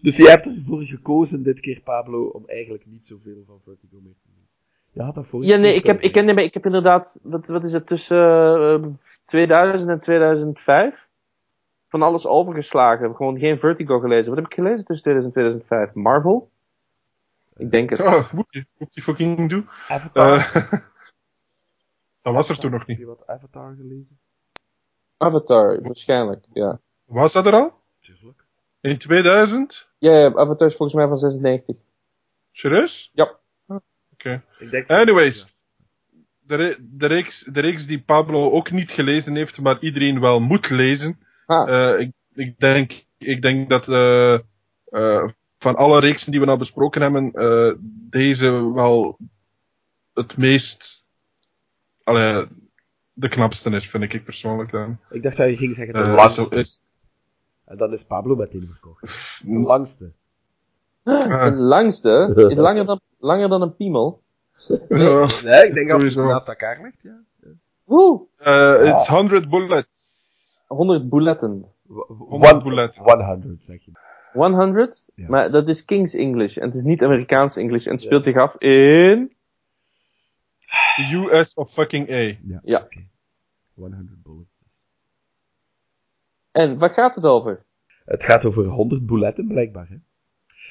Dus 0.02 0.18
je 0.18 0.30
hebt 0.30 0.45
ervoor 0.45 0.81
gekozen 0.81 1.44
dit 1.44 1.60
keer, 1.60 1.81
Pablo, 1.84 2.27
om 2.27 2.45
eigenlijk 2.45 2.86
niet 2.86 3.03
zoveel 3.06 3.44
van 3.44 3.60
Vertigo 3.60 3.99
meer 4.02 4.14
te 4.19 4.27
lezen. 4.31 4.57
Je 4.94 5.02
had 5.02 5.16
dat 5.16 5.30
vorige 5.30 5.52
Ja, 5.52 5.57
nee, 5.57 5.74
ik 5.74 5.84
heb, 5.84 5.95
ik, 5.95 6.11
ken, 6.11 6.26
nee, 6.26 6.36
maar 6.36 6.44
ik 6.44 6.53
heb 6.53 6.66
inderdaad, 6.66 7.20
wat, 7.22 7.45
wat 7.45 7.64
is 7.64 7.74
het, 7.74 7.88
tussen 7.88 8.84
eh, 8.84 8.90
2000 9.26 9.90
en 9.90 9.99
2005? 9.99 11.07
Van 11.88 12.02
alles 12.02 12.26
overgeslagen. 12.26 13.16
Gewoon 13.16 13.40
geen 13.40 13.60
Vertigo 13.60 13.99
gelezen. 13.99 14.28
Wat 14.28 14.36
heb 14.36 14.45
ik 14.45 14.53
gelezen 14.53 14.86
tussen 14.86 15.03
2000 15.03 15.36
en 15.36 15.41
2005? 15.41 15.94
Marvel? 15.94 16.49
Ik 17.56 17.72
denk 17.72 17.90
het. 17.90 17.99
Oh, 17.99 18.34
moet 18.34 18.48
je, 18.49 18.66
moet 18.78 18.94
je 18.94 19.02
fucking 19.02 19.49
doen. 19.49 19.70
Avatar. 19.88 20.56
Eh, 20.56 20.72
dat 22.22 22.34
was 22.34 22.49
er 22.49 22.56
toen 22.56 22.72
nog 22.72 22.80
Heb 22.80 22.88
niet. 22.88 22.98
je 22.98 23.06
wat 23.06 23.28
Avatar 23.28 23.76
gelezen? 23.76 24.18
Avatar, 25.18 25.82
waarschijnlijk, 25.82 26.45
ja. 26.53 26.80
Was 27.06 27.34
dat 27.34 27.45
er 27.45 27.53
al? 27.53 27.74
Tuurlijk. 27.99 28.45
In 28.82 28.98
2000? 28.99 29.88
Ja, 29.98 30.11
ja, 30.11 30.34
Avatar 30.34 30.68
is 30.68 30.76
volgens 30.76 30.98
mij 30.98 31.07
van 31.07 31.18
96. 31.18 31.76
Serieus? 32.52 33.10
Ja. 33.14 33.39
Oké. 34.14 34.44
Ik 34.60 34.90
Anyways. 34.90 35.48
De, 36.40 36.56
re- 36.56 36.77
de, 36.80 37.06
reeks, 37.07 37.45
de 37.52 37.60
reeks 37.60 37.86
die 37.86 38.02
Pablo 38.02 38.52
ook 38.52 38.72
niet 38.72 38.90
gelezen 38.90 39.36
heeft, 39.36 39.60
maar 39.60 39.80
iedereen 39.80 40.19
wel 40.19 40.40
moet 40.40 40.69
lezen. 40.69 41.19
Ah, 41.45 41.69
Eh, 41.94 41.99
ik, 41.99 42.11
ik, 42.34 42.60
denk, 42.60 43.03
ik 43.18 43.41
denk 43.41 43.69
dat 43.69 43.88
eh, 43.88 44.34
eh, 44.86 45.30
van 45.60 45.76
alle 45.76 45.99
reeksen 45.99 46.31
die 46.31 46.40
we 46.40 46.45
nou 46.45 46.57
besproken 46.57 47.02
hebben, 47.02 47.31
eh, 47.31 47.73
deze 48.10 48.73
wel 48.73 49.18
het 50.14 50.38
meest. 50.38 51.03
Allee, 52.03 52.48
de 53.14 53.30
knapste 53.30 53.69
is, 53.69 53.86
vind 53.90 54.14
ik 54.14 54.23
persoonlijk 54.26 54.72
dan. 54.72 54.99
Ik 55.10 55.23
dacht 55.23 55.38
dat 55.38 55.49
je 55.49 55.56
ging 55.56 55.73
zeggen 55.73 56.03
de 56.03 56.10
langste. 56.10 56.60
is- 56.60 56.80
En 57.65 57.77
dan 57.77 57.91
is 57.91 58.03
Pablo 58.03 58.36
meteen 58.36 58.65
verkocht. 58.68 59.02
Het 59.02 59.11
is 59.41 59.48
de 59.48 59.60
langste. 59.60 60.14
de 61.03 61.52
langste 61.56 62.34
is 62.49 62.53
langer 62.53 62.86
dan, 62.86 62.99
langer 63.20 63.50
dan 63.50 63.62
een 63.62 63.76
piemel. 63.76 64.22
Nee, 64.88 65.68
ik 65.68 65.74
denk 65.74 65.91
als 65.91 66.14
ze 66.14 66.26
naast 66.26 66.48
elkaar 66.50 66.82
legt, 66.82 67.02
ja. 67.02 67.24
Woe! 67.84 68.26
eh, 68.38 68.88
it's 68.90 69.08
100 69.08 69.50
bullets. 69.50 69.88
100 70.68 71.10
buletten. 71.10 71.66
One, 72.30 72.62
bullet. 72.64 72.96
100, 72.96 73.64
zeg 73.64 73.82
je. 73.86 73.91
100? 74.34 75.06
Ja. 75.16 75.30
Maar 75.30 75.52
dat 75.52 75.68
is 75.68 75.86
King's 75.86 76.14
English. 76.14 76.58
En 76.58 76.66
het 76.68 76.76
is 76.76 76.84
niet 76.84 77.04
Amerikaans 77.04 77.56
English. 77.56 77.86
En 77.86 77.91
het 77.91 78.02
speelt 78.02 78.24
zich 78.24 78.36
af 78.38 78.56
in... 78.62 79.34
The 80.96 81.28
US 81.32 81.54
of 81.54 81.74
fucking 81.74 82.10
A. 82.12 82.16
Ja, 82.44 82.60
Ja. 82.64 82.80
oké. 82.80 83.00
100 83.76 84.24
bullets 84.24 84.64
dus. 84.64 84.91
En 86.52 86.78
waar 86.78 86.90
gaat 86.90 87.16
het 87.16 87.24
over? 87.24 87.64
Het 88.06 88.26
gaat 88.26 88.46
over 88.46 88.66
100 88.66 89.06
bouletten, 89.06 89.48
blijkbaar. 89.48 89.88
Hè? 89.88 89.96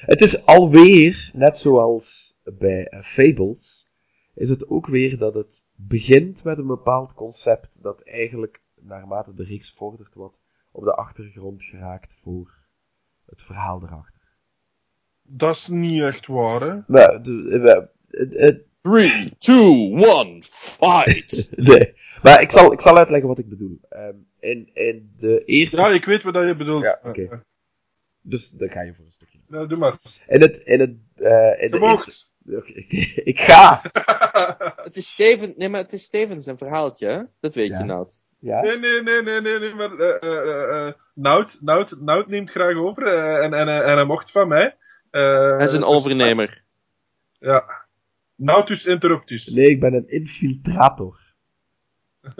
Het 0.05 0.21
is 0.21 0.45
alweer, 0.45 1.29
net 1.33 1.57
zoals 1.57 2.33
bij 2.57 2.91
Fables, 3.03 3.93
is 4.35 4.49
het 4.49 4.69
ook 4.69 4.87
weer 4.87 5.17
dat 5.17 5.33
het 5.33 5.73
begint 5.77 6.43
met 6.43 6.57
een 6.57 6.67
bepaald 6.67 7.13
concept 7.13 7.83
dat 7.83 8.07
eigenlijk, 8.07 8.59
naarmate 8.81 9.33
de 9.33 9.43
reeks 9.43 9.73
vordert, 9.73 10.15
wat 10.15 10.43
op 10.71 10.83
de 10.83 10.93
achtergrond 10.93 11.63
geraakt 11.63 12.19
voor 12.23 12.51
het 13.25 13.43
verhaal 13.43 13.83
erachter. 13.83 14.21
Dat 15.21 15.55
is 15.55 15.67
niet 15.67 16.01
echt 16.01 16.27
waar, 16.27 16.61
hè? 16.61 16.79
Maar, 16.87 17.23
de, 17.23 17.59
we- 17.59 17.89
het- 18.07 18.33
het- 18.33 18.67
3, 18.81 19.35
2, 19.39 20.05
1, 20.05 20.43
fight! 20.79 21.31
nee. 21.67 21.93
maar 22.23 22.41
ik 22.41 22.51
zal, 22.51 22.73
ik 22.73 22.81
zal 22.81 22.97
uitleggen 22.97 23.27
wat 23.27 23.39
ik 23.39 23.49
bedoel. 23.49 23.79
Ehm, 23.87 24.17
in, 24.39 24.69
in 24.73 25.13
de 25.15 25.45
eerste... 25.45 25.79
Ja, 25.79 25.87
ik 25.89 26.05
weet 26.05 26.23
wat 26.23 26.33
je 26.33 26.55
bedoelt. 26.57 26.83
Ja, 26.83 26.99
oké. 27.03 27.21
Eh, 27.21 27.31
eh, 27.31 27.39
Dus 28.21 28.49
dan 28.51 28.69
ga 28.69 28.81
je 28.81 28.93
voor 28.93 29.05
een 29.05 29.11
stukje. 29.11 29.39
nou, 29.47 29.67
doe 29.67 29.77
maar. 29.77 29.95
In 30.27 30.41
het... 30.41 30.57
In 30.57 30.79
het 30.79 30.95
eh, 31.15 31.63
in 31.63 31.71
de 31.71 31.79
eerste... 31.79 32.27
ik 33.31 33.39
ga! 33.39 33.81
het 34.83 34.95
is 34.95 35.13
Steven... 35.13 35.53
Nee, 35.57 35.69
maar 35.69 35.81
het 35.81 35.93
is 35.93 36.03
Steven 36.03 36.41
zijn 36.41 36.57
verhaaltje, 36.57 37.07
hè? 37.07 37.21
Dat 37.39 37.53
weet 37.55 37.69
Ja. 37.69 37.79
je, 37.79 37.85
Nout. 37.85 38.21
Ja? 38.37 38.61
Nee, 38.61 38.77
nee, 38.77 39.01
nee, 39.01 39.21
nee, 39.21 39.41
nee, 39.41 39.59
nee, 39.59 39.73
maar 39.73 39.99
eh, 39.99 40.23
eh, 40.23 40.37
eh, 40.39 40.87
eh, 40.87 40.93
Nout, 41.13 41.57
Nout, 41.61 41.95
Nout 42.01 42.27
neemt 42.27 42.49
graag 42.49 42.75
over 42.75 43.07
eh, 43.07 43.45
en, 43.45 43.53
en, 43.53 43.67
en 43.67 43.95
hij 43.95 44.03
mocht 44.05 44.31
van 44.31 44.47
mij. 44.47 44.77
Eh, 45.11 45.55
Hij 45.55 45.65
is 45.65 45.71
een 45.71 45.79
dus- 45.79 45.89
overnemer. 45.89 46.63
Ja. 47.39 47.63
Nautus 48.35 48.85
interruptus. 48.85 49.45
Nee, 49.45 49.69
ik 49.69 49.79
ben 49.79 49.93
een 49.93 50.07
infiltrator. 50.07 51.15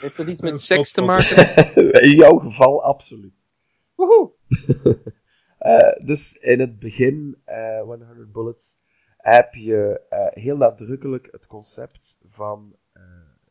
Heeft 0.00 0.16
dat 0.16 0.26
iets 0.26 0.40
met 0.40 0.60
seks 0.60 0.92
te 0.92 1.00
maken? 1.00 2.02
In 2.02 2.10
jouw 2.16 2.38
geval 2.38 2.84
absoluut. 2.84 3.50
Woehoe! 3.98 4.32
Eh, 5.58 6.04
dus 6.04 6.36
in 6.36 6.60
het 6.60 6.78
begin, 6.78 7.40
eh 7.44 7.80
100 7.80 8.32
Bullets, 8.32 8.84
heb 9.16 9.54
je 9.54 10.06
eh, 10.08 10.42
heel 10.42 10.56
nadrukkelijk 10.56 11.28
het 11.30 11.46
concept 11.46 12.20
van 12.22 12.76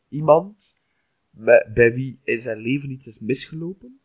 iemand 0.08 0.80
bij 1.72 1.94
wie 1.94 2.20
in 2.24 2.40
zijn 2.40 2.58
leven 2.58 2.90
iets 2.90 3.06
is 3.06 3.20
misgelopen. 3.20 4.00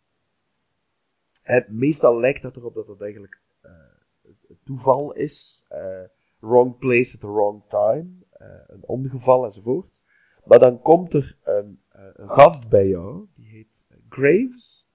En 1.43 1.65
meestal 1.69 2.19
lijkt 2.19 2.41
dat 2.41 2.57
erop 2.57 2.73
dat 2.73 2.87
dat 2.87 3.01
eigenlijk 3.01 3.41
toeval 4.63 5.13
is. 5.13 5.67
wrong 6.39 6.77
place 6.77 7.13
at 7.13 7.19
the 7.19 7.31
wrong 7.31 7.65
time. 7.67 8.09
een 8.67 8.83
ongeval 8.87 9.45
enzovoort. 9.45 10.03
Maar 10.45 10.59
dan 10.59 10.81
komt 10.81 11.13
er 11.13 11.39
een, 11.43 11.81
een 11.89 12.29
gast 12.29 12.69
bij 12.69 12.87
jou, 12.87 13.27
die 13.33 13.47
heet 13.47 13.87
Graves. 14.09 14.92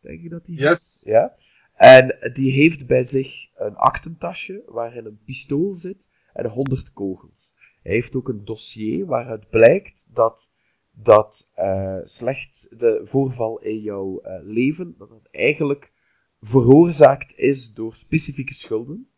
Denk 0.00 0.20
je 0.20 0.28
dat 0.28 0.44
die 0.44 0.66
heet? 0.66 0.98
Ja. 1.02 1.34
En 1.74 2.30
die 2.32 2.52
heeft 2.52 2.86
bij 2.86 3.04
zich 3.04 3.50
een 3.54 3.76
aktentasje 3.76 4.62
waarin 4.66 5.04
een 5.04 5.22
pistool 5.24 5.74
zit 5.74 6.10
en 6.32 6.46
100 6.46 6.92
kogels. 6.92 7.56
Hij 7.82 7.92
heeft 7.92 8.14
ook 8.14 8.28
een 8.28 8.44
dossier 8.44 9.06
waaruit 9.06 9.50
blijkt 9.50 10.14
dat 10.14 10.56
dat 11.02 11.52
eh, 11.54 11.98
slecht 12.02 12.74
de 12.78 13.00
voorval 13.02 13.60
in 13.60 13.78
jouw 13.80 14.20
eh, 14.20 14.38
leven, 14.42 14.94
dat 14.98 15.10
het 15.10 15.28
eigenlijk 15.30 15.92
veroorzaakt 16.40 17.38
is 17.38 17.74
door 17.74 17.94
specifieke 17.94 18.54
schulden. 18.54 19.08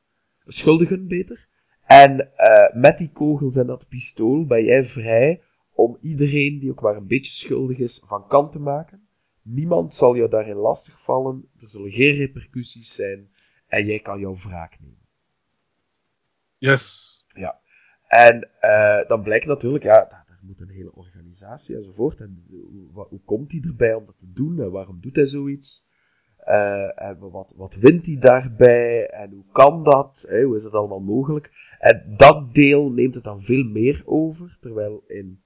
Schuldigen 0.44 1.08
beter. 1.08 1.48
En 1.86 2.36
eh, 2.36 2.80
met 2.80 2.98
die 2.98 3.12
kogels 3.12 3.56
en 3.56 3.66
dat 3.66 3.88
pistool 3.88 4.46
ben 4.46 4.64
jij 4.64 4.84
vrij 4.84 5.42
om 5.72 5.96
iedereen 6.00 6.58
die 6.58 6.70
ook 6.70 6.80
maar 6.80 6.96
een 6.96 7.06
beetje 7.06 7.32
schuldig 7.32 7.78
is 7.78 8.00
van 8.04 8.26
kant 8.26 8.52
te 8.52 8.60
maken. 8.60 9.08
Niemand 9.42 9.94
zal 9.94 10.16
jou 10.16 10.30
daarin 10.30 10.56
lastigvallen, 10.56 11.48
er 11.56 11.68
zullen 11.68 11.90
geen 11.90 12.14
repercussies 12.14 12.94
zijn 12.94 13.30
en 13.66 13.84
jij 13.84 14.00
kan 14.00 14.20
jouw 14.20 14.34
wraak 14.34 14.80
nemen. 14.80 15.08
Yes. 16.58 16.98
En 18.10 18.50
eh, 18.60 19.06
dan 19.06 19.22
blijkt 19.22 19.46
natuurlijk, 19.46 19.84
ja, 19.84 19.98
daar, 19.98 20.24
daar 20.26 20.40
moet 20.42 20.60
een 20.60 20.68
hele 20.68 20.94
organisatie 20.94 21.76
enzovoort. 21.76 22.20
En 22.20 22.44
hoe, 22.92 23.20
komt 23.24 23.52
hij 23.52 23.60
erbij 23.60 23.94
om 23.94 24.04
dat 24.04 24.18
te 24.18 24.32
doen 24.32 24.60
en 24.60 24.70
waarom 24.70 25.00
doet 25.00 25.16
hij 25.16 25.26
zoiets? 25.26 25.88
En 26.94 27.18
wat, 27.18 27.54
wat 27.56 27.74
wint 27.74 28.06
hij 28.06 28.16
daarbij? 28.18 29.06
En 29.06 29.30
hoe 29.30 29.44
kan 29.52 29.84
dat? 29.84 30.26
Hoe 30.44 30.56
is 30.56 30.64
het 30.64 30.72
allemaal 30.72 31.00
mogelijk? 31.00 31.76
En 31.78 32.14
dat 32.16 32.54
deel 32.54 32.90
neemt 32.90 33.14
het 33.14 33.24
dan 33.24 33.40
veel 33.40 33.64
meer 33.64 34.02
over. 34.04 34.56
Terwijl 34.60 35.04
in, 35.06 35.42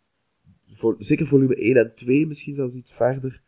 voor, 0.61 0.97
zeker 0.99 1.27
volume 1.27 1.55
1 1.55 1.77
en 1.77 1.95
2, 1.95 2.27
misschien 2.27 2.55
zelfs 2.55 2.77
iets 2.77 2.93
verder, 2.93 3.43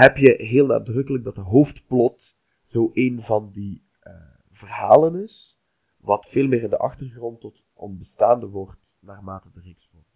heb 0.00 0.16
je 0.16 0.34
heel 0.38 0.66
nadrukkelijk 0.66 1.24
dat 1.24 1.34
de 1.34 1.40
hoofdplot 1.40 2.22
zo 2.64 2.90
een 2.92 3.20
van 3.20 3.48
die 3.52 3.82
eh, 4.00 4.12
verhalen 4.50 5.14
is. 5.22 5.58
Wat 6.00 6.30
veel 6.30 6.48
meer 6.48 6.62
in 6.62 6.70
de 6.70 6.78
achtergrond 6.78 7.40
tot 7.40 7.60
onbestaande 7.74 8.46
wordt 8.48 8.98
naarmate 9.02 9.50
de 9.52 9.60
reeks 9.64 9.90
vormt. 9.90 10.06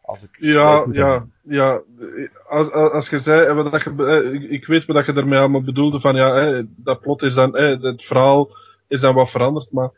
Als 0.00 0.28
ik 0.28 0.36
Ja, 0.54 0.86
ja, 0.92 1.24
ja. 1.42 1.82
Als, 2.48 2.72
als, 2.72 2.92
als 2.92 3.08
je 3.08 3.20
zei, 3.20 3.46
eh, 3.46 3.54
wat 3.54 3.72
dat 3.72 3.82
je, 3.84 3.90
eh, 3.90 4.52
ik- 4.52 4.66
weet 4.66 4.84
wat 4.86 5.06
je 5.06 5.12
ermee 5.12 5.38
allemaal 5.38 5.62
bedoelde, 5.64 6.00
van 6.00 6.16
ja, 6.16 6.64
dat 6.76 7.00
plot 7.00 7.22
is 7.22 7.34
dan, 7.34 7.56
het 7.56 8.02
verhaal 8.02 8.48
is 8.88 9.00
dan 9.00 9.14
wat 9.14 9.30
veranderd, 9.30 9.70
maar 9.72 9.90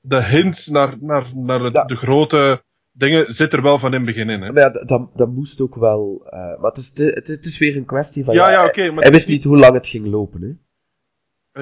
de 0.00 0.24
hint 0.24 0.66
naar, 0.66 0.96
naar, 1.00 1.36
naar 1.36 1.60
het- 1.60 1.72
Ja. 1.72 1.84
de 1.84 1.96
grote 1.96 2.62
dingen 2.92 3.34
zit 3.34 3.52
er 3.52 3.62
wel 3.62 3.78
van 3.78 3.88
in 3.94 3.96
het 3.96 4.06
begin 4.06 4.30
in. 4.30 4.40
Hè. 4.42 4.52
Maar 4.52 4.62
ja, 4.62 4.70
dat- 4.86 5.10
dat, 5.14 5.28
moest 5.30 5.60
ook 5.60 5.74
wel. 5.74 6.26
eh, 6.26 6.60
maar 6.60 6.70
het 6.70 6.76
is, 6.76 6.92
het, 7.14 7.26
het 7.28 7.44
is 7.44 7.58
weer 7.58 7.76
een 7.76 7.86
kwestie 7.86 8.24
van. 8.24 8.34
Ja, 8.34 8.50
ja, 8.50 8.70
hij- 8.72 8.90
maar 8.90 9.10
wist 9.10 9.28
is 9.28 9.34
niet 9.34 9.44
hoe 9.44 9.58
lang 9.58 9.74
het 9.74 9.86
ging 9.88 10.06
lopen, 10.06 10.40
hè? 10.42 10.50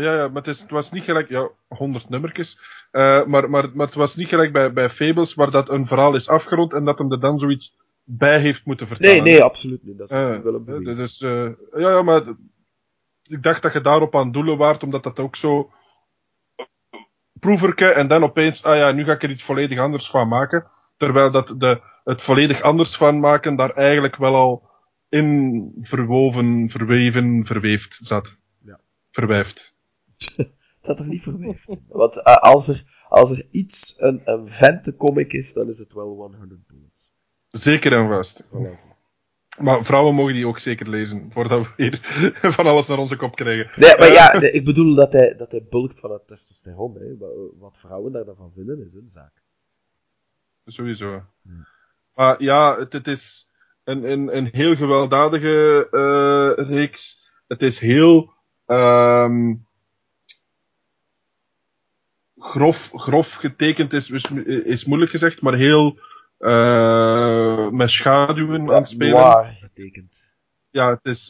Ja, 0.01 0.15
ja, 0.15 0.29
maar 0.29 0.43
het, 0.43 0.55
is, 0.55 0.61
het 0.61 0.71
was 0.71 0.91
niet 0.91 1.05
gelijk, 1.05 1.29
ja, 1.29 1.51
honderd 1.69 2.09
nummertjes. 2.09 2.59
Eh, 2.91 3.25
maar, 3.27 3.51
maar, 3.51 3.71
maar 3.75 3.87
het 3.87 3.95
was 3.95 4.15
niet 4.15 4.29
gelijk 4.29 4.53
bij, 4.53 4.73
bij 4.73 4.91
Fables, 4.91 5.35
waar 5.35 5.51
dat 5.51 5.69
een 5.69 5.87
verhaal 5.87 6.15
is 6.17 6.29
afgerond 6.29 6.73
en 6.73 6.85
dat 6.85 6.99
hem 6.99 7.13
er 7.13 7.21
dan 7.21 7.39
zoiets 7.39 7.73
bij 8.05 8.41
heeft 8.41 8.65
moeten 8.65 8.87
vertellen. 8.87 9.23
Nee, 9.25 9.33
nee, 9.33 9.43
absoluut 9.43 9.83
niet. 9.85 9.99
Dat 9.99 10.11
is 10.11 10.17
Eh, 10.17 10.39
wel 10.39 10.55
een 10.55 10.85
dus, 10.85 11.19
ja, 11.19 11.55
ja, 11.77 12.03
maar 12.03 12.23
ik 13.23 13.43
dacht 13.43 13.63
dat 13.63 13.73
je 13.73 13.81
daarop 13.81 14.17
aan 14.17 14.33
doelen 14.33 14.57
waart, 14.57 14.83
omdat 14.83 15.03
dat 15.03 15.19
ook 15.19 15.37
zo 15.37 15.71
proeverke 17.41 17.87
en 17.93 18.09
dan 18.09 18.23
opeens, 18.23 18.63
ah 18.63 18.77
ja, 18.77 18.93
nu 18.93 19.05
ga 19.05 19.13
ik 19.13 19.23
er 19.23 19.31
iets 19.31 19.45
volledig 19.45 19.79
anders 19.79 20.11
van 20.11 20.29
maken. 20.29 20.67
Terwijl 21.01 21.31
dat 21.31 21.47
de, 21.61 21.81
het 22.05 22.23
volledig 22.23 22.63
anders 22.63 22.97
van 22.97 23.21
maken 23.21 23.57
daar 23.57 23.71
eigenlijk 23.75 24.17
wel 24.17 24.35
al 24.35 24.69
in 25.09 25.31
verwoven, 25.83 26.69
verweven, 26.71 27.47
verweefd 27.47 27.99
zat. 28.01 28.27
Ja. 28.59 28.81
Verwijfd. 29.11 29.73
Het 30.37 30.55
zat 30.87 30.99
er 30.99 31.09
niet 31.09 31.23
verweefd. 31.23 31.85
Want 31.89 32.23
eh, 32.23 32.37
als, 32.37 32.69
er, 32.69 32.83
als 33.09 33.31
er 33.31 33.49
iets 33.51 33.97
een, 34.01 34.21
een 34.25 34.47
ventencomic 34.47 35.33
is, 35.33 35.53
dan 35.53 35.69
is 35.69 35.79
het 35.79 35.93
wel 35.95 36.09
100 36.09 36.67
Bullets. 36.67 37.15
Zeker 37.51 37.93
en 37.93 38.09
vast. 38.09 38.43
Voilà. 38.43 38.99
Maar 39.63 39.85
vrouwen 39.85 40.15
mogen 40.15 40.35
die 40.35 40.47
ook 40.47 40.59
zeker 40.59 40.89
lezen, 40.89 41.31
voordat 41.33 41.67
we 41.67 41.73
hier 41.77 42.01
van 42.57 42.67
alles 42.67 42.87
naar 42.87 42.99
onze 42.99 43.17
kop 43.17 43.35
krijgen. 43.35 43.81
Nee, 43.81 43.99
maar 43.99 44.09
Eh, 44.09 44.15
ja, 44.15 44.37
nee, 44.39 44.51
ik 44.53 44.65
bedoel 44.65 44.95
dat 44.95 45.13
hij, 45.13 45.35
dat 45.37 45.51
hij 45.51 45.67
bulkt 45.71 46.01
van 46.01 46.11
het 46.11 46.27
testosteron. 46.27 46.95
Hè. 46.95 47.17
Wa- 47.17 47.59
Wat 47.59 47.79
vrouwen 47.81 48.13
daar 48.13 48.25
dan 48.25 48.37
van 48.37 48.51
vinden, 48.53 48.85
is 48.85 48.95
hun 48.95 49.09
zaak. 49.09 49.40
Sowieso. 50.71 51.23
Maar 52.15 52.43
ja, 52.43 52.79
het, 52.79 52.93
het 52.93 53.07
is 53.07 53.47
een, 53.85 54.05
een, 54.11 54.37
een 54.37 54.49
heel 54.53 54.77
gewelddadige 54.77 55.89
eh, 55.91 56.69
reeks. 56.69 57.19
Het 57.47 57.61
is 57.61 57.79
heel 57.79 58.25
ehm 58.67 59.55
grof, 62.39 62.77
grof 62.93 63.27
getekend, 63.27 63.93
is, 63.93 64.09
is, 64.09 64.25
is 64.65 64.85
moeilijk 64.85 65.11
gezegd, 65.11 65.41
maar 65.43 65.57
heel 65.57 65.99
eh 66.39 67.69
met 67.71 67.91
schaduwen 67.91 68.71
aan 68.71 68.83
het 68.83 68.89
spelen. 68.89 69.11
noir 69.13 69.45
getekend. 69.45 70.39
Ja, 70.71 70.91
het 70.91 71.05
is... 71.05 71.29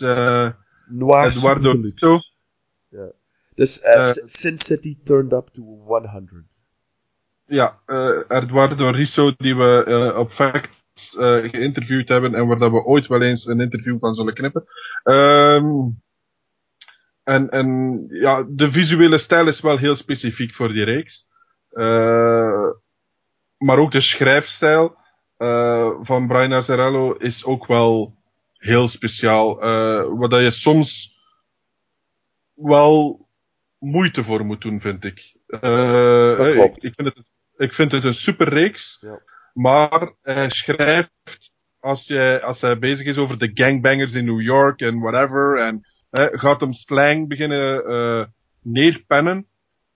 Noir 0.88 1.26
Eduardo. 1.26 1.70
Tito. 1.70 2.16
Ja. 2.88 3.12
Dus 3.54 3.80
Sin 4.40 4.58
City 4.58 5.02
turned 5.02 5.32
up 5.32 5.46
to 5.46 5.62
100. 5.62 6.69
Ja, 7.50 7.78
eh 7.86 8.20
Eduardo 8.28 8.90
Risso, 8.90 9.32
die 9.36 9.56
we 9.56 9.84
eh, 9.84 10.18
op 10.18 10.32
Facts 10.32 11.16
eh, 11.16 11.50
geïnterviewd 11.50 12.08
hebben 12.08 12.34
en 12.34 12.46
waar 12.46 12.58
dat 12.58 12.70
we 12.70 12.84
ooit 12.84 13.06
wel 13.06 13.22
eens 13.22 13.46
een 13.46 13.60
interview 13.60 13.98
van 13.98 14.14
zullen 14.14 14.34
knippen. 14.34 14.64
Ehm, 15.02 15.66
en, 17.24 17.48
en 17.48 18.06
ja, 18.08 18.46
de 18.48 18.70
visuele 18.70 19.18
stijl 19.18 19.48
is 19.48 19.60
wel 19.60 19.78
heel 19.78 19.96
specifiek 19.96 20.54
voor 20.54 20.68
die 20.68 20.84
reeks. 20.84 21.28
Maar 23.58 23.78
ook 23.78 23.92
de 23.92 24.00
schrijfstijl 24.00 24.96
van 26.02 26.26
Brian 26.26 26.52
Azzarello 26.52 27.12
is 27.12 27.44
ook 27.44 27.66
wel 27.66 28.14
heel 28.56 28.88
speciaal. 28.88 29.58
waar 30.16 30.28
dat 30.28 30.42
je 30.42 30.50
soms 30.50 31.18
wel 32.54 33.26
moeite 33.78 34.24
voor 34.24 34.44
moet 34.44 34.60
doen, 34.60 34.80
vind 34.80 35.04
ik. 35.04 35.18
Ik, 35.46 36.76
ik, 36.76 36.94
vind 36.94 37.14
het, 37.14 37.29
ik 37.60 37.72
vind 37.72 37.92
het 37.92 38.04
een 38.04 38.14
super 38.14 38.48
reeks, 38.48 38.96
Ja. 39.00 39.20
maar 39.52 40.12
hij 40.22 40.46
schrijft 40.48 41.50
als, 41.80 42.06
jij, 42.06 42.42
als 42.42 42.60
hij 42.60 42.78
bezig 42.78 43.06
is 43.06 43.16
over 43.16 43.38
de 43.38 43.50
gangbangers 43.54 44.12
in 44.12 44.24
New 44.24 44.40
York 44.40 44.80
en 44.80 44.98
whatever, 45.00 45.60
en 45.66 45.78
gaat 46.38 46.60
hem 46.60 46.72
slang 46.72 47.28
beginnen 47.28 47.84
eh, 47.84 48.24
neerpennen, 48.62 49.46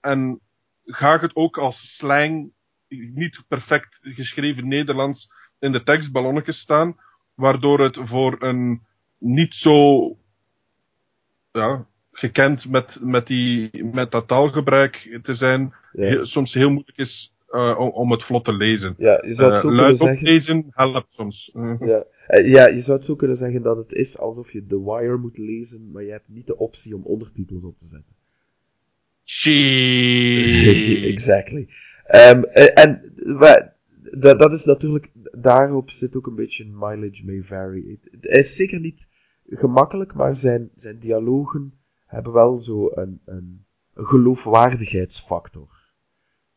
en 0.00 0.40
gaat 0.84 1.20
het 1.20 1.36
ook 1.36 1.58
als 1.58 1.96
slang, 1.96 2.52
niet 2.88 3.42
perfect 3.48 3.98
geschreven 4.00 4.68
Nederlands, 4.68 5.28
in 5.58 5.72
de 5.72 5.82
tekstballonnetjes 5.82 6.58
staan, 6.60 6.96
waardoor 7.34 7.80
het 7.80 7.98
voor 8.04 8.42
een 8.42 8.82
niet 9.18 9.54
zo 9.54 10.08
ja, 11.52 11.86
gekend 12.12 12.68
met, 12.68 12.98
met, 13.00 13.26
die, 13.26 13.84
met 13.84 14.10
dat 14.10 14.28
taalgebruik 14.28 15.18
te 15.22 15.34
zijn, 15.34 15.74
Ja. 15.92 16.08
heel- 16.08 16.26
soms 16.26 16.52
heel 16.52 16.70
moeilijk 16.70 16.98
is 16.98 17.32
eh, 17.54 17.94
om, 17.94 18.10
het 18.12 18.22
vlot 18.24 18.44
te 18.44 18.52
lezen. 18.52 18.94
Ja, 18.98 19.22
je 19.26 19.34
zou 19.34 19.50
het 19.50 19.60
zo 19.60 19.68
Eh, 19.68 19.74
kunnen 19.74 19.82
luid 19.84 19.98
zeggen. 19.98 20.16
oplezen 20.16 20.66
helpt 20.70 21.06
soms. 21.10 21.50
Eh, 21.54 21.74
Ja. 21.78 22.04
Ja, 22.42 22.66
je 22.66 22.80
zou 22.80 22.96
het 22.96 23.06
zo 23.06 23.14
kunnen 23.16 23.36
zeggen 23.36 23.62
dat 23.62 23.76
het 23.76 23.92
is 23.92 24.18
alsof 24.18 24.52
je 24.52 24.66
The 24.66 24.84
Wire 24.84 25.16
moet 25.16 25.38
lezen, 25.38 25.90
maar 25.92 26.02
je 26.02 26.10
hebt 26.10 26.28
niet 26.28 26.46
de 26.46 26.58
optie 26.58 26.94
om 26.94 27.04
ondertitels 27.04 27.64
op 27.64 27.78
te 27.78 27.86
zetten. 27.86 28.16
Exactly. 31.12 31.68
Eh, 32.04 32.78
en 32.78 33.00
dat, 34.18 34.38
dat 34.38 34.52
is 34.52 34.64
natuurlijk, 34.64 35.10
daarop 35.38 35.90
zit 35.90 36.16
ook 36.16 36.26
een 36.26 36.34
beetje 36.34 36.66
mileage 36.72 37.26
may 37.26 37.42
vary. 37.42 37.90
Het, 37.90 38.08
het 38.10 38.24
is 38.24 38.56
zeker 38.56 38.80
niet 38.80 39.12
gemakkelijk, 39.46 40.14
maar 40.14 40.34
zijn, 40.36 40.70
zijn 40.74 40.98
dialogen 40.98 41.74
hebben 42.06 42.32
wel 42.32 42.56
zo 42.56 42.90
een, 42.94 43.20
een, 43.24 43.64
een 43.94 44.04
geloofwaardigheidsfactor. 44.06 45.68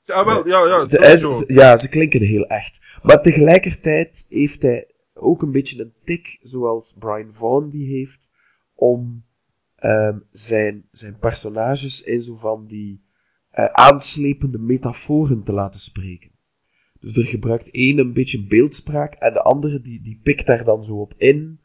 Ja, 0.08 0.26
wel, 0.26 0.48
ja, 0.48 0.66
ja, 0.68 0.88
Ze, 0.88 0.98
hij- 0.98 1.18
sowieso. 1.18 1.46
ze- 1.46 1.54
ja, 1.54 1.78
ze 1.78 1.90
klinken 1.90 2.22
heel 2.22 2.46
echt. 2.46 3.00
Maar 3.04 3.22
tegelijkertijd 3.22 4.26
heeft 4.30 4.62
hij 4.62 4.92
ook 5.14 5.42
een 5.42 5.52
beetje 5.52 5.82
een 5.82 5.94
tik, 6.04 6.38
zoals 6.42 6.96
Brian 7.00 7.32
Vaughan 7.32 7.70
die 7.70 7.96
heeft, 7.98 8.32
om 8.76 9.26
ehm, 9.76 10.20
zijn, 10.30 10.86
zijn 10.92 11.20
personages 11.20 12.04
in 12.04 12.22
zo 12.22 12.36
van 12.36 12.68
die 12.68 13.06
eh, 13.50 13.66
aanslepende 13.66 14.58
metaforen 14.60 15.44
te 15.44 15.52
laten 15.54 15.80
spreken. 15.80 16.32
Dus 17.00 17.18
er 17.18 17.24
gebruikt 17.26 17.72
één 17.72 17.98
een 17.98 18.14
beetje 18.14 18.44
beeldspraak 18.48 19.14
en 19.14 19.34
de 19.34 19.42
andere 19.42 19.82
die, 19.82 20.02
die 20.02 20.20
pikt 20.24 20.46
daar 20.46 20.64
dan 20.64 20.84
zo 20.86 20.96
op 21.02 21.14
in. 21.18 21.60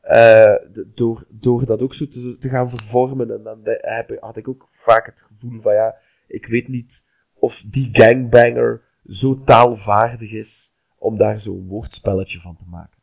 eh, 0.00 0.54
de- 0.72 0.90
door, 0.94 1.24
door 1.40 1.64
dat 1.66 1.82
ook 1.82 1.94
zo 1.94 2.06
te, 2.06 2.36
te 2.38 2.48
gaan 2.48 2.68
vervormen. 2.70 3.30
En 3.30 3.42
dan 3.42 3.62
de- 3.62 3.78
heb, 3.96 4.12
ik- 4.12 4.20
had 4.22 4.36
ik 4.36 4.48
ook 4.48 4.64
vaak 4.68 5.06
het 5.06 5.20
gevoel 5.20 5.60
van 5.60 5.74
ja, 5.74 5.96
ik 6.26 6.46
weet 6.46 6.68
niet 6.68 7.10
of 7.42 7.62
die 7.70 7.88
gangbanger 7.92 8.80
zo 9.06 9.42
taalvaardig 9.44 10.32
is 10.32 10.72
om 10.98 11.16
daar 11.16 11.38
zo'n 11.38 11.66
woordspelletje 11.68 12.40
van 12.40 12.56
te 12.56 12.64
maken. 12.70 12.98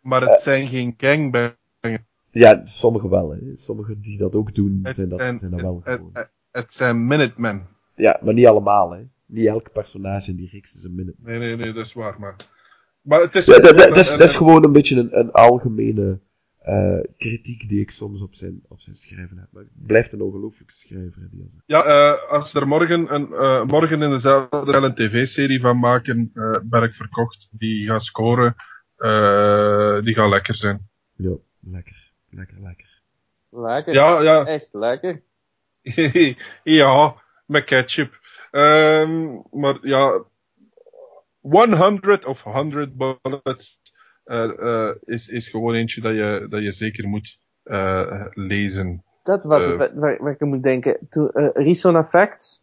Maar 0.00 0.20
het 0.22 0.40
zijn 0.42 0.68
geen 0.68 0.94
gangbangers. 0.96 2.02
Ja, 2.30 2.66
sommigen 2.66 3.10
wel. 3.10 3.30
Hè. 3.30 3.56
Sommigen 3.56 4.00
die 4.00 4.18
dat 4.18 4.34
ook 4.34 4.54
doen, 4.54 4.80
Het 4.82 4.94
zijn 4.94 5.08
dat, 5.08 5.18
zijn- 5.18 5.38
zijn 5.38 5.50
dat 5.50 5.60
wel 5.60 5.74
het, 5.74 5.84
gewoon. 5.84 6.10
het, 6.12 6.28
het 6.50 6.66
zijn 6.70 7.06
Minutemen. 7.06 7.66
Ja, 7.94 8.20
maar 8.22 8.34
niet 8.34 8.46
allemaal. 8.46 8.90
Hè. 8.94 9.02
Niet 9.26 9.46
elk 9.46 9.72
personage 9.72 10.30
in 10.30 10.36
die 10.36 10.48
reeks 10.52 10.74
is 10.74 10.84
een 10.84 10.94
minute. 10.94 11.16
Nee, 11.22 11.38
nee, 11.38 11.56
nee, 11.56 11.72
dat 11.72 11.86
is 11.86 11.92
waar, 11.92 12.20
maar... 12.20 12.52
Maar 13.02 13.20
het 13.20 13.34
is... 13.34 13.44
Ja, 13.44 13.52
dat, 13.52 13.62
dat, 13.62 13.88
dat 13.88 13.96
is, 13.96 14.12
en- 14.12 14.18
dat 14.18 14.28
is 14.28 14.36
gewoon 14.36 14.64
een 14.64 14.72
beetje 14.72 14.96
een, 15.00 15.18
een 15.18 15.32
algemene 15.32 16.20
eh, 16.64 17.00
kritiek 17.16 17.68
die 17.68 17.80
ik 17.80 17.90
soms 17.90 18.22
op 18.22 18.32
zijn, 18.32 18.62
op 18.68 18.78
zijn 18.78 18.96
schrijven 18.96 19.36
heb. 19.38 19.48
Maar 19.52 19.62
het 19.62 19.86
blijft 19.86 20.12
een 20.12 20.20
ongelooflijke 20.20 20.72
schrijver. 20.72 21.22
hè, 21.22 21.28
Die 21.28 21.40
als- 21.42 21.62
Ja, 21.66 21.82
eh, 21.84 22.30
als 22.30 22.54
er 22.54 22.66
morgen, 22.66 23.14
een, 23.14 23.32
eh, 23.32 23.64
morgen 23.64 24.02
in 24.02 24.10
dezelfde 24.10 24.64
wel 24.72 24.84
een 24.84 24.94
tv-serie 24.94 25.60
van 25.60 25.78
maken, 25.78 26.30
eh 26.34 26.58
Berk 26.62 26.94
verkocht, 26.94 27.48
die 27.50 27.86
gaat 27.86 28.02
scoren, 28.02 28.54
eh, 28.96 30.02
die 30.04 30.14
gaat 30.14 30.30
lekker 30.30 30.56
zijn. 30.56 30.88
ja, 31.14 31.36
lekker. 31.60 32.12
Lekker, 32.30 32.56
lekker. 32.60 33.02
Lekker. 33.50 33.94
Ja, 33.94 34.20
ja. 34.22 34.44
Echt 34.46 34.68
lekker. 34.72 35.22
ja, 36.80 37.22
met 37.46 37.64
ketchup. 37.64 38.12
Ehm, 38.50 39.32
maar 39.50 39.78
ja, 39.86 40.22
100 41.40 42.24
of 42.24 42.40
100 42.42 42.96
bullets 42.96 43.80
is, 45.04 45.26
is 45.28 45.48
gewoon 45.48 45.74
eentje 45.74 46.00
dat 46.00 46.12
je, 46.14 46.46
dat 46.50 46.62
je 46.62 46.72
zeker 46.72 47.08
moet 47.08 47.38
eh, 47.62 48.24
lezen. 48.30 49.02
Dat 49.22 49.44
was 49.44 49.62
Eh. 49.64 49.68
het 49.68 49.78
waar, 49.78 49.94
waar, 49.94 50.16
waar 50.22 50.32
ik 50.32 50.42
aan 50.42 50.48
moet 50.48 50.62
denken. 50.62 50.96
Toen, 51.10 51.28
eh 51.30 51.48
Reason 51.52 51.96
Effect. 51.96 52.60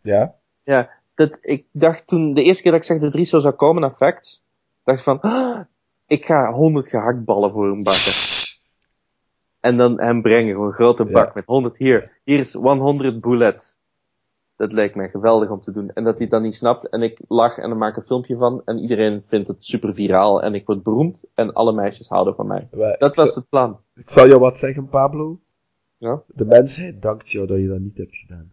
Ja? 0.00 0.34
Ja, 0.64 0.90
dat, 1.14 1.38
ik 1.40 1.64
dacht 1.72 2.06
toen, 2.06 2.34
de 2.34 2.42
eerste 2.42 2.62
keer 2.62 2.72
dat 2.72 2.80
ik 2.80 2.86
zag 2.86 2.98
dat 2.98 3.14
Riso 3.14 3.38
zou 3.38 3.54
komen 3.54 3.82
Facts, 3.96 4.42
dacht 4.84 4.98
ik 4.98 5.04
van, 5.04 5.20
"Ah, 5.20 5.60
ik 6.06 6.24
ga 6.24 6.52
100 6.52 6.88
gehaktballen 6.88 7.50
voor 7.52 7.64
hem 7.66 7.82
bakken. 7.82 8.12
En 9.60 9.76
dan 9.76 10.00
hem 10.00 10.22
brengen, 10.22 10.52
gewoon 10.52 10.66
een 10.66 10.72
grote 10.74 11.02
bak 11.02 11.26
Ja. 11.26 11.32
met 11.34 11.44
100 11.44 11.76
hier. 11.76 12.18
Hier 12.24 12.38
is 12.38 12.54
100 12.80 13.20
bullet. 13.20 13.75
Dat 14.56 14.72
lijkt 14.72 14.94
mij 14.94 15.08
geweldig 15.08 15.50
om 15.50 15.60
te 15.60 15.72
doen. 15.72 15.90
En 15.94 16.04
dat 16.04 16.12
hij 16.14 16.22
het 16.22 16.30
dan 16.30 16.42
niet 16.42 16.54
snapt 16.54 16.88
en 16.88 17.02
ik 17.02 17.20
lach 17.28 17.56
en 17.56 17.68
dan 17.68 17.78
maak 17.78 17.90
ik 17.90 17.96
een 17.96 18.06
filmpje 18.06 18.36
van 18.36 18.62
en 18.64 18.78
iedereen 18.78 19.24
vindt 19.26 19.48
het 19.48 19.64
super 19.64 19.94
viraal 19.94 20.42
en 20.42 20.54
ik 20.54 20.66
word 20.66 20.82
beroemd 20.82 21.24
en 21.34 21.52
alle 21.52 21.72
meisjes 21.72 22.08
houden 22.08 22.34
van 22.34 22.46
mij. 22.46 22.68
Maar 22.76 22.96
Dat 22.98 23.16
was 23.16 23.34
het 23.34 23.48
plan. 23.48 23.80
ik 23.94 24.10
zal 24.10 24.26
jou 24.28 24.40
wat 24.40 24.58
zeggen, 24.58 24.88
Pablo. 24.88 25.40
Ja? 25.98 26.22
De 26.26 26.44
mensheid 26.44 27.02
dankt 27.02 27.30
jou 27.30 27.46
dat 27.46 27.58
je 27.58 27.66
dat 27.68 27.80
niet 27.80 27.98
hebt 27.98 28.16
gedaan. 28.16 28.52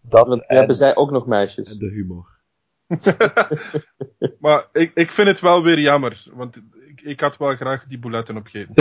Dat 0.00 0.26
Want 0.26 0.46
en, 0.46 0.56
hebben 0.56 0.76
zij 0.76 0.96
ook 0.96 1.10
nog 1.10 1.26
meisjes. 1.26 1.72
en 1.72 1.78
de 1.78 1.88
humor. 1.90 2.40
Maar 4.40 4.68
ik, 4.72 4.90
ik 4.94 5.10
vind 5.10 5.28
het 5.28 5.40
wel 5.40 5.62
weer 5.62 5.78
jammer. 5.80 6.30
Want 6.34 6.56
ik, 6.56 7.00
ik 7.00 7.20
had 7.20 7.36
wel 7.36 7.56
graag 7.56 7.84
die 7.88 7.98
bouletten 7.98 8.36
opgegeten. 8.36 8.74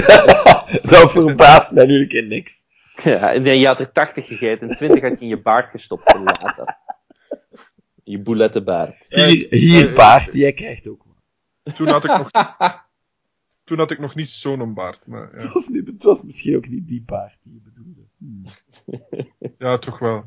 dat 0.89 1.11
verbaast 1.23 1.71
mij 1.71 1.85
nu 1.85 2.07
in 2.07 2.27
niks. 2.27 2.70
Ja, 2.95 3.33
en 3.33 3.59
je 3.59 3.67
had 3.67 3.79
er 3.79 3.91
80 3.91 4.27
gegeten 4.27 4.69
en 4.69 4.75
20 4.75 5.01
had 5.01 5.19
je 5.19 5.25
in 5.25 5.27
je 5.27 5.41
baard 5.41 5.69
gestopt 5.69 6.01
voor 6.11 6.19
later. 6.19 6.65
Je 8.03 8.21
boulettenbaard. 8.21 9.05
Hier, 9.09 9.47
hier 9.49 9.89
eh, 9.89 9.95
baard, 9.95 10.33
jij 10.33 10.53
krijgt 10.53 10.89
ook 10.89 11.03
wat. 11.03 11.75
Toen 11.75 11.87
had 11.87 12.03
ik 12.03 12.17
nog, 12.17 12.31
toen 13.65 13.77
had 13.77 13.91
ik 13.91 13.99
nog 13.99 14.15
niet 14.15 14.29
zo'n 14.29 14.73
baard. 14.73 15.07
Maar 15.07 15.21
ja. 15.21 15.37
Het 15.41 15.53
was, 15.53 15.67
niet, 15.67 15.87
het 15.87 16.03
was 16.03 16.23
misschien 16.23 16.55
ook 16.55 16.67
niet 16.67 16.87
die 16.87 17.03
baard 17.05 17.43
die 17.43 17.53
je 17.53 17.61
bedoelde. 17.61 18.01
Hmm. 18.17 18.45
Ja, 19.57 19.77
toch 19.77 19.99
wel. 19.99 20.23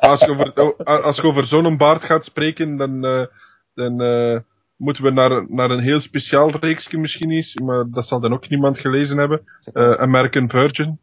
Als 0.00 0.20
je 0.20 0.30
over, 0.30 0.74
als 0.84 1.16
je 1.16 1.22
over 1.22 1.46
zo'n 1.46 1.76
baard 1.76 2.04
gaat 2.04 2.24
spreken, 2.24 2.76
dan, 2.76 3.04
eh, 3.04 3.26
dan 3.74 4.00
eh, 4.00 4.40
moeten 4.76 5.04
we 5.04 5.10
naar, 5.10 5.46
naar 5.48 5.70
een 5.70 5.82
heel 5.82 6.00
speciaal 6.00 6.50
reeksje 6.50 6.98
misschien 6.98 7.30
eens, 7.30 7.54
maar 7.64 7.88
dat 7.88 8.06
zal 8.06 8.20
dan 8.20 8.32
ook 8.32 8.48
niemand 8.48 8.78
gelezen 8.78 9.18
hebben. 9.18 9.42
Eh, 9.72 9.92
American 9.92 10.48
Virgin. 10.48 10.98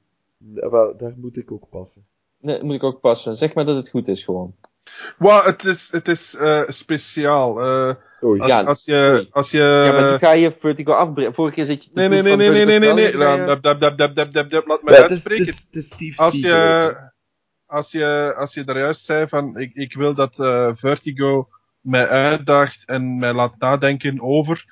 Wel, 0.48 0.98
daar 0.98 1.14
moet 1.22 1.38
ik 1.38 1.52
ook 1.52 1.70
passen. 1.70 2.04
Nee, 2.40 2.64
moet 2.64 2.76
ik 2.76 2.84
ook 2.84 3.00
passen. 3.00 3.38
Zeg 3.38 3.54
maar 3.54 3.66
dat 3.66 3.76
het 3.76 3.90
goed 3.90 4.08
is 4.08 4.24
gewoon. 4.24 4.56
Wow, 5.18 5.46
het 5.46 5.64
is, 5.64 5.88
het 5.92 6.08
is 6.08 6.36
eh, 6.36 6.64
speciaal. 6.68 7.62
Eh, 7.62 7.96
Oei. 8.24 8.40
als, 8.40 8.50
Ja, 8.50 8.64
als 8.64 8.84
je... 8.86 9.28
Als 9.32 9.52
je 9.52 9.58
ja, 9.58 9.92
maar 9.92 10.12
nu 10.12 10.18
ga 10.18 10.34
je 10.34 10.56
Vertigo 10.60 10.94
afbreken. 10.94 11.34
Vorige 11.34 11.56
keer 11.56 11.66
zit 11.66 11.84
je... 11.84 11.90
nee, 11.94 12.08
nee, 12.08 12.22
nee, 12.22 12.36
nee, 12.36 12.50
nee, 12.50 12.66
nee, 12.66 12.80
nee, 12.80 12.94
nee. 12.94 13.46
Dab, 13.46 13.64
dab, 13.64 13.80
dab, 13.80 13.98
dab, 13.98 14.16
dab, 14.16 14.34
dab, 14.34 14.50
dab. 14.50 14.66
Laat 14.66 14.84
me 14.84 14.98
uitspreken. 14.98 15.44
is, 15.44 15.66
het 15.66 15.76
is 15.76 15.90
Steve 15.90 16.22
Als 16.22 16.32
je, 16.32 17.10
als 17.66 17.92
je, 17.92 18.34
als 18.38 18.54
je 18.54 18.64
daar 18.64 18.78
juist 18.78 19.06
zei 19.06 19.28
van, 19.28 19.58
ik, 19.58 19.74
ik 19.74 19.94
wil 19.94 20.14
dat 20.14 20.40
eh, 20.40 20.72
Vertigo 20.76 21.48
mij 21.82 22.08
uitdaagt 22.08 22.86
en 22.86 23.18
mij 23.18 23.34
laat 23.34 23.58
nadenken 23.58 24.22
over, 24.22 24.66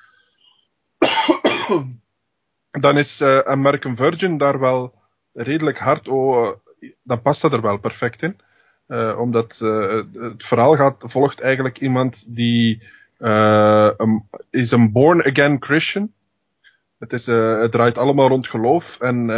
dan 2.80 2.98
is 2.98 3.20
eh, 3.20 3.38
American 3.38 3.96
Virgin 3.96 4.38
daar 4.38 4.60
wel 4.60 4.97
redelijk 5.34 5.78
hard, 5.78 6.08
oh, 6.08 6.56
dan 7.02 7.22
past 7.22 7.42
dat 7.42 7.52
er 7.52 7.60
wel 7.60 7.78
perfect 7.78 8.22
in. 8.22 8.36
Eh, 8.86 9.18
omdat 9.20 9.56
eh, 9.60 9.88
het- 10.12 10.44
verhaal 10.46 10.76
gaat, 10.76 10.96
volgt 10.98 11.40
eigenlijk 11.40 11.78
iemand 11.80 12.24
die 12.34 12.82
eh, 13.18 13.90
een, 13.96 14.28
is 14.50 14.70
een 14.70 14.92
born-again 14.92 15.56
Christian. 15.62 16.12
Het, 16.98 17.12
is, 17.12 17.26
het 17.26 17.72
draait 17.72 17.96
allemaal 17.98 18.28
rond 18.28 18.48
geloof 18.48 18.96
en 19.00 19.28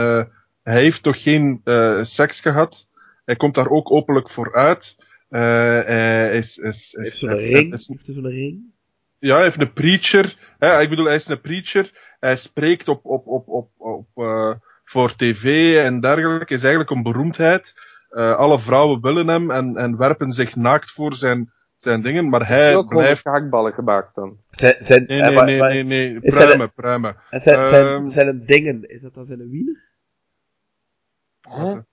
hij 0.62 0.80
heeft 0.80 1.02
toch 1.02 1.22
geen 1.22 1.60
seks 2.02 2.40
gehad. 2.40 2.86
Hij 3.24 3.36
komt 3.36 3.54
daar 3.54 3.68
ook 3.68 3.90
openlijk 3.92 4.30
voor 4.30 4.54
uit. 4.54 4.96
Hij 5.28 6.36
is, 6.38 6.56
is, 6.56 6.88
heeft 6.96 7.16
zo'n 7.16 7.30
ring. 7.30 7.72
is- 7.74 7.86
Heeft 7.86 8.04
zo'n 8.04 8.30
ring? 8.30 8.60
ja, 9.18 9.34
hij 9.34 9.44
heeft 9.44 9.60
een 9.60 9.72
preacher. 9.72 10.36
Hè, 10.58 10.80
ik 10.80 10.88
bedoel, 10.88 11.04
hij 11.04 11.14
is 11.14 11.26
een 11.26 11.40
preacher. 11.40 12.14
Hij 12.20 12.36
spreekt 12.36 12.88
op, 12.88 13.04
op, 13.04 13.26
op, 13.26 13.48
op, 13.48 13.68
op, 13.78 14.06
voor 14.90 15.16
tv 15.16 15.76
en 15.76 16.00
dergelijke. 16.00 16.44
Hij 16.46 16.56
is 16.56 16.62
eigenlijk 16.62 16.90
een 16.90 17.02
beroemdheid. 17.02 17.72
Eh, 18.10 18.36
alle 18.36 18.60
vrouwen 18.60 19.00
willen 19.00 19.28
hem 19.28 19.50
en, 19.50 19.76
en 19.76 19.96
werpen 19.96 20.32
zich 20.32 20.56
naakt 20.56 20.90
voor 20.92 21.14
zijn, 21.14 21.52
zijn 21.76 22.02
dingen. 22.02 22.28
Maar 22.28 22.46
hij 22.48 22.68
ook 22.76 22.84
100 22.84 23.00
blijft... 23.00 23.22
gehaktballen 23.22 23.72
gemaakt 23.72 24.14
dan? 24.14 24.36
Zijn, 24.50 24.74
zijn, 24.78 25.04
Nee, 25.06 25.18
eh, 25.20 25.26
nee, 25.26 25.34
maar- 25.34 25.44
nee, 25.46 25.58
maar- 25.58 25.70
nee, 25.70 25.82
nee. 25.84 26.14
is 26.20 26.34
dat 26.34 26.44
Pruimen, 26.44 26.72
pruimen. 26.72 27.16
en 27.30 27.40
zijn, 27.40 27.64
zijn, 27.64 27.86
Ehm. 27.86 28.06
zijn 28.06 28.44
dingen, 28.44 28.82
is 28.82 29.02
dat 29.02 29.14
dan 29.14 29.24
zijn 29.24 29.50
wiener? 29.50 29.78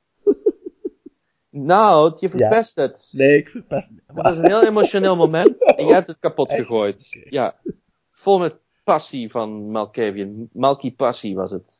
Nou, 1.49 2.17
je 2.19 2.29
verpest 2.29 2.75
het. 2.75 3.09
Nee, 3.11 3.37
ik 3.37 3.49
verpest 3.49 3.91
niet. 3.91 4.03
Dat 4.07 4.25
was 4.25 4.37
een 4.37 4.45
heel 4.45 4.63
emotioneel 4.65 5.15
moment 5.25 5.75
en 5.77 5.85
jij 5.85 5.93
hebt 5.95 6.07
het 6.07 6.17
kapot 6.19 6.49
Echt? 6.49 6.59
gegooid. 6.59 7.27
Ja. 7.29 7.53
Vol 8.07 8.39
met 8.39 8.55
passie 8.83 9.31
van 9.31 9.71
Malkavian. 9.71 10.49
Malky 10.53 10.95
passie 10.95 11.35
was 11.35 11.51
het. 11.51 11.76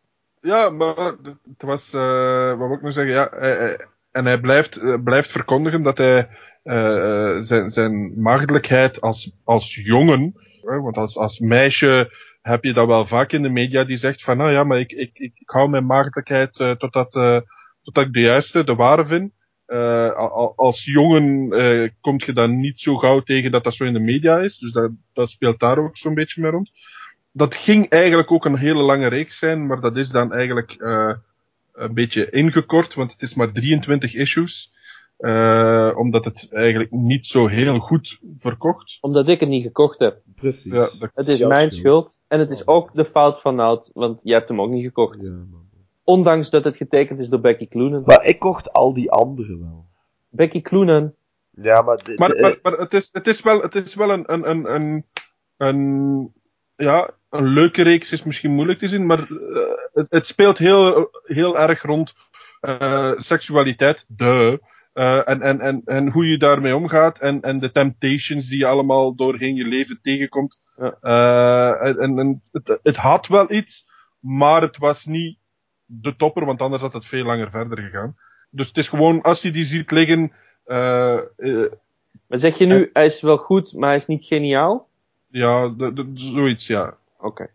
Ja, 0.47 0.69
maar 0.69 0.95
het 0.95 1.61
was, 1.61 1.93
eh 1.93 2.49
wat 2.57 2.67
wil 2.67 2.77
ik 2.77 2.81
nu 2.81 2.91
zeggen, 2.91 3.13
ja, 3.13 3.29
hij- 3.31 3.57
hij- 3.57 3.85
en 4.11 4.25
hij 4.25 4.39
blijft, 4.39 4.77
eh, 4.77 5.03
blijft 5.03 5.31
verkondigen 5.31 5.83
dat 5.83 5.97
hij 5.97 6.27
eh, 6.63 6.97
eh, 6.97 7.41
zijn, 7.43 7.69
zijn 7.71 8.21
maagdelijkheid 8.21 9.01
als, 9.01 9.31
als 9.43 9.75
jongen, 9.75 10.33
want 10.61 10.97
als, 10.97 11.15
als 11.17 11.39
meisje 11.39 12.09
heb 12.41 12.63
je 12.63 12.73
dat 12.73 12.87
wel 12.87 13.07
vaak 13.07 13.31
in 13.31 13.41
de 13.41 13.49
media 13.49 13.83
die 13.83 13.97
zegt 13.97 14.23
van, 14.23 14.37
nou 14.37 14.51
ja, 14.51 14.63
maar 14.63 14.79
ik, 14.79 14.91
ik, 14.91 15.09
ik, 15.13 15.31
hou 15.45 15.69
mijn 15.69 15.85
maagdelijkheid 15.85 16.59
eh, 16.59 16.71
totdat, 16.71 17.15
eh, 17.15 17.37
totdat 17.83 18.05
ik 18.05 18.13
de 18.13 18.19
juiste, 18.19 18.63
de 18.63 18.75
ware 18.75 19.05
vind. 19.05 19.31
Eh, 19.65 20.11
al- 20.15 20.31
al- 20.31 20.53
als 20.55 20.83
jongen 20.83 21.51
eh 21.51 21.89
kom 22.01 22.15
je 22.25 22.33
dan 22.33 22.59
niet 22.59 22.79
zo 22.79 22.95
gauw 22.97 23.19
tegen 23.19 23.51
dat 23.51 23.63
dat 23.63 23.73
zo 23.75 23.83
in 23.85 23.93
de 23.93 23.99
media 23.99 24.37
is, 24.39 24.57
dus 24.57 24.71
dat, 24.71 24.91
dat 25.13 25.29
speelt 25.29 25.59
daar 25.59 25.77
ook 25.77 25.97
zo'n 25.97 26.13
beetje 26.13 26.41
mee 26.41 26.51
rond 26.51 26.71
dat 27.37 27.55
ging 27.55 27.89
eigenlijk 27.89 28.31
ook 28.31 28.45
een 28.45 28.57
hele 28.57 28.81
lange 28.83 29.07
reeks 29.07 29.37
zijn, 29.39 29.65
maar 29.67 29.79
dat 29.81 29.95
is 29.95 30.09
dan 30.09 30.33
eigenlijk 30.33 30.71
eh, 30.71 31.13
een 31.73 31.93
beetje 31.93 32.29
ingekort, 32.29 32.93
want 32.93 33.11
het 33.11 33.21
is 33.21 33.33
maar 33.33 33.51
23 33.51 34.13
issues. 34.15 34.75
eh, 35.17 35.91
omdat 35.95 36.25
het 36.25 36.47
eigenlijk 36.51 36.91
niet 36.91 37.25
zo 37.25 37.47
heel 37.47 37.79
goed 37.79 38.19
verkocht. 38.39 38.97
Omdat 39.01 39.27
ik 39.27 39.39
het 39.39 39.49
niet 39.49 39.63
gekocht 39.63 39.99
heb. 39.99 40.17
Precies. 40.35 40.71
Ja, 40.71 40.99
dat- 41.07 41.11
Het 41.15 41.27
is 41.27 41.47
mijn 41.47 41.69
schuld. 41.69 42.19
En 42.27 42.39
het 42.39 42.49
is 42.49 42.67
ook 42.67 42.93
de 42.93 43.03
fout 43.05 43.41
van 43.41 43.55
Nout, 43.55 43.89
want 43.93 44.21
jij 44.23 44.37
hebt 44.37 44.49
hem 44.49 44.61
ook 44.61 44.69
niet 44.69 44.83
gekocht. 44.85 45.21
Ja, 45.21 45.29
man. 45.29 45.65
Ondanks 46.03 46.49
dat 46.49 46.63
het 46.63 46.77
getekend 46.77 47.19
is 47.19 47.29
door 47.29 47.39
Becky 47.39 47.67
Cloonan. 47.67 48.03
Maar 48.05 48.25
ik 48.25 48.39
kocht 48.39 48.73
al 48.73 48.93
die 48.93 49.11
andere 49.11 49.59
wel. 49.59 49.83
Becky 50.29 50.61
Cloonan. 50.61 51.13
Ja, 51.51 51.81
maar... 51.81 51.97
de- 51.97 52.15
Maar, 52.17 52.27
de- 52.29 52.41
maar, 52.41 52.59
maar 52.61 52.79
het, 52.81 52.93
is, 52.93 53.09
het 53.11 53.25
is 53.27 53.41
wel, 53.41 53.61
het 53.61 53.75
is 53.75 53.95
wel 53.95 54.09
een, 54.09 54.33
een, 54.33 54.49
een, 54.49 54.73
een, 54.73 55.05
een, 55.57 56.33
ja, 56.75 57.09
een 57.37 57.47
leuke 57.47 57.81
reeks, 57.83 58.11
is 58.11 58.23
misschien 58.23 58.51
moeilijk 58.51 58.79
te 58.79 58.87
zien, 58.87 59.05
maar 59.05 59.17
eh, 59.17 59.27
het, 59.93 60.05
het 60.09 60.25
speelt 60.25 60.57
heel, 60.57 61.09
heel 61.23 61.59
erg 61.59 61.81
rond 61.81 62.13
eh, 62.59 63.11
seksualiteit, 63.17 64.05
de. 64.07 64.59
eh, 64.93 65.29
en, 65.29 65.41
en, 65.41 65.59
en, 65.59 65.81
en 65.85 66.11
hoe 66.11 66.25
je 66.27 66.37
daarmee 66.37 66.75
omgaat 66.75 67.19
en, 67.19 67.41
en 67.41 67.59
de 67.59 67.71
temptations 67.71 68.47
die 68.49 68.57
je 68.57 68.65
allemaal 68.65 69.15
doorheen 69.15 69.55
je 69.55 69.65
leven 69.65 69.99
tegenkomt. 70.01 70.59
Ja. 70.77 71.73
En, 71.79 72.19
en, 72.19 72.41
het, 72.51 72.79
het 72.83 72.95
had 72.95 73.27
wel 73.27 73.51
iets, 73.51 73.85
maar 74.19 74.61
het 74.61 74.77
was 74.77 75.05
niet 75.05 75.37
de 75.85 76.15
topper, 76.15 76.45
want 76.45 76.61
anders 76.61 76.81
had 76.81 76.93
het 76.93 77.05
veel 77.05 77.23
langer 77.23 77.49
verder 77.49 77.77
gegaan. 77.77 78.15
Dus 78.51 78.67
het 78.67 78.77
is 78.77 78.89
gewoon, 78.89 79.21
als 79.21 79.41
je 79.41 79.51
die 79.51 79.65
ziet 79.65 79.91
liggen, 79.91 80.31
Maar 82.27 82.39
zeg 82.39 82.57
je 82.57 82.65
nu, 82.65 82.89
hij 82.93 83.05
is 83.05 83.21
wel 83.21 83.37
goed, 83.37 83.73
maar 83.73 83.89
hij 83.89 83.97
is 83.97 84.05
niet 84.05 84.25
geniaal? 84.25 84.87
ja, 85.29 85.73
zoiets, 86.13 86.67
ja. 86.67 86.97
Oké. 87.19 87.47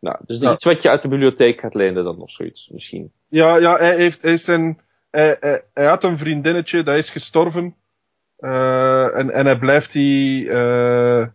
Nou, 0.00 0.16
dus 0.26 0.38
Ja. 0.40 0.52
iets 0.52 0.64
wat 0.64 0.82
je 0.82 0.90
uit 0.90 1.02
de 1.02 1.08
bibliotheek 1.08 1.60
gaat 1.60 1.74
lenen 1.74 2.04
dan 2.04 2.20
of 2.20 2.30
zoiets, 2.30 2.68
misschien. 2.72 3.12
Ja, 3.28 3.56
ja 3.56 3.76
hij, 3.76 3.96
heeft, 3.96 4.22
hij, 4.22 4.32
is 4.32 4.46
een, 4.46 4.80
hij, 5.10 5.36
hij, 5.40 5.62
hij 5.74 5.86
had 5.86 6.04
een 6.04 6.18
vriendinnetje, 6.18 6.82
dat 6.82 6.96
is 6.96 7.10
gestorven. 7.10 7.74
Eh, 8.36 9.16
en, 9.16 9.30
en 9.30 9.46
hij 9.46 9.58
blijft 9.58 9.92
die, 9.92 10.50
eh, 10.50 11.20
eh, 11.20 11.28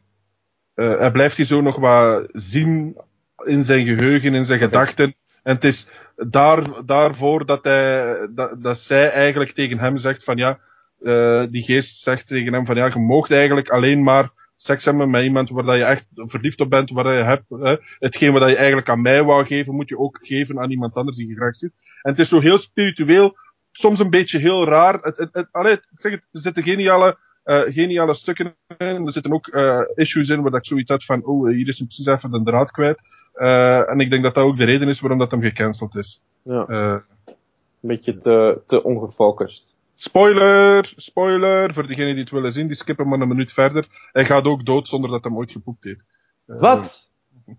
hij 0.76 1.12
blijft 1.12 1.36
die 1.36 1.46
zo 1.46 1.62
nog 1.62 1.76
wat 1.76 2.28
zien 2.32 2.98
in 3.44 3.64
zijn 3.64 3.86
geheugen, 3.86 4.36
in 4.36 4.46
zijn 4.46 4.60
gedachten. 4.60 5.16
En 5.44 5.56
het 5.56 5.64
is 5.64 5.88
daar, 6.16 6.86
daarvoor 6.86 7.46
dat, 7.46 7.64
hij, 7.64 8.28
dat, 8.36 8.64
dat 8.64 8.78
zij 8.78 9.12
eigenlijk 9.12 9.52
tegen 9.52 9.80
hem 9.80 9.98
zegt 9.98 10.24
van 10.24 10.38
ja, 10.38 10.60
eh, 11.02 11.44
die 11.50 11.64
geest 11.64 12.02
zegt 12.02 12.28
tegen 12.28 12.54
hem 12.54 12.66
van 12.66 12.76
ja, 12.76 12.86
je 12.86 13.00
moogt 13.00 13.32
eigenlijk 13.32 13.70
alleen 13.70 14.04
maar 14.04 14.32
seks 14.64 14.86
hebben 14.86 15.10
met 15.10 15.24
iemand 15.24 15.50
waar 15.50 15.64
dat 15.64 15.76
je 15.76 15.84
echt 15.84 16.06
verliefd 16.14 16.60
op 16.60 16.70
bent, 16.70 16.90
waar 16.90 17.18
je 17.18 17.24
hebt, 17.24 17.50
hè, 17.50 17.76
hetgeen 18.00 18.34
wat 18.34 18.50
je 18.50 18.56
eigenlijk 18.56 18.90
aan 18.90 19.02
mij 19.02 19.24
wou 19.24 19.46
geven, 19.46 19.76
moet 19.76 19.90
je 19.90 19.98
ook 19.98 20.20
geven 20.22 20.60
aan 20.60 20.72
iemand 20.72 20.94
anders 20.94 21.18
die 21.18 21.28
je 21.28 21.36
graag 21.36 21.56
ziet. 21.56 21.74
En 22.02 22.12
het 22.12 22.20
is 22.20 22.30
zo 22.30 22.40
heel 22.40 22.58
spiritueel, 22.58 23.38
soms 23.72 24.00
een 24.00 24.10
beetje 24.10 24.40
heel 24.40 24.66
raar. 24.66 25.00
Het, 25.02 25.18
het, 25.18 25.30
het, 25.32 25.48
allee, 25.52 25.74
ik 25.74 25.88
zeg 25.94 26.12
het, 26.12 26.24
er 26.32 26.42
zitten 26.42 26.64
geniale, 26.64 27.18
eh, 27.44 27.62
geniale 27.62 28.16
stukken 28.16 28.56
in. 28.78 29.06
Er 29.06 29.12
zitten 29.12 29.34
ook 29.34 29.48
eh, 29.48 29.82
issues 29.96 30.30
in 30.30 30.42
waar 30.42 30.52
dat 30.52 30.60
ik 30.60 30.68
zoiets 30.68 30.90
had 30.90 31.06
van, 31.06 31.26
oh, 31.26 31.50
hier 31.50 31.68
is 31.68 31.78
hem 31.78 31.88
precies 31.88 32.06
even 32.06 32.32
de 32.32 32.44
draad 32.44 32.72
kwijt. 32.72 33.00
Eh, 33.34 33.90
en 33.90 34.00
ik 34.00 34.10
denk 34.10 34.24
dat 34.24 34.36
dat 34.36 34.44
ook 34.44 34.58
de 34.58 34.66
reden 34.66 34.90
is 34.90 35.00
waarom 35.00 35.20
dat 35.20 35.32
hem 35.32 35.42
gecanceld 35.42 35.96
is. 35.96 36.22
Ja. 36.44 36.68
Een 36.68 37.90
beetje 37.90 38.18
te, 38.18 38.62
te 38.66 38.84
ongefocust. 38.84 39.73
Spoiler! 39.96 40.94
Spoiler! 40.98 41.74
Voor 41.74 41.88
degenen 41.88 42.14
die 42.14 42.24
het 42.24 42.32
willen 42.34 42.54
zien, 42.54 42.68
die 42.68 42.76
skippen 42.76 43.08
maar 43.08 43.20
een 43.20 43.28
minuut 43.28 43.52
verder. 43.52 43.88
Hij 44.12 44.26
gaat 44.26 44.46
ook 44.46 44.66
dood 44.66 44.88
zonder 44.88 45.10
dat 45.10 45.22
hij 45.24 45.32
hem 45.32 45.40
ooit 45.40 45.52
geboekt 45.52 45.84
heeft. 45.84 46.02
Eh, 46.48 46.60
Wat? 46.60 47.08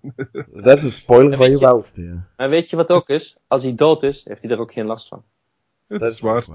Dat 0.64 0.76
is 0.76 0.82
een 0.82 0.90
spoiler 0.90 1.36
van 1.36 1.50
je 1.50 1.58
welste, 1.58 2.02
ja. 2.02 2.26
En 2.36 2.50
weet 2.50 2.70
je 2.70 2.76
wat 2.76 2.88
ook 2.88 3.08
is? 3.08 3.36
Als 3.46 3.62
hij 3.62 3.74
dood 3.74 4.02
is, 4.02 4.24
heeft 4.24 4.42
hij 4.42 4.50
er 4.50 4.58
ook 4.58 4.72
geen 4.72 4.86
last 4.86 5.08
van. 5.08 5.22
Dat 5.88 6.00
is 6.02 6.20
waar. 6.20 6.46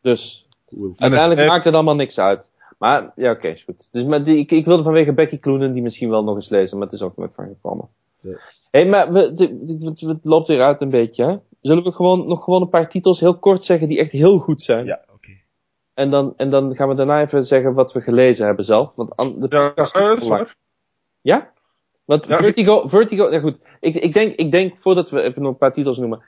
Dus 0.00 0.46
Cool. 0.66 0.92
Uiteindelijk 0.98 1.48
maakt 1.48 1.64
het 1.64 1.74
allemaal 1.74 1.94
niks 1.94 2.18
uit. 2.18 2.50
Maar 2.78 3.12
ja, 3.16 3.30
oké, 3.30 3.48
is 3.48 3.62
goed. 3.62 3.88
Dus 3.92 4.04
maar 4.04 4.24
die, 4.24 4.38
ik, 4.38 4.50
ik 4.50 4.64
wilde 4.64 4.82
vanwege 4.82 5.12
Becky 5.12 5.38
Cloonan 5.38 5.72
die 5.72 5.82
misschien 5.82 6.10
wel 6.10 6.24
nog 6.24 6.34
eens 6.36 6.48
lezen, 6.48 6.76
maar 6.78 6.86
het 6.86 6.96
is 6.96 7.02
ook 7.02 7.16
nooit 7.16 7.34
van 7.34 7.46
gekomen. 7.46 7.88
Ja. 8.20 8.38
Hé, 8.70 8.84
maar 8.84 9.12
we, 9.12 9.34
de- 9.34 9.64
de- 9.64 9.84
het, 9.86 10.00
het 10.00 10.24
loopt 10.24 10.48
weer 10.48 10.62
uit 10.62 10.80
een 10.80 10.90
beetje, 10.90 11.24
hè? 11.24 11.36
Zullen 11.60 11.84
we 11.84 11.92
gewoon 11.92 12.28
nog 12.28 12.44
gewoon 12.44 12.62
een 12.62 12.68
paar 12.68 12.90
titels 12.90 13.20
heel 13.20 13.38
kort 13.38 13.64
zeggen 13.64 13.88
die 13.88 13.98
echt 13.98 14.10
heel 14.10 14.38
goed 14.38 14.62
zijn? 14.62 14.84
Ja, 14.84 15.04
oké. 15.14 15.30
En, 15.94 16.10
dan, 16.10 16.34
en 16.36 16.50
dan 16.50 16.74
gaan 16.76 16.88
we 16.88 16.94
daarna 16.94 17.20
even 17.20 17.44
zeggen 17.44 17.74
wat 17.74 17.92
we 17.92 18.00
gelezen 18.00 18.46
hebben 18.46 18.64
zelf. 18.64 18.94
Want 18.94 19.16
an- 19.16 19.40
de 19.40 19.46
Ja, 19.48 19.68
podcast 19.68 19.96
eh. 19.96 20.40
Ja? 21.20 21.52
Want 22.04 22.26
Ja, 22.26 22.36
Vertigo, 22.36 22.88
Vertigo, 22.88 23.30
ja 23.32 23.38
goed. 23.40 23.76
Ik, 23.80 23.94
ik, 23.94 24.12
denk, 24.12 24.36
ik 24.36 24.50
denk, 24.50 24.78
voordat 24.78 25.10
we 25.10 25.20
even 25.20 25.42
nog 25.42 25.52
een 25.52 25.58
paar 25.58 25.72
titels 25.72 25.98
noemen. 25.98 26.22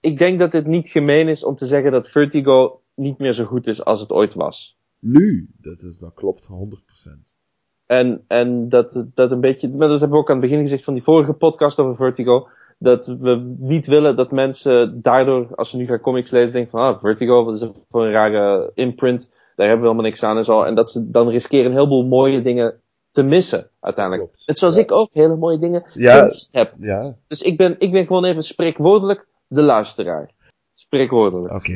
Ik 0.00 0.18
denk 0.18 0.38
dat 0.38 0.52
het 0.52 0.66
niet 0.66 0.88
gemeen 0.88 1.28
is 1.28 1.44
om 1.44 1.56
te 1.56 1.66
zeggen 1.66 1.92
dat 1.92 2.08
Vertigo 2.08 2.80
niet 2.94 3.18
meer 3.18 3.32
zo 3.32 3.44
goed 3.44 3.66
is 3.66 3.84
als 3.84 4.00
het 4.00 4.10
ooit 4.10 4.34
was. 4.34 4.76
Nu, 4.98 5.48
dat, 5.56 5.72
is, 5.72 5.98
dat 6.00 6.14
klopt 6.14 6.46
voor 6.46 6.56
100%. 6.56 7.40
En, 7.86 8.24
en 8.28 8.68
dat, 8.68 9.04
dat 9.14 9.30
een 9.30 9.40
beetje, 9.40 9.68
maar 9.68 9.88
dat 9.88 10.00
hebben 10.00 10.16
we 10.16 10.22
ook 10.22 10.30
aan 10.30 10.40
het 10.40 10.48
begin 10.48 10.60
gezegd 10.62 10.84
van 10.84 10.94
die 10.94 11.02
vorige 11.02 11.32
podcast 11.32 11.78
over 11.78 11.96
Vertigo. 11.96 12.48
Dat 12.82 13.06
we 13.06 13.54
niet 13.58 13.86
willen 13.86 14.16
dat 14.16 14.30
mensen 14.30 15.02
daardoor, 15.02 15.54
als 15.54 15.70
ze 15.70 15.76
nu 15.76 15.86
gaan 15.86 16.00
comics 16.00 16.30
lezen, 16.30 16.52
denken 16.52 16.70
van, 16.70 16.80
ah, 16.80 17.00
Vertigo, 17.00 17.44
wat 17.44 17.54
is 17.54 17.60
dat 17.60 17.76
voor 17.90 18.04
een 18.04 18.12
rare 18.12 18.70
imprint? 18.74 19.28
Daar 19.56 19.66
hebben 19.68 19.80
we 19.86 19.90
helemaal 19.90 20.10
niks 20.10 20.22
aan 20.22 20.36
en 20.36 20.44
zo. 20.44 20.62
En 20.62 20.74
dat 20.74 20.90
ze 20.90 21.10
dan 21.10 21.28
riskeren 21.28 21.66
een 21.66 21.72
heleboel 21.76 22.04
mooie 22.06 22.42
dingen 22.42 22.80
te 23.10 23.22
missen, 23.22 23.70
uiteindelijk. 23.80 24.26
Klopt. 24.28 24.46
Net 24.46 24.58
zoals 24.58 24.74
Ja. 24.74 24.80
ik 24.80 24.92
ook 24.92 25.08
hele 25.12 25.36
mooie 25.36 25.58
dingen 25.58 25.84
Ja. 25.94 26.22
gemist 26.22 26.48
heb. 26.52 26.72
Ja, 26.78 27.14
Dus 27.28 27.42
ik 27.42 27.56
ben, 27.56 27.76
ik 27.78 27.90
ben 27.92 28.04
gewoon 28.06 28.24
even 28.24 28.42
spreekwoordelijk 28.42 29.28
de 29.48 29.62
luisteraar. 29.62 30.30
Spreekwoordelijk. 30.74 31.54
oké. 31.54 31.72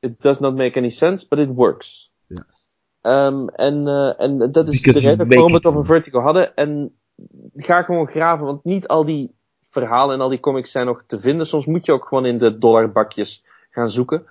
It 0.00 0.20
does 0.20 0.38
not 0.38 0.56
make 0.56 0.78
any 0.78 0.88
sense, 0.88 1.26
but 1.28 1.38
it 1.38 1.48
works. 1.54 2.12
Ja. 2.26 2.44
Ehm, 3.00 3.46
en, 3.48 3.86
eh, 3.86 4.20
en 4.20 4.38
dat 4.52 4.66
is 4.68 4.80
Because 4.80 5.00
de 5.00 5.08
reden 5.08 5.28
waarom 5.28 5.46
we 5.48 5.54
het 5.54 5.66
over. 5.66 5.84
Vertigo 5.84 6.20
hadden. 6.20 6.54
En 6.54 6.96
ga 7.54 7.82
gewoon 7.82 8.06
graven, 8.06 8.46
want 8.46 8.64
niet 8.64 8.86
al 8.86 9.04
die 9.04 9.34
verhalen 9.72 10.14
en 10.14 10.20
al 10.20 10.28
die 10.28 10.40
comics 10.40 10.70
zijn 10.70 10.86
nog 10.86 11.02
te 11.06 11.20
vinden. 11.20 11.46
Soms 11.46 11.66
moet 11.66 11.86
je 11.86 11.92
ook 11.92 12.04
gewoon 12.04 12.26
in 12.26 12.38
de 12.38 12.58
dollarbakjes 12.58 13.44
gaan 13.70 13.90
zoeken. 13.90 14.26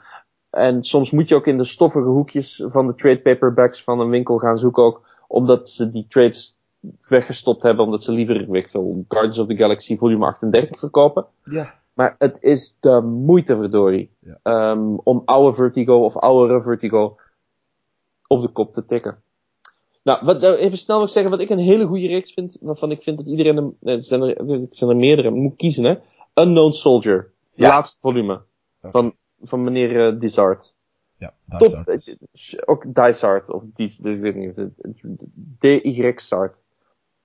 En 0.50 0.84
soms 0.84 1.12
moet 1.12 1.28
je 1.28 1.36
ook 1.36 1.48
in 1.48 1.58
de 1.58 1.66
stoffige 1.66 2.08
hoekjes 2.08 2.64
van 2.66 2.88
de 2.88 2.96
trade 2.96 3.22
paperbacks 3.22 3.84
van 3.84 4.00
een 4.00 4.10
winkel 4.10 4.38
gaan 4.38 4.58
zoeken 4.58 4.84
ook. 4.84 5.02
Omdat 5.28 5.70
ze 5.70 5.92
die 5.92 6.06
trades 6.10 6.58
weggestopt 7.08 7.62
hebben, 7.62 7.86
omdat 7.86 8.04
ze 8.04 8.12
liever, 8.12 8.56
ik 8.56 8.70
veel, 8.70 9.06
Guardians 9.08 9.40
of 9.40 9.48
the 9.48 9.56
Galaxy 9.56 9.98
volume 9.98 10.26
38 10.26 10.80
verkopen. 10.80 11.26
Ja. 11.44 11.66
Maar 11.94 12.16
het 12.18 12.38
is 12.42 12.78
de 12.80 13.02
moeite, 13.02 13.56
verdorie. 13.56 14.12
Ja. 14.20 14.40
Ehm, 14.44 14.96
om 14.96 15.22
oude 15.26 15.56
Vertigo 15.56 16.04
of 16.04 16.18
oudere 16.18 16.62
Vertigo 16.62 17.16
op 18.28 18.42
de 18.42 18.48
kop 18.48 18.74
te 18.74 18.86
tikken. 18.86 19.24
Nou, 20.04 20.26
wat, 20.26 20.42
nou, 20.42 20.56
even 20.56 20.78
snel 20.78 21.00
nog 21.00 21.10
zeggen 21.10 21.32
wat 21.32 21.40
ik 21.40 21.50
een 21.50 21.58
hele 21.60 21.86
goede 21.86 22.08
reeks 22.08 22.34
vind. 22.34 22.58
Waarvan 22.62 22.92
ik 22.92 23.02
vind 23.04 23.18
dat 23.18 23.26
iedereen 23.28 23.56
hem. 23.56 23.78
nee, 23.80 23.96
Er 23.96 24.04
zijn 24.04 24.22
er, 24.22 24.50
er 24.52 24.66
zijn 24.70 24.90
er 24.90 24.96
meerdere. 24.96 25.30
Moet 25.30 25.56
kiezen, 25.56 25.84
hè? 25.84 25.96
Unknown 26.44 26.72
Soldier. 26.72 27.32
Ja. 27.52 27.68
Laatste 27.68 27.98
volume. 28.02 28.42
Van, 28.80 29.14
van 29.42 29.64
meneer 29.64 30.08
eh, 30.08 30.20
Dizard. 30.20 30.76
Ja, 31.18 31.32
Top. 31.58 31.86
eh, 31.86 32.60
Ook 32.66 32.94
Dysart. 32.94 33.50
Of 33.50 33.64
Dies, 33.76 34.00
ik 34.00 34.20
weet 34.22 34.36
niet. 34.36 34.56
D-Y-Sart. 35.60 36.56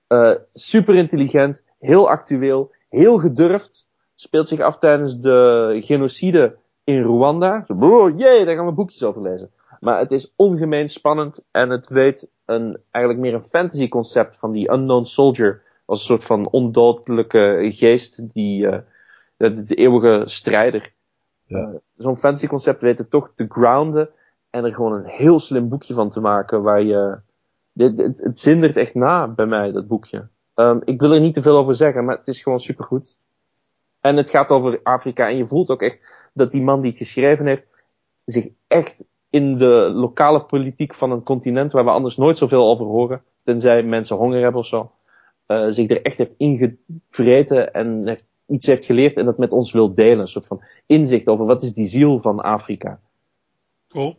Eh 0.07 0.35
super 0.53 0.95
intelligent. 0.95 1.63
Heel 1.79 2.09
actueel. 2.09 2.71
Heel 2.89 3.17
gedurfd. 3.17 3.87
Speelt 4.15 4.47
zich 4.47 4.59
af 4.59 4.77
tijdens 4.79 5.19
de 5.19 5.77
genocide 5.83 6.57
in 6.83 7.01
Rwanda. 7.03 7.63
Zo, 7.67 7.75
bro, 7.75 8.09
jee, 8.09 8.45
daar 8.45 8.55
gaan 8.55 8.65
we 8.65 8.71
boekjes 8.71 9.03
over 9.03 9.21
lezen. 9.21 9.51
Maar 9.79 9.99
het 9.99 10.11
is 10.11 10.33
ongemeen 10.35 10.89
spannend. 10.89 11.39
En 11.51 11.69
het 11.69 11.87
weet 11.89 12.29
een, 12.47 12.77
eigenlijk 12.91 13.25
meer 13.25 13.33
een 13.33 13.49
fantasy 13.49 13.87
concept 13.87 14.37
van 14.37 14.51
die 14.51 14.71
Unknown 14.71 15.03
Soldier. 15.03 15.61
Als 15.85 15.99
een 15.99 16.05
soort 16.05 16.23
van 16.23 16.49
ondodelijke 16.49 17.69
geest. 17.73 18.33
Die, 18.33 18.67
eh, 18.67 18.79
de, 19.37 19.63
de 19.63 19.75
eeuwige 19.75 20.23
strijder. 20.25 20.93
Ja. 21.45 21.67
Eh, 21.67 21.75
Zo'n 21.97 22.17
fantasy 22.17 22.47
concept 22.47 22.81
weet 22.81 22.97
het 22.97 23.09
toch 23.09 23.31
te 23.35 23.45
grounden. 23.49 24.09
En 24.49 24.65
er 24.65 24.73
gewoon 24.73 24.93
een 24.93 25.05
heel 25.05 25.39
slim 25.39 25.69
boekje 25.69 25.93
van 25.93 26.09
te 26.09 26.19
maken. 26.19 26.61
Waar 26.63 26.81
je. 26.81 27.19
Dit, 27.73 27.97
het, 27.97 28.17
het 28.17 28.39
zindert 28.39 28.75
echt 28.77 28.93
na 28.93 29.27
bij 29.27 29.45
mij, 29.45 29.71
dat 29.71 29.87
boekje. 29.87 30.27
Ehm, 30.53 30.79
ik 30.83 30.99
wil 30.99 31.11
er 31.11 31.19
niet 31.19 31.33
te 31.33 31.41
veel 31.41 31.57
over 31.57 31.75
zeggen, 31.75 32.05
maar 32.05 32.17
het 32.17 32.27
is 32.27 32.41
gewoon 32.41 32.59
supergoed. 32.59 33.17
En 34.01 34.17
het 34.17 34.29
gaat 34.29 34.49
over 34.49 34.79
Afrika. 34.83 35.27
En 35.27 35.37
je 35.37 35.47
voelt 35.47 35.69
ook 35.69 35.81
echt 35.81 36.29
dat 36.33 36.51
die 36.51 36.61
man 36.61 36.81
die 36.81 36.89
het 36.89 36.99
geschreven 36.99 37.45
heeft. 37.45 37.65
zich 38.25 38.47
echt 38.67 39.05
in 39.37 39.57
de 39.57 39.91
lokale 39.93 40.41
politiek 40.41 40.95
van 40.95 41.11
een 41.11 41.23
continent. 41.23 41.71
waar 41.71 41.83
we 41.83 41.89
anders 41.89 42.17
nooit 42.17 42.37
zoveel 42.37 42.67
over 42.67 42.85
horen. 42.85 43.21
tenzij 43.43 43.83
mensen 43.83 44.15
honger 44.15 44.41
hebben 44.41 44.61
of 44.61 44.67
zo. 44.67 44.91
eh, 45.45 45.67
zich 45.69 45.89
er 45.89 46.01
echt 46.01 46.17
heeft 46.17 46.33
ingevreten. 46.37 47.73
en 47.73 48.07
heeft, 48.07 48.23
iets 48.47 48.65
heeft 48.65 48.85
geleerd 48.85 49.15
en 49.15 49.25
dat 49.25 49.37
met 49.37 49.51
ons 49.51 49.71
wil 49.71 49.93
delen. 49.95 50.19
Een 50.19 50.27
soort 50.27 50.47
van 50.47 50.63
inzicht 50.85 51.27
over 51.27 51.45
wat 51.45 51.63
is 51.63 51.73
die 51.73 51.87
ziel 51.87 52.21
van 52.21 52.39
Afrika. 52.39 52.99
Cool. 53.87 54.17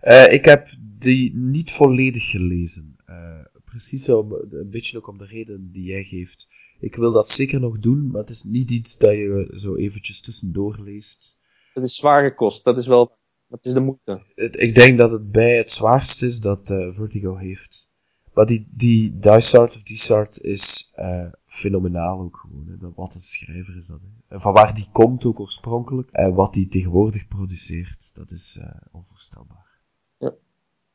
Eh, 0.00 0.32
ik 0.32 0.44
heb 0.44 0.66
die 0.98 1.34
niet 1.34 1.72
volledig 1.72 2.30
gelezen. 2.30 2.96
Eh, 3.04 3.60
precies 3.64 4.10
om, 4.10 4.32
een 4.32 4.70
beetje 4.70 4.98
ook 4.98 5.08
om 5.08 5.18
de 5.18 5.26
reden 5.26 5.70
die 5.72 5.84
jij 5.84 6.02
geeft. 6.02 6.46
Ik 6.80 6.96
wil 6.96 7.12
dat 7.12 7.28
zeker 7.30 7.60
nog 7.60 7.78
doen, 7.78 8.06
maar 8.10 8.20
het 8.20 8.30
is 8.30 8.42
niet 8.44 8.70
iets 8.70 8.98
dat 8.98 9.10
je 9.10 9.54
zo 9.56 9.76
eventjes 9.76 10.20
tussendoor 10.20 10.78
leest. 10.84 11.40
Het 11.74 11.84
is 11.84 11.94
zware 11.94 12.34
kost, 12.34 12.64
dat 12.64 12.76
is 12.76 12.86
wel. 12.86 13.20
Dat 13.52 13.64
is 13.64 13.72
de 13.72 13.80
moeite. 13.80 14.20
Het, 14.34 14.60
ik 14.60 14.74
denk 14.74 14.98
dat 14.98 15.10
het 15.10 15.32
bij 15.32 15.56
het 15.56 15.70
zwaarst 15.70 16.22
is 16.22 16.40
dat 16.40 16.70
eh, 16.70 16.90
Vertigo 16.90 17.36
heeft. 17.36 17.94
Maar 18.34 18.46
die, 18.46 18.68
die 18.70 19.18
Dysart 19.18 19.74
of 19.74 19.82
Dysart 19.82 20.40
is 20.40 20.92
eh, 20.94 21.26
fenomenaal 21.44 22.20
ook 22.20 22.36
gewoon. 22.36 22.66
Hè. 22.66 22.76
Dat, 22.76 22.92
wat 22.94 23.14
een 23.14 23.20
schrijver 23.20 23.76
is 23.76 23.86
dat. 23.86 24.00
Hè. 24.00 24.34
En 24.34 24.40
van 24.40 24.52
waar 24.52 24.74
die 24.74 24.86
komt 24.92 25.24
ook 25.24 25.40
oorspronkelijk. 25.40 26.10
En 26.10 26.34
wat 26.34 26.52
die 26.52 26.68
tegenwoordig 26.68 27.28
produceert, 27.28 28.14
dat 28.14 28.30
is 28.30 28.58
eh, 28.60 28.68
onvoorstelbaar. 28.92 29.70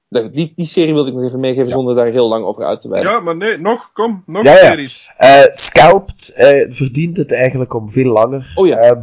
Nou, 0.10 0.32
Die, 0.32 0.54
die 0.56 0.66
serie 0.66 0.94
wilde 0.94 1.10
ik 1.10 1.16
nog 1.16 1.26
even 1.26 1.40
meegeven 1.40 1.68
Ja. 1.68 1.74
zonder 1.76 1.96
daar 1.96 2.12
heel 2.12 2.28
lang 2.28 2.46
over 2.46 2.66
uit 2.66 2.82
te 2.82 2.90
wijden. 2.90 3.12
Ja, 3.12 3.20
maar 3.20 3.36
nee, 3.38 3.58
nog, 3.58 3.92
kom, 3.94 4.24
nog 4.26 4.44
Ja, 4.44 4.54
ja. 4.58 4.66
series. 4.68 5.14
Eh, 5.18 5.44
Scalped 5.52 6.34
eh, 6.36 6.72
verdient 6.74 7.18
het 7.18 7.32
eigenlijk 7.34 7.74
om 7.74 7.90
veel 7.90 8.12
langer 8.12 8.52
Oh 8.56 8.68
ja. 8.68 8.84
Ja. 8.84 9.02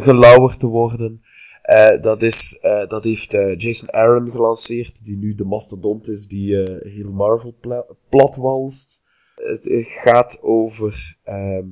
gelauwerd 0.00 0.60
te 0.60 0.66
worden. 0.66 1.20
Eh, 1.66 2.00
dat, 2.00 2.22
is, 2.22 2.58
eh, 2.62 2.86
dat 2.86 3.04
heeft 3.04 3.34
eh, 3.34 3.58
Jason 3.58 3.92
Aaron 3.92 4.30
gelanceerd, 4.30 5.04
die 5.04 5.16
nu 5.18 5.34
de 5.34 5.44
mastodont 5.44 6.08
is 6.08 6.26
die 6.28 6.62
eh, 6.62 6.92
heel 6.92 7.10
Marvel 7.10 7.54
pla- 7.60 7.86
platwalst. 8.08 9.04
Het 9.34 9.86
gaat 9.86 10.42
over 10.42 11.16
ehm, 11.24 11.68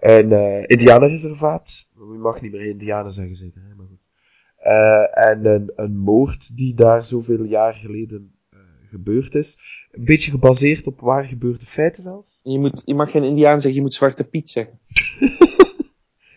een 0.00 0.32
eh 0.32 0.62
indianenreservaat. 0.66 1.92
Je 1.94 2.02
mag 2.18 2.40
niet 2.42 2.52
meer 2.52 2.66
indianen 2.70 3.12
zeggen 3.12 3.36
zeker, 3.36 3.62
hè, 3.68 3.74
maar 3.74 3.86
goed. 3.86 4.08
Eh, 4.56 5.28
en 5.28 5.46
een, 5.46 5.72
een 5.76 5.96
moord 5.98 6.56
die 6.56 6.74
daar 6.74 7.04
zoveel 7.04 7.44
jaar 7.44 7.74
geleden 7.74 8.34
eh, 8.50 8.58
gebeurd 8.88 9.34
is. 9.34 9.58
Een 9.92 10.04
beetje 10.04 10.30
gebaseerd 10.30 10.86
op 10.86 11.00
waar 11.00 11.24
gebeurde 11.24 11.66
feiten 11.66 12.02
zelfs. 12.02 12.40
Je, 12.44 12.58
moet, 12.58 12.82
je 12.84 12.94
mag 12.94 13.10
geen 13.10 13.24
Indiaan 13.24 13.54
zeggen, 13.60 13.74
je 13.74 13.80
moet 13.80 13.94
Zwarte 13.94 14.24
Piet 14.24 14.50
zeggen. 14.50 14.78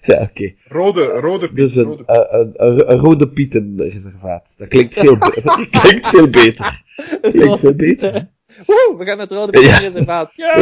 Ja, 0.11 0.21
oké. 0.21 0.53
Rode, 0.67 1.03
rode 1.05 1.47
Piet, 1.47 1.57
Dus 1.57 1.75
een, 1.75 1.83
rode 1.83 2.03
Piet. 2.03 2.07
eh, 2.15 2.39
een, 2.39 2.51
een, 2.55 2.91
een 2.91 2.97
rode 2.97 3.29
pietenreservaat. 3.29 4.55
Dat 4.57 4.67
klinkt 4.67 4.93
veel, 4.99 5.17
be- 5.17 5.41
klinkt 5.81 6.07
veel 6.07 6.29
beter. 6.29 6.81
Klinkt 7.21 7.59
veel 7.59 7.75
beter. 7.75 8.13
hè? 8.13 8.19
Woe, 8.65 8.95
we 8.97 9.05
gaan 9.05 9.17
naar 9.17 9.27
het 9.27 9.31
Rode 9.31 9.59
Ja. 9.61 9.77
Piet-reservaat. 9.79 10.35
Ja. 10.35 10.57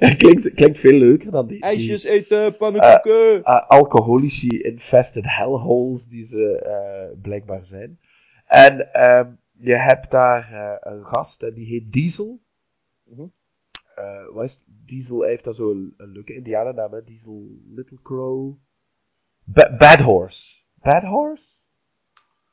Ja. 0.00 0.14
klinkt, 0.14 0.54
klinkt 0.54 0.80
veel 0.80 0.98
leuker 0.98 1.30
dan 1.30 1.46
die, 1.46 1.56
die 1.56 1.64
IJsjes 1.64 2.02
eten, 2.02 2.56
pannenkoeken. 2.58 3.38
uh, 3.38 3.66
alcoholici 3.66 4.58
infested 4.58 5.24
hellholes 5.26 6.08
die 6.08 6.24
ze 6.24 6.58
eh, 6.62 7.20
blijkbaar 7.22 7.64
zijn. 7.64 7.98
En 8.46 8.92
ehm, 8.92 9.30
je 9.60 9.74
hebt 9.74 10.10
daar 10.10 10.50
eh, 10.52 10.92
een 10.92 11.04
gast 11.04 11.42
en 11.42 11.54
die 11.54 11.66
heet 11.66 11.92
Diesel. 11.92 12.40
Mhm. 13.04 13.26
Eh, 13.98 14.34
wat 14.34 14.44
is? 14.44 14.64
Diesel 14.84 15.22
heeft 15.22 15.44
daar 15.44 15.54
zo 15.54 15.70
een, 15.70 15.94
een 15.96 16.08
leuke 16.12 16.34
indianennaam, 16.34 16.92
hè? 16.92 17.00
Diesel 17.02 17.48
Little 17.70 17.98
Crow. 18.02 18.56
Ba- 19.44 19.76
Bad 19.76 20.00
Horse. 20.00 20.64
Bad 20.82 21.02
Horse? 21.02 21.66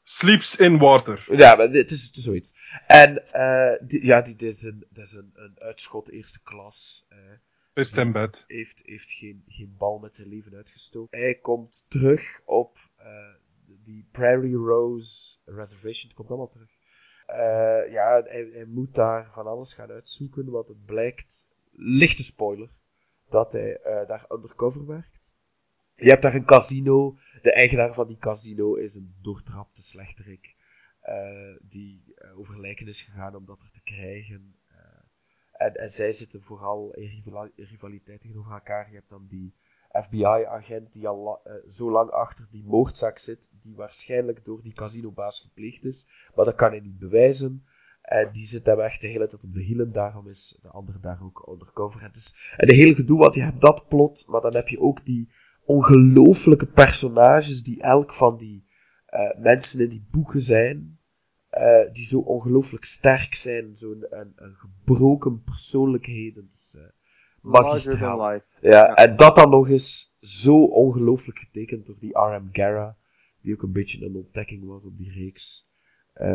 Sleeps 0.03 0.55
in 0.55 0.77
water. 0.77 1.23
Ja, 1.38 1.55
maar 1.55 1.65
het 1.67 1.91
is, 1.91 2.03
het 2.07 2.15
is 2.15 2.23
zoiets. 2.23 2.80
En 2.88 3.31
eh 3.31 3.88
die, 3.88 4.05
ja, 4.05 4.22
die, 4.22 4.35
dit 4.35 4.49
is, 4.49 4.63
een, 4.63 4.85
dit 4.89 5.03
is 5.03 5.13
een, 5.13 5.31
een 5.34 5.53
uitschot 5.57 6.09
eerste 6.09 6.43
klas. 6.43 7.05
eh 7.09 7.17
Pist 7.73 7.97
in 7.97 8.11
bed. 8.11 8.43
heeft, 8.47 8.81
heeft 8.85 9.11
geen, 9.11 9.43
geen 9.47 9.76
bal 9.77 9.97
met 9.99 10.15
zijn 10.15 10.30
leven 10.30 10.55
uitgestoken. 10.55 11.19
Hij 11.19 11.35
komt 11.35 11.85
terug 11.89 12.41
op 12.45 12.77
eh, 12.97 13.07
die 13.85 14.07
Prairie 14.11 14.55
Rose 14.55 15.41
Reservation. 15.45 16.07
Het 16.07 16.13
komt 16.13 16.29
allemaal 16.29 16.47
terug. 16.47 16.69
Eh, 17.25 17.91
ja, 17.91 18.21
hij, 18.21 18.65
moet 18.65 18.95
daar 18.95 19.31
van 19.31 19.47
alles 19.47 19.73
gaan 19.73 19.91
uitzoeken, 19.91 20.49
want 20.49 20.67
het 20.67 20.85
blijkt, 20.85 21.55
lichte 21.71 22.23
spoiler, 22.23 22.69
dat 23.29 23.51
hij 23.51 23.77
eh, 23.77 24.07
daar 24.07 24.25
undercover 24.29 24.85
werkt. 24.85 25.39
Je 25.93 26.09
hebt 26.09 26.21
daar 26.21 26.35
een 26.35 26.45
casino. 26.45 27.17
De 27.41 27.53
eigenaar 27.53 27.93
van 27.93 28.07
die 28.07 28.17
casino 28.17 28.73
is 28.73 28.95
een 28.95 29.15
doortrapte 29.21 29.81
slechterik. 29.81 30.55
eh, 30.99 31.59
die 31.67 32.03
over 32.35 32.59
lijken 32.59 32.87
is 32.87 33.01
gegaan 33.01 33.35
om 33.35 33.45
dat 33.45 33.61
er 33.61 33.71
te 33.71 33.83
krijgen. 33.83 34.55
En, 35.51 35.73
en 35.73 35.89
zij 35.89 36.13
zitten 36.13 36.41
vooral 36.41 36.93
in 36.93 37.21
rivaliteit 37.55 38.21
tegenover 38.21 38.51
elkaar. 38.51 38.89
Je 38.89 38.95
hebt 38.95 39.09
dan 39.09 39.27
die 39.27 39.55
FBI-agent 40.03 40.93
die 40.93 41.07
al 41.07 41.39
eh, 41.43 41.53
zo 41.67 41.91
lang 41.91 42.09
achter 42.09 42.47
die 42.49 42.63
moordzaak 42.65 43.17
zit, 43.17 43.53
die 43.59 43.76
waarschijnlijk 43.76 44.45
door 44.45 44.63
die 44.63 44.73
casinobaas 44.73 45.39
gepleegd 45.39 45.85
is, 45.85 46.30
maar 46.35 46.45
dat 46.45 46.55
kan 46.55 46.69
hij 46.69 46.80
niet 46.80 46.99
bewijzen. 46.99 47.63
En 48.01 48.30
die 48.31 48.45
zit 48.45 48.65
hem 48.65 48.80
echt 48.80 49.01
de 49.01 49.07
hele 49.07 49.27
tijd 49.27 49.43
op 49.43 49.53
de 49.53 49.61
hielen, 49.61 49.91
daarom 49.91 50.27
is 50.27 50.59
de 50.61 50.69
andere 50.69 50.99
daar 50.99 51.22
ook 51.23 51.47
undercover. 51.51 52.01
Het 52.01 52.15
is, 52.15 52.53
en 52.57 52.67
de 52.67 52.73
hele 52.73 52.95
gedoe, 52.95 53.19
want 53.19 53.35
je 53.35 53.41
hebt 53.41 53.61
dat 53.61 53.88
plot, 53.88 54.26
maar 54.27 54.41
dan 54.41 54.55
heb 54.55 54.67
je 54.67 54.80
ook 54.80 55.05
die 55.05 55.30
ongelooflijke 55.65 56.67
personages 56.67 57.63
die 57.63 57.81
elk 57.81 58.13
van 58.13 58.38
die 58.38 58.65
eh, 59.05 59.41
mensen 59.41 59.80
in 59.80 59.89
die 59.89 60.05
boeken 60.11 60.41
zijn, 60.41 60.99
eh, 61.49 61.91
die 61.91 62.05
zo 62.05 62.19
ongelooflijk 62.19 62.84
sterk 62.84 63.34
zijn, 63.34 63.76
zo'n 63.76 64.05
een, 64.09 64.34
een 64.35 64.55
gebroken 64.55 65.43
persoonlijkheden. 65.43 66.45
Magistraal. 67.45 68.31
Ja, 68.31 68.41
Ja. 68.61 68.93
en 68.95 69.15
dat 69.15 69.35
dan 69.35 69.49
nog 69.49 69.69
eens 69.69 70.15
zo 70.19 70.63
ongelooflijk 70.63 71.39
getekend 71.39 71.85
door 71.85 71.95
die 71.99 72.17
R.M. 72.19 72.47
Guerra, 72.51 72.95
die 73.41 73.53
ook 73.53 73.61
een 73.61 73.72
beetje 73.73 74.05
een 74.05 74.15
ontdekking 74.15 74.65
was 74.67 74.85
op 74.88 74.97
die 74.97 75.11
reeks. 75.23 75.73
Eh, 76.13 76.27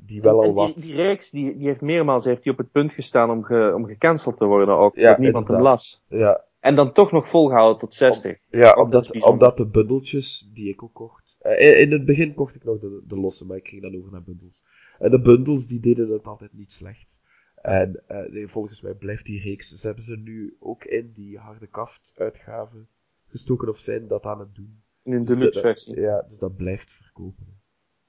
die 0.00 0.22
wel 0.22 0.32
al 0.36 0.42
En 0.42 0.46
die, 0.48 0.54
wat... 0.54 0.76
die 0.76 0.94
reeks 0.94 1.30
die, 1.30 1.56
die 1.58 1.66
heeft 1.66 1.80
meermaals 1.80 2.24
heeft 2.24 2.42
die 2.42 2.52
op 2.52 2.58
het 2.58 2.72
punt 2.72 2.92
gestaan 2.92 3.30
om, 3.30 3.42
ge, 3.44 3.72
om 3.76 3.84
gecanceld 3.86 4.36
te 4.36 4.44
worden 4.44 4.74
ook. 4.76 4.96
Ja, 4.96 5.08
dat 5.08 5.18
niemand 5.18 5.48
hem 5.48 5.60
las. 5.60 6.02
Ja, 6.08 6.44
En 6.60 6.74
dan 6.76 6.92
toch 6.92 7.12
nog 7.12 7.28
volgehouden 7.28 7.78
tot 7.78 7.94
60. 7.94 8.36
ja 8.50 8.72
Ook 8.72 8.84
omdat, 9.22 9.56
de 9.56 9.68
bundeltjes 9.70 10.50
die 10.54 10.68
ik 10.72 10.82
ook 10.82 10.94
kocht... 10.94 11.38
eh, 11.42 11.68
in, 11.70 11.80
in 11.80 11.92
het 11.92 12.04
begin 12.04 12.34
kocht 12.34 12.54
ik 12.54 12.64
nog 12.64 12.78
de, 12.78 13.02
de 13.06 13.16
losse, 13.20 13.46
maar 13.46 13.56
ik 13.56 13.68
ging 13.68 13.82
dan 13.82 13.96
over 13.96 14.12
naar 14.12 14.22
bundels. 14.24 14.64
En 14.98 15.10
de 15.10 15.20
bundels 15.20 15.66
die 15.66 15.80
deden 15.80 16.08
het 16.10 16.26
altijd 16.26 16.52
niet 16.54 16.72
slecht. 16.72 17.20
En 17.62 18.02
eh, 18.06 18.32
nee, 18.32 18.46
volgens 18.46 18.82
mij 18.82 18.94
blijft 18.94 19.26
die 19.26 19.42
reeks... 19.42 19.68
Ze 19.68 19.86
hebben 19.86 20.04
ze 20.04 20.16
nu 20.16 20.56
ook 20.60 20.84
in 20.84 21.10
die 21.12 21.38
harde 21.38 21.68
kaft 21.68 22.14
uitgave 22.16 22.86
gestoken 23.26 23.68
of 23.68 23.76
zijn 23.76 24.06
dat 24.06 24.24
aan 24.24 24.40
het 24.40 24.54
doen. 24.54 24.82
In 25.04 25.12
een 25.12 25.24
Dus 25.24 25.36
deluxe 25.36 25.60
versie. 25.60 26.00
Ja, 26.00 26.22
dus 26.22 26.38
dat 26.38 26.56
blijft 26.56 26.92
verkopen. 26.92 27.60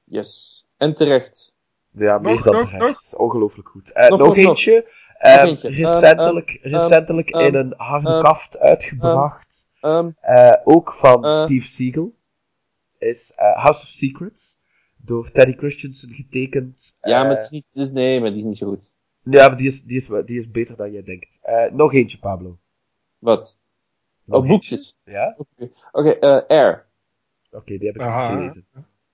Yes. 0.03 0.63
En 0.77 0.95
terecht. 0.95 1.53
Ja, 1.91 2.17
meer 2.17 2.43
dan 2.43 2.53
nog, 2.53 2.69
terecht. 2.69 3.15
Ongelooflijk 3.17 3.67
goed. 3.67 3.91
Eh, 3.91 4.09
Nog, 4.09 4.19
nog, 4.19 4.27
nog, 4.27 4.38
nog. 4.38 4.45
eentje. 4.45 4.85
Ehm, 5.17 5.47
eentje. 5.47 5.67
Ehm, 5.67 5.77
recentelijk 5.77 6.49
ehm, 6.49 6.71
recentelijk 6.73 7.30
in 7.30 7.55
een 7.55 7.73
harde 7.77 8.19
kaft 8.21 8.59
uitgebracht. 8.59 9.77
Ehm, 9.81 10.11
eh, 10.19 10.53
ook 10.63 10.93
van. 10.93 11.34
Steve 11.34 11.67
Siegel. 11.67 12.15
Is 12.97 13.31
eh, 13.35 13.55
House 13.57 13.81
of 13.81 13.88
Secrets. 13.88 14.67
Door 14.97 15.31
Teddy 15.31 15.53
Christensen 15.57 16.09
getekend. 16.09 16.97
ja, 17.01 17.23
maar 17.23 17.35
het 17.35 17.43
is 17.43 17.49
niet, 17.49 17.91
nee, 17.93 18.19
maar 18.19 18.30
die 18.30 18.39
is 18.39 18.45
niet 18.45 18.57
zo 18.57 18.67
goed. 18.69 18.91
Ja, 19.31 19.47
maar 19.47 19.57
die 19.57 19.68
is, 19.68 19.84
die, 19.84 19.97
is, 19.97 20.07
die 20.26 20.38
is 20.38 20.51
beter 20.51 20.77
dan 20.77 20.91
jij 20.91 21.03
denkt. 21.03 21.39
Eh, 21.43 21.72
nog 21.72 21.93
eentje, 21.93 22.19
Pablo. 22.19 22.57
Wat? 23.19 23.57
Nog 24.26 24.41
Oh, 24.41 24.47
boekjes. 24.47 24.95
eentje? 25.06 25.19
Ja? 25.19 25.35
Oké, 25.38 25.69
Oké, 25.91 26.10
eh, 26.10 26.41
Air. 26.57 26.85
Oké, 27.51 27.77
die 27.77 27.88
heb 27.88 27.95
ik 27.95 28.01
Aha. 28.01 28.15
niet 28.15 28.38
gelezen. 28.38 28.64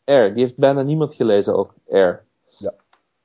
Air, 0.04 0.34
die 0.34 0.44
heeft 0.44 0.58
bijna 0.58 0.82
niemand 0.82 1.14
gelezen 1.14 1.56
ook. 1.58 1.74
Air. 1.90 2.26
Ja. 2.58 2.74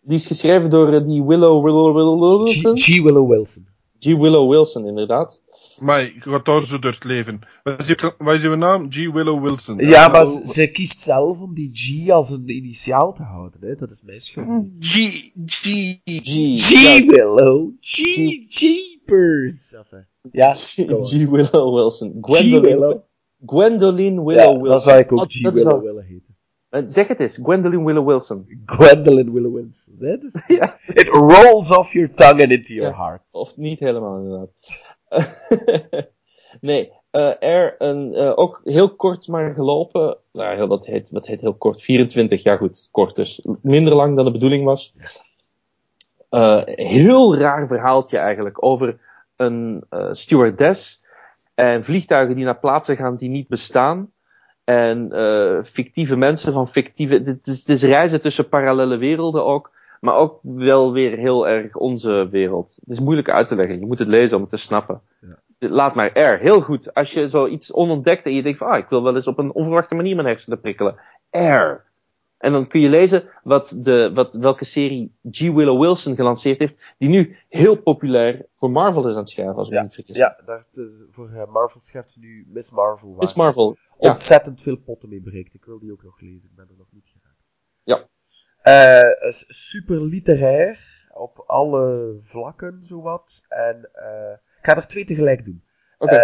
Die 0.06 0.16
is 0.16 0.26
geschreven 0.26 0.70
door 0.70 0.92
eh, 0.92 1.06
die 1.06 1.22
Willow, 1.24 1.64
Willow, 1.64 1.94
Willow 1.96 2.48
G, 2.48 2.62
Wilson. 2.62 2.78
G. 2.78 3.02
Willow 3.02 3.28
Wilson. 3.30 3.62
G. 3.98 4.04
Willow 4.04 4.50
Wilson, 4.50 4.86
inderdaad. 4.86 5.39
Maar 5.80 6.02
ik 6.04 6.22
ga 6.22 6.38
daar 6.38 6.66
zo 6.66 6.78
door 6.78 6.92
het 6.92 7.04
leven. 7.04 7.40
Wat 7.62 7.78
is, 7.80 7.86
je, 7.86 8.14
wat 8.18 8.34
is 8.34 8.42
uw 8.42 8.54
naam? 8.54 8.90
G. 8.92 8.94
Willow 9.12 9.42
Wilson. 9.48 9.76
Ja, 9.78 10.08
maar 10.08 10.26
ze, 10.26 10.46
ze 10.46 10.70
kiest 10.70 11.00
zelf 11.00 11.40
om 11.42 11.54
die 11.54 11.70
G 11.72 12.10
als 12.10 12.30
een 12.30 12.48
initiaal 12.48 13.12
te 13.14 13.22
houden. 13.22 13.60
Hè? 13.60 13.74
Dat 13.74 13.90
is 13.90 14.02
mijn 14.02 14.20
schuld. 14.20 14.78
G. 14.78 14.92
G. 15.46 15.64
G. 16.04 16.60
G. 16.60 17.04
Willow. 17.06 17.70
G. 17.80 17.96
Jeepers. 18.48 19.74
Enfin, 19.76 20.06
Ja. 20.32 20.54
G. 20.54 20.74
Willow 21.30 21.74
Wilson. 21.74 22.16
G. 22.20 22.60
Willow. 22.60 23.00
Gwendolyn 23.46 24.24
Willow 24.24 24.34
Ja, 24.34 24.46
Wilson. 24.50 24.64
dan 24.68 24.80
zou 24.80 24.98
ik 24.98 25.12
ook 25.12 25.18
Oh, 25.18 25.24
G. 25.28 25.40
dat 25.42 25.56
is 25.56 25.62
Willow 25.62 25.82
willen 25.82 26.04
heten. 26.04 26.34
Eh, 26.68 26.82
Zeg 26.86 27.08
het 27.08 27.20
eens, 27.20 27.38
Gwendolyn 27.42 27.84
Willow 27.84 28.06
Wilson. 28.06 28.44
Gwendolyn 28.64 29.32
Willow 29.32 29.54
Wilson. 29.54 29.94
hè? 29.98 30.16
Dus 30.18 30.44
Ja. 30.58 30.76
It 30.86 31.08
rolls 31.08 31.70
off 31.70 31.92
your 31.92 32.14
tongue 32.14 32.42
and 32.42 32.52
into 32.52 32.74
your 32.74 32.90
Ja. 32.90 32.96
heart. 32.96 33.34
Of 33.34 33.56
niet 33.56 33.78
helemaal, 33.78 34.16
inderdaad. 34.22 34.48
nee, 36.60 36.92
eh 37.10 37.32
Air, 37.40 37.74
een, 37.78 38.14
eh, 38.14 38.32
ook 38.34 38.60
heel 38.64 38.94
kort 38.94 39.28
maar 39.28 39.54
gelopen. 39.54 40.16
Nou, 40.32 40.66
wat, 40.66 40.86
heet, 40.86 41.10
wat 41.10 41.26
heet 41.26 41.40
heel 41.40 41.54
kort? 41.54 41.82
24, 41.82 42.42
ja 42.42 42.50
goed, 42.50 42.88
kort 42.90 43.16
dus. 43.16 43.46
Minder 43.62 43.94
lang 43.94 44.16
dan 44.16 44.24
de 44.24 44.30
bedoeling 44.30 44.64
was. 44.64 44.94
Eh, 46.28 46.62
heel 46.64 47.36
raar 47.36 47.66
verhaaltje 47.66 48.18
eigenlijk 48.18 48.64
over 48.64 48.98
een 49.36 49.84
stewardess 50.10 51.00
en 51.54 51.84
vliegtuigen 51.84 52.36
die 52.36 52.44
naar 52.44 52.58
plaatsen 52.58 52.96
gaan 52.96 53.16
die 53.16 53.28
niet 53.28 53.48
bestaan. 53.48 54.12
En 54.64 55.10
fictieve 55.72 56.16
mensen 56.16 56.52
van 56.52 56.68
fictieve. 56.68 57.14
Het 57.14 57.46
is, 57.46 57.58
het 57.58 57.68
is 57.68 57.82
reizen 57.82 58.20
tussen 58.20 58.48
parallele 58.48 58.96
werelden 58.96 59.44
ook. 59.44 59.69
Maar 60.00 60.14
ook 60.16 60.38
wel 60.42 60.92
weer 60.92 61.18
heel 61.18 61.48
erg 61.48 61.76
onze 61.76 62.28
wereld. 62.30 62.74
Het 62.80 62.88
is 62.88 63.00
moeilijk 63.00 63.30
uit 63.30 63.48
te 63.48 63.54
leggen. 63.54 63.78
Je 63.78 63.86
moet 63.86 63.98
het 63.98 64.08
lezen 64.08 64.36
om 64.36 64.42
het 64.42 64.50
te 64.50 64.56
snappen. 64.56 65.00
Laat 65.58 65.94
maar 65.94 66.18
R. 66.18 66.38
Heel 66.38 66.60
goed. 66.60 66.94
Als 66.94 67.12
je 67.12 67.28
zoiets 67.28 67.72
onontdekt 67.72 68.24
en 68.24 68.34
je 68.34 68.42
denkt 68.42 68.58
van, 68.58 68.68
ah, 68.68 68.78
ik 68.78 68.88
wil 68.88 69.02
wel 69.02 69.16
eens 69.16 69.26
op 69.26 69.38
een 69.38 69.52
onverwachte 69.52 69.94
manier 69.94 70.14
mijn 70.14 70.26
hersenen 70.26 70.60
prikkelen. 70.60 71.00
R. 71.30 71.88
En 72.40 72.52
dan 72.52 72.68
kun 72.68 72.80
je 72.80 72.88
lezen 72.88 73.28
wat 73.42 73.72
de, 73.76 74.10
wat, 74.14 74.34
welke 74.34 74.64
serie 74.64 75.14
G. 75.30 75.38
Willow 75.40 75.80
Wilson 75.80 76.14
gelanceerd 76.14 76.58
heeft. 76.58 76.74
Die 76.98 77.08
nu 77.08 77.36
heel 77.48 77.76
populair 77.76 78.46
voor 78.56 78.70
Marvel 78.70 79.08
is 79.08 79.12
aan 79.12 79.20
het 79.20 79.30
schrijven, 79.30 79.54
als 79.54 79.68
ik 79.68 79.74
me 79.74 79.82
niet 79.82 79.94
vergis. 79.94 80.16
Ja, 80.16 80.40
daar 80.44 80.58
is 80.58 80.70
dus 80.70 81.06
voor 81.08 81.28
eh, 81.28 81.52
Marvel 81.52 81.80
schrijft 81.80 82.10
ze 82.10 82.20
nu 82.20 82.46
Miss 82.48 82.70
Marvel. 82.70 83.14
Miss 83.18 83.34
Marvel. 83.34 83.76
Ja. 83.98 84.10
Ontzettend 84.10 84.62
veel 84.62 84.76
potten 84.76 85.08
mee 85.08 85.20
bereikt. 85.20 85.54
Ik 85.54 85.64
wil 85.64 85.78
die 85.78 85.92
ook 85.92 86.02
nog 86.02 86.20
lezen. 86.20 86.50
Ik 86.50 86.56
ben 86.56 86.68
er 86.68 86.76
nog 86.78 86.86
niet 86.90 87.18
geraakt. 87.18 87.54
Ja. 87.84 87.98
Eh, 88.70 89.32
super 89.48 90.00
literair. 90.00 90.78
Op 91.12 91.44
alle 91.46 92.16
vlakken, 92.20 92.84
zowat. 92.84 93.46
En 93.48 93.90
eh, 93.92 94.32
ik 94.32 94.64
ga 94.64 94.76
er 94.76 94.86
twee 94.86 95.04
tegelijk 95.04 95.44
doen. 95.44 95.62
Eh, 95.98 96.20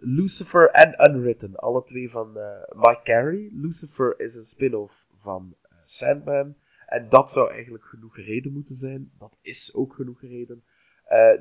Lucifer 0.00 0.70
en 0.70 1.04
Unwritten, 1.04 1.56
alle 1.56 1.82
twee 1.82 2.10
van 2.10 2.32
Mike 2.68 3.00
Carey. 3.02 3.50
Lucifer 3.52 4.14
is 4.20 4.34
een 4.34 4.44
spin-off 4.44 5.08
van 5.12 5.56
Sandman. 5.82 6.56
En 6.86 7.08
dat 7.08 7.30
zou 7.30 7.50
eigenlijk 7.50 7.84
genoeg 7.84 8.16
reden 8.16 8.52
moeten 8.52 8.74
zijn. 8.74 9.12
Dat 9.16 9.38
is 9.42 9.74
ook 9.74 9.94
genoeg 9.94 10.20
reden. 10.20 10.64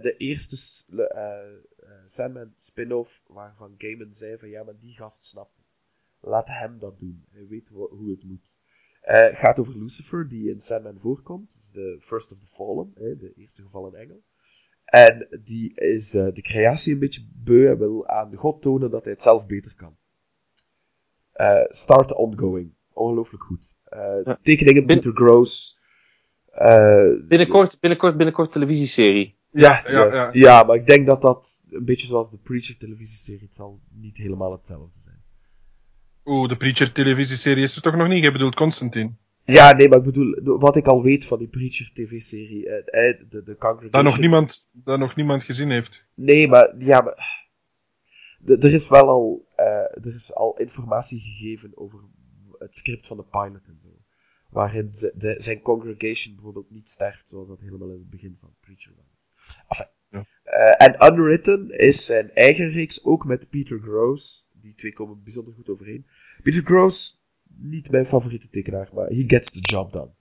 De 0.01 0.15
eerste 0.17 0.57
Sandman 2.05 2.51
spin-off 2.55 3.23
waarvan 3.27 3.75
Gaiman 3.77 4.13
zei 4.13 4.37
van 4.37 4.49
ja, 4.49 4.63
maar 4.63 4.77
die 4.79 4.95
gast 4.95 5.25
snapt 5.25 5.57
het. 5.57 5.81
Laat 6.21 6.47
hem 6.47 6.79
dat 6.79 6.99
doen. 6.99 7.25
Hij 7.29 7.47
weet 7.47 7.69
hoe 7.69 8.11
het 8.11 8.23
moet. 8.23 8.57
Eh, 9.01 9.15
Het 9.23 9.37
gaat 9.37 9.59
over 9.59 9.79
Lucifer, 9.79 10.27
die 10.27 10.49
in 10.49 10.59
Sandman 10.59 10.97
voorkomt. 10.99 11.49
Dat 11.49 11.57
is 11.59 11.71
de 11.71 11.97
First 11.99 12.31
of 12.31 12.39
the 12.39 12.47
Fallen, 12.47 12.91
hè, 12.95 13.15
de 13.17 13.33
eerste 13.35 13.61
gevallen 13.61 13.93
engel. 13.93 14.23
En 14.85 15.27
die 15.43 15.73
is 15.79 16.13
eh, 16.13 16.33
de 16.33 16.41
creatie 16.41 16.93
een 16.93 16.99
beetje 16.99 17.27
beu 17.33 17.67
en 17.67 17.77
wil 17.77 18.07
aan 18.07 18.35
God 18.35 18.61
tonen 18.61 18.89
dat 18.91 19.03
hij 19.03 19.13
het 19.13 19.21
zelf 19.21 19.47
beter 19.47 19.75
kan. 19.75 19.97
Eh, 21.31 21.63
start 21.67 22.13
ongoing. 22.15 22.73
Ongelooflijk 22.93 23.43
goed. 23.43 23.79
Eh, 23.83 24.21
Ja. 24.23 24.39
Tekeningen 24.41 24.85
Bin- 24.85 24.97
Peter 24.97 25.13
Gross. 25.15 25.79
Eh, 26.51 27.27
Binnenkort, 27.27 27.79
binnenkort, 27.79 28.17
binnenkort 28.17 28.51
televisieserie. 28.51 29.39
ja, 29.51 29.81
Ja, 29.85 29.91
juist. 29.91 30.17
ja. 30.17 30.29
ja, 30.33 30.63
maar 30.63 30.75
ik 30.75 30.85
denk 30.87 31.07
dat 31.07 31.21
dat 31.21 31.65
een 31.69 31.85
beetje 31.85 32.07
zoals 32.07 32.31
de 32.31 32.39
Preacher 32.41 32.77
televisieserie, 32.77 33.41
het 33.43 33.53
zal 33.53 33.81
niet 33.91 34.17
helemaal 34.17 34.51
hetzelfde 34.51 34.97
zijn. 34.99 35.23
Oeh, 36.31 36.49
de 36.49 36.57
Preacher 36.57 36.93
televisieserie 36.93 37.63
is 37.63 37.75
er 37.75 37.81
toch 37.81 37.95
nog 37.95 38.07
niet? 38.07 38.23
Je 38.23 38.31
bedoelt 38.31 38.55
Constantine. 38.55 39.11
Ja, 39.43 39.71
nee, 39.71 39.87
maar 39.89 39.97
ik 39.97 40.03
bedoel, 40.03 40.57
wat 40.59 40.75
ik 40.75 40.87
al 40.87 41.03
weet 41.03 41.25
van 41.25 41.37
die 41.39 41.47
Preacher 41.49 41.89
tv-serie, 41.93 42.69
eh, 42.69 43.09
eh, 43.09 43.17
de, 43.29 43.43
de 43.43 43.57
Congregation... 43.57 43.91
Dat 43.91 44.03
nog 44.03 44.19
niemand, 44.19 44.65
dat 44.71 44.99
nog 44.99 45.15
niemand 45.15 45.43
gezien 45.43 45.69
heeft. 45.71 45.91
Nee, 46.15 46.47
maar, 46.47 46.73
ja, 46.77 47.01
maar... 47.01 47.39
Er 48.45 48.73
is 48.73 48.89
wel 48.89 49.07
al, 49.07 49.45
eh, 49.55 49.65
er 50.05 50.05
is 50.05 50.35
al 50.35 50.57
informatie 50.57 51.19
gegeven 51.19 51.77
over 51.77 51.99
het 52.57 52.75
script 52.75 53.07
van 53.07 53.17
de 53.17 53.25
pilot 53.25 53.67
en 53.67 53.77
zo. 53.77 53.89
Waarin 54.49 54.89
ze- 54.93 55.13
de, 55.17 55.35
zijn 55.37 55.61
congregation 55.61 56.35
bijvoorbeeld 56.35 56.71
niet 56.71 56.89
sterft, 56.89 57.29
zoals 57.29 57.47
dat 57.47 57.61
helemaal 57.61 57.89
in 57.89 57.99
het 57.99 58.09
begin 58.09 58.35
van 58.35 58.55
Preacher 58.59 58.93
was. 59.11 59.31
Enfin, 59.67 59.85
en 60.77 61.05
Unwritten 61.13 61.69
is 61.79 62.05
zijn 62.05 62.31
eigen 62.33 62.69
reeks, 62.69 63.03
ook 63.03 63.25
met 63.25 63.49
Peter 63.49 63.79
Gross. 63.79 64.50
Die 64.61 64.75
twee 64.75 64.93
komen 64.93 65.23
bijzonder 65.23 65.53
goed 65.53 65.69
overeen. 65.69 66.05
Peter 66.43 66.63
Gross, 66.63 67.25
niet 67.57 67.91
mijn 67.91 68.05
favoriete 68.05 68.49
tekenaar, 68.49 68.89
maar 68.93 69.07
he 69.07 69.23
gets 69.27 69.51
the 69.51 69.59
job 69.59 69.91
done. 69.91 70.11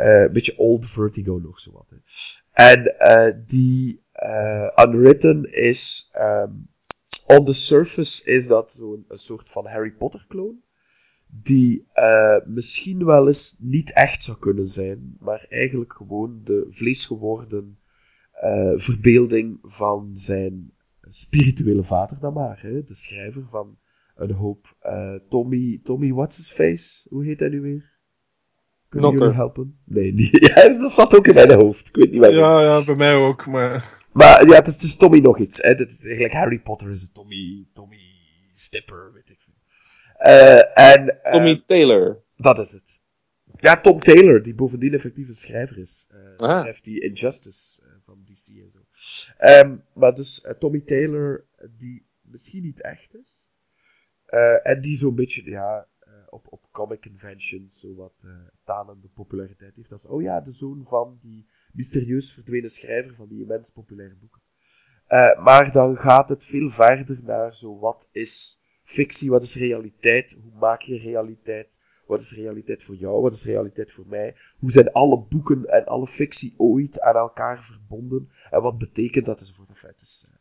Eh, 0.00 0.20
een 0.20 0.32
beetje 0.32 0.58
old 0.58 0.86
Vertigo 0.86 1.38
nog 1.38 1.60
zo 1.60 1.72
wat. 1.72 1.94
En 2.52 2.98
eh, 2.98 3.34
die 3.46 4.04
eh, 4.12 4.68
Unwritten 4.76 5.52
is, 5.52 6.08
ehm, 6.12 6.52
on 7.26 7.44
the 7.44 7.52
surface 7.52 8.24
is 8.24 8.46
dat 8.46 8.72
zo'n 8.72 9.04
soort 9.08 9.50
van 9.50 9.66
Harry 9.66 9.92
Potter 9.92 10.24
clone. 10.28 10.58
Die 11.32 11.88
misschien 12.46 13.04
wel 13.04 13.28
eens 13.28 13.56
niet 13.60 13.92
echt 13.92 14.24
zou 14.24 14.38
kunnen 14.38 14.66
zijn, 14.66 15.16
maar 15.20 15.46
eigenlijk 15.48 15.92
gewoon 15.92 16.40
de 16.44 16.66
vleesgeworden 16.68 17.78
verbeelding 18.74 19.58
van 19.62 20.10
zijn 20.12 20.72
spirituele 21.12 21.82
vader 21.82 22.20
dan 22.20 22.32
maar. 22.32 22.60
Hè? 22.60 22.82
De 22.82 22.94
schrijver 22.94 23.46
van 23.46 23.78
een 24.16 24.32
hoop 24.32 24.66
eh, 24.80 25.14
Tommy, 25.28 25.80
Tommy 25.82 26.12
What's 26.12 26.36
His 26.36 26.52
Face? 26.52 27.08
Hoe 27.08 27.24
heet 27.24 27.40
hij 27.40 27.48
nu 27.48 27.60
weer? 27.60 27.98
Kunnen 28.88 29.10
Knocker. 29.10 29.20
jullie 29.20 29.34
helpen? 29.44 29.78
Nee. 29.84 30.14
Ja, 30.54 30.68
dat 30.78 30.92
zat 30.92 31.16
ook 31.16 31.26
in 31.26 31.34
mijn 31.34 31.52
hoofd. 31.52 31.88
Ik 31.88 31.96
weet 31.96 32.10
niet 32.10 32.20
waarom. 32.20 32.38
Ja, 32.38 32.62
ja, 32.62 32.84
bij 32.84 32.94
mij 32.94 33.14
ook, 33.14 33.46
maar... 33.46 33.98
Maar 34.12 34.46
ja, 34.46 34.54
het 34.54 34.66
is, 34.66 34.74
het 34.74 34.82
is 34.82 34.96
Tommy 34.96 35.18
nog 35.18 35.38
iets. 35.38 35.62
Hè? 35.62 35.68
Het 35.68 35.90
is 35.90 36.04
eigenlijk 36.04 36.34
Harry 36.34 36.60
Potter 36.60 36.90
is 36.90 37.02
het 37.02 37.14
Tommy, 37.14 37.66
Tommy 37.72 38.00
Stipper, 38.54 39.12
weet 39.12 39.30
ik 39.30 39.36
veel. 39.38 39.54
Eh, 40.16 40.92
en, 40.92 41.22
eh, 41.22 41.32
Tommy 41.32 41.62
Taylor. 41.66 42.22
dat 42.36 42.58
is 42.58 42.72
het. 42.72 43.08
Ja, 43.60 43.80
Tom 43.80 44.00
Taylor, 44.00 44.42
die 44.42 44.54
bovendien 44.54 44.94
effectief 44.94 45.28
een 45.28 45.34
schrijver 45.34 45.78
is. 45.78 46.08
Eh 46.10 46.30
Ah. 46.40 46.60
Schrijft 46.60 46.84
die 46.84 47.00
Injustice 47.00 47.82
eh, 47.82 47.94
van 47.98 48.22
DC 48.24 48.62
en 48.62 48.70
zo. 48.70 48.80
Ehm, 49.38 49.76
maar 49.94 50.14
dus 50.14 50.40
eh, 50.40 50.54
Tommy 50.54 50.80
Taylor, 50.80 51.46
die 51.76 52.06
misschien 52.20 52.62
niet 52.62 52.82
echt 52.82 53.16
is. 53.16 53.58
en 54.62 54.80
die 54.80 54.96
zo'n 54.96 55.14
beetje, 55.14 55.50
ja, 55.50 55.88
op, 56.28 56.52
op 56.52 56.66
comic 56.70 57.02
conventions 57.02 57.80
zo 57.80 57.94
wat 57.94 58.26
tanende 58.64 59.08
populariteit 59.08 59.76
heeft. 59.76 59.92
Als, 59.92 60.06
oh 60.06 60.22
ja, 60.22 60.40
de 60.40 60.52
zoon 60.52 60.84
van 60.84 61.16
die 61.18 61.46
mysterieus 61.72 62.32
verdwenen 62.32 62.70
schrijver 62.70 63.14
van 63.14 63.28
die 63.28 63.40
immens 63.40 63.70
populaire 63.70 64.16
boeken. 64.16 64.40
Maar 65.42 65.72
dan 65.72 65.96
gaat 65.96 66.28
het 66.28 66.44
veel 66.44 66.68
verder 66.68 67.20
naar 67.24 67.54
zo, 67.54 67.78
wat 67.78 68.08
is 68.12 68.64
fictie, 68.82 69.30
wat 69.30 69.42
is 69.42 69.54
realiteit, 69.54 70.38
hoe 70.42 70.52
maak 70.52 70.80
je 70.80 70.98
realiteit, 70.98 71.84
wat 72.10 72.20
is 72.20 72.36
realiteit 72.36 72.82
voor 72.82 72.94
jou, 72.94 73.22
wat 73.22 73.32
is 73.32 73.44
realiteit 73.44 73.92
voor 73.92 74.06
mij, 74.08 74.34
hoe 74.58 74.70
zijn 74.70 74.92
alle 74.92 75.18
boeken 75.28 75.64
en 75.64 75.84
alle 75.86 76.06
fictie 76.06 76.54
ooit 76.56 77.00
aan 77.00 77.14
elkaar 77.14 77.62
verbonden, 77.62 78.28
en 78.50 78.62
wat 78.62 78.78
betekent 78.78 79.26
dat 79.26 79.40
enzovoort. 79.40 79.68
Enfin, 79.68 79.90
het, 79.90 80.00
is, 80.00 80.34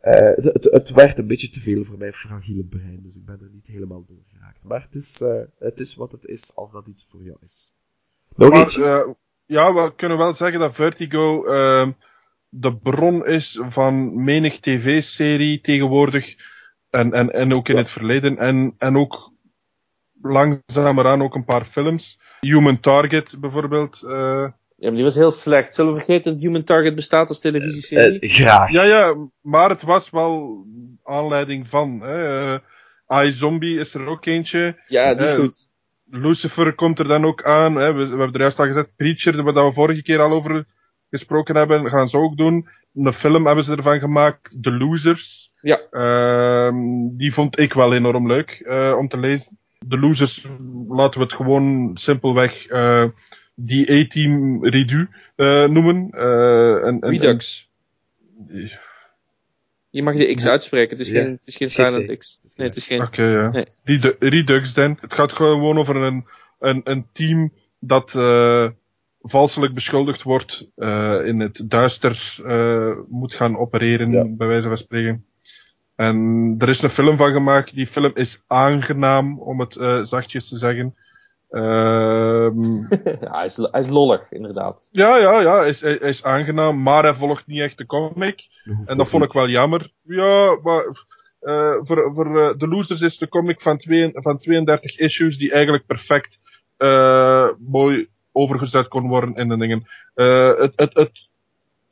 eh, 0.00 0.28
eh, 0.28 0.36
het, 0.36 0.44
het, 0.44 0.64
het 0.64 0.90
werd 0.90 1.18
een 1.18 1.26
beetje 1.26 1.48
te 1.50 1.60
veel 1.60 1.84
voor 1.84 1.98
mijn 1.98 2.12
fragiele 2.12 2.64
brein, 2.64 3.02
dus 3.02 3.16
ik 3.16 3.24
ben 3.26 3.40
er 3.40 3.50
niet 3.52 3.66
helemaal 3.66 4.04
door 4.06 4.22
geraakt. 4.32 4.64
Maar 4.64 4.80
het 4.82 4.94
is, 4.94 5.20
eh, 5.20 5.42
het 5.58 5.80
is 5.80 5.94
wat 5.94 6.12
het 6.12 6.26
is, 6.26 6.56
als 6.56 6.72
dat 6.72 6.88
iets 6.88 7.10
voor 7.10 7.22
jou 7.22 7.36
is. 7.40 7.82
Nog 8.36 8.50
Maar, 8.50 8.68
eh, 8.68 9.12
ja, 9.46 9.72
we 9.74 9.94
kunnen 9.96 10.18
wel 10.18 10.34
zeggen 10.34 10.60
dat 10.60 10.74
Vertigo 10.74 11.44
ehm, 11.46 11.92
de 12.48 12.76
bron 12.76 13.26
is 13.26 13.60
van 13.70 14.24
menig 14.24 14.60
tv-serie 14.60 15.60
tegenwoordig. 15.60 16.24
En, 16.90 17.12
en, 17.12 17.30
en 17.32 17.52
ook 17.54 17.68
in 17.68 17.74
Ja. 17.74 17.82
het 17.82 17.90
verleden. 17.90 18.38
En, 18.38 18.74
en 18.78 18.96
ook 18.96 19.32
langzameraan 20.32 21.22
ook 21.22 21.34
een 21.34 21.44
paar 21.44 21.64
films. 21.64 22.18
Human 22.40 22.80
Target 22.80 23.34
bijvoorbeeld. 23.40 24.02
eh. 24.02 24.46
Ja, 24.76 24.86
maar 24.90 24.94
die 24.98 25.04
was 25.04 25.14
heel 25.14 25.30
slecht. 25.30 25.74
Zullen 25.74 25.92
we 25.94 25.98
vergeten 26.04 26.32
dat 26.32 26.40
Human 26.42 26.64
Target 26.64 26.94
bestaat 26.94 27.28
als 27.28 27.40
televisieserie? 27.40 28.18
Eh, 28.18 28.30
graag. 28.30 28.70
ja, 28.70 28.82
ja, 28.84 29.14
maar 29.42 29.68
het 29.70 29.82
was 29.82 30.10
wel 30.10 30.64
aanleiding 31.04 31.68
van. 31.68 32.00
Hè. 32.00 32.54
Eh, 33.06 33.26
iZombie 33.26 33.78
is 33.80 33.94
er 33.94 34.06
ook 34.06 34.26
eentje. 34.26 34.76
ja, 34.84 35.14
die 35.14 35.24
is 35.24 35.32
goed. 35.32 35.72
Lucifer 36.10 36.74
komt 36.74 36.98
er 36.98 37.08
dan 37.08 37.24
ook 37.24 37.42
aan. 37.44 37.74
Hè. 37.76 37.92
We, 37.92 38.02
we 38.04 38.08
hebben 38.08 38.32
er 38.32 38.40
juist 38.40 38.58
al 38.58 38.66
gezet. 38.66 38.96
Preacher, 38.96 39.42
waar 39.42 39.66
we 39.66 39.72
vorige 39.72 40.02
keer 40.02 40.20
al 40.20 40.30
over 40.32 40.64
gesproken 41.08 41.56
hebben, 41.56 41.88
gaan 41.88 42.08
ze 42.08 42.16
ook 42.16 42.36
doen. 42.36 42.68
Een 42.94 43.12
film 43.12 43.46
hebben 43.46 43.64
ze 43.64 43.72
ervan 43.76 43.98
gemaakt. 43.98 44.62
The 44.62 44.70
Losers. 44.70 45.50
Ja. 45.60 45.80
Ehm, 45.90 46.76
die 47.16 47.32
vond 47.34 47.58
ik 47.58 47.72
wel 47.72 47.94
enorm 47.94 48.26
leuk 48.26 48.50
eh, 48.50 48.94
om 48.98 49.08
te 49.08 49.16
lezen. 49.18 49.58
The 49.88 49.98
Losers, 49.98 50.46
laten 50.88 51.18
we 51.20 51.26
het 51.26 51.34
gewoon 51.34 51.90
simpelweg 51.94 52.66
eh, 52.66 53.04
die 53.54 53.92
A-Team 53.92 54.64
Redu 54.66 55.08
eh, 55.36 55.64
noemen. 55.68 56.10
Eh, 56.10 56.86
en, 56.86 57.00
en, 57.00 57.10
Redux. 57.10 57.68
en- 58.48 58.70
Je 59.90 60.02
mag 60.02 60.16
de 60.16 60.34
X 60.34 60.46
uitspreken. 60.46 60.98
Het 60.98 61.06
is 61.06 61.12
Ja, 61.12 61.20
geen, 61.22 61.30
het 61.30 61.40
is 61.46 61.56
geen 61.56 61.68
silent. 61.68 62.18
X. 62.18 62.34
Het 62.34 62.44
is 62.44 62.56
Nee, 62.56 62.66
geen 62.66 62.66
het 62.66 62.76
is 62.76 62.86
geen... 62.86 63.02
Oké, 63.02 63.22
ja. 63.42 63.50
Nee. 63.50 63.66
Redu- 63.84 64.16
Redux 64.18 64.74
dan. 64.74 64.98
Het 65.00 65.14
gaat 65.14 65.32
gewoon 65.32 65.78
over 65.78 65.96
een, 65.96 66.24
een, 66.58 66.80
een 66.84 67.06
team 67.12 67.52
dat 67.80 68.14
eh 68.14 68.68
valselijk 69.26 69.74
beschuldigd 69.74 70.22
wordt 70.22 70.66
eh, 70.76 71.20
in 71.24 71.40
het 71.40 71.62
duister 71.68 72.40
eh, 72.46 72.96
moet 73.08 73.34
gaan 73.34 73.56
opereren, 73.58 74.10
Ja. 74.10 74.28
bij 74.36 74.46
wijze 74.46 74.68
van 74.68 74.76
spreken. 74.76 75.24
En 75.96 76.54
er 76.58 76.68
is 76.68 76.82
een 76.82 76.90
film 76.90 77.16
van 77.16 77.32
gemaakt. 77.32 77.74
Die 77.74 77.86
film 77.86 78.10
is 78.14 78.40
aangenaam, 78.46 79.40
om 79.40 79.60
het 79.60 79.76
eh, 79.76 80.02
zachtjes 80.02 80.48
te 80.48 80.58
zeggen. 80.58 80.94
Ehm, 81.50 82.74
ja, 83.20 83.30
hij 83.38 83.44
is, 83.44 83.56
hij 83.56 83.80
is 83.80 83.88
lollig, 83.88 84.32
inderdaad. 84.32 84.88
ja, 84.90 85.18
ja, 85.18 85.40
ja, 85.40 85.58
hij 85.58 85.68
is, 85.68 85.80
hij 85.80 85.96
is 85.96 86.22
aangenaam, 86.22 86.82
maar 86.82 87.02
hij 87.02 87.14
volgt 87.14 87.46
niet 87.46 87.60
echt 87.60 87.78
de 87.78 87.86
comic. 87.86 88.42
Dat 88.64 88.88
En 88.88 88.96
dat 88.96 89.08
vond 89.08 89.24
ik 89.24 89.32
wel 89.32 89.48
jammer. 89.48 89.90
Ja, 90.02 90.58
maar 90.62 90.84
eh, 91.40 91.76
voor, 91.82 92.12
voor 92.14 92.40
eh, 92.40 92.56
The 92.56 92.68
Losers 92.68 93.00
is 93.00 93.18
de 93.18 93.28
comic 93.28 93.60
van, 93.60 93.78
twee, 93.78 94.10
van 94.12 94.38
32 94.38 94.98
issues 94.98 95.38
die 95.38 95.52
eigenlijk 95.52 95.86
perfect 95.86 96.38
eh, 96.76 97.48
mooi 97.58 98.08
overgezet 98.32 98.88
kon 98.88 99.08
worden 99.08 99.34
in 99.34 99.48
de 99.48 99.56
dingen. 99.56 99.86
Eh, 100.14 100.58
het, 100.58 100.72
het, 100.76 100.94
het, 100.94 101.28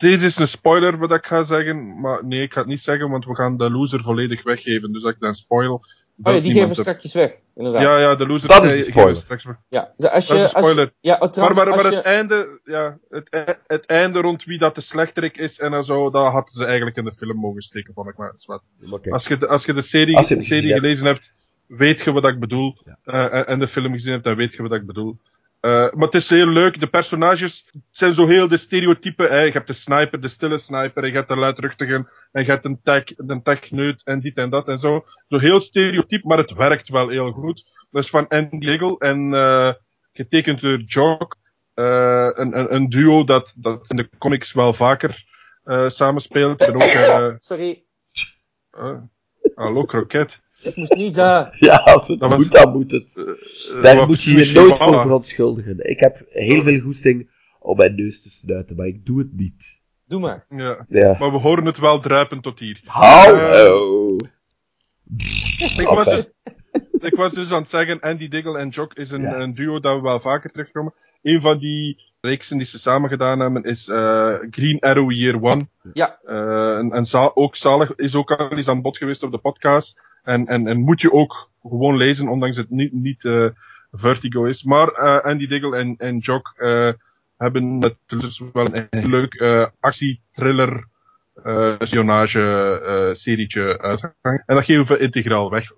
deze 0.02 0.26
is 0.26 0.36
een 0.36 0.46
spoiler 0.46 0.98
wat 0.98 1.10
ik 1.10 1.24
ga 1.24 1.42
zeggen, 1.44 2.00
maar 2.00 2.24
nee, 2.24 2.42
ik 2.42 2.52
ga 2.52 2.58
het 2.60 2.68
niet 2.68 2.80
zeggen, 2.80 3.10
want 3.10 3.24
we 3.24 3.34
gaan 3.34 3.56
de 3.56 3.70
loser 3.70 4.02
volledig 4.02 4.42
weggeven. 4.42 4.92
Dus 4.92 5.04
als 5.04 5.14
ik 5.14 5.20
dan 5.20 5.34
spoil. 5.34 5.84
Oh 6.22 6.34
ja, 6.34 6.40
die 6.40 6.52
geven 6.52 6.68
we 6.68 6.74
strakjes 6.74 7.12
weg, 7.12 7.32
inderdaad. 7.56 7.82
Ja, 7.82 7.98
ja, 7.98 8.14
de 8.14 8.26
loser. 8.26 8.48
Dat 8.48 8.62
is 8.64 8.70
de 8.70 8.76
we 8.76 8.82
spoiler. 9.00 9.22
straks. 9.22 9.44
Ja, 9.68 9.92
dus 9.96 10.10
als 10.10 10.26
Dat 10.26 10.36
is 10.36 10.42
je... 10.42 10.48
een 10.48 10.52
Als 10.52 10.52
je 10.52 10.58
spoiler. 10.58 10.92
ja, 11.00 11.14
oh, 11.14 11.20
Maar, 11.20 11.30
trouwens, 11.32 11.58
maar, 11.58 11.68
maar 11.68 11.74
als 11.76 11.84
het 11.84 11.92
je... 11.94 12.00
einde, 12.02 12.60
ja, 12.64 12.98
het, 13.10 13.26
e- 13.30 13.54
het 13.66 13.86
einde 13.86 14.20
rond 14.20 14.44
wie 14.44 14.58
dat 14.58 14.74
de 14.74 14.80
slechterik 14.80 15.36
is 15.36 15.58
en 15.58 15.84
zo, 15.84 16.10
dat 16.10 16.32
hadden 16.32 16.52
ze 16.52 16.64
eigenlijk 16.64 16.96
in 16.96 17.04
de 17.04 17.12
film 17.16 17.36
mogen 17.36 17.62
steken, 17.62 17.94
vond 17.94 18.08
ik 18.08 18.16
maar. 18.16 18.28
het 18.28 18.38
is 18.38 18.46
wat. 18.46 18.62
Kijk, 19.00 19.06
Als 19.14 19.26
je 19.26 19.38
de, 19.38 19.46
als 19.48 19.64
je 19.64 19.72
de 19.72 19.82
serie, 19.82 20.16
je 20.16 20.74
gelezen 20.74 21.06
hebt, 21.06 21.30
weet 21.66 22.00
je 22.02 22.12
wat 22.12 22.24
ik 22.28 22.40
bedoel. 22.40 22.76
Ja. 22.84 22.98
Eh, 23.30 23.48
en 23.48 23.58
de 23.58 23.68
film 23.68 23.92
gezien 23.92 24.12
hebt, 24.12 24.24
dan 24.24 24.36
weet 24.36 24.52
je 24.54 24.62
wat 24.62 24.72
ik 24.72 24.86
bedoel. 24.86 25.18
Eh, 25.62 25.70
maar 25.70 26.06
het 26.06 26.14
is 26.14 26.28
heel 26.28 26.46
leuk. 26.46 26.80
De 26.80 26.86
personages 26.86 27.70
zijn 27.90 28.14
zo 28.14 28.26
heel 28.26 28.48
de 28.48 28.58
stereotypen. 28.58 29.28
Hè. 29.28 29.40
Je 29.40 29.52
hebt 29.52 29.66
de 29.66 29.72
sniper, 29.72 30.20
de 30.20 30.28
stille 30.28 30.58
sniper. 30.58 31.06
Je 31.06 31.12
hebt 31.12 31.28
de 31.28 31.36
luidruchtige. 31.36 32.08
En 32.32 32.44
je 32.44 32.50
hebt 32.50 32.64
een 32.64 32.80
tech, 32.82 33.04
een 33.16 33.42
techneut 33.42 34.02
en 34.04 34.20
dit 34.20 34.36
en 34.36 34.50
dat 34.50 34.68
en 34.68 34.78
zo. 34.78 35.04
Zo 35.28 35.38
heel 35.38 35.60
stereotyp, 35.60 36.24
maar 36.24 36.38
het 36.38 36.52
werkt 36.52 36.88
wel 36.88 37.08
heel 37.08 37.32
goed. 37.32 37.64
Dat 37.90 38.04
is 38.04 38.10
van 38.10 38.28
Andy 38.28 38.58
Diggle 38.58 38.98
en 38.98 39.34
eh, 39.34 39.72
getekend 40.12 40.60
door 40.60 40.78
Jock. 40.78 41.36
Eh, 41.74 42.30
een, 42.32 42.58
een, 42.58 42.74
een 42.74 42.88
duo 42.88 43.24
dat, 43.24 43.52
dat 43.56 43.90
in 43.90 43.96
de 43.96 44.08
comics 44.18 44.52
wel 44.52 44.74
vaker 44.74 45.24
samenspeelt. 45.86 46.60
En 46.60 46.74
ook... 46.74 47.36
Sorry, 47.40 47.84
hallo, 49.54 49.80
kroket. 49.80 50.41
Ik 50.62 50.76
moest 50.76 50.94
niet 50.94 51.14
zo... 51.14 51.20
ja, 51.66 51.76
als 51.76 52.08
het 52.08 52.18
Dat 52.18 52.36
moet, 52.38 52.52
dan 52.52 52.72
moet 52.72 52.90
het. 52.92 53.16
Eh, 53.76 53.82
Daar 53.82 53.96
wat 53.96 54.06
moet 54.08 54.22
je 54.22 54.32
je 54.46 54.52
nooit 54.52 54.78
voor 54.78 55.00
verontschuldigen. 55.00 55.90
Ik 55.90 56.00
heb 56.00 56.16
heel 56.28 56.62
veel 56.62 56.80
goesting 56.80 57.30
om 57.60 57.76
mijn 57.76 57.94
neus 57.94 58.22
te 58.22 58.30
snuiten, 58.30 58.76
maar 58.76 58.86
ik 58.86 59.06
doe 59.06 59.18
het 59.18 59.32
niet. 59.36 59.80
Doe 60.06 60.20
maar. 60.20 60.46
Ja, 60.48 60.84
Ja. 60.88 61.16
maar 61.18 61.30
we 61.32 61.38
horen 61.38 61.66
het 61.66 61.78
wel 61.78 62.00
druipen 62.00 62.40
tot 62.40 62.58
hier. 62.58 62.80
Hallo! 62.84 64.06
Ik 65.78 65.86
was, 65.88 66.04
dus, 66.04 66.24
ik 67.02 67.14
was 67.14 67.32
dus 67.32 67.50
aan 67.50 67.60
het 67.62 67.70
zeggen, 67.70 68.00
Andy 68.00 68.28
Diggle 68.28 68.58
en 68.58 68.68
Jock 68.68 68.94
is 68.94 69.10
een, 69.10 69.20
Ja. 69.20 69.36
een 69.36 69.54
duo 69.54 69.80
dat 69.80 69.96
we 69.96 70.02
wel 70.02 70.20
vaker 70.20 70.50
terugkomen. 70.50 70.94
Een 71.22 71.40
van 71.40 71.58
die 71.58 72.11
reeksen 72.22 72.58
die 72.58 72.66
ze 72.66 72.78
samen 72.78 73.08
gedaan 73.08 73.40
hebben 73.40 73.62
is 73.62 73.88
eh, 73.88 74.34
Green 74.50 74.80
Arrow 74.80 75.12
Year 75.12 75.42
One. 75.42 75.66
Ja. 75.92 76.18
Eh, 76.24 76.76
en 76.78 76.90
en 76.92 77.06
za- 77.06 77.30
ook 77.34 77.56
zalig 77.56 77.94
is 77.94 78.14
ook 78.14 78.30
al 78.30 78.50
eens 78.52 78.68
aan 78.68 78.82
bod 78.82 78.96
geweest 78.96 79.22
op 79.22 79.30
de 79.30 79.38
podcast. 79.38 80.00
En, 80.22 80.46
en, 80.46 80.66
en 80.66 80.80
moet 80.80 81.00
je 81.00 81.12
ook 81.12 81.48
gewoon 81.62 81.96
lezen, 81.96 82.28
ondanks 82.28 82.56
het 82.56 82.70
niet, 82.70 82.92
niet 82.92 83.24
eh, 83.24 83.46
Vertigo 83.92 84.44
is. 84.44 84.62
Maar 84.62 84.88
eh, 84.88 85.24
Andy 85.24 85.46
Diggle 85.46 85.76
en, 85.76 85.94
en 85.98 86.18
Jock 86.18 86.52
eh, 86.56 86.92
hebben 87.38 87.76
het 87.80 87.96
dus 88.06 88.42
wel 88.52 88.66
een 88.90 89.08
leuk 89.10 89.34
eh 89.34 89.66
actie-thriller 89.80 90.84
eh 91.44 91.74
spionage 91.78 92.40
eh 92.86 93.14
serietje 93.14 93.78
uitgegaan. 93.80 94.42
En 94.46 94.54
dat 94.54 94.64
geven 94.64 94.86
we 94.86 94.98
integraal 95.02 95.50
weg. 95.50 95.70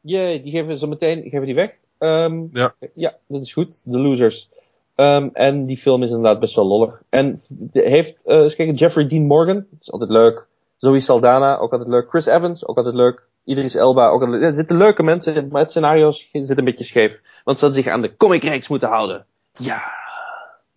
Jee, 0.00 0.42
die 0.42 0.52
geven 0.52 0.66
we 0.66 0.78
zo 0.78 0.86
meteen 0.86 1.22
geven 1.22 1.46
die 1.46 1.54
weg. 1.54 1.70
Ehm, 1.98 2.42
Ja. 2.52 2.74
ja, 2.94 3.14
dat 3.28 3.40
is 3.42 3.52
goed. 3.52 3.80
De 3.84 3.98
losers. 3.98 4.48
Ehm, 4.98 5.28
en 5.32 5.66
die 5.66 5.76
film 5.76 6.02
is 6.02 6.10
inderdaad 6.10 6.40
best 6.40 6.54
wel 6.54 6.66
lollig. 6.66 7.02
En 7.08 7.42
heeft, 7.72 8.24
eh 8.24 8.36
eens 8.36 8.54
kijken, 8.54 8.74
Jeffrey 8.74 9.06
Dean 9.06 9.22
Morgan, 9.22 9.54
dat 9.54 9.80
is 9.80 9.92
altijd 9.92 10.10
leuk. 10.10 10.46
Zoe 10.76 11.00
Saldana, 11.00 11.58
ook 11.58 11.72
altijd 11.72 11.90
leuk. 11.90 12.08
Chris 12.08 12.26
Evans, 12.26 12.66
ook 12.66 12.76
altijd 12.76 12.94
leuk. 12.94 13.22
Idris 13.44 13.74
Elba, 13.74 14.08
ook 14.08 14.20
altijd 14.20 14.30
leuk. 14.30 14.48
Er 14.48 14.54
zitten 14.54 14.76
leuke 14.76 15.02
mensen 15.02 15.34
in, 15.34 15.48
maar 15.48 15.60
het 15.60 15.70
scenario 15.70 16.12
zit 16.12 16.58
een 16.58 16.64
beetje 16.64 16.84
scheef. 16.84 17.20
Want 17.44 17.58
ze 17.58 17.64
hadden 17.64 17.82
zich 17.82 17.92
aan 17.92 18.02
de 18.02 18.16
comicreeks 18.16 18.68
moeten 18.68 18.88
houden. 18.88 19.26
Ja. 19.52 19.82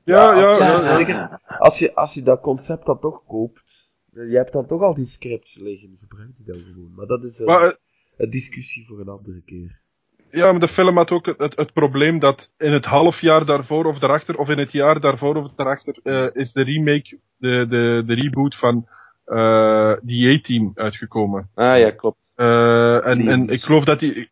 Ja, 0.03 0.33
ja. 0.33 0.91
Zeker, 0.91 1.39
als 1.57 1.79
je, 1.79 1.95
als 1.95 2.13
je 2.13 2.21
dat 2.21 2.39
concept 2.39 2.85
dan 2.85 2.99
toch 2.99 3.25
koopt, 3.25 3.97
je 4.11 4.37
hebt 4.37 4.53
dan 4.53 4.65
toch 4.65 4.81
al 4.81 4.93
die 4.93 5.05
scripts 5.05 5.59
liggen, 5.61 5.93
gebruik 5.93 6.35
die 6.35 6.45
dan 6.45 6.63
gewoon. 6.71 6.91
Maar 6.95 7.07
dat 7.07 7.23
is 7.23 7.39
een, 7.39 7.45
Maar, 7.45 7.67
eh, 7.67 7.77
een 8.17 8.29
discussie 8.29 8.85
voor 8.85 8.99
een 8.99 9.07
andere 9.07 9.41
keer. 9.43 9.81
Ja, 10.31 10.51
maar 10.51 10.59
de 10.59 10.67
film 10.67 10.97
had 10.97 11.11
ook 11.11 11.25
het, 11.25 11.37
het, 11.37 11.55
het 11.55 11.73
probleem 11.73 12.19
dat 12.19 12.49
in 12.57 12.71
het 12.71 12.85
half 12.85 13.19
jaar 13.19 13.45
daarvoor 13.45 13.85
of 13.85 13.99
daarachter, 13.99 14.37
of 14.37 14.49
in 14.49 14.57
het 14.57 14.71
jaar 14.71 14.99
daarvoor 14.99 15.35
of 15.35 15.51
daarachter, 15.55 15.99
eh, 16.03 16.27
is 16.33 16.51
de 16.51 16.63
remake, 16.63 17.19
de, 17.37 17.65
de, 17.69 18.03
de 18.05 18.13
reboot 18.13 18.55
van 18.55 18.87
eh 19.25 19.93
die 20.01 20.37
A-Team 20.37 20.71
uitgekomen. 20.75 21.49
Ah 21.55 21.79
ja, 21.79 21.91
klopt. 21.91 22.31
Eh, 22.35 23.07
en, 23.07 23.27
en 23.27 23.47
ik 23.47 23.59
geloof 23.59 23.83
dat 23.83 23.99
die, 23.99 24.29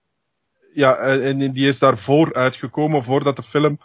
ja, 0.73 0.95
en 0.95 1.41
en 1.41 1.51
die 1.51 1.67
is 1.67 1.79
daarvoor 1.79 2.33
uitgekomen, 2.33 3.03
voordat 3.03 3.35
de 3.35 3.43
film 3.43 3.79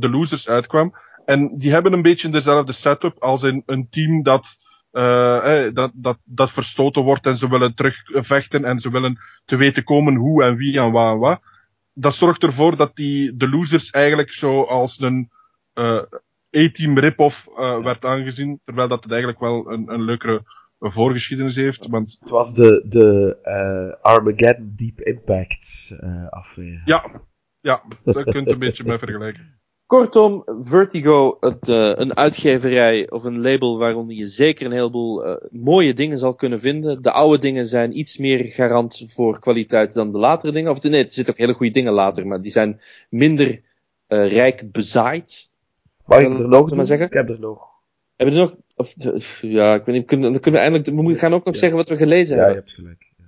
The 0.00 0.08
Losers 0.10 0.48
uitkwam. 0.48 0.94
En 1.24 1.58
die 1.58 1.72
hebben 1.72 1.92
een 1.92 2.02
beetje 2.02 2.30
dezelfde 2.30 2.72
setup 2.72 3.22
als 3.22 3.42
in 3.42 3.62
een 3.66 3.86
team 3.90 4.22
dat, 4.22 4.46
eh, 4.90 5.66
eh, 5.66 5.74
dat, 5.74 5.90
dat, 5.94 6.18
dat 6.24 6.50
verstoten 6.50 7.02
wordt 7.02 7.26
en 7.26 7.36
ze 7.36 7.48
willen 7.48 7.74
terugvechten 7.74 8.64
en 8.64 8.80
ze 8.80 8.90
willen 8.90 9.18
te 9.44 9.56
weten 9.56 9.84
komen 9.84 10.14
hoe 10.14 10.44
en 10.44 10.56
wie 10.56 10.78
en 10.78 10.90
wat 10.92 11.12
en 11.12 11.18
wat. 11.18 11.40
Dat 11.92 12.14
zorgt 12.14 12.42
ervoor 12.42 12.76
dat 12.76 12.96
die 12.96 13.36
The 13.36 13.48
Losers 13.48 13.90
eigenlijk 13.90 14.32
zo 14.32 14.62
als 14.62 14.98
een 14.98 15.30
eh 15.72 16.02
A-team 16.56 16.98
rip-off 16.98 17.46
eh, 17.46 17.82
werd 17.82 18.04
aangezien, 18.04 18.60
terwijl 18.64 18.88
dat 18.88 19.02
het 19.02 19.10
eigenlijk 19.10 19.40
wel 19.40 19.72
een, 19.72 19.92
een 19.92 20.02
leukere 20.02 20.42
voorgeschiedenis 20.78 21.54
heeft. 21.54 21.86
Want 21.86 22.16
Het 22.20 22.30
was 22.30 22.54
de, 22.54 22.84
de 22.88 23.38
eh, 23.42 24.04
Armageddon 24.04 24.72
Deep 24.74 24.98
Impact 24.98 25.90
affaire. 26.30 26.82
Ja, 26.84 27.22
ja, 27.56 27.82
dat 28.04 28.22
kunt 28.24 28.46
je 28.46 28.52
een 28.52 28.58
beetje 28.58 28.84
mee 28.84 28.98
vergelijken. 28.98 29.42
Kortom, 29.88 30.42
Vertigo, 30.62 31.36
het, 31.40 31.68
eh, 31.68 31.92
een 31.96 32.16
uitgeverij 32.16 33.10
of 33.10 33.24
een 33.24 33.40
label 33.40 33.78
waaronder 33.78 34.16
je 34.16 34.26
zeker 34.26 34.66
een 34.66 34.72
heleboel 34.72 35.24
eh, 35.24 35.48
mooie 35.50 35.94
dingen 35.94 36.18
zal 36.18 36.34
kunnen 36.34 36.60
vinden. 36.60 37.02
De 37.02 37.12
oude 37.12 37.38
dingen 37.38 37.66
zijn 37.66 37.98
iets 37.98 38.18
meer 38.18 38.44
garant 38.44 39.06
voor 39.08 39.38
kwaliteit 39.38 39.94
dan 39.94 40.12
de 40.12 40.18
latere 40.18 40.52
dingen. 40.52 40.70
Of 40.70 40.82
nee, 40.82 41.04
er 41.04 41.12
zitten 41.12 41.34
ook 41.34 41.40
hele 41.40 41.52
goede 41.54 41.72
dingen 41.72 41.92
later, 41.92 42.26
maar 42.26 42.42
die 42.42 42.50
zijn 42.50 42.80
minder 43.10 43.60
eh, 44.06 44.32
rijk 44.32 44.72
bezaaid. 44.72 45.48
Mag 46.06 46.20
ik 46.20 46.38
er 46.38 46.48
nog 46.48 46.68
zeggen? 46.86 47.06
Ik 47.06 47.12
heb 47.12 47.28
er 47.28 47.40
nog. 47.40 47.58
Hebben 48.16 48.36
we 48.36 48.40
er 48.42 48.46
nog? 48.48 48.56
Of, 48.76 49.38
ja, 49.42 49.74
ik 49.74 49.84
weet 49.84 49.94
niet. 49.96 50.06
Kunnen, 50.06 50.32
dan 50.32 50.40
kunnen 50.40 50.60
we 50.60 50.66
eindelijk. 50.66 50.96
We 50.96 51.02
moeten- 51.02 51.20
gaan 51.20 51.34
ook 51.34 51.44
nog 51.44 51.54
Ja. 51.54 51.60
zeggen 51.60 51.78
wat 51.78 51.88
we 51.88 51.96
gelezen 51.96 52.36
Ja, 52.36 52.40
je 52.42 52.46
hebben. 52.46 52.64
hebt 52.64 52.74
gelijk. 52.74 53.12
Ja. 53.16 53.24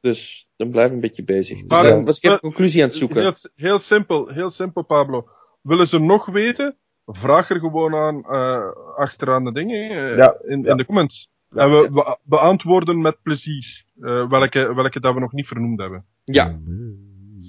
Dus 0.00 0.48
dan 0.56 0.70
blijf 0.70 0.86
ik 0.88 0.92
een 0.94 1.00
beetje 1.00 1.24
bezig. 1.24 1.58
Dus 1.60 1.68
Maar, 1.68 1.82
dan 1.82 2.04
was 2.04 2.20
ik 2.20 2.30
een 2.30 2.40
conclusie 2.40 2.82
aan 2.82 2.88
het 2.88 2.96
zoeken. 2.96 3.20
Heel, 3.22 3.34
heel 3.54 3.78
simpel, 3.78 4.28
heel 4.28 4.50
simpel, 4.50 4.82
Pablo. 4.82 5.28
Willen 5.60 5.86
ze 5.88 5.98
nog 5.98 6.26
weten? 6.26 6.76
Vraag 7.06 7.50
er 7.50 7.58
gewoon 7.58 7.94
aan 7.94 8.16
uh, 8.16 8.72
achteraan 8.96 9.44
de 9.44 9.52
dingen 9.52 9.90
uh, 9.90 10.16
Ja, 10.16 10.38
in, 10.46 10.62
ja. 10.62 10.70
in 10.70 10.76
de 10.76 10.84
comments. 10.86 11.28
Ja. 11.48 11.62
en 11.62 11.70
we 11.70 11.90
be 11.92 12.18
beantwoorden 12.22 13.00
met 13.00 13.22
plezier 13.22 13.84
uh, 14.00 14.28
welke, 14.30 14.74
welke 14.74 15.00
dat 15.00 15.14
we 15.14 15.20
nog 15.20 15.32
niet 15.32 15.46
vernoemd 15.46 15.78
hebben. 15.78 16.04
Ja. 16.24 16.54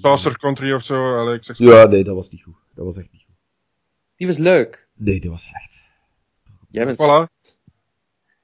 Saucer 0.00 0.38
Country 0.38 0.72
of 0.72 0.84
zo, 0.84 1.32
ik 1.32 1.44
zeg 1.44 1.58
Ja, 1.58 1.86
nee, 1.86 2.04
dat 2.04 2.14
was 2.14 2.30
niet 2.30 2.42
goed. 2.42 2.54
Dat 2.74 2.84
was 2.84 2.98
echt 2.98 3.12
niet 3.12 3.24
goed. 3.26 3.34
Die 4.16 4.26
was 4.26 4.36
leuk. 4.36 4.88
Nee, 4.94 5.20
dat 5.20 5.30
was 5.30 5.44
slecht. 5.48 5.92
Jij 6.70 6.84
bent, 6.84 6.96
Voilà. 7.02 7.50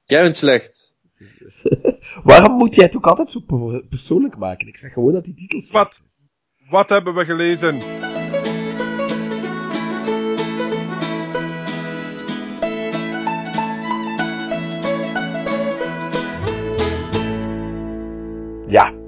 jij 0.05 0.23
bent 0.23 0.35
slecht. 0.35 0.93
Waarom 2.23 2.57
moet 2.57 2.75
jij 2.75 2.85
het 2.85 2.95
ook 2.97 3.07
altijd 3.07 3.29
zo 3.29 3.39
per- 3.47 3.83
persoonlijk 3.89 4.37
maken? 4.37 4.67
Ik 4.67 4.77
zeg 4.77 4.93
gewoon 4.93 5.13
dat 5.13 5.23
die 5.25 5.33
titel 5.35 5.61
slecht 5.61 5.93
Wat? 5.99 6.03
is. 6.07 6.35
Wat 6.69 6.89
hebben 6.89 7.13
we 7.15 7.25
gelezen? 7.25 7.81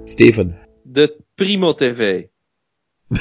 Steven. 0.09 0.55
De 0.83 1.23
Primo 1.35 1.73
TV. 1.73 2.25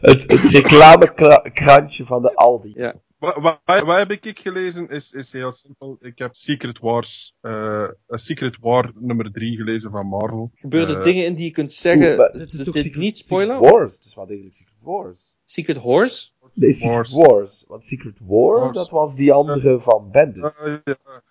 Het, 0.00 0.24
het 0.26 0.42
reclamekrantje 0.42 2.04
van 2.04 2.22
de 2.22 2.34
Aldi. 2.34 2.72
Ja. 2.74 2.94
Wat, 3.18 3.36
wat, 3.64 3.82
wat 3.82 3.96
heb 3.96 4.10
ik 4.10 4.38
gelezen 4.38 4.88
is, 4.88 5.10
is 5.10 5.32
heel 5.32 5.52
simpel. 5.52 5.96
Ik 6.00 6.18
heb 6.18 6.34
Secret 6.34 6.78
Wars, 6.78 7.34
uh, 7.42 7.88
Secret 8.08 8.56
War 8.60 8.92
nummer 8.94 9.32
3 9.32 9.56
gelezen 9.56 9.90
van 9.90 10.06
Marvel. 10.06 10.50
Gebeuren 10.54 10.98
Eh, 10.98 11.04
dingen 11.04 11.24
in 11.24 11.34
die 11.34 11.44
je 11.44 11.50
kunt 11.50 11.72
zeggen. 11.72 12.16
Dus 12.16 12.40
het 12.40 12.52
is 12.52 12.64
toch 12.64 12.74
dit 12.74 12.82
Secret, 12.82 13.02
niet 13.02 13.16
Secret 13.16 13.26
spoilen? 13.26 13.60
Wars? 13.60 13.94
Het 13.96 14.04
is 14.04 14.14
wel 14.14 14.26
degelijk 14.26 14.54
Secret 14.54 14.78
Wars. 14.80 15.42
Secret 15.46 15.76
Horse? 15.76 16.28
Nee, 16.54 16.72
Secret 16.72 17.10
Wars. 17.10 17.28
Wars. 17.28 17.66
Want 17.68 17.84
Secret 17.84 18.18
War, 18.26 18.60
Wars. 18.60 18.76
dat 18.76 18.90
was 18.90 19.16
die 19.16 19.32
andere 19.32 19.80
van 19.80 20.10
Bendis. 20.10 20.66
Uh, 20.66 20.94
ja, 20.94 21.22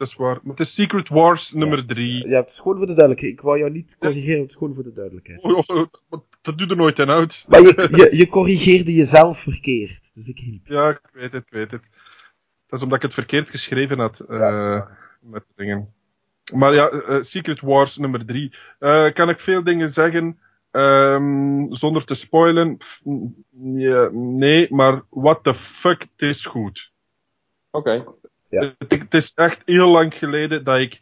dat 0.00 0.08
is 0.08 0.14
waar. 0.16 0.38
Maar 0.42 0.56
het 0.56 0.66
is 0.66 0.74
Secret 0.74 1.08
Wars 1.08 1.50
nummer 1.50 1.86
3. 1.86 2.28
Ja, 2.28 2.40
het 2.40 2.48
is 2.50 2.58
gewoon 2.60 2.76
voor 2.76 2.86
de 2.86 2.94
duidelijkheid. 2.94 3.32
Ik 3.32 3.40
wou 3.40 3.58
jou 3.58 3.70
niet 3.70 3.98
corrigeren, 3.98 4.40
het 4.40 4.50
is 4.50 4.56
gewoon 4.56 4.74
voor 4.74 4.82
de 4.82 4.92
duidelijkheid. 4.92 5.44
Oh, 5.44 5.62
oh, 5.66 5.86
oh, 6.08 6.20
dat 6.42 6.58
doet 6.58 6.70
er 6.70 6.76
nooit 6.76 6.98
aan 6.98 7.10
uit. 7.10 7.44
Maar 7.48 7.60
je, 7.60 7.88
je, 8.00 8.16
je 8.16 8.28
corrigeerde 8.28 8.92
jezelf 8.94 9.38
verkeerd, 9.38 10.14
dus 10.14 10.28
ik 10.28 10.38
hielp. 10.38 10.66
Ja, 10.66 10.88
ik 10.90 11.00
weet 11.12 11.32
het, 11.32 11.42
ik 11.46 11.52
weet 11.52 11.70
het. 11.70 11.82
Dat 12.66 12.78
is 12.78 12.84
omdat 12.84 12.96
ik 12.98 13.02
het 13.04 13.14
verkeerd 13.14 13.48
geschreven 13.48 13.98
had. 13.98 14.20
eh, 14.20 14.38
Ja, 14.38 14.86
met 15.20 15.44
dingen. 15.56 15.92
Maar 16.52 16.74
ja, 16.74 16.88
eh, 16.88 17.22
Secret 17.22 17.60
Wars 17.60 17.96
nummer 17.96 18.26
3. 18.26 18.54
Eh 18.78 19.12
kan 19.12 19.28
ik 19.28 19.40
veel 19.40 19.64
dingen 19.64 19.92
zeggen 19.92 20.38
ehm, 20.70 21.72
zonder 21.74 22.04
te 22.04 22.14
spoilen? 22.14 22.76
Pff, 22.76 23.00
nee, 24.12 24.74
maar 24.74 25.02
what 25.10 25.42
the 25.44 25.54
fuck, 25.54 26.00
het 26.00 26.28
is 26.28 26.46
goed. 26.46 26.90
Oké. 27.70 28.04
Ja. 28.50 28.74
Het, 28.78 28.92
het 28.92 29.14
is 29.14 29.32
echt 29.34 29.62
heel 29.64 29.88
lang 29.88 30.14
geleden 30.14 30.64
dat 30.64 30.78
ik 30.78 31.00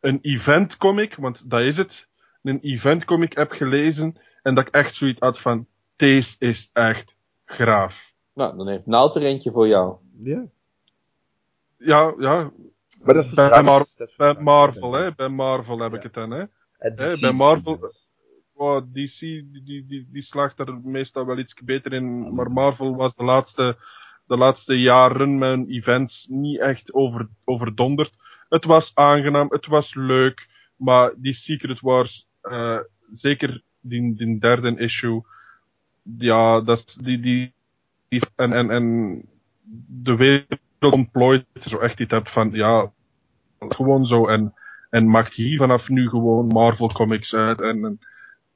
een 0.00 0.18
event 0.22 0.76
comic, 0.76 1.14
want 1.14 1.50
dat 1.50 1.60
is 1.60 1.76
het, 1.76 2.06
een 2.42 2.60
event 2.60 3.04
comic 3.04 3.32
heb 3.32 3.50
gelezen 3.50 4.18
en 4.42 4.54
dat 4.54 4.66
ik 4.66 4.74
echt 4.74 4.94
zoiets 4.96 5.20
had 5.20 5.40
van, 5.40 5.66
deze 5.96 6.36
is 6.38 6.70
echt 6.72 7.14
graaf. 7.44 7.94
Nou, 8.34 8.56
dan 8.56 8.68
heeft 8.68 8.86
Naald 8.86 9.16
er 9.16 9.22
eentje 9.22 9.50
voor 9.50 9.68
jou. 9.68 9.96
Ja. 10.20 10.46
Ja, 11.78 12.14
ja, 12.18 12.52
Maar 13.04 13.14
dat 13.14 13.24
is 13.24 13.34
bij, 13.34 13.48
voor 13.48 13.58
straks. 13.58 13.66
Mar- 13.66 13.78
dat 13.78 14.08
is 14.08 14.14
voor 14.16 14.24
bij 14.24 14.34
straks, 14.34 14.40
Marvel, 14.56 14.92
hè, 14.92 15.14
bij 15.16 15.28
Marvel 15.28 15.78
heb 15.78 15.92
ik 15.92 16.02
het 16.02 16.14
dan, 16.14 16.30
hè. 16.30 16.44
En 16.78 16.94
DC 16.94 17.00
Eh, 17.00 17.20
bij 17.20 17.32
Marvel-. 17.32 17.78
Oh, 18.54 18.82
DC, 18.92 19.18
die, 19.20 19.62
die, 19.64 19.86
die, 19.86 20.08
die 20.12 20.22
slaagt 20.22 20.58
er 20.58 20.80
meestal 20.84 21.26
wel 21.26 21.38
iets 21.38 21.54
beter 21.64 21.92
in. 21.92 22.34
Maar 22.34 22.50
Marvel 22.50 22.96
was 22.96 23.14
de 23.14 23.24
laatste, 23.24 23.76
de 24.28 24.36
laatste 24.36 24.80
jaren 24.80 25.40
hun 25.40 25.66
events 25.68 26.26
niet 26.30 26.60
echt 26.60 26.92
over, 26.92 27.28
overdonderd. 27.44 28.12
Het 28.48 28.64
was 28.64 28.90
aangenaam, 28.94 29.46
het 29.50 29.66
was 29.66 29.94
leuk. 29.94 30.46
Maar 30.76 31.12
die 31.16 31.34
Secret 31.34 31.80
Wars, 31.80 32.26
eh, 32.40 32.78
zeker 33.14 33.62
die, 33.80 34.14
die 34.14 34.38
derde 34.38 34.78
issue, 34.78 35.22
ja, 36.18 36.60
dat 36.60 36.96
die, 37.00 37.20
die, 37.20 37.52
die 38.08 38.22
en, 38.36 38.52
en, 38.52 38.70
en 38.70 39.22
de 39.86 40.16
wereld 40.16 40.60
ontplooit 40.94 41.46
zo 41.54 41.78
echt 41.78 42.00
iets 42.00 42.10
hebt 42.10 42.30
van, 42.30 42.50
ja, 42.52 42.92
gewoon 43.58 44.06
zo. 44.06 44.26
En, 44.26 44.54
en 44.90 45.10
maakt 45.10 45.34
hier 45.34 45.58
vanaf 45.58 45.88
nu 45.88 46.08
gewoon 46.08 46.46
Marvel 46.46 46.92
Comics 46.92 47.34
uit. 47.34 47.60
En, 47.60 47.84
en 47.84 47.98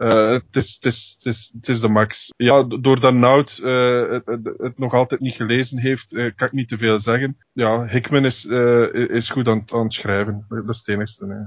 het, 0.08 0.44
is, 0.50 0.78
het, 0.80 0.92
is, 0.92 1.16
het, 1.18 1.34
is, 1.34 1.50
het 1.60 1.68
is 1.68 1.80
de 1.80 1.88
max. 1.88 2.32
Ja, 2.36 2.62
doordat 2.62 3.14
Nout 3.14 3.58
eh, 3.64 4.10
het, 4.10 4.26
het, 4.26 4.54
het 4.58 4.78
nog 4.78 4.92
altijd 4.94 5.20
niet 5.20 5.34
gelezen 5.34 5.78
heeft, 5.78 6.12
eh, 6.12 6.30
kan 6.36 6.46
ik 6.46 6.52
niet 6.52 6.68
te 6.68 6.76
veel 6.76 7.00
zeggen. 7.00 7.36
Ja, 7.52 7.86
Hickman 7.86 8.24
is, 8.24 8.44
eh, 8.46 8.94
is 8.94 9.30
goed 9.30 9.46
aan, 9.48 9.58
het- 9.58 9.72
aan 9.72 9.82
het 9.84 9.92
schrijven. 9.92 10.44
Dat 10.48 10.68
is 10.68 10.78
het 10.78 10.88
enigste. 10.88 11.26
nee. 11.26 11.44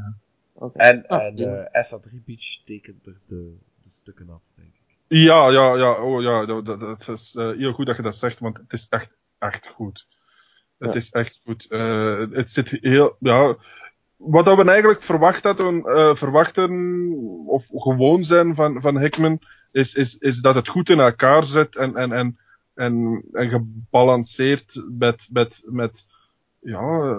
Oké. 0.53 0.77
En, 0.77 1.05
Ah, 1.07 1.23
en 1.25 1.37
eh 1.37 1.67
Essa 1.79 1.97
Tripic 1.99 2.61
tekent 2.65 3.07
er 3.07 3.13
de, 3.27 3.57
de 3.81 3.89
stukken 3.89 4.29
af, 4.29 4.53
denk 4.55 4.67
ik. 4.69 4.83
Ja, 5.07 5.49
ja, 5.49 5.75
ja, 5.75 6.01
oh 6.01 6.21
ja, 6.21 6.45
dat, 6.45 6.65
dat, 6.65 6.79
dat 6.79 7.07
is 7.07 7.33
eh, 7.35 7.49
heel 7.57 7.73
goed 7.73 7.85
dat 7.85 7.95
je 7.95 8.01
dat 8.01 8.15
zegt, 8.15 8.39
want 8.39 8.57
het 8.57 8.71
is 8.73 8.85
echt, 8.89 9.09
echt 9.39 9.67
goed. 9.67 10.05
Het 10.79 10.93
Ja. 10.93 10.99
is 10.99 11.09
echt 11.09 11.39
goed. 11.43 11.65
Eh, 11.71 12.17
het- 12.19 12.33
het 12.33 12.49
zit 12.51 12.69
heel, 12.69 13.15
ja, 13.19 13.55
wat 14.27 14.45
dat 14.45 14.57
we 14.57 14.63
eigenlijk 14.69 15.03
verwacht 15.03 15.43
hadden, 15.43 15.83
eh, 15.83 16.15
verwachten, 16.15 16.71
of 17.45 17.65
gewoon 17.69 18.23
zijn 18.23 18.55
van, 18.55 18.81
van 18.81 18.99
Hickman, 18.99 19.39
is, 19.71 19.93
is, 19.93 20.15
is 20.19 20.41
dat 20.41 20.55
het 20.55 20.67
goed 20.67 20.89
in 20.89 20.99
elkaar 20.99 21.45
zet 21.45 21.75
en, 21.75 21.95
en, 21.95 22.11
en, 22.11 22.37
en, 22.75 23.23
en 23.31 23.49
gebalanceerd 23.49 24.81
met, 24.99 25.27
met, 25.29 25.61
met, 25.65 26.05
ja, 26.59 27.17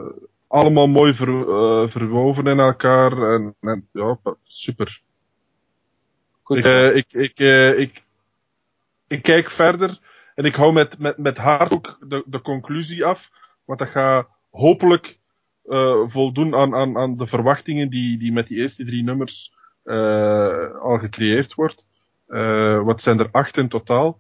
allemaal 0.49 0.87
mooi 0.87 1.15
ver, 1.15 1.28
eh, 1.28 1.91
verwoven 1.91 2.47
in 2.47 2.59
elkaar 2.59 3.33
en, 3.35 3.55
en 3.61 3.89
ja, 3.93 4.19
super. 4.45 5.01
Goed. 6.43 6.57
Ik, 6.57 6.65
eh, 6.65 6.97
ik, 6.97 7.12
ik, 7.12 7.39
ik, 7.78 8.03
ik 9.09 9.23
kijk 9.23 9.51
verder 9.51 9.99
En 10.35 10.45
ik 10.45 10.55
hou 10.55 10.73
met, 10.73 10.99
met, 10.99 11.19
met 11.19 11.37
hart 11.37 11.73
ook 11.73 11.97
de, 12.09 12.23
de 12.27 12.41
conclusie 12.41 13.05
af, 13.05 13.28
want 13.65 13.78
dat 13.78 13.89
gaat 13.89 14.28
hopelijk 14.51 15.19
voldoen 16.09 16.55
aan, 16.55 16.75
aan, 16.75 16.97
aan 16.97 17.17
de 17.17 17.27
verwachtingen 17.27 17.91
die, 17.91 18.19
die 18.19 18.33
met 18.33 18.47
die 18.47 18.59
eerste 18.59 18.85
drie 18.85 19.03
nummers 19.03 19.53
eh, 19.85 20.81
al 20.81 20.99
gecreëerd 20.99 21.55
wordt. 21.55 21.85
Eh, 22.27 22.83
wat 22.83 23.03
zijn 23.03 23.19
er 23.19 23.29
acht 23.31 23.57
in 23.57 23.69
totaal? 23.69 24.19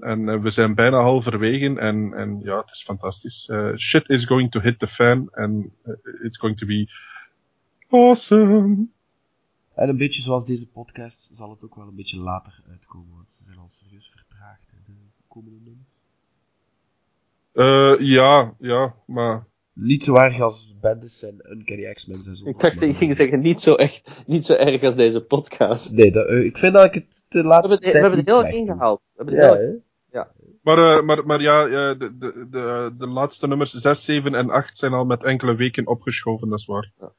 En 0.00 0.28
eh, 0.28 0.40
we 0.42 0.50
zijn 0.50 0.74
bijna 0.74 1.00
halverwege 1.00 1.80
en, 1.80 2.14
en 2.14 2.40
ja, 2.42 2.56
het 2.56 2.70
is 2.70 2.82
fantastisch. 2.82 3.48
Eh, 3.48 3.76
shit 3.76 4.08
is 4.08 4.26
going 4.26 4.50
to 4.50 4.60
hit 4.60 4.78
the 4.78 4.88
fan 4.88 5.28
and 5.30 5.66
eh, 5.82 6.24
it's 6.24 6.38
going 6.38 6.58
to 6.58 6.66
be 6.66 6.90
awesome. 7.88 8.86
En 9.74 9.88
een 9.88 9.96
beetje 9.96 10.22
zoals 10.22 10.46
deze 10.46 10.70
podcast 10.70 11.34
zal 11.34 11.50
het 11.50 11.64
ook 11.64 11.74
wel 11.74 11.88
een 11.88 11.96
beetje 11.96 12.18
later 12.20 12.52
uitkomen, 12.70 13.14
want 13.14 13.30
ze 13.30 13.42
zijn 13.42 13.58
al 13.58 13.68
serieus 13.68 14.10
vertraagd, 14.10 14.86
de 14.86 15.24
komende 15.28 15.58
nummers. 15.60 16.06
Eh, 17.52 18.06
ja, 18.06 18.54
ja, 18.58 18.94
maar 19.06 19.46
Niet 19.80 20.02
zo 20.02 20.14
erg 20.16 20.40
als 20.40 20.78
Bendis 20.80 21.22
en 21.22 21.52
Uncanny 21.56 21.92
X-Men 21.92 22.16
en 22.16 22.22
zo. 22.22 22.48
Ik 22.48 22.58
dacht 22.60 22.72
dat 22.72 22.80
je 22.82 22.86
maar 22.86 22.96
ging 22.96 23.10
zeggen, 23.10 23.40
niet 23.40 23.60
zo, 23.60 23.74
echt, 23.74 24.22
niet 24.26 24.44
zo 24.44 24.52
erg 24.52 24.82
als 24.82 24.94
deze 24.96 25.20
podcast. 25.20 25.92
Nee, 25.92 26.10
dat, 26.10 26.26
eh, 26.26 26.44
ik 26.44 26.56
vind 26.58 26.72
dat 26.74 26.84
ik 26.84 26.94
het 26.94 27.26
de 27.28 27.40
We 27.42 27.46
laatste 27.48 27.68
hebben 27.74 27.76
het, 27.76 27.84
we 27.84 27.90
tijd 27.90 28.02
hebben 28.02 28.18
niet 28.18 28.30
het 28.30 28.46
heel 28.46 28.60
ingehaald. 28.60 29.00
We 29.00 29.12
hebben 29.16 29.34
het 29.34 29.44
Ja, 29.44 29.54
heel 29.54 29.62
erg- 29.66 29.72
hè? 29.72 29.86
Maar, 30.62 30.96
eh, 30.96 31.02
maar, 31.04 31.26
maar 31.26 31.40
ja, 31.40 31.60
ja, 31.66 31.94
de, 31.94 32.16
de, 32.18 32.46
de, 32.50 32.94
de 32.98 33.06
laatste 33.06 33.46
nummers 33.46 33.70
6, 33.72 34.04
7 34.04 34.34
en 34.34 34.50
8 34.50 34.78
zijn 34.78 34.92
al 34.92 35.04
met 35.04 35.24
enkele 35.24 35.54
weken 35.54 35.86
opgeschoven, 35.86 36.48
dat 36.48 36.58
is 36.58 36.66
waar. 36.66 36.90
Ja. 37.00 37.12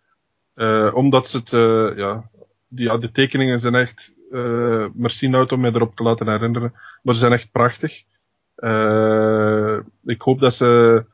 Eh, 0.54 0.96
omdat 0.96 1.28
ze 1.28 1.38
het, 1.38 1.54
eh, 1.54 1.98
ja, 1.98 2.30
die, 2.68 2.86
ja, 2.86 2.98
de 2.98 3.12
tekeningen 3.12 3.60
zijn 3.60 3.76
echt, 3.76 4.12
eh 4.32 4.86
merci 4.94 5.28
Nout 5.28 5.52
om 5.52 5.60
mij 5.60 5.72
erop 5.72 5.96
te 5.96 6.04
laten 6.04 6.30
herinneren, 6.30 6.74
maar 7.04 7.14
ze 7.14 7.20
zijn 7.20 7.34
echt 7.34 7.52
prachtig. 7.52 7.94
Eh, 8.56 9.78
ik 10.06 10.22
hoop 10.22 10.40
dat 10.40 10.54
ze, 10.54 11.06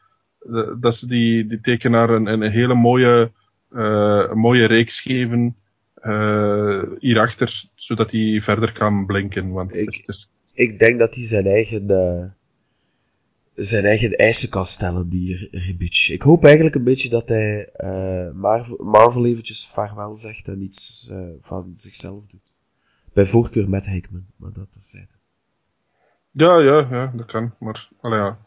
dat 0.80 0.96
ze 0.96 1.08
die, 1.08 1.48
die 1.48 1.62
tekenaar 1.62 2.10
een, 2.10 2.26
een 2.26 2.52
hele 2.52 2.74
mooie, 2.76 3.32
eh, 3.72 4.34
mooie 4.34 4.66
reeks 4.68 5.02
geven, 5.02 5.56
eh, 5.96 6.82
hierachter, 7.00 7.70
zodat 7.76 8.12
hij 8.12 8.42
verder 8.44 8.74
kan 8.74 9.06
blinken, 9.06 9.50
want 9.52 9.76
Ik- 9.76 9.96
het 9.96 10.08
is- 10.16 10.30
Ik 10.54 10.80
denk 10.80 11.00
dat 11.00 11.16
hij 11.16 11.24
zijn 11.24 11.46
eigen, 11.46 11.88
eh, 11.90 12.26
zijn 13.54 13.84
eigen 13.84 14.12
eisen 14.12 14.50
kan 14.50 14.66
stellen, 14.66 15.10
die 15.10 15.48
Ribic. 15.52 16.08
Ik 16.12 16.22
hoop 16.22 16.44
eigenlijk 16.44 16.76
een 16.76 16.84
beetje 16.84 17.10
dat 17.10 17.30
hij 17.30 17.70
eh, 17.74 18.32
Marvel, 18.34 18.84
Marvel 18.86 19.26
eventjes 19.26 19.68
vaarwel 19.68 20.16
zegt 20.16 20.48
en 20.48 20.62
iets 20.62 21.10
eh, 21.12 21.30
van 21.38 21.72
zichzelf 21.76 22.28
doet. 22.28 22.58
Bij 23.14 23.26
voorkeur 23.26 23.70
met 23.70 23.86
Hickman, 23.86 24.26
maar 24.38 24.52
dat 24.54 24.72
terzijde. 24.72 25.14
Ja, 26.32 26.60
ja, 26.60 26.88
ja, 26.92 27.14
dat 27.16 27.26
kan. 27.26 27.54
Maar, 27.60 27.90
allee, 28.02 28.20
ja. 28.20 28.38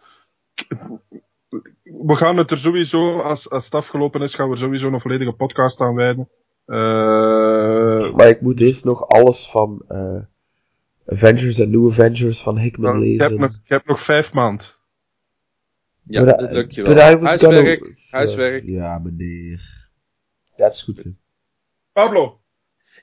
We 1.82 2.14
gaan 2.16 2.36
het 2.36 2.50
er 2.50 2.58
sowieso, 2.58 3.20
als, 3.20 3.50
als 3.50 3.64
het 3.64 3.74
afgelopen 3.74 4.22
is, 4.22 4.34
gaan 4.34 4.48
we 4.48 4.54
er 4.54 4.60
sowieso 4.60 4.86
een 4.92 5.00
volledige 5.00 5.32
podcast 5.32 5.80
aan 5.80 5.94
wijden. 5.94 6.28
Eh, 6.64 8.14
Maar 8.16 8.28
ik 8.28 8.40
moet 8.40 8.60
eerst 8.60 8.84
nog 8.84 9.08
alles 9.08 9.50
van 9.50 9.82
eh, 9.88 10.22
Avengers 11.06 11.58
en 11.60 11.70
New 11.70 11.86
Avengers 11.90 12.42
van 12.42 12.58
Hickman 12.58 12.94
ik, 12.96 13.00
lezen. 13.00 13.30
heb 13.30 13.38
nog, 13.38 13.50
ik 13.50 13.68
heb 13.68 13.86
nog 13.86 14.04
vijf 14.04 14.32
maanden. 14.32 14.66
Ja, 16.02 16.24
But 16.24 16.38
dat 16.38 16.50
lukt 16.52 16.74
je 16.74 16.82
wel. 16.82 16.94
but 16.94 17.02
I 17.02 17.16
was 17.16 17.28
Huiswerk, 17.28 17.78
gonna- 17.84 18.26
huiswerk. 18.26 18.62
Ja, 18.62 18.98
meneer. 18.98 19.60
Dat 20.56 20.72
is 20.72 20.82
goed. 20.82 21.18
Pablo! 21.92 22.40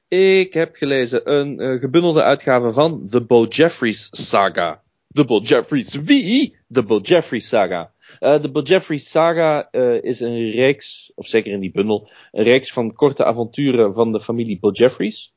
Ik 0.08 0.54
heb 0.54 0.76
gelezen 0.76 1.32
een 1.34 1.60
eh, 1.60 1.80
gebundelde 1.80 2.22
uitgave 2.24 2.74
van 2.74 3.08
The 3.10 3.22
Bo 3.22 3.46
Jeffries 3.46 4.08
Saga. 4.12 4.84
The 5.14 5.26
Bo 5.26 5.40
Jeffries 5.40 5.94
wie? 5.94 6.58
The 6.72 6.84
Bo 6.84 7.00
Jeffries 7.00 7.48
Saga. 7.48 7.92
Eh, 8.20 8.42
de 8.42 8.52
Bo 8.52 8.62
Jeffries 8.62 9.10
Saga 9.10 9.68
eh, 9.72 10.04
is 10.04 10.20
een 10.20 10.52
reeks, 10.52 11.12
of 11.16 11.28
zeker 11.28 11.52
in 11.52 11.60
die 11.60 11.72
bundel, 11.72 12.10
een 12.32 12.44
reeks 12.44 12.74
van 12.74 12.94
korte 12.94 13.26
avonturen 13.26 13.94
van 13.94 14.12
de 14.12 14.22
familie 14.22 14.60
Bo 14.60 14.72
Jeffries. 14.72 15.34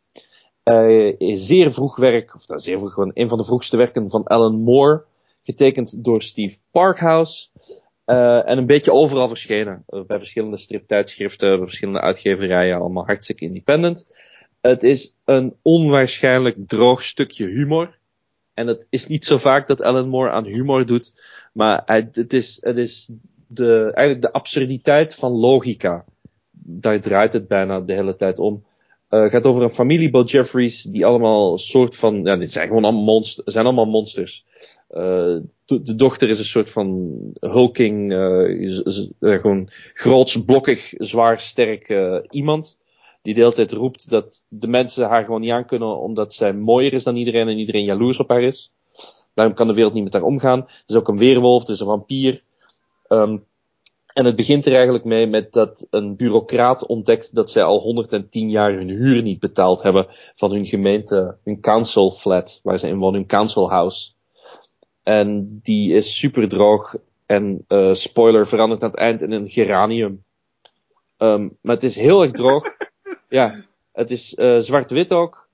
Is 1.19 1.47
zeer 1.47 1.73
vroeg 1.73 1.97
werk, 1.97 2.35
of 2.35 2.49
nou, 2.49 2.61
zeer 2.61 2.79
vroeg, 2.79 2.97
een 2.97 3.29
van 3.29 3.39
de 3.39 3.45
vroegste 3.45 3.77
werken 3.77 4.11
van 4.11 4.25
Alan 4.25 4.61
Moore, 4.61 5.05
getekend 5.43 6.05
door 6.05 6.23
Steve 6.23 6.57
Parkhouse. 6.71 7.49
En 8.05 8.59
een 8.59 8.67
beetje 8.67 8.93
overal 8.93 9.29
verschenen. 9.29 9.85
Bij 9.87 10.19
verschillende 10.19 10.57
striptijdschriften, 10.57 11.57
bij 11.57 11.67
verschillende 11.67 12.01
uitgeverijen, 12.01 12.77
allemaal 12.77 13.07
hartstikke 13.07 13.45
independent. 13.45 14.07
Het 14.61 14.83
is 14.83 15.15
een 15.25 15.57
onwaarschijnlijk 15.63 16.57
droog 16.67 17.03
stukje 17.03 17.47
humor. 17.47 17.98
En 18.59 18.67
het 18.67 18.87
is 18.91 19.07
niet 19.07 19.25
zo 19.25 19.39
vaak 19.39 19.67
dat 19.67 19.83
Alan 19.83 20.09
Moore 20.09 20.31
aan 20.31 20.45
humor 20.45 20.87
doet. 20.87 21.13
Maar 21.53 21.83
het 21.87 22.33
is, 22.33 22.59
het 22.61 22.77
is 22.77 23.11
de, 23.47 23.91
eigenlijk 23.95 24.21
de 24.27 24.33
absurditeit 24.33 25.15
van 25.15 25.33
logica. 25.33 26.05
Daar 26.51 27.01
draait 27.01 27.33
het 27.33 27.49
bijna 27.49 27.81
de 27.81 27.93
hele 27.93 28.17
tijd 28.17 28.39
om. 28.39 28.65
Eh, 29.09 29.21
het 29.23 29.31
gaat 29.31 29.47
over 29.47 29.63
een 29.63 29.71
familie 29.75 30.11
Bo 30.11 30.23
Jeffries 30.23 30.83
die 30.83 31.07
allemaal 31.07 31.59
soort 31.59 31.97
van, 31.97 32.23
ja, 32.25 32.37
dit 32.37 32.53
zijn 32.53 32.69
gewoon 32.69 32.85
allemaal 32.85 33.03
monsters, 33.03 33.53
zijn 33.53 33.65
allemaal 33.65 33.87
monsters. 33.87 34.45
Eh, 34.89 35.37
de, 35.65 35.95
dochter 35.95 36.29
is 36.29 36.39
een 36.39 36.45
soort 36.45 36.71
van 36.71 37.17
hulking, 37.41 38.13
eh, 38.13 38.49
is- 38.49 39.09
gewoon 39.21 39.69
groots, 39.95 40.45
blokkig, 40.45 40.93
zwaar, 40.97 41.41
sterk 41.41 41.89
iemand 42.31 42.79
die 43.23 43.35
de 43.35 43.41
hele 43.41 43.53
tijd 43.53 43.73
roept 43.73 44.11
dat 44.11 44.45
de 44.49 44.67
mensen 44.67 45.09
haar 45.09 45.25
gewoon 45.25 45.41
niet 45.41 45.51
aankunnen 45.51 45.99
omdat 46.01 46.35
zij 46.35 46.53
mooier 46.53 46.93
is 46.93 47.05
dan 47.05 47.17
iedereen 47.17 47.49
en 47.49 47.59
iedereen 47.59 47.85
jaloers 47.85 48.19
op 48.19 48.29
haar 48.29 48.43
is. 48.43 48.73
Daarom 49.35 49.55
kan 49.55 49.67
de 49.67 49.75
wereld 49.75 49.95
niet 49.95 50.05
met 50.05 50.13
haar 50.13 50.23
omgaan. 50.23 50.59
Er 50.61 50.83
is 50.87 50.95
ook 50.95 51.09
een 51.09 51.19
weerwolf, 51.19 51.63
er 51.63 51.71
is 51.71 51.81
een 51.81 51.87
vampier. 51.87 52.43
Ehm, 53.07 53.39
en 54.19 54.25
het 54.25 54.37
begint 54.37 54.67
er 54.67 54.75
eigenlijk 54.75 55.05
mee 55.05 55.27
met 55.27 55.53
dat 55.53 55.87
een 55.91 56.17
bureaucraat 56.17 56.87
ontdekt 56.87 57.35
dat 57.35 57.51
zij 57.51 57.63
al 57.63 57.81
110 57.81 58.51
jaar 58.51 58.73
hun 58.73 58.89
huur 58.89 59.23
niet 59.23 59.41
betaald 59.41 59.83
hebben 59.83 60.07
van 60.35 60.51
hun 60.51 60.67
gemeente, 60.67 61.37
hun 61.45 61.61
council 61.61 62.11
flat, 62.11 62.61
waar 62.63 62.79
ze 62.79 62.89
in 62.89 62.99
wonen, 62.99 63.19
hun 63.19 63.29
council 63.29 63.71
house. 63.71 64.11
En 65.03 65.61
die 65.63 65.93
is 65.93 66.19
super 66.19 66.49
droog 66.49 66.95
en 67.27 67.65
eh, 67.69 67.95
spoiler 67.95 68.47
verandert 68.47 68.83
aan 68.83 68.91
het 68.91 68.99
eind 68.99 69.23
in 69.23 69.33
een 69.33 69.51
geranium. 69.51 70.25
Ehm, 71.17 71.49
maar 71.61 71.75
het 71.75 71.85
is 71.85 71.97
heel 71.97 72.23
erg 72.23 72.33
droog. 72.33 72.65
Ja, 73.29 73.65
het 73.93 74.11
is 74.11 74.35
eh, 74.35 74.59
zwart-wit 74.59 75.13
ook. 75.13 75.49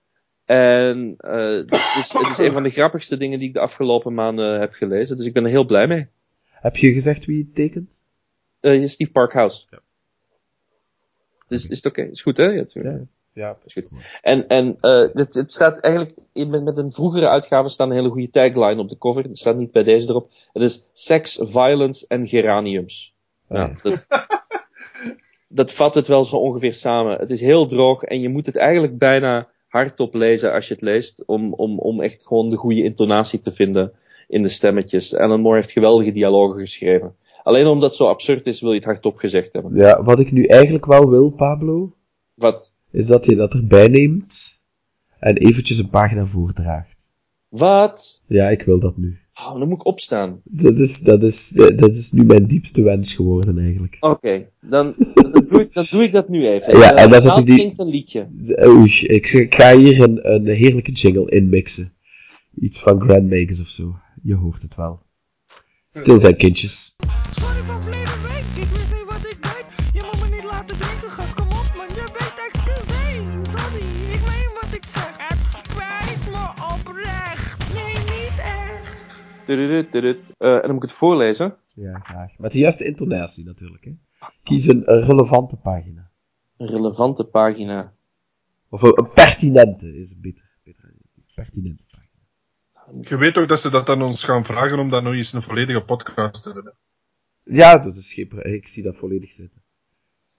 En 0.45 1.15
eh, 1.19 1.57
het, 1.57 1.73
is, 1.99 2.13
het 2.13 2.29
is 2.31 2.39
een 2.39 2.53
van 2.53 2.63
de 2.63 2.71
grappigste 2.71 3.17
dingen 3.17 3.39
die 3.39 3.49
ik 3.49 3.55
de 3.55 3.61
afgelopen 3.61 4.15
maanden 4.15 4.61
heb 4.61 4.73
gelezen. 4.73 5.17
Dus 5.17 5.27
ik 5.27 5.33
ben 5.33 5.45
er 5.45 5.51
heel 5.51 5.65
blij 5.65 5.87
mee. 5.87 6.07
Heb 6.61 6.77
je 6.77 6.93
gezegd 6.93 7.25
wie 7.25 7.45
het 7.45 7.55
tekent? 7.55 8.03
Eh 8.61 8.89
Steve 8.89 9.11
Parkhouse. 9.11 9.65
Ja. 9.71 9.79
Dus 11.49 11.69
is 11.69 11.77
het 11.77 11.87
oké? 11.87 12.03
Is 12.03 12.23
goed, 12.23 12.37
hè? 12.37 12.45
Ja, 12.45 12.55
natuurlijk. 12.55 12.95
Ja. 12.97 13.05
Ja, 13.33 13.57
Is 13.65 13.73
goed. 13.73 13.91
En, 14.23 14.49
en 14.49 14.67
het, 15.13 15.35
het 15.35 15.53
staat 15.53 15.79
eigenlijk, 15.79 16.15
in- 16.33 16.51
met, 16.51 16.63
met 16.65 16.77
een 16.77 16.93
vroegere 16.93 17.29
uitgave 17.29 17.69
staat 17.69 17.89
een 17.89 17.95
hele 17.95 18.09
goede 18.11 18.31
tagline 18.31 18.81
op 18.81 18.89
de 18.89 18.99
cover. 18.99 19.23
Het 19.23 19.39
staat 19.39 19.57
niet 19.57 19.73
bij 19.73 19.83
deze 19.83 20.09
erop. 20.09 20.31
Het 20.53 20.63
is 20.63 20.85
Sex, 20.93 21.39
Violence 21.43 22.05
en 22.09 22.27
Geraniums. 22.29 23.15
Ja. 23.49 23.79
Dat, 23.83 24.05
dat 25.55 25.73
vat 25.73 25.95
het 25.95 26.07
wel 26.07 26.25
zo 26.25 26.37
ongeveer 26.37 26.75
samen. 26.75 27.19
Het 27.19 27.31
is 27.31 27.41
heel 27.41 27.67
droog 27.67 28.03
en 28.03 28.21
je 28.21 28.29
moet 28.29 28.47
het 28.47 28.57
eigenlijk 28.57 28.99
bijna 28.99 29.49
hardop 29.69 30.15
lezen 30.15 30.53
als 30.53 30.69
je 30.69 30.75
het 30.75 30.83
leest. 30.83 31.23
Om, 31.27 31.53
om, 31.53 31.79
om 31.79 32.03
echt 32.03 32.27
gewoon 32.27 32.51
de 32.51 32.57
goede 32.57 32.83
intonatie 32.83 33.41
te 33.41 33.53
vinden 33.53 33.93
in 34.29 34.43
de 34.43 34.49
stemmetjes. 34.49 35.15
Alan 35.15 35.41
Moore 35.41 35.57
heeft 35.57 35.71
geweldige 35.71 36.13
dialogen 36.13 36.61
geschreven. 36.61 37.15
Alleen 37.43 37.67
omdat 37.67 37.89
het 37.89 37.99
zo 37.99 38.07
absurd 38.09 38.47
is, 38.47 38.61
wil 38.61 38.71
je 38.71 38.77
het 38.77 38.85
hardop 38.85 39.17
gezegd 39.17 39.53
hebben. 39.53 39.77
Ja, 39.77 40.03
wat 40.03 40.21
ik 40.21 40.33
nu 40.33 40.45
eigenlijk 40.45 40.87
wel 40.87 41.11
wil, 41.11 41.31
Pablo, 41.31 41.95
Wat? 42.35 42.73
is 42.91 43.07
dat 43.07 43.25
je 43.25 43.37
dat 43.37 43.55
erbij 43.55 43.89
neemt 43.89 44.53
en 45.19 45.37
eventjes 45.37 45.79
een 45.79 45.91
pagina 45.91 46.25
voordraagt. 46.25 47.17
Wat? 47.49 48.21
Ja, 48.27 48.49
ik 48.49 48.63
wil 48.63 48.81
dat 48.81 48.97
nu. 48.97 49.19
Oh, 49.35 49.59
dan 49.59 49.69
moet 49.69 49.79
ik 49.81 49.87
opstaan. 49.87 50.41
Dat 50.45 50.79
is, 50.79 51.01
dat 51.01 51.23
is, 51.23 51.49
dat 51.77 51.91
is 51.91 52.13
nu 52.13 52.25
mijn 52.25 52.47
diepste 52.47 52.83
wens 52.83 53.15
geworden, 53.15 53.59
eigenlijk. 53.59 53.97
Oké, 54.01 54.47
dan, 54.61 54.95
dan, 55.15 55.47
doe 55.49 55.61
ik, 55.61 55.73
dan 55.73 55.85
doe 55.91 56.03
ik 56.03 56.13
dat 56.13 56.29
nu 56.29 56.49
even. 56.49 56.79
Ja, 56.79 56.95
Eh, 56.95 57.03
en 57.03 57.11
dan 57.11 57.21
zet 57.23 57.37
ik 57.37 57.47
die- 57.47 57.59
zingt 57.59 57.79
een 57.79 57.89
liedje. 57.89 58.27
Oei, 58.67 58.91
ik, 59.01 59.27
ik 59.33 59.55
ga 59.55 59.77
hier 59.77 60.03
een, 60.03 60.33
een 60.35 60.47
heerlijke 60.47 60.93
jingle 60.93 61.31
inmixen. 61.31 61.93
Iets 62.55 62.81
van 62.81 63.01
Grand 63.01 63.31
Magus 63.31 63.61
of 63.61 63.67
zo. 63.67 63.97
Je 64.23 64.35
hoort 64.35 64.63
het 64.63 64.75
wel. 64.77 65.01
Stil 65.91 66.19
zijn 66.19 66.37
kindjes. 66.37 66.97
En 79.59 80.61
dan 80.61 80.75
moet 80.75 80.83
ik 80.83 80.89
het 80.89 80.99
voorlezen. 80.99 81.57
Ja, 81.73 81.99
graag. 81.99 82.39
Met 82.39 82.53
de 82.53 82.59
juiste 82.59 82.85
intonatie 82.85 83.45
natuurlijk, 83.45 83.85
hè. 83.85 83.91
Kies 84.43 84.67
een, 84.67 84.83
relevante 84.85 85.61
pagina. 85.61 86.11
Een 86.57 86.67
relevante 86.69 87.25
pagina. 87.25 87.93
Of 88.69 88.83
een, 88.83 89.11
pertinente 89.15 89.87
is 89.87 90.15
een 90.15 90.23
beter. 90.23 90.59
Pertinente 91.35 91.85
pagina. 91.91 93.09
Je 93.09 93.17
weet 93.17 93.37
ook 93.37 93.49
dat 93.49 93.61
ze 93.61 93.71
dat 93.71 93.89
aan 93.89 94.03
ons 94.03 94.25
gaan 94.25 94.45
vragen 94.45 94.79
om 94.79 94.91
dan 94.91 95.05
nog 95.05 95.13
eens 95.13 95.33
een 95.33 95.43
volledige 95.43 95.85
podcast 95.85 96.43
te 96.43 96.53
doen. 96.53 96.71
Ja, 97.45 97.79
dat 97.79 97.97
is 97.97 98.15
geen 98.15 98.29
pro- 98.29 98.39
Ik 98.39 98.67
zie 98.67 98.83
dat 98.83 98.97
volledig 98.97 99.29
zitten. 99.29 99.63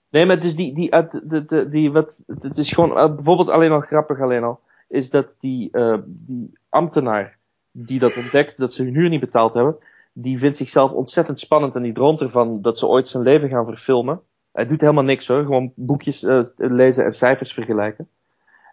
Nee, 0.10 0.26
maar 0.26 0.36
het 0.36 0.46
is 0.46 0.56
die, 0.56 0.76
die, 0.76 0.94
uit, 0.94 1.12
de, 1.12 1.46
de, 1.46 1.70
die 1.70 1.92
wat, 1.92 2.24
het 2.40 2.58
is 2.58 2.72
gewoon, 2.72 2.98
eh, 2.98 3.16
bijvoorbeeld 3.16 3.50
alleen 3.50 3.72
al 3.72 3.80
grappig 3.80 4.20
alleen 4.22 4.44
al, 4.44 4.60
is 4.88 5.10
dat 5.10 5.36
die, 5.40 5.72
eh, 5.72 5.98
die 6.06 6.58
ambtenaar 6.70 7.38
die 7.78 8.00
dat 8.00 8.16
ontdekt, 8.16 8.58
dat 8.58 8.74
ze 8.74 8.84
hun 8.84 8.94
huur 8.94 9.10
niet 9.10 9.20
betaald 9.20 9.54
hebben, 9.54 9.76
die 10.14 10.40
vindt 10.40 10.58
zichzelf 10.58 10.92
ontzettend 10.92 11.40
spannend 11.40 11.76
en 11.76 11.82
die 11.84 11.94
droomt 11.94 12.22
ervan 12.22 12.62
dat 12.62 12.80
ze 12.80 12.88
ooit 12.88 13.08
zijn 13.08 13.24
leven 13.24 13.50
gaan 13.50 13.66
verfilmen. 13.66 14.22
Hij 14.52 14.66
doet 14.66 14.82
helemaal 14.82 15.04
niks 15.04 15.28
hoor, 15.28 15.44
gewoon 15.44 15.72
boekjes 15.76 16.24
eh, 16.24 16.42
lezen 16.56 17.06
en 17.06 17.14
cijfers 17.14 17.54
vergelijken. 17.54 18.08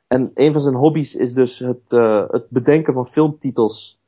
En 0.06 0.30
een 0.34 0.52
van 0.52 0.60
zijn 0.62 0.74
hobby's 0.74 1.14
is 1.14 1.32
dus 1.32 1.58
het, 1.58 1.92
eh, 1.92 2.24
het 2.30 2.44
bedenken 2.48 2.92
van 2.94 3.06
filmtitels 3.06 3.98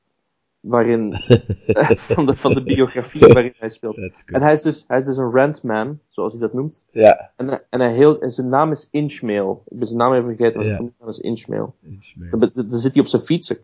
waarin, 0.60 1.12
van, 2.14 2.26
de, 2.26 2.34
van 2.36 2.54
de 2.54 2.62
biografie 2.62 3.20
waarin 3.32 3.52
hij 3.58 3.68
speelt. 3.70 3.96
En 4.32 4.42
hij 4.42 4.52
is 4.52 4.62
dus, 4.62 4.84
hij 4.88 4.98
is 4.98 5.04
dus 5.04 5.16
een 5.16 5.30
rantman, 5.30 5.98
zoals 6.08 6.32
hij 6.32 6.40
dat 6.40 6.52
noemt. 6.52 6.82
Ja, 6.90 7.32
En, 7.36 7.62
en, 7.70 7.80
hij 7.80 7.92
heel, 7.94 8.20
en 8.20 8.30
zijn 8.30 8.48
naam 8.48 8.70
is 8.70 8.88
Inchmail. 8.90 9.62
Ik 9.68 9.78
ben 9.78 9.86
zijn 9.86 9.98
naam 9.98 10.12
even 10.12 10.24
vergeten, 10.36 10.56
maar 10.60 10.68
Ja. 10.68 10.76
zijn 10.76 10.94
naam 10.98 11.08
is 11.08 11.18
Inchmail. 11.18 11.74
meer. 11.80 12.50
Dan, 12.54 12.80
zit 12.80 12.92
hij 12.92 13.02
op 13.02 13.08
zijn 13.08 13.22
fiets, 13.22 13.46
zo, 13.46 13.54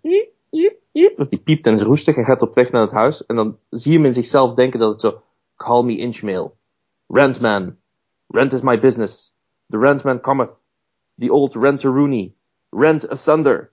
jiep, 1.00 1.16
want 1.16 1.30
die 1.30 1.40
piept 1.40 1.66
en 1.66 1.74
is 1.74 1.82
roestig 1.82 2.16
en 2.16 2.24
gaat 2.24 2.42
op 2.42 2.54
weg 2.54 2.70
naar 2.70 2.82
het 2.82 2.96
huis. 2.96 3.26
En 3.26 3.36
dan 3.36 3.58
zie 3.70 3.92
je 3.92 3.96
hem 3.96 4.06
in 4.06 4.14
zichzelf 4.14 4.54
denken 4.54 4.80
dat 4.80 4.90
het 4.90 5.00
zo, 5.00 5.22
call 5.56 5.84
me 5.84 5.96
Inchmail. 5.96 6.56
Rentman. 7.08 7.76
Rent 8.28 8.52
is 8.52 8.62
my 8.62 8.78
business. 8.78 9.32
The 9.70 9.78
rentman 9.78 10.20
cometh. 10.20 10.64
The 11.18 11.30
old 11.30 11.54
renter-rooney. 11.54 12.34
Rent 12.70 13.08
asunder. 13.08 13.72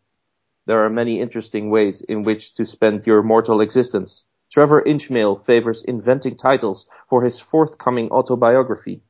There 0.66 0.80
are 0.80 0.90
many 0.90 1.20
interesting 1.20 1.70
ways 1.70 2.02
in 2.02 2.24
which 2.24 2.54
to 2.56 2.66
spend 2.66 3.06
your 3.06 3.24
mortal 3.24 3.62
existence. 3.62 4.26
Trevor 4.50 4.82
Inchmail 4.82 5.36
favors 5.46 5.84
inventing 5.84 6.36
titles 6.36 6.88
for 7.10 7.24
his 7.24 7.40
forthcoming 7.40 8.10
autobiography. 8.12 9.02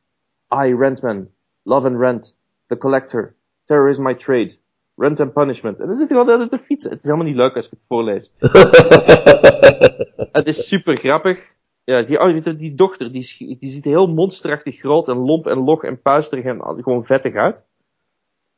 I, 0.51 0.71
Rentman. 0.71 1.29
Love 1.65 1.85
and 1.85 1.99
Rent. 1.99 2.33
The 2.69 2.75
Collector. 2.75 3.35
Terror 3.67 3.89
is 3.89 3.99
my 3.99 4.13
trade. 4.13 4.57
Rent 4.97 5.19
and 5.19 5.33
Punishment. 5.33 5.79
En 5.79 5.87
dan 5.87 5.95
zit 5.95 6.09
hij 6.09 6.25
wel 6.25 6.37
de 6.37 6.47
te 6.49 6.59
fietsen. 6.59 6.89
Het 6.89 6.99
is 6.99 7.05
helemaal 7.05 7.27
niet 7.27 7.35
leuk 7.35 7.55
als 7.55 7.65
ik 7.65 7.71
het 7.71 7.85
voorlees. 7.87 8.31
Het 10.37 10.47
is 10.47 10.67
super 10.67 10.95
grappig. 10.95 11.39
Ja, 11.83 12.01
die, 12.01 12.19
oh, 12.19 12.43
die, 12.43 12.55
die 12.55 12.75
dochter, 12.75 13.11
die, 13.11 13.57
die 13.59 13.69
ziet 13.71 13.83
heel 13.83 14.07
monsterachtig 14.07 14.79
groot 14.79 15.07
en 15.07 15.17
lomp 15.17 15.47
en 15.47 15.57
log 15.57 15.83
en 15.83 16.01
puisterig 16.01 16.45
en 16.45 16.61
gewoon 16.61 17.05
vettig 17.05 17.35
uit. 17.35 17.67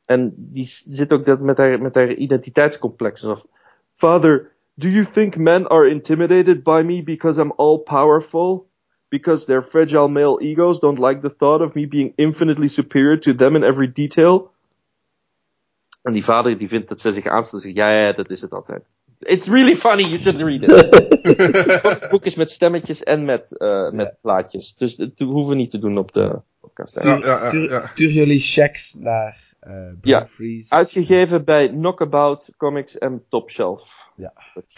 En 0.04 0.34
die 0.36 0.64
zit 0.64 1.12
ook 1.12 1.24
dat 1.24 1.40
met 1.40 1.56
haar, 1.56 1.82
met 1.82 1.94
haar 1.94 2.14
identiteitscomplexen. 2.14 3.30
Of, 3.30 3.44
Father, 3.96 4.50
do 4.74 4.88
you 4.88 5.06
think 5.12 5.36
men 5.36 5.68
are 5.68 5.88
intimidated 5.88 6.62
by 6.62 6.82
me 6.84 7.02
because 7.02 7.40
I'm 7.40 7.52
all 7.56 7.78
powerful? 7.78 8.68
Because 9.08 9.46
their 9.46 9.62
fragile 9.62 10.08
male 10.08 10.42
egos 10.42 10.78
don't 10.78 10.98
like 10.98 11.20
the 11.20 11.34
thought 11.36 11.60
of 11.60 11.74
me 11.74 11.86
being 11.86 12.12
infinitely 12.16 12.68
superior 12.68 13.18
to 13.18 13.34
them 13.34 13.56
in 13.56 13.62
every 13.62 13.92
detail? 13.92 14.52
En 16.02 16.12
die 16.12 16.24
vader 16.24 16.58
die 16.58 16.68
vindt 16.68 16.88
dat 16.88 17.00
ze 17.00 17.12
zich 17.12 17.26
aanstelt. 17.26 17.62
Zegt, 17.62 17.74
ja, 17.74 17.90
ja, 17.90 18.12
dat 18.12 18.30
is 18.30 18.40
het 18.40 18.52
altijd. 18.52 18.82
It's 19.18 19.46
really 19.46 19.76
funny, 19.76 20.02
you 20.02 20.18
should 20.18 20.40
read 20.40 20.62
it. 20.62 21.82
Het 21.82 22.06
boek 22.10 22.24
is 22.24 22.34
met 22.34 22.50
stemmetjes 22.50 23.02
en 23.02 23.24
met, 23.24 23.58
eh, 23.58 23.90
met 23.90 24.16
plaatjes. 24.20 24.74
Dus 24.76 24.96
dat 24.96 25.18
hoeven 25.18 25.48
we 25.48 25.54
niet 25.54 25.70
te 25.70 25.78
doen 25.78 25.98
op 25.98 26.12
de 26.12 26.40
podcast. 26.60 26.96
Stuur, 26.98 27.10
Ja, 27.10 27.18
ja, 27.18 27.26
ja, 27.26 27.36
stuur, 27.36 27.70
ja. 27.70 27.78
stuur 27.78 28.08
jullie 28.10 28.40
checks 28.40 28.94
naar 28.94 29.54
eh 29.60 29.96
Ja, 30.00 30.26
Freeze. 30.26 30.74
Uitgegeven 30.74 31.44
bij 31.44 31.68
Knockabout 31.68 32.50
Comics 32.56 32.98
en 32.98 33.24
Top 33.28 33.50
Shelf. 33.50 33.82
Ja. 34.14 34.32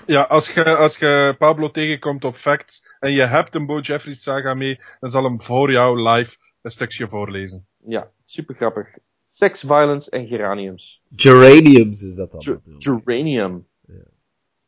Ja, 0.07 0.23
als 0.23 0.51
je, 0.51 0.77
als 0.77 0.97
je 0.97 1.35
Pablo 1.39 1.70
tegenkomt 1.70 2.24
op 2.24 2.36
Facts 2.36 2.81
en 3.01 3.12
je 3.12 3.27
hebt 3.27 3.55
een 3.55 3.66
Bo 3.66 3.78
Jeffries 3.78 4.23
saga 4.23 4.55
mee, 4.55 4.81
dan 5.01 5.11
zal 5.11 5.24
hem 5.24 5.43
voor 5.43 5.70
jou 5.70 6.09
live 6.09 6.36
een 6.62 6.70
stukje 6.70 7.09
voorlezen. 7.09 7.66
Ja, 7.86 8.11
super 8.24 8.55
grappig. 8.55 8.86
Sex, 9.35 9.61
violence 9.61 10.11
en 10.11 10.27
geraniums. 10.27 11.01
Geraniums 11.17 12.03
is 12.03 12.15
dat 12.15 12.31
dan 12.31 12.43
Ger- 12.43 12.53
natuurlijk. 12.65 13.03
geranium. 13.05 13.67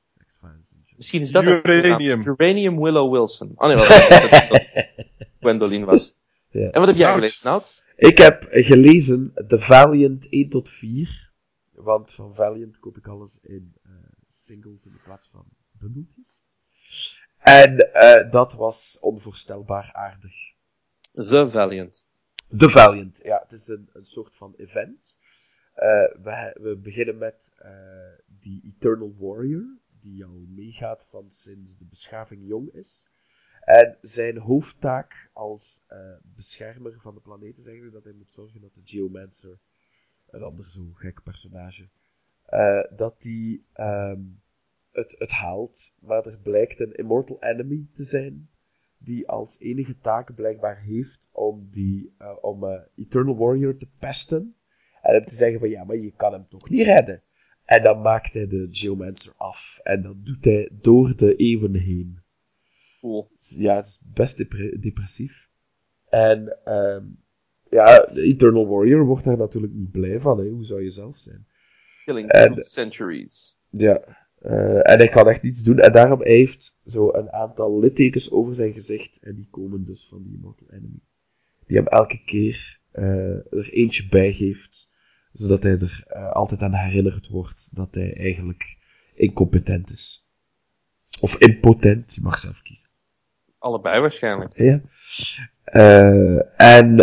Sex, 0.03 0.39
violence 0.41 0.74
and 0.77 0.95
Misschien 0.97 1.20
is 1.20 1.31
dat 1.31 1.45
het- 1.45 1.65
Uranium. 1.65 2.19
ja, 2.23 2.35
Geranium 2.35 2.81
Willow 2.82 3.12
Wilson. 3.12 3.53
Oh 3.55 3.66
nee, 3.66 3.77
dat 4.49 4.85
Gwendoline 5.41 5.85
was. 5.85 6.12
Ja. 6.51 6.70
En 6.70 6.78
wat 6.81 6.89
heb 6.89 6.97
jij 6.97 7.07
Nou, 7.07 7.19
gelezen, 7.19 7.51
Nout? 7.51 7.93
Ik 7.97 8.19
heb 8.19 8.47
gelezen 8.51 9.32
The 9.47 9.59
Valiant 9.59 10.28
1 10.31 10.49
tot 10.49 10.69
4. 10.69 11.32
Want 11.73 12.12
van 12.12 12.32
Valiant 12.35 12.78
koop 12.78 12.97
ik 12.97 13.07
alles 13.07 13.41
in 13.45 13.73
eh, 13.82 13.91
singles 14.27 14.86
in 14.86 14.99
plaats 15.05 15.31
van 15.31 15.45
bundeltjes. 15.70 16.43
En 17.39 17.93
eh, 17.93 18.31
dat 18.31 18.55
was 18.55 18.99
onvoorstelbaar 19.01 19.91
aardig. 19.93 20.32
The 21.12 21.49
Valiant. 21.53 22.03
The 22.49 22.69
Valiant, 22.69 23.21
ja, 23.23 23.39
het 23.39 23.53
is 23.53 23.69
een, 23.69 23.89
een 23.93 24.05
soort 24.05 24.37
van 24.37 24.55
event. 24.57 25.19
Eh, 25.75 26.23
we, 26.23 26.59
we 26.61 26.79
beginnen 26.79 27.19
met 27.19 27.55
eh, 27.59 28.12
die 28.39 28.62
Eternal 28.65 29.15
Warrior, 29.19 29.79
die 30.01 30.25
al 30.25 30.45
meegaat 30.49 31.07
van 31.07 31.31
sinds 31.31 31.79
de 31.79 31.87
beschaving 31.87 32.47
jong 32.47 32.73
is. 32.73 33.12
En 33.61 33.97
zijn 34.01 34.39
hoofdtaak 34.39 35.31
als 35.33 35.85
eh, 35.89 36.16
beschermer 36.23 37.01
van 37.01 37.15
de 37.15 37.21
planeet 37.21 37.57
is 37.57 37.66
eigenlijk 37.66 37.95
dat 37.95 38.05
hij 38.05 38.15
moet 38.15 38.33
zorgen 38.33 38.61
dat 38.61 38.75
de 38.75 38.83
Geomancer, 38.85 39.59
een 40.31 40.43
ander 40.43 40.66
zo 40.66 40.91
gek 40.93 41.23
personage, 41.23 41.89
dat 42.97 43.15
die 43.19 43.66
ehm, 43.73 44.23
het, 44.91 45.15
het 45.19 45.31
haalt. 45.31 45.97
Maar 46.01 46.25
er 46.25 46.41
blijkt 46.41 46.81
een 46.81 46.95
Immortal 46.95 47.43
Enemy 47.43 47.89
te 47.93 48.05
zijn, 48.05 48.51
die 49.05 49.28
als 49.28 49.60
enige 49.60 49.98
taak 49.98 50.35
blijkbaar 50.35 50.82
heeft 50.82 51.28
om 51.32 51.66
die, 51.70 52.14
eh, 52.18 52.36
om 52.40 52.64
eh, 52.64 52.81
Eternal 52.94 53.36
Warrior 53.36 53.76
te 53.76 53.90
pesten. 53.98 54.56
En 55.02 55.14
hem 55.14 55.24
te 55.24 55.35
zeggen 55.35 55.59
van, 55.59 55.68
ja, 55.68 55.85
maar 55.85 55.97
je 55.97 56.12
kan 56.16 56.32
hem 56.32 56.47
toch 56.47 56.70
niet 56.70 56.86
redden. 56.86 57.22
En 57.64 57.82
dan 57.82 58.01
maakt 58.01 58.32
hij 58.32 58.47
de 58.47 58.68
Geomancer 58.70 59.35
af. 59.36 59.81
En 59.82 60.02
dat 60.02 60.26
doet 60.26 60.44
hij 60.44 60.70
door 60.81 61.16
de 61.16 61.36
eeuwen 61.36 61.74
heen. 61.74 62.22
Cool. 63.01 63.31
Ja, 63.56 63.76
het 63.76 63.86
is 63.86 64.05
best 64.14 64.36
depre- 64.36 64.78
depressief. 64.78 65.51
En, 66.05 66.59
ehm 66.64 67.06
ja, 67.74 68.09
Eternal 68.09 68.66
Warrior 68.66 69.05
wordt 69.05 69.24
daar 69.24 69.36
natuurlijk 69.36 69.72
niet 69.72 69.90
blij 69.90 70.20
van, 70.20 70.39
hè. 70.39 70.48
Hoe 70.48 70.64
zou 70.64 70.82
je 70.82 70.90
zelf 70.90 71.16
zijn? 71.16 71.47
Killing 72.05 72.31
two 72.31 72.62
centuries. 72.64 73.56
Ja. 73.70 74.23
Eh, 74.45 74.91
en 74.91 74.99
hij 74.99 75.09
kan 75.09 75.29
echt 75.29 75.43
niets 75.43 75.62
doen. 75.62 75.79
En 75.79 75.93
daarom 75.93 76.21
hij 76.21 76.33
heeft 76.33 76.81
zo 76.85 77.12
een 77.12 77.33
aantal 77.33 77.79
littekens 77.81 78.31
over 78.31 78.55
zijn 78.55 78.73
gezicht. 78.73 79.23
En 79.23 79.35
die 79.35 79.49
komen 79.51 79.85
dus 79.85 80.09
van 80.09 80.23
die 80.23 80.33
Immortal 80.33 80.69
Enemy. 80.71 81.01
Die 81.66 81.77
hem 81.77 81.87
elke 81.87 82.23
keer 82.25 82.81
eh, 82.91 83.37
er 83.53 83.69
eentje 83.73 84.09
bij 84.09 84.33
geeft. 84.33 84.93
Zodat 85.31 85.62
hij 85.62 85.73
er 85.73 86.05
eh, 86.09 86.31
altijd 86.31 86.62
aan 86.62 86.73
herinnerd 86.75 87.29
wordt 87.29 87.77
dat 87.77 87.95
hij 87.95 88.16
eigenlijk 88.16 88.79
incompetent 89.15 89.91
is. 89.91 90.33
Of 91.21 91.39
impotent, 91.39 92.15
je 92.15 92.21
mag 92.21 92.39
zelf 92.39 92.62
kiezen. 92.62 92.89
Allebei 93.59 94.01
waarschijnlijk. 94.01 94.57
Ja. 94.59 94.81
En 96.57 96.97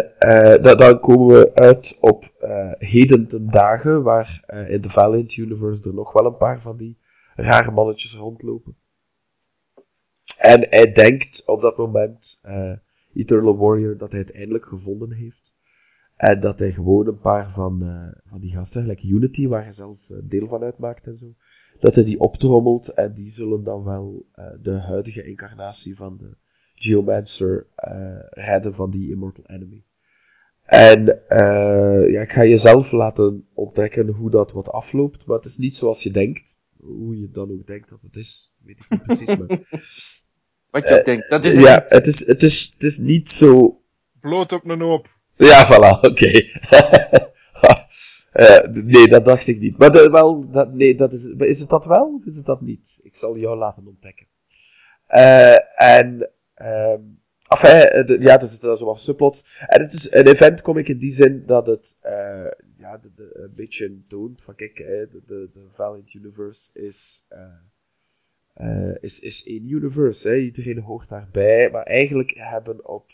da- 0.62 0.76
dan 0.76 1.00
komen 1.00 1.40
we 1.40 1.56
uit 1.56 1.98
op 2.00 2.24
heden 2.78 3.28
ten 3.28 3.50
dagen, 3.50 4.04
waar 4.04 4.44
in 4.68 4.82
de 4.82 4.90
Valiant 4.90 5.36
Universe 5.36 5.90
er 5.90 5.96
nog 5.96 6.14
wel 6.14 6.26
een 6.26 6.38
paar 6.38 6.62
van 6.62 6.78
die 6.78 7.00
rare 7.42 7.72
mannetjes 7.72 8.16
rondlopen. 8.16 8.76
En 10.38 10.68
hij 10.70 10.92
denkt 10.92 11.46
op 11.46 11.62
dat 11.62 11.78
moment, 11.78 12.40
eh, 12.42 12.74
Eternal 13.14 13.58
Warrior, 13.58 13.98
dat 13.98 14.12
hij 14.12 14.20
het 14.20 14.34
eindelijk 14.34 14.66
gevonden 14.66 15.12
heeft. 15.12 15.56
En 16.22 16.40
dat 16.40 16.60
hij 16.60 16.72
gewoon 16.72 17.08
een 17.08 17.20
paar 17.20 17.52
van, 17.52 17.82
eh, 17.84 18.22
van 18.24 18.42
die 18.42 18.52
gasten, 18.52 18.86
like 18.86 19.08
Unity, 19.08 19.48
waar 19.48 19.64
hij 19.64 19.74
zelf 19.74 20.10
eh, 20.10 20.18
deel 20.24 20.48
van 20.48 20.64
uitmaakt 20.64 21.08
en 21.08 21.16
zo, 21.16 21.34
dat 21.80 21.96
hij 21.96 22.04
die 22.04 22.20
optrommelt 22.20 22.94
en 22.94 23.14
die 23.14 23.30
zullen 23.30 23.64
dan 23.64 23.84
wel 23.84 24.26
eh, 24.32 24.46
de 24.62 24.72
huidige 24.72 25.24
incarnatie 25.24 25.96
van 25.96 26.18
de 26.18 26.38
Geomancer 26.76 27.68
redden 28.30 28.74
van 28.74 28.92
die 28.92 29.10
Immortal 29.10 29.46
Enemy. 29.46 29.86
En 30.66 31.06
ja, 32.12 32.22
ik 32.22 32.32
ga 32.32 32.42
je 32.42 32.58
zelf 32.58 32.92
laten 32.92 33.48
ontdekken 33.54 34.08
hoe 34.08 34.30
dat 34.30 34.52
wat 34.52 34.70
afloopt, 34.70 35.26
maar 35.26 35.38
het 35.38 35.46
is 35.46 35.58
niet 35.58 35.76
zoals 35.76 36.04
je 36.04 36.12
denkt. 36.12 36.61
Hoe 36.82 37.20
je 37.20 37.28
dan 37.30 37.52
ook 37.52 37.68
denkt 37.68 37.90
dat 37.90 38.02
het 38.02 38.16
is, 38.16 38.56
weet 38.64 38.80
ik 38.80 38.90
niet 38.90 39.02
precies. 39.02 39.36
Maar, 39.38 39.48
Wat 40.72 40.88
je 40.88 41.00
ook 41.00 41.06
denkt. 41.06 41.30
Dat 41.30 41.46
is 41.46 41.54
Eh, 41.54 41.62
ja, 41.62 41.86
het 41.90 42.08
is, 42.08 42.26
het, 42.28 42.44
is, 42.44 42.70
het 42.74 42.84
is 42.84 42.98
niet 42.98 43.30
zo 43.30 43.82
Bloot 44.20 44.52
op 44.52 44.66
een 44.66 44.82
hoop. 44.82 45.08
ja, 45.36 45.66
voilà, 45.68 46.00
oké. 46.12 46.32
Eh, 48.32 48.62
nee, 48.64 49.08
dat 49.08 49.26
dacht 49.26 49.48
ik 49.48 49.60
niet. 49.60 49.78
Maar 49.78 49.92
de- 49.92 50.10
wel, 50.10 50.50
dat, 50.50 50.74
nee, 50.74 50.96
dat 50.96 51.14
is, 51.14 51.26
is 51.26 51.60
het 51.60 51.70
dat 51.70 51.86
wel 51.86 52.14
of 52.14 52.26
is 52.26 52.36
het 52.36 52.46
dat 52.46 52.62
niet? 52.62 53.00
Ik 53.04 53.16
zal 53.16 53.38
jou 53.38 53.58
laten 53.58 53.88
ontdekken. 53.88 54.28
Eh, 55.08 55.82
en, 55.82 56.32
ehm 56.54 57.02
enfin, 57.52 57.70
eh, 57.70 58.06
de- 58.06 58.20
ja, 58.20 58.32
het 58.32 58.42
is 58.42 58.60
zo 58.60 58.86
wat 58.86 59.00
subplots. 59.02 59.64
En 59.68 59.82
het 59.82 59.94
is 59.94 60.12
een 60.12 60.28
eventcomic 60.28 60.88
in 60.88 61.00
die 61.00 61.12
zin 61.12 61.46
dat 61.46 61.68
het, 61.68 61.98
eh, 62.02 62.48
ja, 62.78 62.98
de, 62.98 63.12
de, 63.16 63.32
een 63.34 63.54
beetje 63.56 64.02
toont 64.08 64.44
van, 64.44 64.56
kijk, 64.56 64.80
eh, 64.80 64.88
de, 64.88 65.22
de, 65.26 65.50
de 65.52 65.64
Valiant 65.70 66.14
Universe 66.14 66.80
is, 66.80 67.28
is, 69.00 69.20
is 69.20 69.46
één 69.46 69.70
universe. 69.70 70.30
Hè. 70.30 70.36
Iedereen 70.36 70.80
hoort 70.80 71.10
daarbij. 71.10 71.70
Maar 71.72 71.84
eigenlijk 71.84 72.32
hebben 72.36 72.88
op 72.88 73.10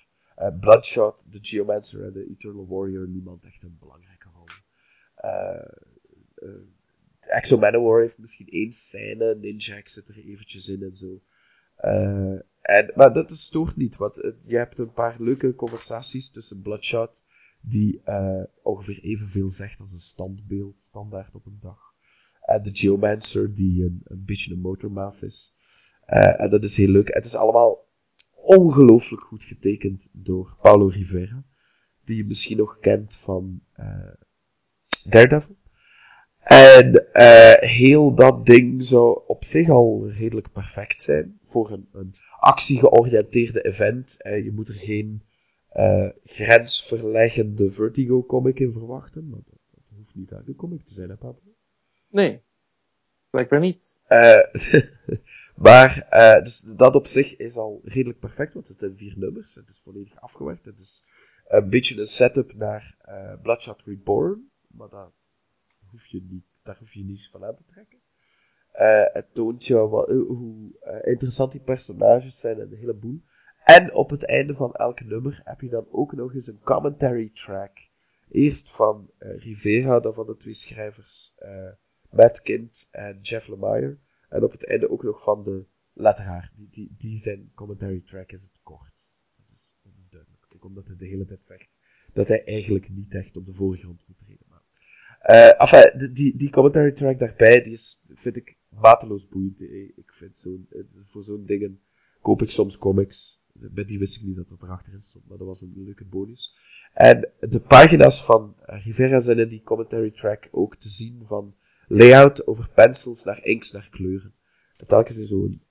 Bloodshot, 0.60 1.32
The 1.32 1.40
Geomancer 1.42 2.04
en 2.06 2.14
The 2.14 2.28
Eternal 2.30 2.68
Warrior 2.68 3.08
niemand 3.08 3.46
echt 3.46 3.64
een 3.64 3.78
belangrijke 3.80 4.28
rol. 4.36 4.46
Exo 7.20 7.58
Manowar 7.58 8.02
heeft 8.02 8.18
misschien 8.20 8.48
één 8.48 8.72
scène, 8.72 9.36
Ninjak 9.36 9.88
zit 9.88 10.08
er 10.08 10.16
eventjes 10.26 10.68
in 10.70 10.84
en 10.84 10.96
zo. 10.96 11.22
En, 12.68 12.92
maar 12.96 13.14
dat 13.14 13.38
stoort 13.38 13.76
niet, 13.76 13.98
want 13.98 14.22
eh, 14.22 14.32
je 14.42 14.58
hebt 14.58 14.80
een 14.80 14.92
paar 14.92 15.16
leuke 15.20 15.56
conversaties 15.56 16.32
tussen 16.32 16.62
Bloodshot, 16.62 17.26
die 17.62 18.02
eh, 18.04 18.44
ongeveer 18.64 19.00
evenveel 19.02 19.50
zegt 19.50 19.80
als 19.80 19.92
een 19.94 20.00
standbeeld, 20.00 20.82
standaard 20.82 21.36
op 21.36 21.46
een 21.46 21.60
dag. 21.60 21.80
En 22.42 22.64
de 22.64 22.70
Geomancer, 22.74 23.56
die 23.56 23.84
een, 23.84 24.02
een 24.04 24.26
beetje 24.26 24.54
een 24.54 24.62
motormouth 24.62 25.22
is. 25.22 25.54
Eh, 26.06 26.42
en 26.42 26.50
dat 26.50 26.64
is 26.64 26.78
heel 26.78 26.88
leuk. 26.88 27.14
Het 27.14 27.26
is 27.26 27.36
allemaal 27.36 27.86
ongelooflijk 28.34 29.22
goed 29.22 29.44
getekend 29.44 30.12
door 30.14 30.58
Paulo 30.62 30.88
Rivera, 30.88 31.44
die 32.04 32.18
je 32.18 32.26
misschien 32.26 32.58
nog 32.58 32.80
kent 32.80 33.16
van 33.16 33.62
eh 33.74 34.14
Daredevil. 35.04 35.58
En 36.40 37.08
heel 37.60 38.16
dat 38.16 38.46
ding 38.46 38.84
zou 38.84 39.22
op 39.28 39.44
zich 39.44 39.70
al 39.70 40.10
redelijk 40.10 40.52
perfect 40.52 41.02
zijn 41.02 41.38
voor 41.42 41.72
een, 41.72 41.90
een 41.92 42.16
actiegeoriënteerde 42.40 43.62
event. 43.62 44.22
Eh, 44.22 44.44
je 44.44 44.52
moet 44.52 44.68
er 44.68 44.74
geen 44.74 45.26
eh 45.68 46.10
grensverleggende 46.20 47.72
Vertigo 47.72 48.26
comic 48.26 48.60
in 48.60 48.72
verwachten, 48.72 49.30
maar 49.30 49.40
dat, 49.44 49.60
dat 49.66 49.90
hoeft 49.96 50.16
niet 50.16 50.32
elke 50.32 50.56
comic 50.56 50.84
te 50.84 50.94
zijn, 50.94 51.10
hè 51.10 51.18
Pablo? 51.18 51.56
Nee. 52.10 52.44
Blijkbaar 53.30 53.60
niet. 53.60 53.96
Eh, 54.04 54.40
maar 55.68 56.08
eh, 56.10 56.44
dus 56.44 56.60
dat 56.60 56.96
op 56.96 57.08
zich 57.08 57.36
is 57.36 57.56
al 57.56 57.82
redelijk 57.84 58.20
perfect, 58.20 58.54
want 58.54 58.68
het 58.68 58.80
zijn 58.80 58.96
vier 58.96 59.14
nummers. 59.18 59.56
Het 59.56 59.70
is 59.70 59.82
volledig 59.84 60.20
afgewerkt. 60.20 60.66
Het 60.66 60.80
is 60.80 61.12
een 61.48 61.70
beetje 61.70 62.00
een 62.00 62.06
setup 62.06 62.54
naar 62.54 62.98
Bloodshot 63.42 63.82
Reborn, 63.82 64.52
maar 64.68 64.90
dat 64.90 65.14
hoef 65.90 66.06
je 66.06 66.22
niet, 66.28 66.64
daar 66.64 66.78
hoef 66.78 66.94
je 66.94 67.04
niet 67.04 67.30
van 67.30 67.46
aan 67.46 67.56
te 67.56 67.66
trekken. 67.66 68.00
Eh, 68.78 69.14
het 69.14 69.34
toont 69.34 69.68
wat, 69.68 70.10
eh, 70.10 70.16
hoe 70.16 70.78
eh, 70.80 71.12
interessant 71.12 71.52
die 71.52 71.62
personages 71.62 72.40
zijn 72.40 72.60
en 72.60 72.72
een 72.72 72.78
heleboel. 72.78 73.20
En 73.64 73.94
op 73.94 74.10
het 74.10 74.26
einde 74.26 74.54
van 74.54 74.74
elk 74.74 75.04
nummer 75.06 75.42
heb 75.44 75.62
je 75.62 75.70
dan 75.70 75.88
ook 75.92 76.14
nog 76.14 76.34
eens 76.34 76.48
een 76.48 76.62
commentary 76.64 77.30
track. 77.34 77.78
Eerst 78.30 78.70
van 78.70 79.12
Rivera, 79.18 80.00
dan 80.00 80.14
van 80.14 80.26
de 80.26 80.38
twee 80.38 80.54
schrijvers 80.54 81.38
Matt 82.10 82.42
Kint 82.42 82.88
en 82.92 83.20
Jeff 83.22 83.48
Lemire. 83.48 83.98
En 84.30 84.44
op 84.44 84.52
het 84.52 84.68
einde 84.68 84.90
ook 84.90 85.04
nog 85.04 85.24
van 85.24 85.44
de 85.44 85.66
letteraar. 85.94 86.52
Die, 86.56 86.70
die, 86.70 86.96
die 86.98 87.18
zijn 87.18 87.52
commentary 87.56 88.02
track 88.02 88.32
is 88.32 88.44
het 88.44 88.60
kortst. 88.64 89.28
Dat 89.34 89.50
is, 89.54 89.80
dat 89.84 89.94
is 89.96 90.10
duidelijk. 90.10 90.46
Ook 90.56 90.66
omdat 90.66 90.88
hij 90.88 90.98
de 90.98 91.06
hele 91.06 91.26
tijd 91.26 91.46
zegt 91.46 91.78
dat 92.14 92.28
hij 92.28 92.44
eigenlijk 92.44 92.90
niet 92.90 93.14
echt 93.14 93.38
op 93.38 93.46
de 93.46 93.54
voorgrond 93.54 94.02
moet 94.08 94.18
treden. 94.18 94.47
Eh 95.28 95.62
enfin, 95.62 96.14
die, 96.14 96.38
die 96.38 96.50
commentary 96.50 96.92
track 96.92 97.20
daarbij, 97.20 97.62
die 97.62 97.74
is, 97.74 98.06
vind 98.14 98.36
ik 98.36 98.58
mateloos 98.70 99.28
boeiend. 99.28 99.62
Ik 99.96 100.14
vind 100.14 100.38
zo'n, 100.38 100.68
eh, 100.70 100.84
voor 100.88 101.24
zo'n 101.24 101.46
dingen 101.46 101.80
koop 102.22 102.42
ik 102.42 102.52
soms 102.52 102.78
comics. 102.78 103.46
Bij 103.72 103.86
die 103.86 104.00
wist 104.00 104.16
ik 104.16 104.24
niet 104.24 104.36
dat 104.36 104.50
dat 104.50 104.64
erachterin 104.64 105.02
stond, 105.02 105.28
maar 105.28 105.38
dat 105.38 105.48
was 105.48 105.62
een 105.62 105.74
leuke 105.76 106.06
bonus. 106.06 106.54
En 106.94 107.32
de 107.40 107.60
pagina's 107.60 108.24
van 108.24 108.56
Rivera 108.60 109.20
zijn 109.20 109.40
in 109.40 109.48
die 109.48 109.64
commentary 109.64 110.12
track 110.12 110.48
ook 110.52 110.76
te 110.76 110.90
zien 110.90 111.24
van 111.24 111.56
layout 111.88 112.48
over 112.48 112.70
pencils 112.70 113.24
naar 113.24 113.46
inks 113.46 113.72
naar 113.72 113.90
kleuren. 113.90 114.34
En 114.78 114.88
telkens 114.88 115.18
in 115.18 115.26
zo'n 115.26 115.62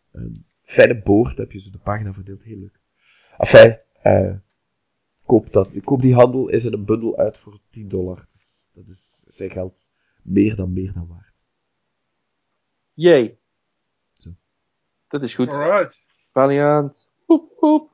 fijne 0.63 1.03
boord 1.03 1.39
heb 1.39 1.53
je 1.53 1.61
zo 1.61 1.71
de 1.71 1.79
pagina 1.79 2.13
verdeeld. 2.13 2.43
Heel 2.43 2.59
leuk. 2.59 2.81
Enfin, 3.39 3.79
eh, 3.93 4.35
koop 5.27 5.53
dat. 5.53 5.81
Koop 5.85 6.01
die 6.01 6.15
handel, 6.15 6.49
is 6.49 6.65
in 6.65 6.73
een 6.73 6.85
bundel 6.85 7.17
uit 7.17 7.39
voor 7.39 7.59
10 7.69 7.89
dollar. 7.89 8.17
Dat 8.17 8.25
is, 8.25 8.71
dat 8.75 8.89
is 8.89 9.25
zijn 9.29 9.51
geld 9.51 9.79
meer 10.23 10.57
dan 10.57 10.73
meer 10.73 10.93
dan 10.95 11.09
waard. 11.09 11.49
Jee. 12.93 13.39
Zo. 14.13 14.31
Dat 15.09 15.23
is 15.23 15.35
goed. 15.35 15.49
Alright. 15.49 15.97
Valiant. 16.33 17.11
Poep. 17.27 17.91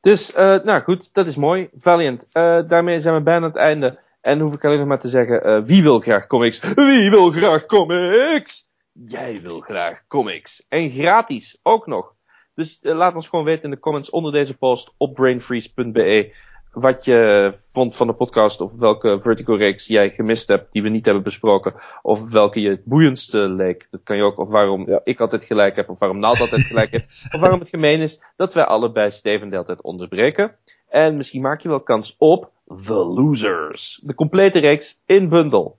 Dus, 0.00 0.32
eh, 0.32 0.62
nou 0.62 0.82
goed, 0.82 1.14
dat 1.14 1.26
is 1.26 1.36
mooi. 1.36 1.68
Valiant. 1.78 2.28
Eh, 2.32 2.68
daarmee 2.68 3.00
zijn 3.00 3.14
we 3.14 3.22
bijna 3.22 3.40
aan 3.40 3.50
het 3.52 3.56
einde. 3.56 3.98
En 4.20 4.40
hoef 4.40 4.54
ik 4.54 4.64
alleen 4.64 4.78
nog 4.78 4.88
maar 4.88 5.00
te 5.00 5.08
zeggen, 5.08 5.42
eh, 5.44 5.62
wie 5.62 5.82
wil 5.82 6.00
graag 6.00 6.26
comics? 6.26 6.60
Wie 6.74 7.10
wil 7.10 7.30
graag 7.30 7.66
comics? 7.66 8.68
Jij 8.92 9.40
wil 9.42 9.60
graag 9.60 10.06
comics. 10.06 10.66
En 10.68 10.90
gratis, 10.90 11.58
ook 11.62 11.86
nog. 11.86 12.14
Dus 12.58 12.80
eh, 12.80 12.96
laat 12.96 13.14
ons 13.14 13.28
gewoon 13.28 13.44
weten 13.44 13.64
in 13.64 13.70
de 13.70 13.78
comments 13.78 14.10
onder 14.10 14.32
deze 14.32 14.56
post 14.56 14.90
op 14.96 15.14
brainfreeze.be 15.14 16.34
wat 16.72 17.04
je 17.04 17.52
vond 17.72 17.96
van 17.96 18.06
de 18.06 18.12
podcast 18.12 18.60
of 18.60 18.72
welke 18.72 19.18
Vertigo-reeks 19.22 19.86
jij 19.86 20.10
gemist 20.10 20.48
hebt 20.48 20.72
die 20.72 20.82
we 20.82 20.88
niet 20.88 21.04
hebben 21.04 21.22
besproken. 21.22 21.74
Of 22.02 22.30
welke 22.30 22.60
je 22.60 22.68
het 22.68 22.84
boeiendste 22.84 23.38
leek. 23.38 23.88
Dat 23.90 24.00
kan 24.04 24.16
je 24.16 24.22
ook, 24.22 24.38
of 24.38 24.48
waarom 24.48 24.88
Ja. 24.88 25.00
ik 25.04 25.20
altijd 25.20 25.44
gelijk 25.44 25.76
heb, 25.76 25.88
of 25.88 25.98
waarom 25.98 26.18
Naald 26.18 26.40
altijd 26.40 26.62
gelijk 26.66 26.90
heeft. 26.90 27.28
Of 27.34 27.40
waarom 27.40 27.58
het 27.58 27.68
gemeen 27.68 28.00
is 28.00 28.32
dat 28.36 28.54
wij 28.54 28.64
allebei 28.64 29.10
Steven 29.10 29.48
de 29.48 29.54
hele 29.54 29.66
tijd 29.66 29.82
onderbreken. 29.82 30.56
En 30.88 31.16
misschien 31.16 31.42
maak 31.42 31.60
je 31.60 31.68
wel 31.68 31.80
kans 31.82 32.14
op 32.18 32.50
The 32.86 32.94
Losers. 32.94 34.00
De 34.04 34.14
complete 34.14 34.58
reeks 34.58 35.02
in 35.06 35.28
bundel. 35.28 35.78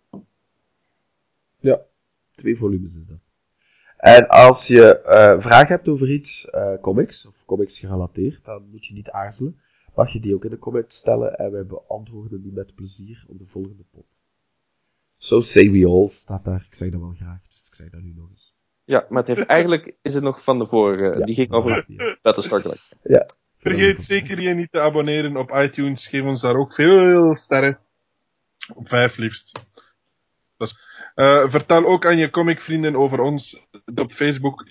Ja, 1.60 1.81
twee 2.31 2.57
volumes 2.57 2.97
is 2.97 3.07
dat. 3.07 3.28
En 3.99 4.27
als 4.27 4.67
je 4.67 4.99
eh 4.99 5.39
vragen 5.39 5.76
hebt 5.76 5.88
over 5.88 6.09
iets, 6.09 6.49
eh, 6.49 6.76
comics, 6.81 7.27
of 7.27 7.45
comics 7.45 7.80
gerelateerd, 7.80 8.45
dan 8.45 8.69
moet 8.71 8.85
je 8.85 8.93
niet 8.93 9.11
aarzelen. 9.11 9.55
Mag 9.95 10.09
je 10.09 10.19
die 10.19 10.35
ook 10.35 10.43
in 10.43 10.49
de 10.49 10.57
comments 10.57 10.95
stellen 10.95 11.38
en 11.38 11.51
wij 11.51 11.65
beantwoorden 11.65 12.41
die 12.41 12.53
met 12.53 12.76
plezier 12.76 13.26
op 13.30 13.39
de 13.39 13.45
volgende 13.45 13.84
pot. 13.91 14.27
So 15.17 15.41
say 15.41 15.71
we 15.71 15.88
all 15.88 16.07
staat 16.07 16.45
daar. 16.45 16.65
Ik 16.67 16.73
zeg 16.73 16.89
dat 16.89 17.01
wel 17.01 17.09
graag, 17.09 17.41
dus 17.47 17.67
ik 17.67 17.76
zeg 17.76 17.89
dat 17.89 18.01
nu 18.01 18.13
nog 18.15 18.30
eens. 18.30 18.57
Ja, 18.85 19.05
maar 19.09 19.23
het 19.26 19.35
heeft, 19.35 19.49
eigenlijk 19.49 19.95
is 20.01 20.13
het 20.13 20.23
nog 20.23 20.43
van 20.43 20.59
de 20.59 20.67
vorige. 20.67 21.19
Ja, 21.19 21.26
die 21.26 21.35
ging 21.35 21.49
dat 21.49 21.59
over. 21.59 21.85
Battlestar 22.21 22.61
Galactica. 22.61 22.99
Ja. 23.03 23.30
Vergeet 23.53 23.97
zeker 24.01 24.41
je 24.41 24.53
niet 24.53 24.71
te 24.71 24.80
abonneren 24.80 25.38
op 25.38 25.51
iTunes. 25.51 26.07
Geef 26.07 26.23
ons 26.23 26.41
daar 26.41 26.55
ook 26.55 26.73
veel 26.73 27.35
sterren. 27.35 27.80
Op 28.76 28.88
vijf 28.88 29.17
liefst. 29.17 29.59
Dus, 30.57 30.76
eh, 31.19 31.51
vertel 31.51 31.85
ook 31.85 32.05
aan 32.05 32.17
je 32.17 32.29
comicvrienden 32.29 32.95
over 32.95 33.19
ons 33.19 33.57
op 33.95 34.11
Facebook. 34.11 34.63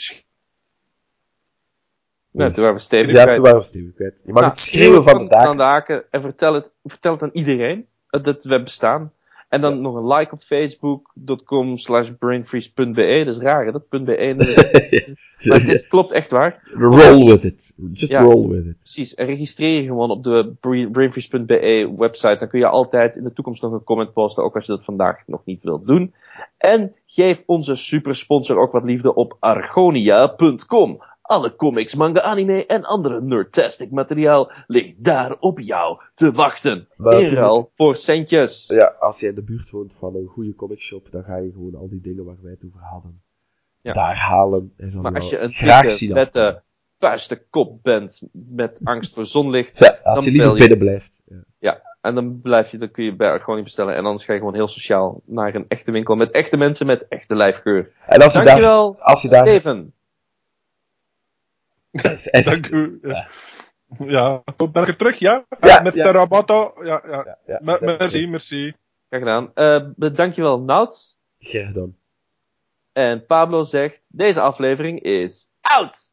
Nou, 2.31 2.53
toen 2.53 2.63
waren 2.63 2.77
we 2.77 2.83
Steven 2.83 3.13
Ja, 3.13 3.33
toen 3.33 3.43
waren 3.43 3.59
we 3.59 3.65
Steven 3.65 3.95
kwijt. 3.95 4.23
Je 4.27 4.33
mag 4.33 4.41
Nou, 4.41 4.53
het 4.53 4.59
schreeuwen 4.59 5.03
van 5.03 5.19
de 5.19 5.27
daken. 5.29 5.57
de 5.57 5.63
haken 5.63 6.05
en 6.11 6.21
vertel 6.21 6.55
het, 6.55 6.71
vertel 6.85 7.13
het 7.13 7.23
aan 7.23 7.31
iedereen 7.33 7.87
eh, 8.11 8.23
dat 8.23 8.45
we 8.45 8.63
bestaan. 8.63 9.13
En 9.49 9.61
dan 9.61 9.81
nog 9.81 9.95
een 9.95 10.07
like 10.07 10.35
op 10.35 10.43
facebook.com 10.43 11.77
slash 11.77 12.11
brainfreeze.be. 12.19 13.23
Dat 13.27 13.35
is 13.37 13.41
raar, 13.43 13.65
hè? 13.67 13.73
Dat 13.73 13.89
.be. 13.89 13.99
maar 15.49 15.59
het 15.61 15.87
klopt 15.89 16.13
echt 16.13 16.31
waar. 16.31 16.59
roll 16.71 17.25
with 17.27 17.45
it. 17.45 17.79
Just 17.93 18.13
Ja. 18.13 18.23
roll 18.23 18.49
with 18.49 18.65
it. 18.67 18.77
Precies. 18.79 19.15
En 19.15 19.27
registreer 19.27 19.77
je 19.77 19.83
gewoon 19.83 20.11
op 20.11 20.25
de 20.25 20.53
bra- 20.61 20.89
brainfreeze.be 20.91 21.95
website. 21.97 22.37
Dan 22.39 22.49
kun 22.49 22.59
je 22.59 22.67
altijd 22.67 23.17
in 23.17 23.25
de 23.25 23.33
toekomst 23.33 23.63
nog 23.63 23.73
een 23.73 23.85
comment 23.85 24.13
posten. 24.13 24.43
Ook 24.45 24.55
als 24.55 24.67
je 24.67 24.73
dat 24.73 24.85
vandaag 24.85 25.17
nog 25.27 25.41
niet 25.45 25.63
wilt 25.63 25.87
doen. 25.87 26.15
En 26.59 26.93
geef 27.07 27.39
onze 27.47 27.77
super 27.77 28.17
sponsor 28.17 28.59
ook 28.59 28.73
wat 28.73 28.85
liefde 28.85 29.15
op 29.15 29.37
argonia.com. 29.41 31.03
Alle 31.29 31.57
comics, 31.57 31.95
manga, 31.95 32.21
anime 32.21 32.67
en 32.67 32.85
andere 32.85 33.21
nerdtastic 33.21 33.91
materiaal 33.91 34.53
ligt 34.67 34.95
daar 34.97 35.37
op 35.41 35.59
jou 35.59 35.99
te 36.15 36.33
wachten. 36.33 36.87
In 36.97 37.27
ruil 37.27 37.73
voor 37.77 37.97
centjes. 37.97 38.65
Ja, 38.67 38.95
als 38.99 39.21
je 39.21 39.27
in 39.27 39.35
de 39.35 39.43
buurt 39.43 39.71
woont 39.71 39.99
van 39.99 40.15
een 40.15 40.27
goede 40.27 40.55
comicshop, 40.55 41.11
dan 41.11 41.23
ga 41.23 41.37
je 41.37 41.51
gewoon 41.53 41.75
al 41.75 41.89
die 41.89 42.01
dingen 42.01 42.25
waar 42.25 42.37
wij 42.43 42.53
het 42.53 42.65
over 42.67 42.81
hadden, 42.81 43.23
Ja. 43.83 43.93
daar 43.93 44.17
halen. 44.17 44.73
En 44.77 44.89
zal 44.91 45.03
Maar 45.03 45.15
als 45.15 45.31
wel 45.31 45.39
je 45.39 45.45
een 45.45 45.51
graag 45.51 45.91
zien 45.91 46.13
vette, 46.13 46.63
puiste 46.99 47.43
kop 47.51 47.83
bent 47.83 48.21
met 48.33 48.79
angst 48.83 49.15
voor 49.15 49.27
zonlicht. 49.27 49.79
Ja, 49.79 49.99
als 50.03 50.15
dan 50.15 50.25
je 50.25 50.39
liever 50.39 50.55
binnen 50.55 50.79
blijft. 50.79 51.25
Ja. 51.29 51.45
Ja, 51.59 51.83
en 52.01 52.15
dan 52.15 52.41
blijf 52.41 52.71
je, 52.71 52.79
dan 52.79 52.91
kun 52.91 53.05
je 53.05 53.17
bij 53.17 53.39
gewoon 53.39 53.55
niet 53.57 53.65
bestellen. 53.65 53.95
En 53.95 54.05
anders 54.05 54.25
ga 54.25 54.33
je 54.33 54.39
gewoon 54.39 54.55
heel 54.55 54.69
sociaal 54.69 55.23
naar 55.27 55.55
een 55.55 55.65
echte 55.69 55.91
winkel 55.91 56.15
met 56.15 56.31
echte 56.31 56.57
mensen 56.57 56.87
met 56.87 57.07
echte 57.09 57.35
lijfgeur. 57.35 57.91
En 58.07 58.23
als 58.23 58.33
je 58.33 58.39
daar, 58.39 58.47
Dankjewel, 58.47 58.99
als 58.99 59.23
je 59.23 59.29
daar, 59.29 59.47
Steven. 59.47 59.93
hij 62.31 62.43
zegt- 62.43 62.71
Dank 62.71 62.85
u. 62.85 63.01
Ja, 64.11 64.43
ben 64.73 64.83
ik 64.83 64.89
er 64.89 64.97
terug, 64.97 65.19
ja? 65.19 65.47
Ja, 65.61 65.83
Met 65.83 65.95
ja, 65.95 66.05
Terabato. 66.05 66.85
Ja, 66.85 67.03
ja. 67.07 67.11
ja, 67.25 67.39
ja, 67.45 67.61
Merci, 67.63 68.27
merci. 68.27 68.75
Graag 69.09 69.21
gedaan. 69.21 69.51
Eh, 69.55 70.13
dankjewel, 70.17 70.61
Nout. 70.61 71.17
Graag 71.39 71.67
gedaan. 71.67 71.97
En 72.93 73.27
Pablo 73.27 73.63
zegt, 73.65 74.07
deze 74.11 74.41
aflevering 74.41 75.03
is 75.03 75.49
oud. 75.61 76.11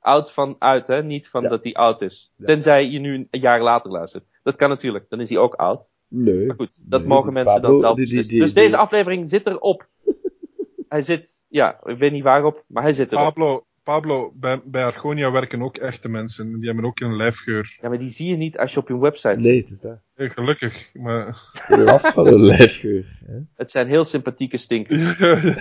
Oud 0.00 0.32
van 0.32 0.56
uit, 0.58 0.86
hè? 0.86 1.02
Niet 1.02 1.28
van 1.28 1.42
Ja. 1.42 1.48
dat 1.48 1.62
hij 1.64 1.74
oud 1.74 2.00
is. 2.00 2.32
Ja. 2.36 2.46
Tenzij 2.46 2.84
je 2.84 2.98
nu 2.98 3.14
een 3.30 3.40
jaar 3.40 3.62
later 3.62 3.90
luistert. 3.90 4.24
Dat 4.42 4.56
kan 4.56 4.68
natuurlijk, 4.68 5.08
dan 5.08 5.20
is 5.20 5.28
hij 5.28 5.38
ook 5.38 5.54
oud. 5.54 5.82
Nee. 6.08 6.46
Maar 6.46 6.56
goed, 6.56 6.78
dat 6.82 7.00
Nee, 7.00 7.08
mogen 7.08 7.32
mensen 7.32 7.52
Pablo, 7.52 7.70
dan 7.70 7.80
zelf 7.80 7.96
die- 7.96 8.06
die- 8.06 8.16
beslissen. 8.16 8.38
die- 8.38 8.44
Dus 8.46 8.54
die- 8.54 8.62
deze 8.62 8.76
aflevering 8.76 9.28
zit 9.28 9.46
erop. 9.46 9.88
hij 10.88 11.02
zit, 11.02 11.35
ja, 11.48 11.76
ik 11.84 11.96
weet 11.96 12.12
niet 12.12 12.22
waarop, 12.22 12.64
maar 12.66 12.82
hij 12.82 12.92
zit 12.92 13.12
erop. 13.12 13.24
Pablo, 13.24 13.64
Pablo 13.82 14.32
bij, 14.34 14.60
bij 14.64 14.84
Argonia 14.84 15.30
werken 15.30 15.62
ook 15.62 15.76
echte 15.76 16.08
mensen. 16.08 16.56
Die 16.58 16.66
hebben 16.66 16.84
ook 16.84 17.00
een 17.00 17.16
lijfgeur. 17.16 17.76
Ja, 17.80 17.88
maar 17.88 17.98
die 17.98 18.10
zie 18.10 18.28
je 18.28 18.36
niet 18.36 18.58
als 18.58 18.72
je 18.72 18.80
op 18.80 18.88
hun 18.88 19.00
website 19.00 19.40
Nee, 19.40 19.56
het 19.56 19.68
is 19.70 19.80
dat. 19.80 20.04
Eh, 20.14 20.30
Gelukkig, 20.30 20.74
maar... 20.92 21.42
Last 21.68 22.12
van 22.12 22.26
een 22.26 22.40
lijfgeur. 22.44 23.04
Hè? 23.26 23.40
Het 23.56 23.70
zijn 23.70 23.88
heel 23.88 24.04
sympathieke 24.04 24.56
stinkers. 24.56 25.16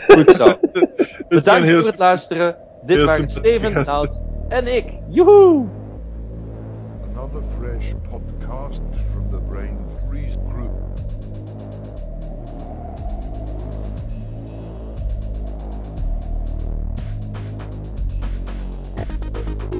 Goed 0.05 0.29
zo. 0.35 0.45
zijn 0.55 1.25
Bedankt 1.29 1.63
heel- 1.63 1.77
voor 1.79 1.87
het 1.89 1.99
luisteren. 1.99 2.57
Dit 2.85 2.97
heel 2.97 3.05
waren 3.05 3.29
Steven. 3.29 3.73
Nout 3.85 4.21
en 4.49 4.67
ik. 4.67 4.93
Joehoe! 5.09 5.67
Another 7.15 7.41
fresh 7.59 7.93
podcast 8.09 8.81
from 9.11 9.29
the 9.31 9.39
Brain 9.49 9.77
Freeze 10.07 10.37
Group. 10.49 10.71